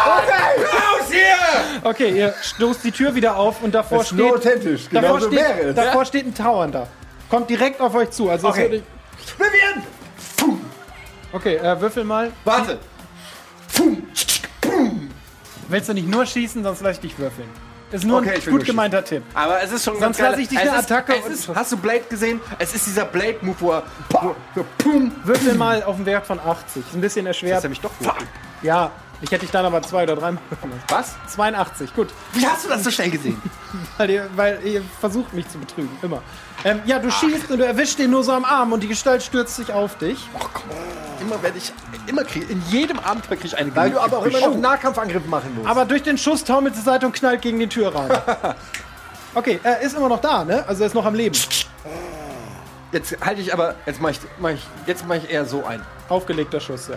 [0.06, 0.64] Okay!
[0.64, 1.88] Raus hier!
[1.88, 4.52] Okay, ihr stoßt die Tür wieder auf und davor Das ist nur steht.
[4.52, 4.88] authentisch.
[4.90, 5.74] Davor, Genauso wäre steht, es.
[5.76, 6.86] davor steht ein Trauernder.
[7.30, 8.28] Kommt direkt auf euch zu.
[8.28, 8.82] Also es Okay.
[9.36, 9.82] Vivian!
[11.32, 12.32] okay, äh, würfel mal.
[12.44, 12.78] Warte.
[15.68, 17.48] Willst du nicht nur schießen, sonst lass ich dich würfeln.
[17.90, 19.22] Ist nur Okay, ein gut gemeinter Tipp.
[19.34, 20.30] Aber es ist schon Sonst ganz geil.
[20.32, 22.40] lass ich dich eine Attacke ist, hast du Blade gesehen?
[22.58, 23.82] Es ist dieser Blade-Move, wo er.
[24.54, 25.12] So, pum.
[25.24, 26.84] Würfel mal auf einen Wert von 80.
[26.86, 27.56] Ist ein bisschen Das erschwert.
[27.58, 28.12] ist nämlich doch gut.
[28.62, 28.90] Ja,
[29.22, 30.38] ich hätte dich dann aber zwei oder drei lassen.
[30.88, 31.14] Was?
[31.34, 32.08] 82, gut.
[32.34, 33.40] Wie hast du das so schnell gesehen?
[33.96, 36.22] Weil ihr, weil ihr versucht mich zu betrügen, immer.
[36.64, 39.22] Ähm, ja, du schießt und du erwischst den nur so am Arm und die Gestalt
[39.22, 40.28] stürzt sich auf dich.
[41.20, 41.72] Immer werde ich.
[42.06, 44.52] Immer kriege In jedem Abenteuer kriege ich eine Weil du aber auch immer noch Oh.
[44.52, 45.68] einen Nahkampfangriff machen musst.
[45.68, 48.10] Aber durch den Schuss taumelt zur Seite und knallt gegen den Türrahmen.
[49.34, 50.64] Okay, er ist immer noch da, ne?
[50.66, 51.36] Also er ist noch am Leben.
[52.90, 53.74] Jetzt halte ich aber.
[53.84, 55.82] Jetzt mache ich, mach ich, jetzt mache ich eher so ein.
[56.08, 56.96] Aufgelegter Schuss, ja.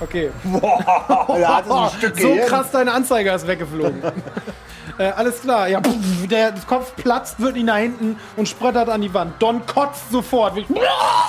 [0.00, 0.30] Okay,
[0.62, 2.48] da hat es ein Stück so Gehirn.
[2.48, 4.02] krass, dein Anzeiger ist weggeflogen.
[4.98, 5.80] äh, alles klar, ja.
[5.80, 9.34] pff, Der Kopf platzt, wird ihn nach hinten und sprottert an die Wand.
[9.40, 10.56] Don kotzt sofort.
[10.56, 10.66] Ich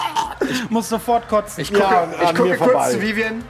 [0.70, 1.62] muss sofort kotzen.
[1.62, 2.92] Ich gucke, Ja, ich an gucke mir kurz vorbei.
[2.92, 3.44] zu Vivian.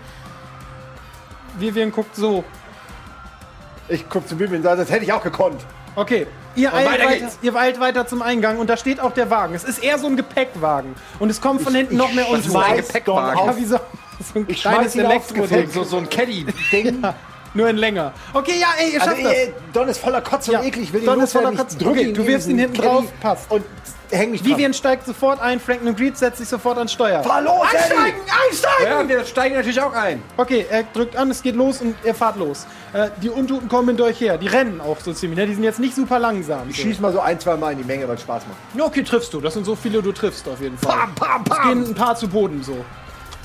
[1.58, 2.44] Vivian guckt so.
[3.90, 5.62] Ich guck zu Vivian das hätte ich auch gekonnt.
[5.96, 9.56] Okay, ihr eilt, weiter ihr eilt weiter zum Eingang und da steht auch der Wagen.
[9.56, 10.94] Es ist eher so ein Gepäckwagen.
[11.18, 12.54] Und es kommen von hinten noch mehr schmeiß Untote.
[12.54, 13.46] Don Gepäckwagen.
[13.46, 13.78] Ja, wie so,
[14.34, 14.94] so ein Ich kleines.
[14.94, 15.74] Gefäß.
[15.74, 16.46] So, so ein Caddy.
[16.72, 17.04] Ding.
[17.58, 18.14] Nur in länger.
[18.34, 19.34] Okay, ja, ey, ihr Also, schafft das.
[19.34, 20.94] äh, Don ist voller Kotze Ja, und eklig.
[20.94, 21.78] Will Don ist voller Kotze.
[21.78, 23.50] drück Okay, ihn du wirfst ihn hinten drauf, passt.
[23.52, 23.64] Und
[24.12, 27.24] häng mich Vivian steigt sofort ein, Franklin Greed setzt sich sofort ans Steuer.
[27.24, 28.86] Fahr los, Einsteigen, einsteigen!
[28.86, 30.22] Ja, wir steigen natürlich auch ein.
[30.38, 32.68] Okay, er drückt an, es geht los und ihr fahrt los.
[32.94, 34.38] Äh, die Untoten kommen hinter euch her.
[34.38, 35.38] Die rennen auch so ziemlich.
[35.40, 35.48] Ne?
[35.48, 36.70] Die sind jetzt nicht super langsam.
[36.70, 36.84] Ich So.
[36.84, 38.58] schieß mal so ein, zwei Mal in die Menge, weil es Spaß macht.
[38.80, 39.42] Ja, okay, triffst du.
[39.42, 40.96] Das sind so viele, du triffst auf jeden Fall.
[40.96, 41.68] Pam, pam, Es pam.
[41.70, 42.78] gehen ein paar zu Boden so.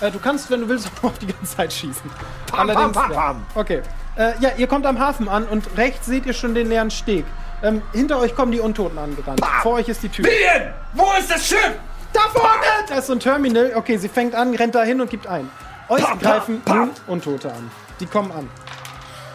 [0.01, 2.09] Äh, du kannst, wenn du willst, auch die ganze Zeit schießen.
[2.47, 3.17] Pam, pam, pam, ja.
[3.21, 3.43] pam.
[3.57, 3.83] Okay.
[4.17, 7.25] Äh, ja, ihr kommt am Hafen an und rechts seht ihr schon den leeren Steg.
[7.63, 9.41] Ähm, hinter euch kommen die Untoten angerannt.
[9.63, 10.25] Vor euch ist die Tür.
[10.25, 11.73] Vivian, wo ist das Schiff?
[12.13, 12.67] Da vorne!
[12.89, 13.73] Da ist so ein Terminal.
[13.75, 15.49] Okay, sie fängt an, rennt da hin und gibt ein.
[15.89, 16.79] Euch pam, greifen pam.
[16.79, 17.71] nun Untote an.
[18.01, 18.49] Die kommen an.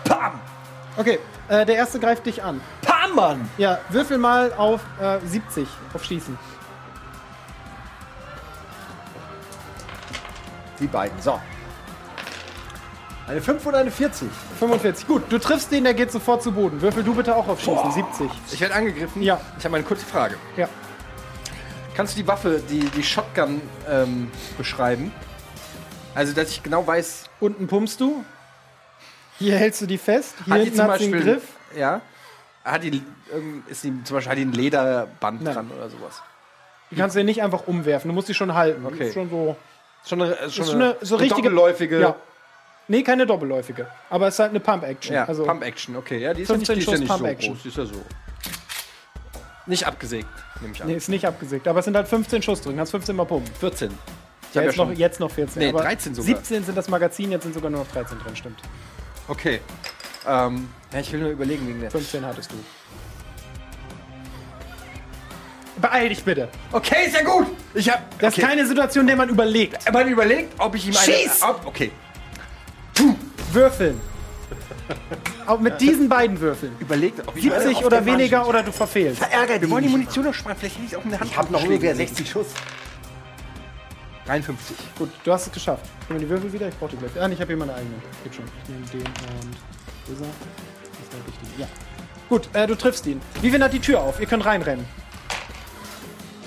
[0.03, 0.39] Pam!
[0.95, 2.61] Okay, äh, der erste greift dich an.
[2.81, 3.49] Pam, Mann!
[3.57, 6.37] Ja, würfel mal auf äh, 70, auf Schießen.
[10.79, 11.39] Die beiden, so.
[13.27, 14.29] Eine 5 und eine 40.
[14.59, 15.05] 45.
[15.07, 16.81] Gut, du triffst den, der geht sofort zu Boden.
[16.81, 17.91] Würfel du bitte auch auf Schießen.
[17.91, 18.29] 70.
[18.53, 19.21] Ich werde angegriffen.
[19.21, 19.41] Ja.
[19.59, 20.35] Ich habe eine kurze Frage.
[20.55, 20.69] Ja.
[21.95, 25.11] Kannst du die Waffe, die, die Shotgun ähm, beschreiben?
[26.15, 28.23] Also, dass ich genau weiß, Unten pumpst du.
[29.39, 30.33] Hier hältst du die fest.
[30.45, 31.21] Hier hat die zum Beispiel.
[31.21, 31.43] Griff.
[31.75, 32.01] Ja.
[32.63, 35.53] Hat die, irgend- ist die zum Beispiel hat die ein Lederband Nein.
[35.53, 36.21] dran oder sowas?
[36.91, 38.07] Die kannst du nicht einfach umwerfen.
[38.09, 38.85] Du musst die schon halten.
[38.85, 38.97] Okay.
[38.99, 39.55] Das Ist schon so.
[40.07, 41.41] Schon eine, ist schon Ist schon eine, so richtige.
[41.49, 41.99] doppelläufige.
[41.99, 42.15] Ja.
[42.87, 43.87] Nee, keine doppelläufige.
[44.09, 45.13] Aber es ist halt eine Pump-Action.
[45.13, 46.19] Ja, also, Pump-Action, okay.
[46.19, 47.61] Ja, die ist ja nicht, 15 die ist ja nicht so groß.
[47.63, 48.05] Die ist ja so.
[49.65, 50.29] Nicht abgesägt,
[50.61, 50.87] nehme ich an.
[50.87, 51.67] Nee, ist nicht abgesägt.
[51.67, 52.77] Aber es sind halt 15 Schuss drin.
[52.77, 53.53] Kannst 15 mal pumpen.
[53.55, 53.91] 14.
[54.49, 55.61] Ich Ja, jetzt, noch, jetzt noch 14.
[55.61, 56.37] Nee, aber 13 sogar.
[56.37, 58.61] 17 sind das Magazin, jetzt sind sogar nur noch 13 drin, stimmt.
[59.27, 59.59] Okay.
[60.25, 61.91] Ähm, ja, ich will nur überlegen wegen der.
[61.91, 62.55] 15 hattest du.
[65.81, 66.47] Beeil dich bitte.
[66.71, 67.47] Okay, ist ja gut.
[67.73, 68.17] Ich hab.
[68.19, 68.41] Das okay.
[68.41, 69.91] ist keine Situation, in der man überlegt.
[69.91, 71.03] Man überlegt, ob ich ihm eine.
[71.03, 71.43] Schieß!
[71.43, 71.91] Ob, okay.
[73.51, 73.99] Würfeln.
[75.45, 76.75] Auch mit diesen beiden Würfeln.
[76.79, 79.21] Überlegt, ob ich 70 auf oder weniger oder du verfehlst.
[79.21, 80.55] Ärger Wir wollen die Munition noch sparen.
[80.57, 81.31] Vielleicht liegt es auch in der Hand.
[81.31, 82.47] Ich habe noch ungefähr 60 Schuss.
[84.25, 84.75] 53.
[84.97, 85.85] Gut, du hast es geschafft.
[86.07, 87.11] Gib mir die Würfel wieder, ich brauche die gleich.
[87.19, 88.01] Ah, nee, ich habe hier meine eigenen.
[88.23, 88.45] Geht schon.
[88.63, 89.57] Ich nehme den und.
[90.05, 90.27] Wo ist er?
[90.27, 91.61] Ist der richtige?
[91.61, 91.67] Ja.
[92.27, 93.21] Gut, äh, du triffst ihn.
[93.41, 94.19] Vivian hat die Tür auf.
[94.19, 94.85] Ihr könnt reinrennen.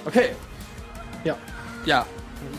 [0.05, 0.31] Okay.
[1.25, 1.37] Ja.
[1.87, 2.07] Ja.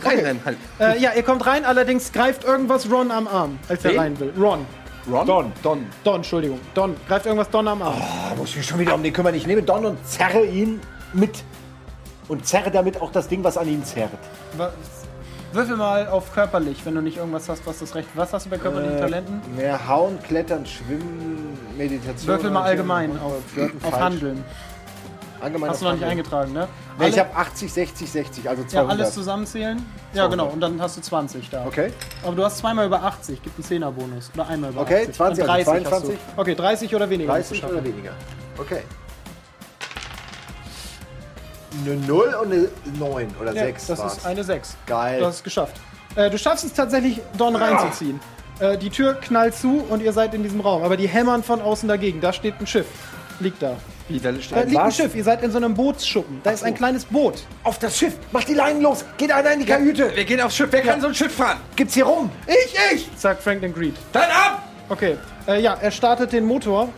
[0.03, 0.57] Reinrennen halt.
[0.79, 3.99] Äh, ja, ihr kommt rein, allerdings greift irgendwas Ron am Arm, als er Wen?
[3.99, 4.33] rein will.
[4.37, 4.65] Ron.
[5.09, 5.25] Ron?
[5.25, 5.51] Don.
[5.63, 5.85] Don.
[6.03, 6.59] Don, Entschuldigung.
[6.73, 6.95] Don.
[7.07, 7.95] Greift irgendwas Don am Arm.
[8.29, 9.33] Da muss ich mich schon wieder um den kümmern.
[9.33, 10.79] Ich nehme Don und zerre ihn
[11.13, 11.43] mit.
[12.27, 14.11] Und zerre damit auch das Ding, was an ihn zerrt.
[14.55, 14.71] Was?
[15.53, 18.07] Würfel mal auf körperlich, wenn du nicht irgendwas hast, was das recht.
[18.15, 19.41] Was hast du bei körperlichen Talenten?
[19.57, 22.27] Mehr hauen, klettern, schwimmen, Meditation.
[22.27, 23.41] Würfel mal allgemein auf,
[23.83, 23.99] auf.
[23.99, 24.45] Handeln.
[25.41, 26.67] Allgemein Hast du noch nicht eingetragen, ne?
[26.99, 28.91] Nee, ich habe 80, 60, 60, also ja, 200.
[28.99, 29.83] alles zusammenzählen?
[30.13, 30.47] Ja, genau.
[30.47, 31.65] Und dann hast du 20 da.
[31.65, 31.91] Okay.
[32.23, 34.29] Aber du hast zweimal über 80, gibt einen 10er Bonus.
[34.35, 35.15] Oder einmal über Okay, 80.
[35.15, 36.19] 20, Dann also 30 hast 22.
[36.35, 36.41] du.
[36.41, 37.35] Okay, 30 oder weniger.
[37.35, 37.75] musst du 30 schaffen.
[37.75, 38.11] oder weniger.
[38.57, 38.81] Okay.
[41.85, 42.67] Eine 0 und eine
[42.99, 44.17] 9 oder Ja, 6 das war's.
[44.17, 44.75] ist eine 6.
[44.85, 45.19] Geil.
[45.21, 45.77] Du hast es geschafft.
[46.15, 48.19] Äh, du schaffst es tatsächlich, Don reinzuziehen.
[48.59, 50.83] Äh, die Tür knallt zu und ihr seid in diesem Raum.
[50.83, 52.19] Aber die hämmern von außen dagegen.
[52.21, 52.85] Da steht ein Schiff.
[53.39, 53.75] Liegt da.
[54.07, 54.91] Wie, da Da steht liegt ein?
[54.91, 55.15] Schiff.
[55.15, 56.41] Ihr seid in so einem Bootsschuppen.
[56.43, 57.43] Da ist ein kleines Boot.
[57.63, 58.13] Auf das Schiff!
[58.31, 59.05] Mach die Leinen los!
[59.17, 60.11] Geht einer in die Kajüte!
[60.15, 60.67] Wir gehen aufs Schiff.
[60.71, 61.57] Wer kann so ein Schiff fahren?
[61.75, 62.29] Gibt's hier rum?
[62.47, 63.09] Ich, ich!
[63.15, 63.95] sagt Franklin Greed.
[64.11, 64.63] Dann ab!
[64.89, 65.17] Okay.
[65.47, 66.89] Äh, ja, er startet den Motor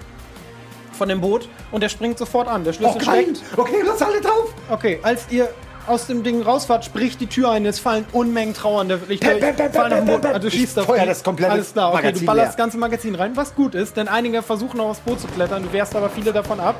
[0.93, 2.63] von dem Boot und er springt sofort an.
[2.63, 3.23] Der Schlüssel Oh, geil!
[3.35, 3.57] steckt.
[3.59, 4.53] Okay, lass alle drauf!
[4.69, 5.49] Okay, als ihr
[5.87, 7.65] aus dem Ding rausfahrt, spricht die Tür ein.
[7.65, 9.35] Es fallen Unmengen trauernde Lichter.
[9.35, 10.21] Bäm, bäm, fallen Boden.
[10.21, 12.43] bäm, Also du Ich schießt auf feuer das komplette Alles klar, okay, du Magazin ballerst
[12.43, 12.45] leer.
[12.47, 15.63] das ganze Magazin rein, was gut ist, denn einige versuchen noch aufs Boot zu klettern.
[15.63, 16.75] Du wehrst aber viele davon ab.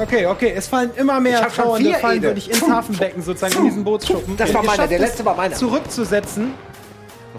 [0.00, 2.26] Okay, okay, es fallen immer mehr Ich Trauernde, fallen Ede.
[2.28, 4.36] wirklich ins Hafenbecken sozusagen in diesen Bootsschuppen.
[4.36, 5.54] Das war meiner, der letzte war meiner.
[5.54, 6.52] Zurückzusetzen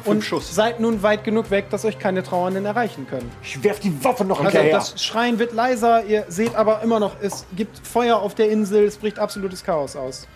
[0.06, 0.54] und Schuss.
[0.54, 3.32] seid nun weit genug weg, dass euch keine Trauernden erreichen können.
[3.44, 4.74] Ich werf die Waffe noch Also hinterher.
[4.76, 8.86] das Schreien wird leiser, ihr seht aber immer noch, es gibt Feuer auf der Insel,
[8.86, 10.28] es bricht absolutes Chaos aus.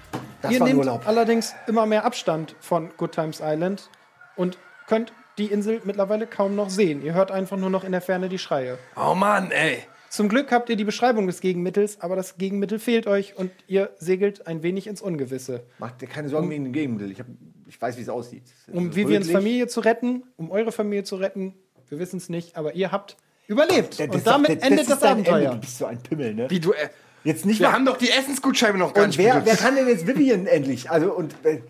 [0.42, 1.08] Das ihr nehmt Urlaub.
[1.08, 3.90] allerdings immer mehr Abstand von Good Times Island
[4.36, 7.02] und könnt die Insel mittlerweile kaum noch sehen.
[7.02, 8.78] Ihr hört einfach nur noch in der Ferne die Schreie.
[8.96, 9.80] Oh Mann, ey.
[10.10, 13.90] Zum Glück habt ihr die Beschreibung des Gegenmittels, aber das Gegenmittel fehlt euch und ihr
[13.98, 15.64] segelt ein wenig ins Ungewisse.
[15.80, 17.10] Macht dir keine Sorgen wegen dem Gegenmittel.
[17.12, 17.26] Ich, hab,
[17.74, 18.44] ich weiß, wie es aussieht.
[18.72, 19.30] Um Vivians.
[19.32, 21.56] Familie zu retten, um eure Familie zu retten,
[21.90, 24.00] wir wissen es nicht, aber ihr habt überlebt.
[24.00, 25.38] Das und ist damit das, endet das Abenteuer.
[25.38, 25.50] Ende.
[25.56, 26.50] Du bist so ein Pimmel, ne?
[26.50, 26.72] Wie du.
[26.74, 26.90] Äh,
[27.24, 27.74] Jetzt nicht wir mal.
[27.74, 30.92] haben doch die Essensgutscheine noch gar Und nicht wer, wer kann denn jetzt Vivian endlich?
[30.92, 31.34] Also, und.
[31.46, 31.62] Äh,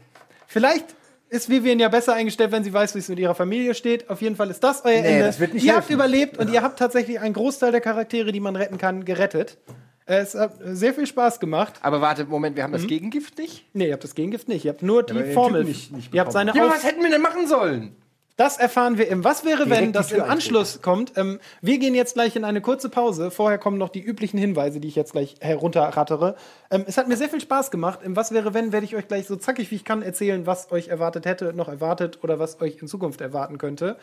[0.47, 0.85] Vielleicht
[1.29, 4.09] ist Vivian ja besser eingestellt, wenn sie weiß, wie es mit ihrer Familie steht.
[4.09, 5.19] Auf jeden Fall ist das euer Ende.
[5.25, 5.93] das wird nicht ihr habt helfen.
[5.93, 9.57] überlebt und ihr habt tatsächlich einen Großteil der Charaktere, die man retten kann, gerettet.
[10.05, 11.75] Es hat sehr viel Spaß gemacht.
[11.81, 12.77] Aber warte, Moment, wir haben Mhm.
[12.77, 13.65] das Gegengift nicht?
[13.73, 14.65] Nee, ihr habt das Gegengift nicht.
[14.65, 15.61] Ihr habt nur die aber den Formel.
[15.61, 16.53] Typen nicht- nicht ihr habt seine.
[16.55, 17.95] Ja, Aus was hätten wir denn machen sollen?
[18.35, 21.13] Das erfahren wir im Was wäre, wenn Direkt die das Tür im Anschluss kommt.
[21.17, 23.29] Ähm, wir gehen jetzt gleich in eine kurze Pause.
[23.29, 26.35] Vorher kommen noch die üblichen Hinweise, die ich jetzt gleich herunterrattere.
[26.71, 27.99] Ähm, es hat mir sehr viel Spaß gemacht.
[28.03, 30.71] Im Was wäre, wenn werde ich euch gleich so zackig wie ich kann erzählen, was
[30.71, 33.97] euch erwartet hätte, noch erwartet oder was euch in Zukunft erwarten könnte.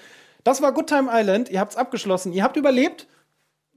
[0.45, 1.51] Das war Good Time Island.
[1.51, 2.33] Ihr habt es abgeschlossen.
[2.33, 3.09] Ihr habt überlebt.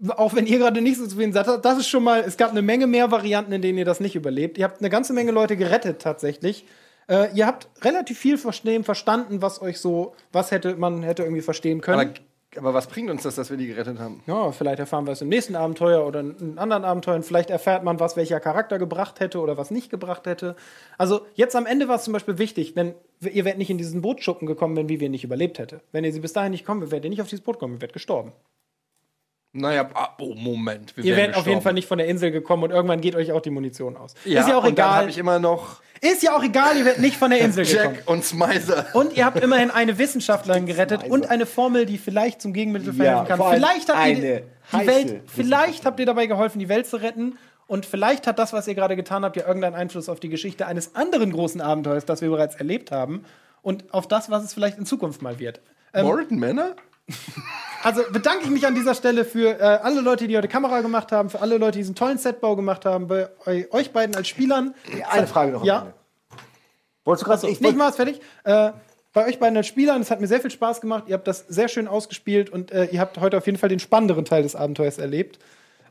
[0.10, 2.62] Auch wenn ihr gerade nicht so zufrieden seid, das ist schon mal, es gab eine
[2.62, 4.58] Menge mehr Varianten, in denen ihr das nicht überlebt.
[4.58, 6.66] Ihr habt eine ganze Menge Leute gerettet tatsächlich.
[7.08, 11.42] Äh, ihr habt relativ viel verstehen, verstanden, was euch so, was hätte man hätte irgendwie
[11.42, 12.14] verstehen können.
[12.56, 14.24] Aber, aber was bringt uns das, dass wir die gerettet haben?
[14.26, 17.24] ja, vielleicht erfahren wir es im nächsten Abenteuer oder in anderen Abenteuern.
[17.24, 20.56] Vielleicht erfährt man, was welcher Charakter gebracht hätte oder was nicht gebracht hätte.
[20.98, 24.02] Also jetzt am Ende war es zum Beispiel wichtig, wenn ihr wärt nicht in diesen
[24.02, 25.82] Bootschuppen gekommen, wenn Vivian nicht überlebt hätte.
[25.92, 27.82] Wenn ihr sie bis dahin nicht kommen, wärt ihr nicht auf dieses Boot gekommen, ihr
[27.82, 28.34] wärt gestorben.
[29.56, 30.98] Naja, ah, oh, Moment.
[30.98, 31.62] Wir Ihr wärt auf jeden.
[31.62, 34.16] Fall nicht von der Insel gekommen und irgendwann geht euch auch die Munition aus.
[34.26, 35.02] Ja, ist ja auch und dann egal.
[35.02, 37.96] habe ich immer noch Ist ja auch egal, ihr werdet nicht von der Insel gekommen.
[37.98, 38.88] Jack und Smizer.
[38.94, 43.28] Und ihr habt immerhin eine Wissenschaftlerin gerettet und eine Formel, die vielleicht zum Gegenmittel verhelfen
[43.28, 43.38] kann.
[43.38, 46.98] vor allem Vielleicht habt ihr die Welt, vielleicht habt ihr dabei geholfen, die Welt zu
[46.98, 47.38] retten.
[47.68, 50.66] Und vielleicht hat das, was ihr gerade getan habt, ja irgendeinen Einfluss auf die Geschichte
[50.66, 53.24] eines anderen großen Abenteuers, das wir bereits erlebt haben.
[53.62, 55.62] Und auf das, was es vielleicht in Zukunft mal wird.
[55.94, 56.76] Ähm, Morton Manor?
[57.84, 61.12] Also bedanke ich mich an dieser Stelle für äh, alle Leute, die heute Kamera gemacht
[61.12, 64.28] haben, für alle Leute, die diesen tollen Setbau gemacht haben, bei eu- euch beiden als
[64.28, 64.74] Spielern.
[65.10, 65.64] Eine Frage noch.
[65.66, 65.94] Ja.
[67.06, 68.22] Wolltest du gerade Ich nicht mal ist fertig.
[68.46, 68.72] Äh,
[69.12, 71.04] bei euch beiden als Spielern, es hat mir sehr viel Spaß gemacht.
[71.08, 73.80] Ihr habt das sehr schön ausgespielt und äh, ihr habt heute auf jeden Fall den
[73.80, 75.38] spannenderen Teil des Abenteuers erlebt.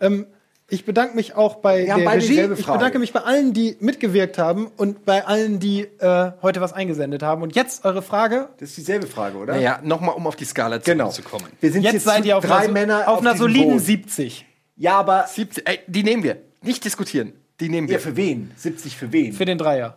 [0.00, 0.26] Ähm,
[0.68, 2.40] ich bedanke mich auch bei haben der Regie.
[2.56, 6.72] Ich bedanke mich bei allen, die mitgewirkt haben und bei allen, die äh, heute was
[6.72, 7.42] eingesendet haben.
[7.42, 8.48] Und jetzt eure Frage.
[8.58, 9.54] Das ist dieselbe Frage, oder?
[9.54, 11.10] Naja, nochmal, um auf die Skala Genau.
[11.10, 11.46] zurückzukommen.
[11.60, 13.80] Wir sind Jetzt, seid ihr auf drei einer, Männer auf einer diesem soliden Boot.
[13.82, 14.46] 70.
[14.76, 16.38] Ja, aber 70, ey, die nehmen wir.
[16.62, 17.32] Nicht diskutieren.
[17.60, 18.00] Die nehmen ja, wir.
[18.00, 18.50] für wen?
[18.56, 19.32] 70 für wen?
[19.32, 19.96] Für den Dreier.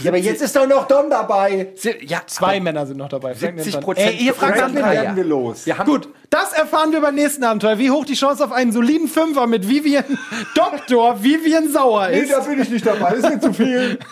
[0.00, 1.68] Ja, aber jetzt ist doch noch Don dabei.
[2.02, 3.34] Ja, Zwei Männer sind noch dabei.
[3.34, 4.10] Frank nimmt 70 dann- Prozent.
[4.10, 5.66] Ey, ihr fragt dann werden wir los.
[5.66, 7.78] Wir haben Gut, das erfahren wir beim nächsten Abenteuer.
[7.78, 10.04] Wie hoch die Chance auf einen soliden Fünfer mit Vivian
[10.54, 12.32] Doktor Vivian Sauer Nee, ist.
[12.32, 13.10] da bin ich nicht dabei.
[13.10, 13.98] Das ist mir zu viel.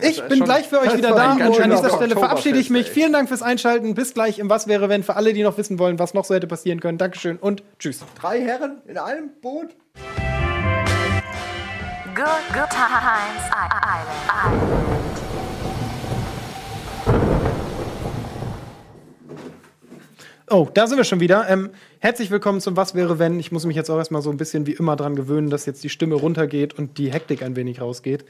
[0.00, 1.34] Ich bin schon- gleich für euch wieder da.
[1.34, 2.88] an dieser Stelle verabschiede ich mich.
[2.88, 2.92] Ey.
[2.94, 3.94] Vielen Dank fürs Einschalten.
[3.94, 6.34] Bis gleich im Was wäre, wenn für alle, die noch wissen wollen, was noch so
[6.34, 6.98] hätte passieren können.
[6.98, 8.00] Dankeschön und tschüss.
[8.20, 9.68] Drei Herren in einem Boot?
[12.14, 14.08] Good, good times island.
[20.48, 21.48] Oh, da sind wir schon wieder.
[21.48, 23.40] Ähm, herzlich willkommen zum Was wäre, wenn.
[23.40, 25.82] Ich muss mich jetzt auch erstmal so ein bisschen wie immer dran gewöhnen, dass jetzt
[25.82, 28.24] die Stimme runtergeht und die Hektik ein wenig rausgeht.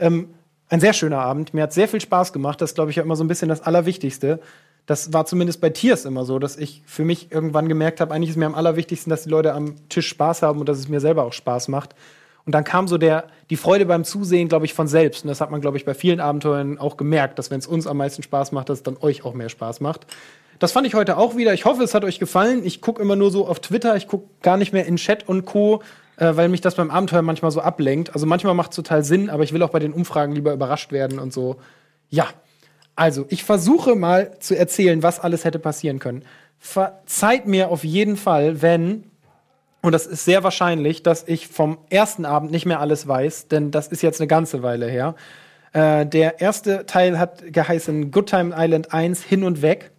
[0.00, 0.30] Ähm,
[0.68, 1.54] ein sehr schöner Abend.
[1.54, 2.60] Mir hat sehr viel Spaß gemacht.
[2.60, 4.40] Das, glaube ich, ja immer so ein bisschen das Allerwichtigste.
[4.86, 8.30] Das war zumindest bei Tiers immer so, dass ich für mich irgendwann gemerkt habe, eigentlich
[8.30, 10.98] ist mir am allerwichtigsten, dass die Leute am Tisch Spaß haben und dass es mir
[10.98, 11.94] selber auch Spaß macht.
[12.48, 15.22] Und dann kam so der, die Freude beim Zusehen, glaube ich, von selbst.
[15.22, 17.86] Und das hat man, glaube ich, bei vielen Abenteuern auch gemerkt, dass wenn es uns
[17.86, 20.06] am meisten Spaß macht, dass es dann euch auch mehr Spaß macht.
[20.58, 21.52] Das fand ich heute auch wieder.
[21.52, 22.64] Ich hoffe, es hat euch gefallen.
[22.64, 25.44] Ich gucke immer nur so auf Twitter, ich gucke gar nicht mehr in Chat und
[25.44, 25.82] Co.,
[26.16, 28.14] äh, weil mich das beim Abenteuer manchmal so ablenkt.
[28.14, 30.90] Also manchmal macht es total Sinn, aber ich will auch bei den Umfragen lieber überrascht
[30.90, 31.56] werden und so.
[32.08, 32.28] Ja,
[32.96, 36.24] also ich versuche mal zu erzählen, was alles hätte passieren können.
[36.58, 39.04] Verzeiht mir auf jeden Fall, wenn
[39.88, 43.70] und das ist sehr wahrscheinlich, dass ich vom ersten Abend nicht mehr alles weiß, denn
[43.70, 45.14] das ist jetzt eine ganze Weile her.
[45.72, 49.92] Äh, der erste Teil hat geheißen Good Time Island 1 hin und weg.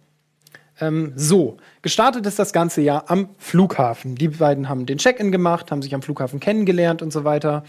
[0.80, 4.14] Ähm, so, gestartet ist das ganze Jahr am Flughafen.
[4.14, 7.64] Die beiden haben den Check-in gemacht, haben sich am Flughafen kennengelernt und so weiter.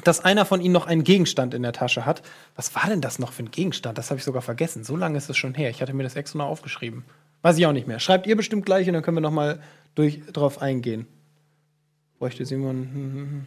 [0.05, 2.23] dass einer von ihnen noch einen Gegenstand in der Tasche hat.
[2.57, 3.99] Was war denn das noch für ein Gegenstand?
[3.99, 4.85] Das habe ich sogar vergessen.
[4.85, 5.71] So lange ist es schon her.
[5.71, 7.05] Ich hatte mir das extra noch aufgeschrieben.
[7.43, 8.01] Weiß ich auch nicht mehr.
[8.01, 9.61] Schreibt ihr bestimmt gleich und dann können wir noch mal
[9.95, 11.07] durch, drauf eingehen.
[12.19, 12.77] Bräuchte Simon.
[12.77, 13.47] hm, hm, hm.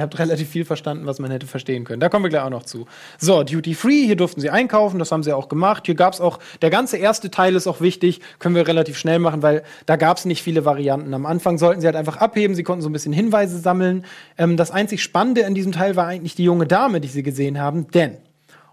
[0.00, 2.00] Ihr habt relativ viel verstanden, was man hätte verstehen können.
[2.00, 2.86] Da kommen wir gleich auch noch zu.
[3.18, 5.84] So, Duty Free, hier durften sie einkaufen, das haben sie auch gemacht.
[5.84, 9.18] Hier gab es auch, der ganze erste Teil ist auch wichtig, können wir relativ schnell
[9.18, 11.12] machen, weil da gab es nicht viele Varianten.
[11.12, 14.06] Am Anfang sollten sie halt einfach abheben, sie konnten so ein bisschen Hinweise sammeln.
[14.38, 17.60] Ähm, das einzig Spannende in diesem Teil war eigentlich die junge Dame, die sie gesehen
[17.60, 18.16] haben, denn,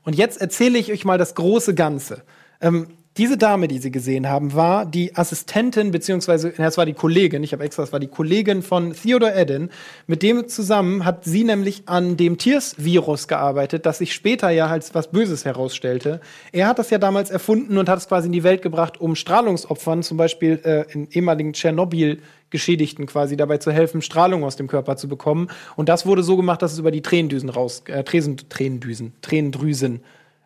[0.03, 2.22] und jetzt erzähle ich euch mal das große Ganze.
[2.61, 2.88] Ähm,
[3.18, 7.42] Diese Dame, die Sie gesehen haben, war die Assistentin, beziehungsweise, ja, es war die Kollegin,
[7.42, 9.72] ich habe extra, es war die Kollegin von Theodore Eden.
[10.06, 14.94] Mit dem zusammen hat sie nämlich an dem Tiers-Virus gearbeitet, das sich später ja als
[14.94, 16.22] was Böses herausstellte.
[16.52, 19.16] Er hat das ja damals erfunden und hat es quasi in die Welt gebracht, um
[19.16, 22.20] Strahlungsopfern, zum Beispiel äh, in ehemaligen Tschernobyl,
[22.52, 25.48] Geschädigten quasi dabei zu helfen, Strahlung aus dem Körper zu bekommen.
[25.76, 30.02] Und das wurde so gemacht, dass es über die Tränendüsen raus, äh, Tresen, Tränendüsen, Tränendrüsen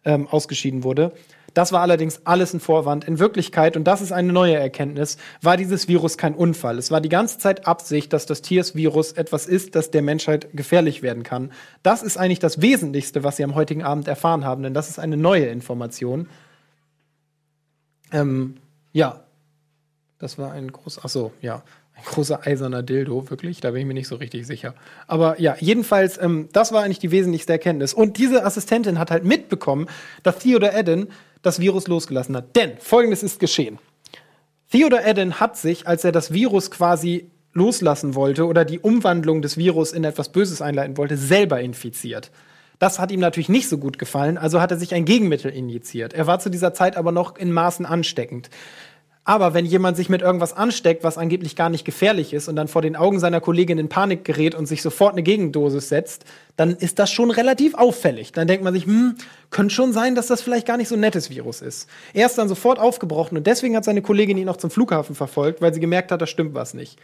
[0.05, 1.11] ähm, ausgeschieden wurde.
[1.53, 3.05] Das war allerdings alles ein Vorwand.
[3.05, 6.77] In Wirklichkeit, und das ist eine neue Erkenntnis, war dieses Virus kein Unfall.
[6.77, 11.01] Es war die ganze Zeit Absicht, dass das Tiers-Virus etwas ist, das der Menschheit gefährlich
[11.01, 11.51] werden kann.
[11.83, 14.99] Das ist eigentlich das Wesentlichste, was Sie am heutigen Abend erfahren haben, denn das ist
[14.99, 16.29] eine neue Information.
[18.11, 18.57] Ähm,
[18.93, 19.21] ja,
[20.19, 21.63] das war ein großer, ach so, ja,
[21.95, 24.73] ein großer eiserner Dildo, wirklich, da bin ich mir nicht so richtig sicher.
[25.07, 27.93] Aber ja, jedenfalls, ähm, das war eigentlich die wesentlichste Erkenntnis.
[27.93, 29.87] Und diese Assistentin hat halt mitbekommen,
[30.23, 31.09] dass Theodore Eden
[31.41, 32.55] das Virus losgelassen hat.
[32.55, 33.79] Denn folgendes ist geschehen.
[34.71, 39.57] Theodore Eden hat sich, als er das Virus quasi loslassen wollte oder die Umwandlung des
[39.57, 42.31] Virus in etwas Böses einleiten wollte, selber infiziert.
[42.79, 46.13] Das hat ihm natürlich nicht so gut gefallen, also hat er sich ein Gegenmittel injiziert.
[46.13, 48.49] Er war zu dieser Zeit aber noch in Maßen ansteckend.
[49.23, 52.67] Aber wenn jemand sich mit irgendwas ansteckt, was angeblich gar nicht gefährlich ist und dann
[52.67, 56.25] vor den Augen seiner Kollegin in Panik gerät und sich sofort eine Gegendosis setzt,
[56.55, 58.31] dann ist das schon relativ auffällig.
[58.31, 59.15] Dann denkt man sich, hm,
[59.51, 61.87] könnte schon sein, dass das vielleicht gar nicht so ein nettes Virus ist.
[62.15, 65.61] Er ist dann sofort aufgebrochen und deswegen hat seine Kollegin ihn auch zum Flughafen verfolgt,
[65.61, 66.97] weil sie gemerkt hat, da stimmt was nicht.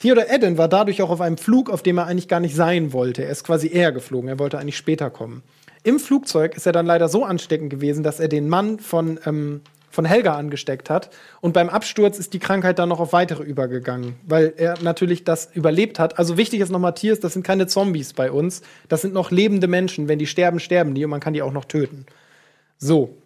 [0.00, 2.92] Theodore Eden war dadurch auch auf einem Flug, auf dem er eigentlich gar nicht sein
[2.92, 3.22] wollte.
[3.22, 5.42] Er ist quasi eher geflogen, er wollte eigentlich später kommen.
[5.84, 9.60] Im Flugzeug ist er dann leider so ansteckend gewesen, dass er den Mann von ähm,
[9.90, 11.10] von Helga angesteckt hat.
[11.40, 15.50] Und beim Absturz ist die Krankheit dann noch auf weitere übergegangen, weil er natürlich das
[15.52, 16.18] überlebt hat.
[16.18, 18.62] Also wichtig ist noch, Matthias, das sind keine Zombies bei uns.
[18.88, 20.08] Das sind noch lebende Menschen.
[20.08, 22.06] Wenn die sterben, sterben die und man kann die auch noch töten.
[22.78, 23.16] So.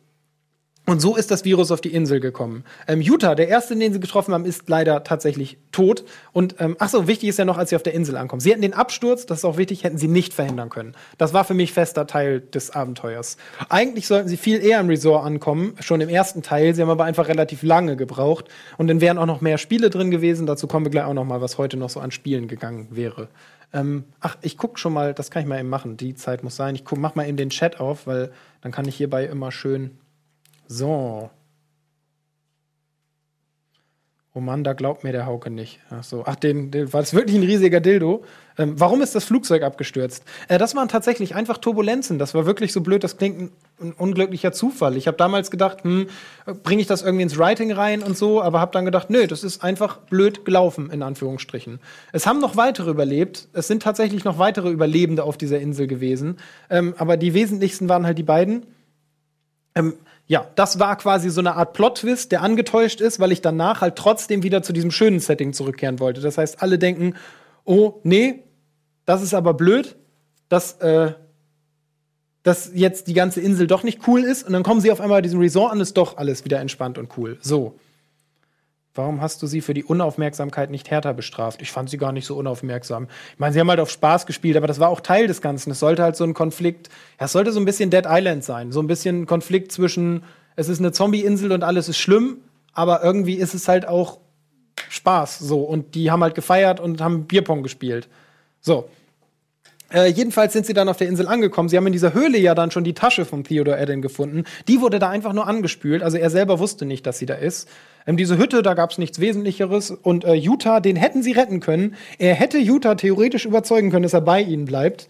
[0.86, 2.62] Und so ist das Virus auf die Insel gekommen.
[2.86, 6.04] Ähm, Utah, der erste, den sie getroffen haben, ist leider tatsächlich tot.
[6.32, 8.40] Und ähm, ach so, wichtig ist ja noch, als sie auf der Insel ankommen.
[8.40, 10.94] Sie hätten den Absturz, das ist auch wichtig, hätten sie nicht verhindern können.
[11.16, 13.38] Das war für mich fester Teil des Abenteuers.
[13.70, 16.74] Eigentlich sollten sie viel eher im Resort ankommen, schon im ersten Teil.
[16.74, 18.48] Sie haben aber einfach relativ lange gebraucht.
[18.76, 20.44] Und dann wären auch noch mehr Spiele drin gewesen.
[20.44, 23.28] Dazu kommen wir gleich auch noch mal, was heute noch so an Spielen gegangen wäre.
[23.72, 25.96] Ähm, ach, ich guck schon mal, das kann ich mal eben machen.
[25.96, 26.74] Die Zeit muss sein.
[26.74, 29.92] Ich guck, mach mal eben den Chat auf, weil dann kann ich hierbei immer schön
[30.66, 31.30] so.
[34.36, 35.78] Oh Mann, da glaubt mir der Hauke nicht.
[35.90, 36.24] Ach so.
[36.26, 38.24] Ach, den, den war das wirklich ein riesiger Dildo.
[38.58, 40.24] Ähm, warum ist das Flugzeug abgestürzt?
[40.48, 42.18] Äh, das waren tatsächlich einfach Turbulenzen.
[42.18, 44.96] Das war wirklich so blöd, das klingt ein, ein unglücklicher Zufall.
[44.96, 46.08] Ich habe damals gedacht, hm,
[46.64, 49.44] bringe ich das irgendwie ins Writing rein und so, aber habe dann gedacht, nö, das
[49.44, 51.78] ist einfach blöd gelaufen, in Anführungsstrichen.
[52.10, 53.46] Es haben noch weitere überlebt.
[53.52, 56.38] Es sind tatsächlich noch weitere Überlebende auf dieser Insel gewesen.
[56.70, 58.66] Ähm, aber die wesentlichsten waren halt die beiden.
[59.74, 59.94] Ähm,
[60.26, 63.96] ja, das war quasi so eine Art Plot-Twist, der angetäuscht ist, weil ich danach halt
[63.96, 66.20] trotzdem wieder zu diesem schönen Setting zurückkehren wollte.
[66.20, 67.14] Das heißt, alle denken,
[67.64, 68.44] oh, nee,
[69.04, 69.96] das ist aber blöd,
[70.48, 71.12] dass, äh,
[72.42, 74.46] dass jetzt die ganze Insel doch nicht cool ist.
[74.46, 76.96] Und dann kommen sie auf einmal bei diesem Resort an, ist doch alles wieder entspannt
[76.96, 77.38] und cool.
[77.42, 77.78] So.
[78.96, 81.60] Warum hast du sie für die Unaufmerksamkeit nicht härter bestraft?
[81.62, 83.08] Ich fand sie gar nicht so unaufmerksam.
[83.32, 85.72] Ich meine, sie haben halt auf Spaß gespielt, aber das war auch Teil des Ganzen.
[85.72, 88.70] Es sollte halt so ein Konflikt, ja, es sollte so ein bisschen Dead Island sein.
[88.70, 90.22] So ein bisschen Konflikt zwischen,
[90.54, 92.36] es ist eine Zombie-Insel und alles ist schlimm,
[92.72, 94.20] aber irgendwie ist es halt auch
[94.90, 95.40] Spaß.
[95.40, 95.62] So.
[95.62, 98.08] Und die haben halt gefeiert und haben Bierpong gespielt.
[98.60, 98.88] So.
[99.92, 101.68] Äh, jedenfalls sind sie dann auf der Insel angekommen.
[101.68, 104.44] Sie haben in dieser Höhle ja dann schon die Tasche von Theodore Eden gefunden.
[104.68, 106.04] Die wurde da einfach nur angespült.
[106.04, 107.68] Also er selber wusste nicht, dass sie da ist.
[108.06, 109.90] Ähm, diese Hütte, da gab es nichts Wesentlicheres.
[109.90, 111.96] Und äh, Utah, den hätten sie retten können.
[112.18, 115.08] Er hätte Utah theoretisch überzeugen können, dass er bei ihnen bleibt.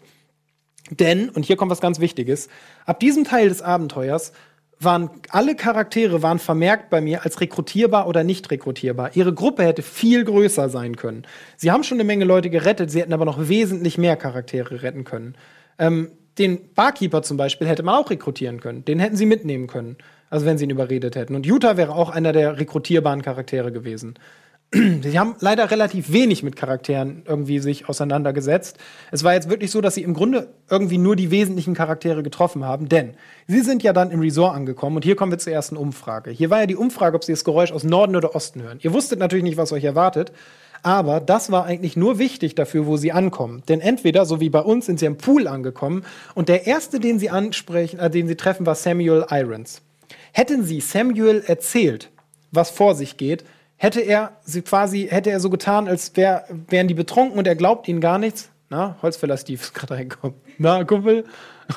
[0.90, 2.48] Denn, und hier kommt was ganz Wichtiges,
[2.84, 4.32] ab diesem Teil des Abenteuers
[4.80, 9.12] waren alle Charaktere waren vermerkt bei mir als rekrutierbar oder nicht rekrutierbar.
[9.14, 11.24] Ihre Gruppe hätte viel größer sein können.
[11.56, 15.04] Sie haben schon eine Menge Leute gerettet, sie hätten aber noch wesentlich mehr Charaktere retten
[15.04, 15.36] können.
[15.78, 18.84] Ähm, den Barkeeper zum Beispiel hätte man auch rekrutieren können.
[18.84, 19.96] Den hätten sie mitnehmen können.
[20.30, 21.34] Also wenn sie ihn überredet hätten.
[21.34, 24.14] Und Utah wäre auch einer der rekrutierbaren Charaktere gewesen.
[25.02, 28.78] Sie haben leider relativ wenig mit Charakteren irgendwie sich auseinandergesetzt.
[29.12, 32.64] Es war jetzt wirklich so, dass sie im Grunde irgendwie nur die wesentlichen Charaktere getroffen
[32.64, 33.14] haben, denn
[33.46, 36.30] sie sind ja dann im Resort angekommen und hier kommen wir zur ersten Umfrage.
[36.30, 38.78] Hier war ja die Umfrage, ob sie das Geräusch aus Norden oder Osten hören.
[38.82, 40.32] Ihr wusstet natürlich nicht, was euch erwartet,
[40.82, 43.62] aber das war eigentlich nur wichtig dafür, wo sie ankommen.
[43.68, 46.04] Denn entweder, so wie bei uns, sind sie am Pool angekommen
[46.34, 49.82] und der erste, den sie ansprechen, äh, den sie treffen, war Samuel Irons.
[50.36, 52.10] Hätten sie Samuel erzählt,
[52.50, 53.44] was vor sich geht,
[53.76, 57.54] hätte er sie quasi, hätte er so getan, als wär, wären die betrunken und er
[57.54, 58.50] glaubt ihnen gar nichts.
[58.68, 60.36] Na, Holzfäller Steve ist gerade reingekommen.
[60.58, 61.24] Na, Kumpel.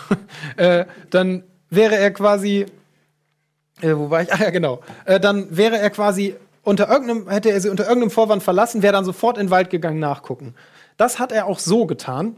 [0.57, 2.65] äh, dann wäre er quasi
[3.81, 4.33] Äh, wo war ich?
[4.33, 4.81] Ach ja, genau.
[5.05, 8.93] Äh, dann wäre er quasi unter irgendeinem, hätte er sie unter irgendeinem Vorwand verlassen, wäre
[8.93, 10.55] dann sofort in den Wald gegangen nachgucken.
[10.97, 12.35] Das hat er auch so getan,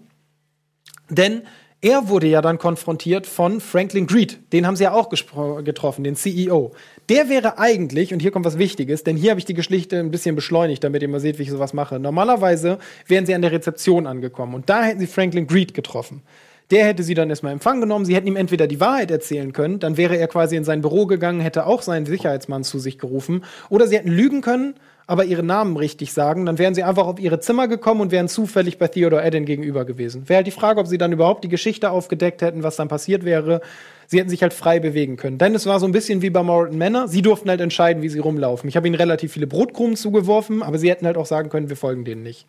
[1.10, 1.44] denn
[1.82, 4.40] er wurde ja dann konfrontiert von Franklin Greed.
[4.52, 6.74] Den haben sie ja auch getroffen, den CEO.
[7.08, 10.12] Der wäre eigentlich, und hier kommt was Wichtiges, denn hier habe ich die Geschichte ein
[10.12, 11.98] bisschen beschleunigt, damit ihr mal seht, wie ich sowas mache.
[11.98, 16.22] Normalerweise wären sie an der Rezeption angekommen und da hätten sie Franklin Greed getroffen.
[16.70, 18.06] Der hätte sie dann erstmal in Empfang genommen.
[18.06, 21.06] Sie hätten ihm entweder die Wahrheit erzählen können, dann wäre er quasi in sein Büro
[21.06, 23.46] gegangen, hätte auch seinen Sicherheitsmann zu sich gerufen.
[23.70, 24.76] Oder sie hätten lügen können,
[25.10, 26.46] aber ihre Namen richtig sagen.
[26.46, 29.84] Dann wären sie einfach auf ihre Zimmer gekommen und wären zufällig bei Theodore Eden gegenüber
[29.84, 30.30] gewesen.
[30.30, 33.26] Wäre halt die Frage, ob sie dann überhaupt die Geschichte aufgedeckt hätten, was dann passiert
[33.26, 33.62] wäre.
[34.06, 35.40] Sie hätten sich halt frei bewegen können.
[35.40, 37.08] Denn es war so ein bisschen wie bei Morton Manor.
[37.08, 38.70] Sie durften halt entscheiden, wie sie rumlaufen.
[38.70, 41.76] Ich habe ihnen relativ viele Brotkrumen zugeworfen, aber sie hätten halt auch sagen können, wir
[41.76, 42.46] folgen denen nicht.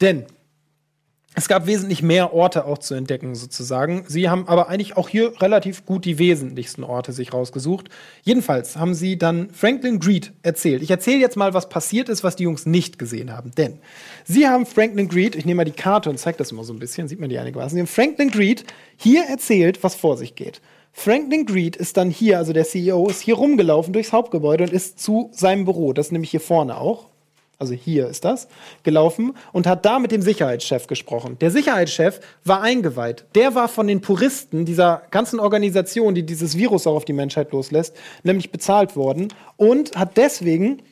[0.00, 0.26] Denn
[1.34, 4.04] es gab wesentlich mehr Orte auch zu entdecken, sozusagen.
[4.06, 7.88] Sie haben aber eigentlich auch hier relativ gut die wesentlichsten Orte sich rausgesucht.
[8.22, 10.82] Jedenfalls haben sie dann Franklin Greed erzählt.
[10.82, 13.50] Ich erzähle jetzt mal, was passiert ist, was die Jungs nicht gesehen haben.
[13.56, 13.78] Denn
[14.24, 16.78] sie haben Franklin Greed, ich nehme mal die Karte und zeige das mal so ein
[16.78, 17.76] bisschen, sieht man die einigermaßen.
[17.76, 18.64] Sie haben Franklin Greed
[18.96, 20.60] hier erzählt, was vor sich geht.
[20.92, 24.98] Franklin Greed ist dann hier, also der CEO, ist hier rumgelaufen durchs Hauptgebäude und ist
[24.98, 25.94] zu seinem Büro.
[25.94, 27.11] Das ist nämlich hier vorne auch
[27.62, 28.48] also hier ist das,
[28.82, 31.38] gelaufen und hat da mit dem Sicherheitschef gesprochen.
[31.40, 33.24] Der Sicherheitschef war eingeweiht.
[33.36, 37.52] Der war von den Puristen dieser ganzen Organisation, die dieses Virus auch auf die Menschheit
[37.52, 40.82] loslässt, nämlich bezahlt worden und hat deswegen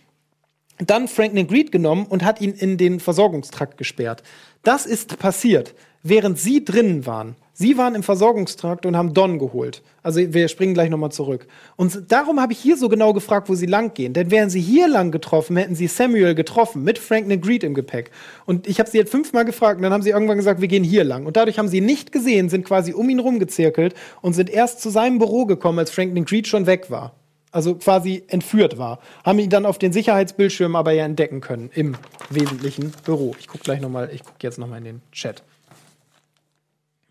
[0.78, 4.22] dann Franklin Greed genommen und hat ihn in den Versorgungstrakt gesperrt.
[4.62, 7.36] Das ist passiert, während sie drinnen waren.
[7.52, 9.82] Sie waren im Versorgungstrakt und haben Don geholt.
[10.02, 11.46] Also wir springen gleich nochmal zurück.
[11.76, 14.14] Und darum habe ich hier so genau gefragt, wo sie lang gehen.
[14.14, 18.12] Denn wären sie hier lang getroffen, hätten sie Samuel getroffen mit Franklin Greed im Gepäck.
[18.46, 20.84] Und ich habe sie jetzt fünfmal gefragt und dann haben sie irgendwann gesagt, wir gehen
[20.84, 21.26] hier lang.
[21.26, 24.80] Und dadurch haben sie ihn nicht gesehen, sind quasi um ihn rumgezirkelt und sind erst
[24.80, 27.12] zu seinem Büro gekommen, als Franklin Greed schon weg war.
[27.52, 29.00] Also quasi entführt war.
[29.22, 31.96] Haben ihn dann auf den Sicherheitsbildschirm aber ja entdecken können im
[32.30, 33.34] wesentlichen Büro.
[33.38, 35.42] Ich gucke gleich nochmal, ich gucke jetzt nochmal in den Chat.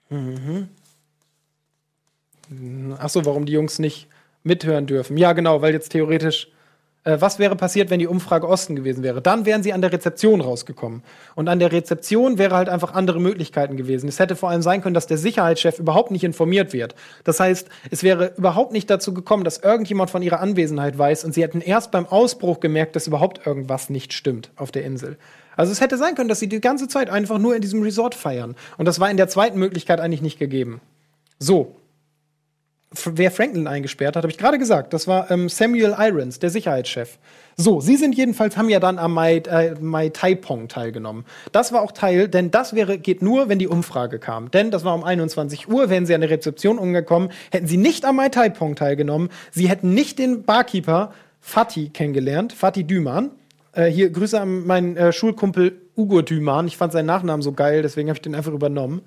[0.10, 0.68] Mhm.
[2.98, 4.08] Ach so, warum die Jungs nicht
[4.44, 5.18] mithören dürfen.
[5.18, 6.48] Ja, genau, weil jetzt theoretisch,
[7.04, 9.22] äh, was wäre passiert, wenn die Umfrage Osten gewesen wäre?
[9.22, 11.04] Dann wären sie an der Rezeption rausgekommen.
[11.36, 14.10] Und an der Rezeption wäre halt einfach andere Möglichkeiten gewesen.
[14.10, 16.96] Es hätte vor allem sein können, dass der Sicherheitschef überhaupt nicht informiert wird.
[17.24, 21.34] Das heißt, es wäre überhaupt nicht dazu gekommen, dass irgendjemand von ihrer Anwesenheit weiß und
[21.34, 25.18] sie hätten erst beim Ausbruch gemerkt, dass überhaupt irgendwas nicht stimmt auf der Insel.
[25.60, 28.16] Also es hätte sein können, dass sie die ganze Zeit einfach nur in diesem Resort
[28.16, 28.56] feiern.
[28.78, 30.80] Und das war in der zweiten Möglichkeit eigentlich nicht gegeben.
[31.38, 31.76] So.
[33.04, 34.94] Wer Franklin eingesperrt hat, habe ich gerade gesagt.
[34.94, 37.20] Das war ähm, Samuel Irons, der Sicherheitschef.
[37.58, 41.26] So, sie sind jedenfalls, haben ja dann am Mai, äh, Mai Taipong teilgenommen.
[41.52, 44.52] Das war auch Teil, denn das wäre, geht nur, wenn die Umfrage kam.
[44.52, 48.06] Denn das war um 21 Uhr, wären sie an der Rezeption umgekommen, hätten sie nicht
[48.06, 53.32] am Mai Taipong teilgenommen, sie hätten nicht den Barkeeper Fatih kennengelernt, Fatih Düman,
[53.74, 56.68] äh, hier Grüße an meinen äh, Schulkumpel Ugo Düman.
[56.68, 59.02] Ich fand seinen Nachnamen so geil, deswegen habe ich den einfach übernommen.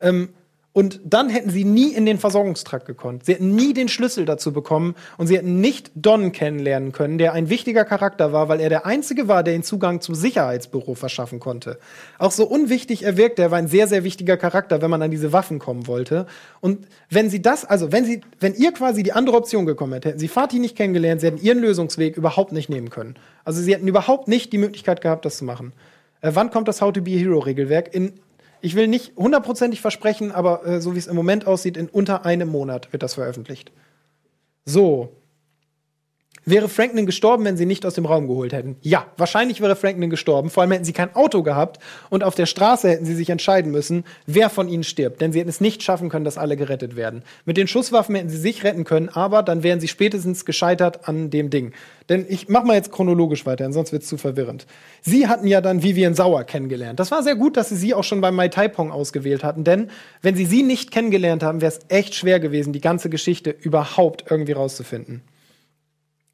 [0.00, 0.30] Ähm,
[0.78, 3.24] und dann hätten sie nie in den Versorgungstrakt gekonnt.
[3.26, 7.32] Sie hätten nie den Schlüssel dazu bekommen und sie hätten nicht Don kennenlernen können, der
[7.32, 11.40] ein wichtiger Charakter war, weil er der Einzige war, der den Zugang zum Sicherheitsbüro verschaffen
[11.40, 11.80] konnte.
[12.20, 15.10] Auch so unwichtig er wirkt, er war ein sehr, sehr wichtiger Charakter, wenn man an
[15.10, 16.26] diese Waffen kommen wollte.
[16.60, 20.10] Und wenn sie das, also wenn sie, wenn ihr quasi die andere Option gekommen hättet,
[20.10, 23.16] hätten sie Fatih nicht kennengelernt, sie hätten ihren Lösungsweg überhaupt nicht nehmen können.
[23.44, 25.72] Also sie hätten überhaupt nicht die Möglichkeit gehabt, das zu machen.
[26.20, 27.92] Äh, wann kommt das How to Be a Hero Regelwerk?
[27.92, 28.12] In
[28.60, 32.24] ich will nicht hundertprozentig versprechen, aber äh, so wie es im Moment aussieht, in unter
[32.24, 33.72] einem Monat wird das veröffentlicht.
[34.64, 35.12] So.
[36.50, 38.76] Wäre Franklin gestorben, wenn sie nicht aus dem Raum geholt hätten?
[38.80, 40.48] Ja, wahrscheinlich wäre Franklin gestorben.
[40.48, 41.78] Vor allem hätten sie kein Auto gehabt
[42.08, 45.20] und auf der Straße hätten sie sich entscheiden müssen, wer von ihnen stirbt.
[45.20, 47.22] Denn sie hätten es nicht schaffen können, dass alle gerettet werden.
[47.44, 51.28] Mit den Schusswaffen hätten sie sich retten können, aber dann wären sie spätestens gescheitert an
[51.28, 51.72] dem Ding.
[52.08, 54.66] Denn ich mach mal jetzt chronologisch weiter, sonst wird es zu verwirrend.
[55.02, 56.98] Sie hatten ja dann Vivian Sauer kennengelernt.
[56.98, 59.90] Das war sehr gut, dass sie sie auch schon beim Mai Taipong ausgewählt hatten, denn
[60.22, 64.24] wenn sie sie nicht kennengelernt haben, wäre es echt schwer gewesen, die ganze Geschichte überhaupt
[64.30, 65.20] irgendwie rauszufinden.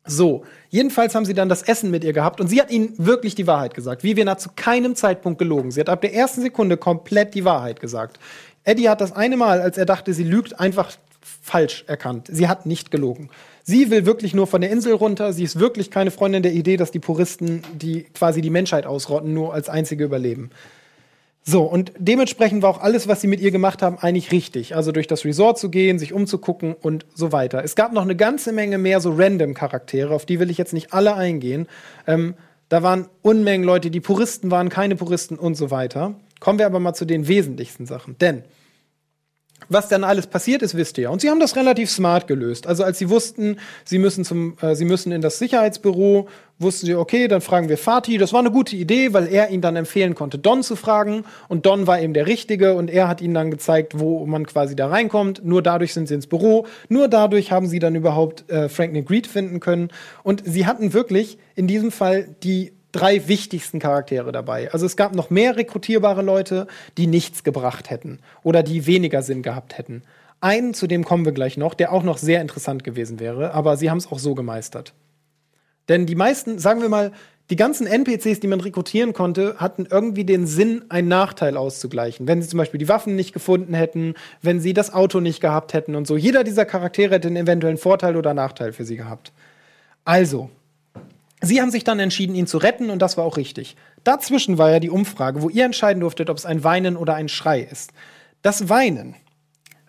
[0.07, 3.35] So, jedenfalls haben sie dann das Essen mit ihr gehabt und sie hat ihnen wirklich
[3.35, 4.05] die Wahrheit gesagt.
[4.05, 5.71] Vivian hat zu keinem Zeitpunkt gelogen.
[5.71, 8.19] Sie hat ab der ersten Sekunde komplett die Wahrheit gesagt.
[8.65, 10.93] Eddie hat das eine Mal, als er dachte, sie lügt, einfach
[11.23, 12.29] falsch erkannt.
[12.31, 13.31] Sie hat nicht gelogen.
[13.63, 15.33] Sie will wirklich nur von der Insel runter.
[15.33, 19.33] Sie ist wirklich keine Freundin der Idee, dass die Puristen, die quasi die Menschheit ausrotten,
[19.33, 20.51] nur als einzige überleben.
[21.47, 24.75] So, und dementsprechend war auch alles, was sie mit ihr gemacht haben, eigentlich richtig.
[24.75, 27.63] Also durch das Resort zu gehen, sich umzugucken und so weiter.
[27.63, 30.73] Es gab noch eine ganze Menge mehr so random Charaktere, auf die will ich jetzt
[30.73, 31.69] nicht alle eingehen.
[32.07, 32.35] Ähm,
[32.71, 36.15] da waren Unmengen Leute, die Puristen waren, keine Puristen und so weiter.
[36.41, 38.17] Kommen wir aber mal zu den wesentlichsten Sachen.
[38.19, 38.43] Denn
[39.69, 41.11] Was dann alles passiert ist, wisst ihr.
[41.11, 42.67] Und sie haben das relativ smart gelöst.
[42.67, 46.95] Also als sie wussten, sie müssen zum, äh, sie müssen in das Sicherheitsbüro, wussten sie,
[46.95, 48.19] okay, dann fragen wir Fatih.
[48.19, 51.25] Das war eine gute Idee, weil er ihnen dann empfehlen konnte, Don zu fragen.
[51.49, 54.77] Und Don war eben der Richtige und er hat ihnen dann gezeigt, wo man quasi
[54.77, 55.45] da reinkommt.
[55.45, 56.67] Nur dadurch sind sie ins Büro.
[56.89, 59.89] Nur dadurch haben sie dann überhaupt äh, Franklin Greed finden können.
[60.23, 64.71] Und sie hatten wirklich in diesem Fall die drei wichtigsten Charaktere dabei.
[64.73, 66.67] Also es gab noch mehr rekrutierbare Leute,
[66.97, 70.03] die nichts gebracht hätten oder die weniger Sinn gehabt hätten.
[70.41, 73.77] Einen, zu dem kommen wir gleich noch, der auch noch sehr interessant gewesen wäre, aber
[73.77, 74.93] sie haben es auch so gemeistert.
[75.89, 77.13] Denn die meisten, sagen wir mal,
[77.51, 82.27] die ganzen NPCs, die man rekrutieren konnte, hatten irgendwie den Sinn, einen Nachteil auszugleichen.
[82.27, 85.75] Wenn sie zum Beispiel die Waffen nicht gefunden hätten, wenn sie das Auto nicht gehabt
[85.75, 86.17] hätten und so.
[86.17, 89.33] Jeder dieser Charaktere hätte einen eventuellen Vorteil oder Nachteil für sie gehabt.
[90.07, 90.49] Also,
[91.45, 93.77] Sie haben sich dann entschieden, ihn zu retten und das war auch richtig.
[94.05, 97.29] Dazwischen war ja die Umfrage, wo ihr entscheiden durftet, ob es ein Weinen oder ein
[97.29, 97.93] Schrei ist.
[98.43, 99.15] Das Weinen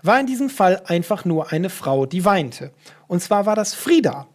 [0.01, 2.71] war in diesem Fall einfach nur eine Frau, die weinte.
[3.07, 4.27] Und zwar war das Frieda.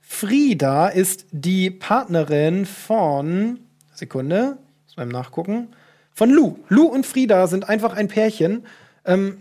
[0.00, 3.60] Frieda ist die Partnerin von
[3.94, 5.68] Sekunde, muss beim Nachgucken,
[6.12, 6.58] von Lou.
[6.68, 8.66] Lou und Frieda sind einfach ein Pärchen,
[9.04, 9.38] ähm,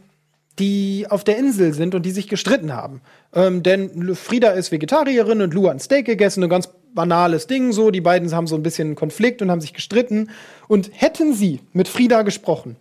[0.59, 3.01] die auf der Insel sind und die sich gestritten haben.
[3.33, 7.71] Ähm, denn Frieda ist Vegetarierin und Lou hat ein Steak gegessen, ein ganz banales Ding
[7.71, 7.91] so.
[7.91, 10.29] Die beiden haben so ein bisschen einen Konflikt und haben sich gestritten.
[10.67, 12.77] Und hätten sie mit Frieda gesprochen,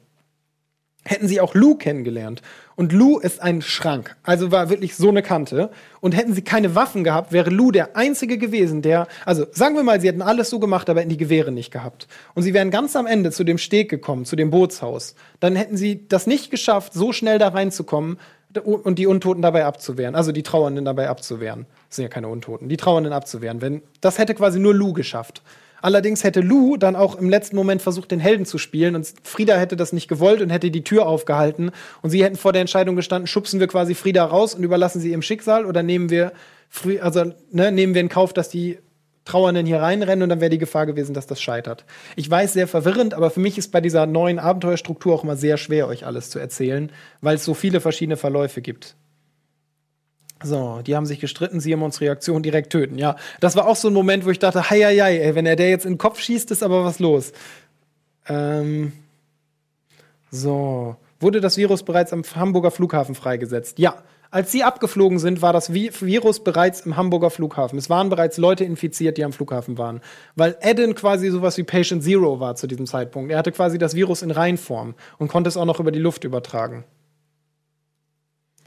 [1.05, 2.43] hätten sie auch Lou kennengelernt.
[2.77, 5.71] Und Lou ist ein Schrank, also war wirklich so eine Kante.
[6.01, 9.83] Und hätten sie keine Waffen gehabt, wäre Lou der Einzige gewesen, der, also sagen wir
[9.83, 12.09] mal, sie hätten alles so gemacht, aber hätten die Gewehre nicht gehabt.
[12.35, 15.15] Und sie wären ganz am Ende zu dem Steg gekommen, zu dem Bootshaus.
[15.41, 18.19] Dann hätten sie das nicht geschafft, so schnell da reinzukommen
[18.65, 21.67] und die Untoten dabei abzuwehren, also die Trauernden dabei abzuwehren.
[21.93, 23.61] Das sind ja keine Untoten, die Trauernden abzuwehren.
[23.61, 25.43] Wenn, das hätte quasi nur Lou geschafft.
[25.83, 29.57] Allerdings hätte Lou dann auch im letzten Moment versucht, den Helden zu spielen und Frieda
[29.57, 32.97] hätte das nicht gewollt und hätte die Tür aufgehalten und sie hätten vor der Entscheidung
[32.97, 36.33] gestanden, schubsen wir quasi Frieda raus und überlassen sie ihrem Schicksal oder nehmen wir,
[37.03, 38.79] also ne, nehmen wir in Kauf, dass die
[39.27, 41.85] Trauernden hier reinrennen und dann wäre die Gefahr gewesen, dass das scheitert.
[42.17, 45.59] Ich weiß, sehr verwirrend, aber für mich ist bei dieser neuen Abenteuerstruktur auch immer sehr
[45.59, 46.91] schwer, euch alles zu erzählen,
[47.21, 48.97] weil es so viele verschiedene Verläufe gibt.
[50.45, 52.99] So, die haben sich gestritten, Simons Reaktion direkt töten.
[52.99, 55.47] Ja, das war auch so ein Moment, wo ich dachte, hei, hei, hei ey, wenn
[55.47, 57.33] er der jetzt in den Kopf schießt, ist aber was los.
[58.29, 58.93] Ähm,
[60.31, 63.79] so, wurde das Virus bereits am Hamburger Flughafen freigesetzt?
[63.79, 64.03] Ja.
[64.31, 67.79] Als sie abgeflogen sind, war das Virus bereits im Hamburger Flughafen.
[67.79, 70.01] Es waren bereits Leute infiziert, die am Flughafen waren.
[70.37, 73.31] Weil Eden quasi sowas wie Patient Zero war zu diesem Zeitpunkt.
[73.31, 76.25] Er hatte quasi das Virus in Reinform und konnte es auch noch über die Luft
[76.25, 76.85] übertragen.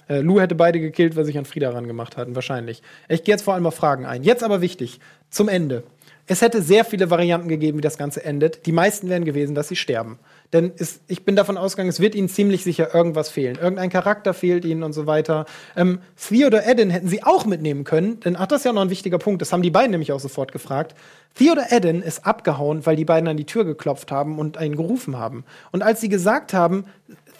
[0.07, 2.81] Äh, Lou hätte beide gekillt, weil sich an Frieda rangemacht hatten, wahrscheinlich.
[3.09, 4.23] Ich gehe jetzt vor allem auf Fragen ein.
[4.23, 5.83] Jetzt aber wichtig, zum Ende.
[6.27, 8.65] Es hätte sehr viele Varianten gegeben, wie das Ganze endet.
[8.65, 10.17] Die meisten wären gewesen, dass sie sterben.
[10.53, 13.57] Denn es, ich bin davon ausgegangen, es wird ihnen ziemlich sicher irgendwas fehlen.
[13.61, 15.45] Irgendein Charakter fehlt ihnen und so weiter.
[15.75, 18.81] Ähm, Theo oder Eden hätten sie auch mitnehmen können, denn ach, das ist ja noch
[18.81, 19.41] ein wichtiger Punkt.
[19.41, 20.95] Das haben die beiden nämlich auch sofort gefragt.
[21.35, 24.75] Theo oder Eden ist abgehauen, weil die beiden an die Tür geklopft haben und einen
[24.75, 25.43] gerufen haben.
[25.71, 26.85] Und als sie gesagt haben,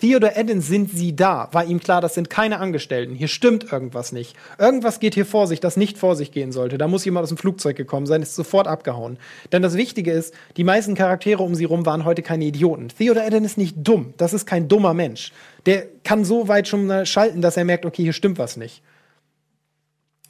[0.06, 1.50] Theodore Eden, sind Sie da?
[1.52, 3.16] War ihm klar, das sind keine Angestellten.
[3.16, 4.36] Hier stimmt irgendwas nicht.
[4.60, 6.78] Irgendwas geht hier vor sich, das nicht vor sich gehen sollte.
[6.78, 9.18] Da muss jemand aus dem Flugzeug gekommen sein, ist sofort abgehauen.
[9.52, 12.90] Denn das Wichtige ist, die meisten Charaktere um sie rum waren heute keine Idioten.
[12.90, 14.14] Theodore Eden ist nicht dumm.
[14.18, 15.32] Das ist kein dummer Mensch.
[15.66, 18.84] Der kann so weit schon schalten, dass er merkt, okay, hier stimmt was nicht.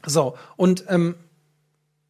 [0.05, 1.15] So, und ähm,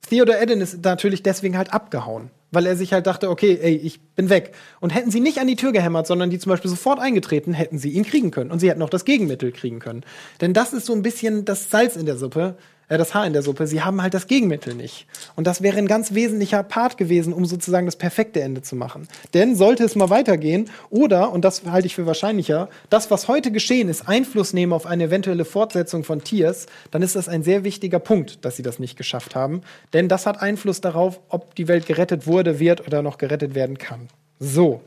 [0.08, 4.02] Theodore Eden ist natürlich deswegen halt abgehauen weil er sich halt dachte, okay, ey, ich
[4.16, 4.54] bin weg.
[4.80, 7.78] Und hätten sie nicht an die Tür gehämmert, sondern die zum Beispiel sofort eingetreten, hätten
[7.78, 8.52] sie ihn kriegen können.
[8.52, 10.04] Und sie hätten auch das Gegenmittel kriegen können.
[10.42, 12.58] Denn das ist so ein bisschen das Salz in der Suppe,
[12.88, 13.68] äh, das Haar in der Suppe.
[13.68, 15.08] Sie haben halt das Gegenmittel nicht.
[15.36, 19.08] Und das wäre ein ganz wesentlicher Part gewesen, um sozusagen das perfekte Ende zu machen.
[19.34, 23.52] Denn sollte es mal weitergehen oder, und das halte ich für wahrscheinlicher, das, was heute
[23.52, 27.64] geschehen ist, Einfluss nehmen auf eine eventuelle Fortsetzung von Tiers, dann ist das ein sehr
[27.64, 29.62] wichtiger Punkt, dass sie das nicht geschafft haben.
[29.94, 33.78] Denn das hat Einfluss darauf, ob die Welt gerettet wurde, wird oder noch gerettet werden
[33.78, 34.08] kann.
[34.40, 34.82] So,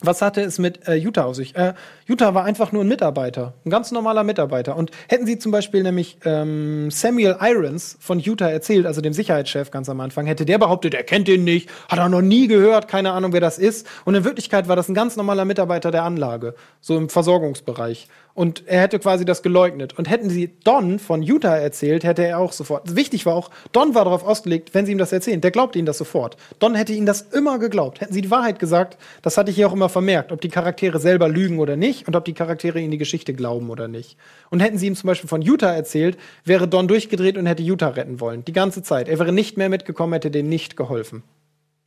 [0.00, 1.56] was hatte es mit äh, Utah aus sich?
[1.56, 1.74] Äh,
[2.06, 4.76] Utah war einfach nur ein Mitarbeiter, ein ganz normaler Mitarbeiter.
[4.76, 9.70] Und hätten sie zum Beispiel nämlich ähm, Samuel Irons von Utah erzählt, also dem Sicherheitschef
[9.70, 12.88] ganz am Anfang, hätte der behauptet, er kennt den nicht, hat er noch nie gehört,
[12.88, 13.86] keine Ahnung, wer das ist.
[14.04, 18.08] Und in Wirklichkeit war das ein ganz normaler Mitarbeiter der Anlage, so im Versorgungsbereich.
[18.38, 19.98] Und er hätte quasi das geleugnet.
[19.98, 22.94] Und hätten sie Don von Utah erzählt, hätte er auch sofort.
[22.94, 25.86] Wichtig war auch, Don war darauf ausgelegt, wenn sie ihm das erzählen, der glaubt ihnen
[25.86, 26.36] das sofort.
[26.60, 28.00] Don hätte ihnen das immer geglaubt.
[28.00, 31.00] Hätten sie die Wahrheit gesagt, das hatte ich hier auch immer vermerkt, ob die Charaktere
[31.00, 34.16] selber lügen oder nicht und ob die Charaktere ihnen die Geschichte glauben oder nicht.
[34.50, 37.88] Und hätten sie ihm zum Beispiel von Utah erzählt, wäre Don durchgedreht und hätte Utah
[37.88, 38.44] retten wollen.
[38.44, 39.08] Die ganze Zeit.
[39.08, 41.24] Er wäre nicht mehr mitgekommen, hätte denen nicht geholfen.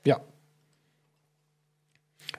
[0.03, 0.19] Ja.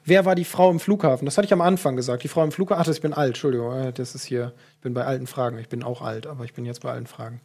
[0.04, 1.24] Wer war die Frau im Flughafen?
[1.26, 2.22] Das hatte ich am Anfang gesagt.
[2.24, 2.80] Die Frau im Flughafen.
[2.82, 3.72] Ach, das, ich bin alt, Entschuldigung.
[3.74, 4.52] äh, Das ist hier.
[4.74, 5.58] Ich bin bei alten Fragen.
[5.58, 7.40] Ich bin auch alt, aber ich bin jetzt bei alten Fragen.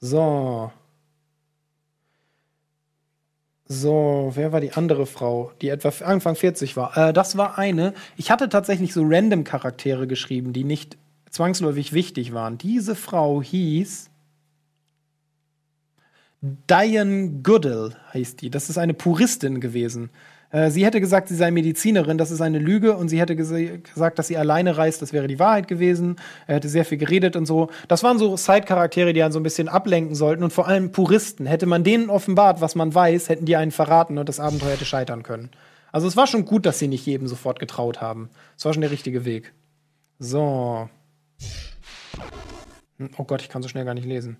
[0.00, 0.70] So.
[3.68, 6.96] So, wer war die andere Frau, die etwa Anfang 40 war?
[6.96, 7.94] Äh, das war eine.
[8.16, 10.96] Ich hatte tatsächlich so random Charaktere geschrieben, die nicht
[11.30, 12.58] zwangsläufig wichtig waren.
[12.58, 14.08] Diese Frau hieß
[16.42, 18.50] Diane Goodall, heißt die.
[18.50, 20.10] Das ist eine Puristin gewesen.
[20.50, 24.18] Äh, sie hätte gesagt, sie sei Medizinerin, das ist eine Lüge, und sie hätte gesagt,
[24.18, 26.16] dass sie alleine reist, das wäre die Wahrheit gewesen.
[26.46, 27.70] Er hätte sehr viel geredet und so.
[27.88, 31.46] Das waren so Side-Charaktere, die einen so ein bisschen ablenken sollten, und vor allem Puristen.
[31.46, 34.84] Hätte man denen offenbart, was man weiß, hätten die einen verraten und das Abenteuer hätte
[34.84, 35.50] scheitern können.
[35.92, 38.28] Also es war schon gut, dass sie nicht jedem sofort getraut haben.
[38.58, 39.52] Es war schon der richtige Weg.
[40.18, 40.88] So.
[42.98, 44.36] Hm, Oh Gott, ich kann so schnell gar nicht lesen.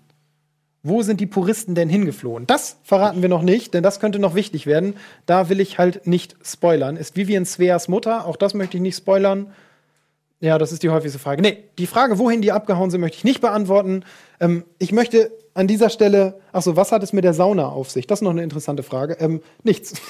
[0.83, 2.47] Wo sind die Puristen denn hingeflohen?
[2.47, 4.95] Das verraten wir noch nicht, denn das könnte noch wichtig werden.
[5.25, 6.97] Da will ich halt nicht spoilern.
[6.97, 8.25] Ist Vivian Sveas Mutter?
[8.25, 9.47] Auch das möchte ich nicht spoilern.
[10.39, 11.41] Ja, das ist die häufigste Frage.
[11.41, 14.03] Nee, die Frage, wohin die abgehauen sind, möchte ich nicht beantworten.
[14.39, 17.89] Ähm, ich möchte an dieser Stelle, ach so, was hat es mit der Sauna auf
[17.89, 18.05] sich?
[18.05, 19.17] Das ist noch eine interessante Frage.
[19.19, 19.93] Ähm, nichts.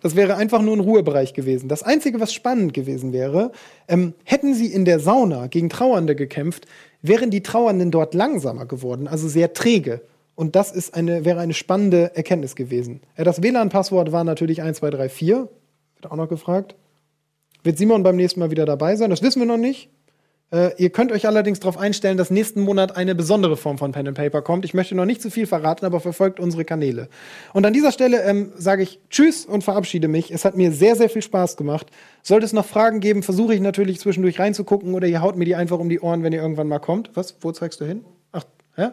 [0.00, 1.68] Das wäre einfach nur ein Ruhebereich gewesen.
[1.68, 3.52] Das Einzige, was spannend gewesen wäre,
[3.88, 6.66] ähm, hätten sie in der Sauna gegen Trauernde gekämpft,
[7.02, 10.02] wären die Trauernden dort langsamer geworden, also sehr träge.
[10.34, 13.00] Und das ist eine, wäre eine spannende Erkenntnis gewesen.
[13.16, 15.28] Äh, das WLAN-Passwort war natürlich 1234.
[15.28, 16.74] Wird auch noch gefragt.
[17.62, 19.10] Wird Simon beim nächsten Mal wieder dabei sein?
[19.10, 19.90] Das wissen wir noch nicht.
[20.54, 24.06] Äh, ihr könnt euch allerdings darauf einstellen, dass nächsten Monat eine besondere Form von Pen
[24.06, 24.64] and Paper kommt.
[24.64, 27.08] Ich möchte noch nicht zu viel verraten, aber verfolgt unsere Kanäle.
[27.52, 30.30] Und an dieser Stelle ähm, sage ich Tschüss und verabschiede mich.
[30.30, 31.86] Es hat mir sehr, sehr viel Spaß gemacht.
[32.22, 35.56] Sollte es noch Fragen geben, versuche ich natürlich zwischendurch reinzugucken oder ihr haut mir die
[35.56, 37.10] einfach um die Ohren, wenn ihr irgendwann mal kommt.
[37.14, 37.36] Was?
[37.40, 38.04] Wo zeigst du hin?
[38.32, 38.44] Ach,
[38.76, 38.90] hä?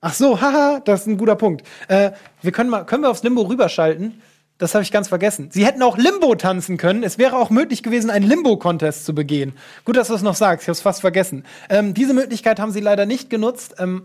[0.00, 1.66] Ach so, haha, das ist ein guter Punkt.
[1.88, 2.12] Äh,
[2.42, 4.22] wir können mal, können wir aufs Limbo rüberschalten?
[4.58, 5.50] Das habe ich ganz vergessen.
[5.52, 7.04] Sie hätten auch Limbo tanzen können.
[7.04, 9.52] Es wäre auch möglich gewesen, einen Limbo-Contest zu begehen.
[9.84, 10.64] Gut, dass du es noch sagst.
[10.64, 11.44] Ich habe es fast vergessen.
[11.70, 13.76] Ähm, diese Möglichkeit haben sie leider nicht genutzt.
[13.78, 14.02] Ähm,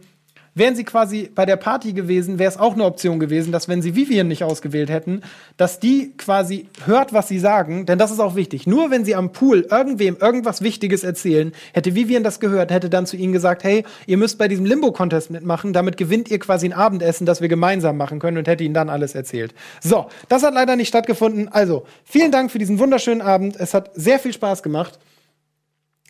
[0.55, 3.81] wären sie quasi bei der Party gewesen, wäre es auch eine Option gewesen, dass wenn
[3.81, 5.21] sie Vivian nicht ausgewählt hätten,
[5.57, 8.67] dass die quasi hört, was sie sagen, denn das ist auch wichtig.
[8.67, 13.05] Nur wenn sie am Pool irgendwem irgendwas Wichtiges erzählen, hätte Vivian das gehört, hätte dann
[13.05, 16.73] zu ihnen gesagt, hey, ihr müsst bei diesem Limbo-Contest mitmachen, damit gewinnt ihr quasi ein
[16.73, 19.53] Abendessen, das wir gemeinsam machen können und hätte ihnen dann alles erzählt.
[19.81, 21.47] So, das hat leider nicht stattgefunden.
[21.49, 23.55] Also, vielen Dank für diesen wunderschönen Abend.
[23.57, 24.99] Es hat sehr viel Spaß gemacht.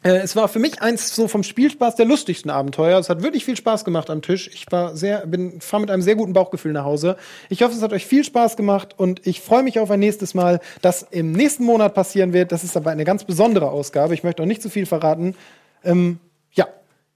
[0.03, 2.99] Äh, es war für mich eins so vom Spielspaß der lustigsten Abenteuer.
[2.99, 4.49] Es hat wirklich viel Spaß gemacht am Tisch.
[4.53, 7.15] Ich war sehr, bin, fahr mit einem sehr guten Bauchgefühl nach Hause.
[7.49, 10.33] Ich hoffe, es hat euch viel Spaß gemacht und ich freue mich auf ein nächstes
[10.33, 12.51] Mal, das im nächsten Monat passieren wird.
[12.51, 14.13] Das ist aber eine ganz besondere Ausgabe.
[14.13, 15.35] Ich möchte auch nicht zu viel verraten.
[15.83, 16.19] Ähm,
[16.51, 16.67] ja.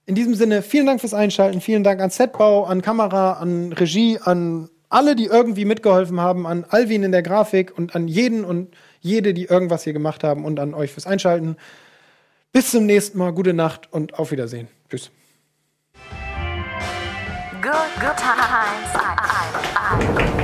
[0.06, 1.60] In diesem Sinne, vielen Dank fürs Einschalten.
[1.60, 6.66] Vielen Dank an Setbau, an Kamera, an Regie, an alle, die irgendwie mitgeholfen haben, an
[6.70, 10.62] Alvin in der Grafik und an jeden und jede, die irgendwas hier gemacht haben und
[10.62, 11.58] an euch fürs Einschalten.
[12.58, 14.68] Bis zum nächsten Mal, gute Nacht und auf Wiedersehen.
[14.90, 15.12] Tschüss.
[17.62, 17.72] Good,
[18.02, 20.37] good times.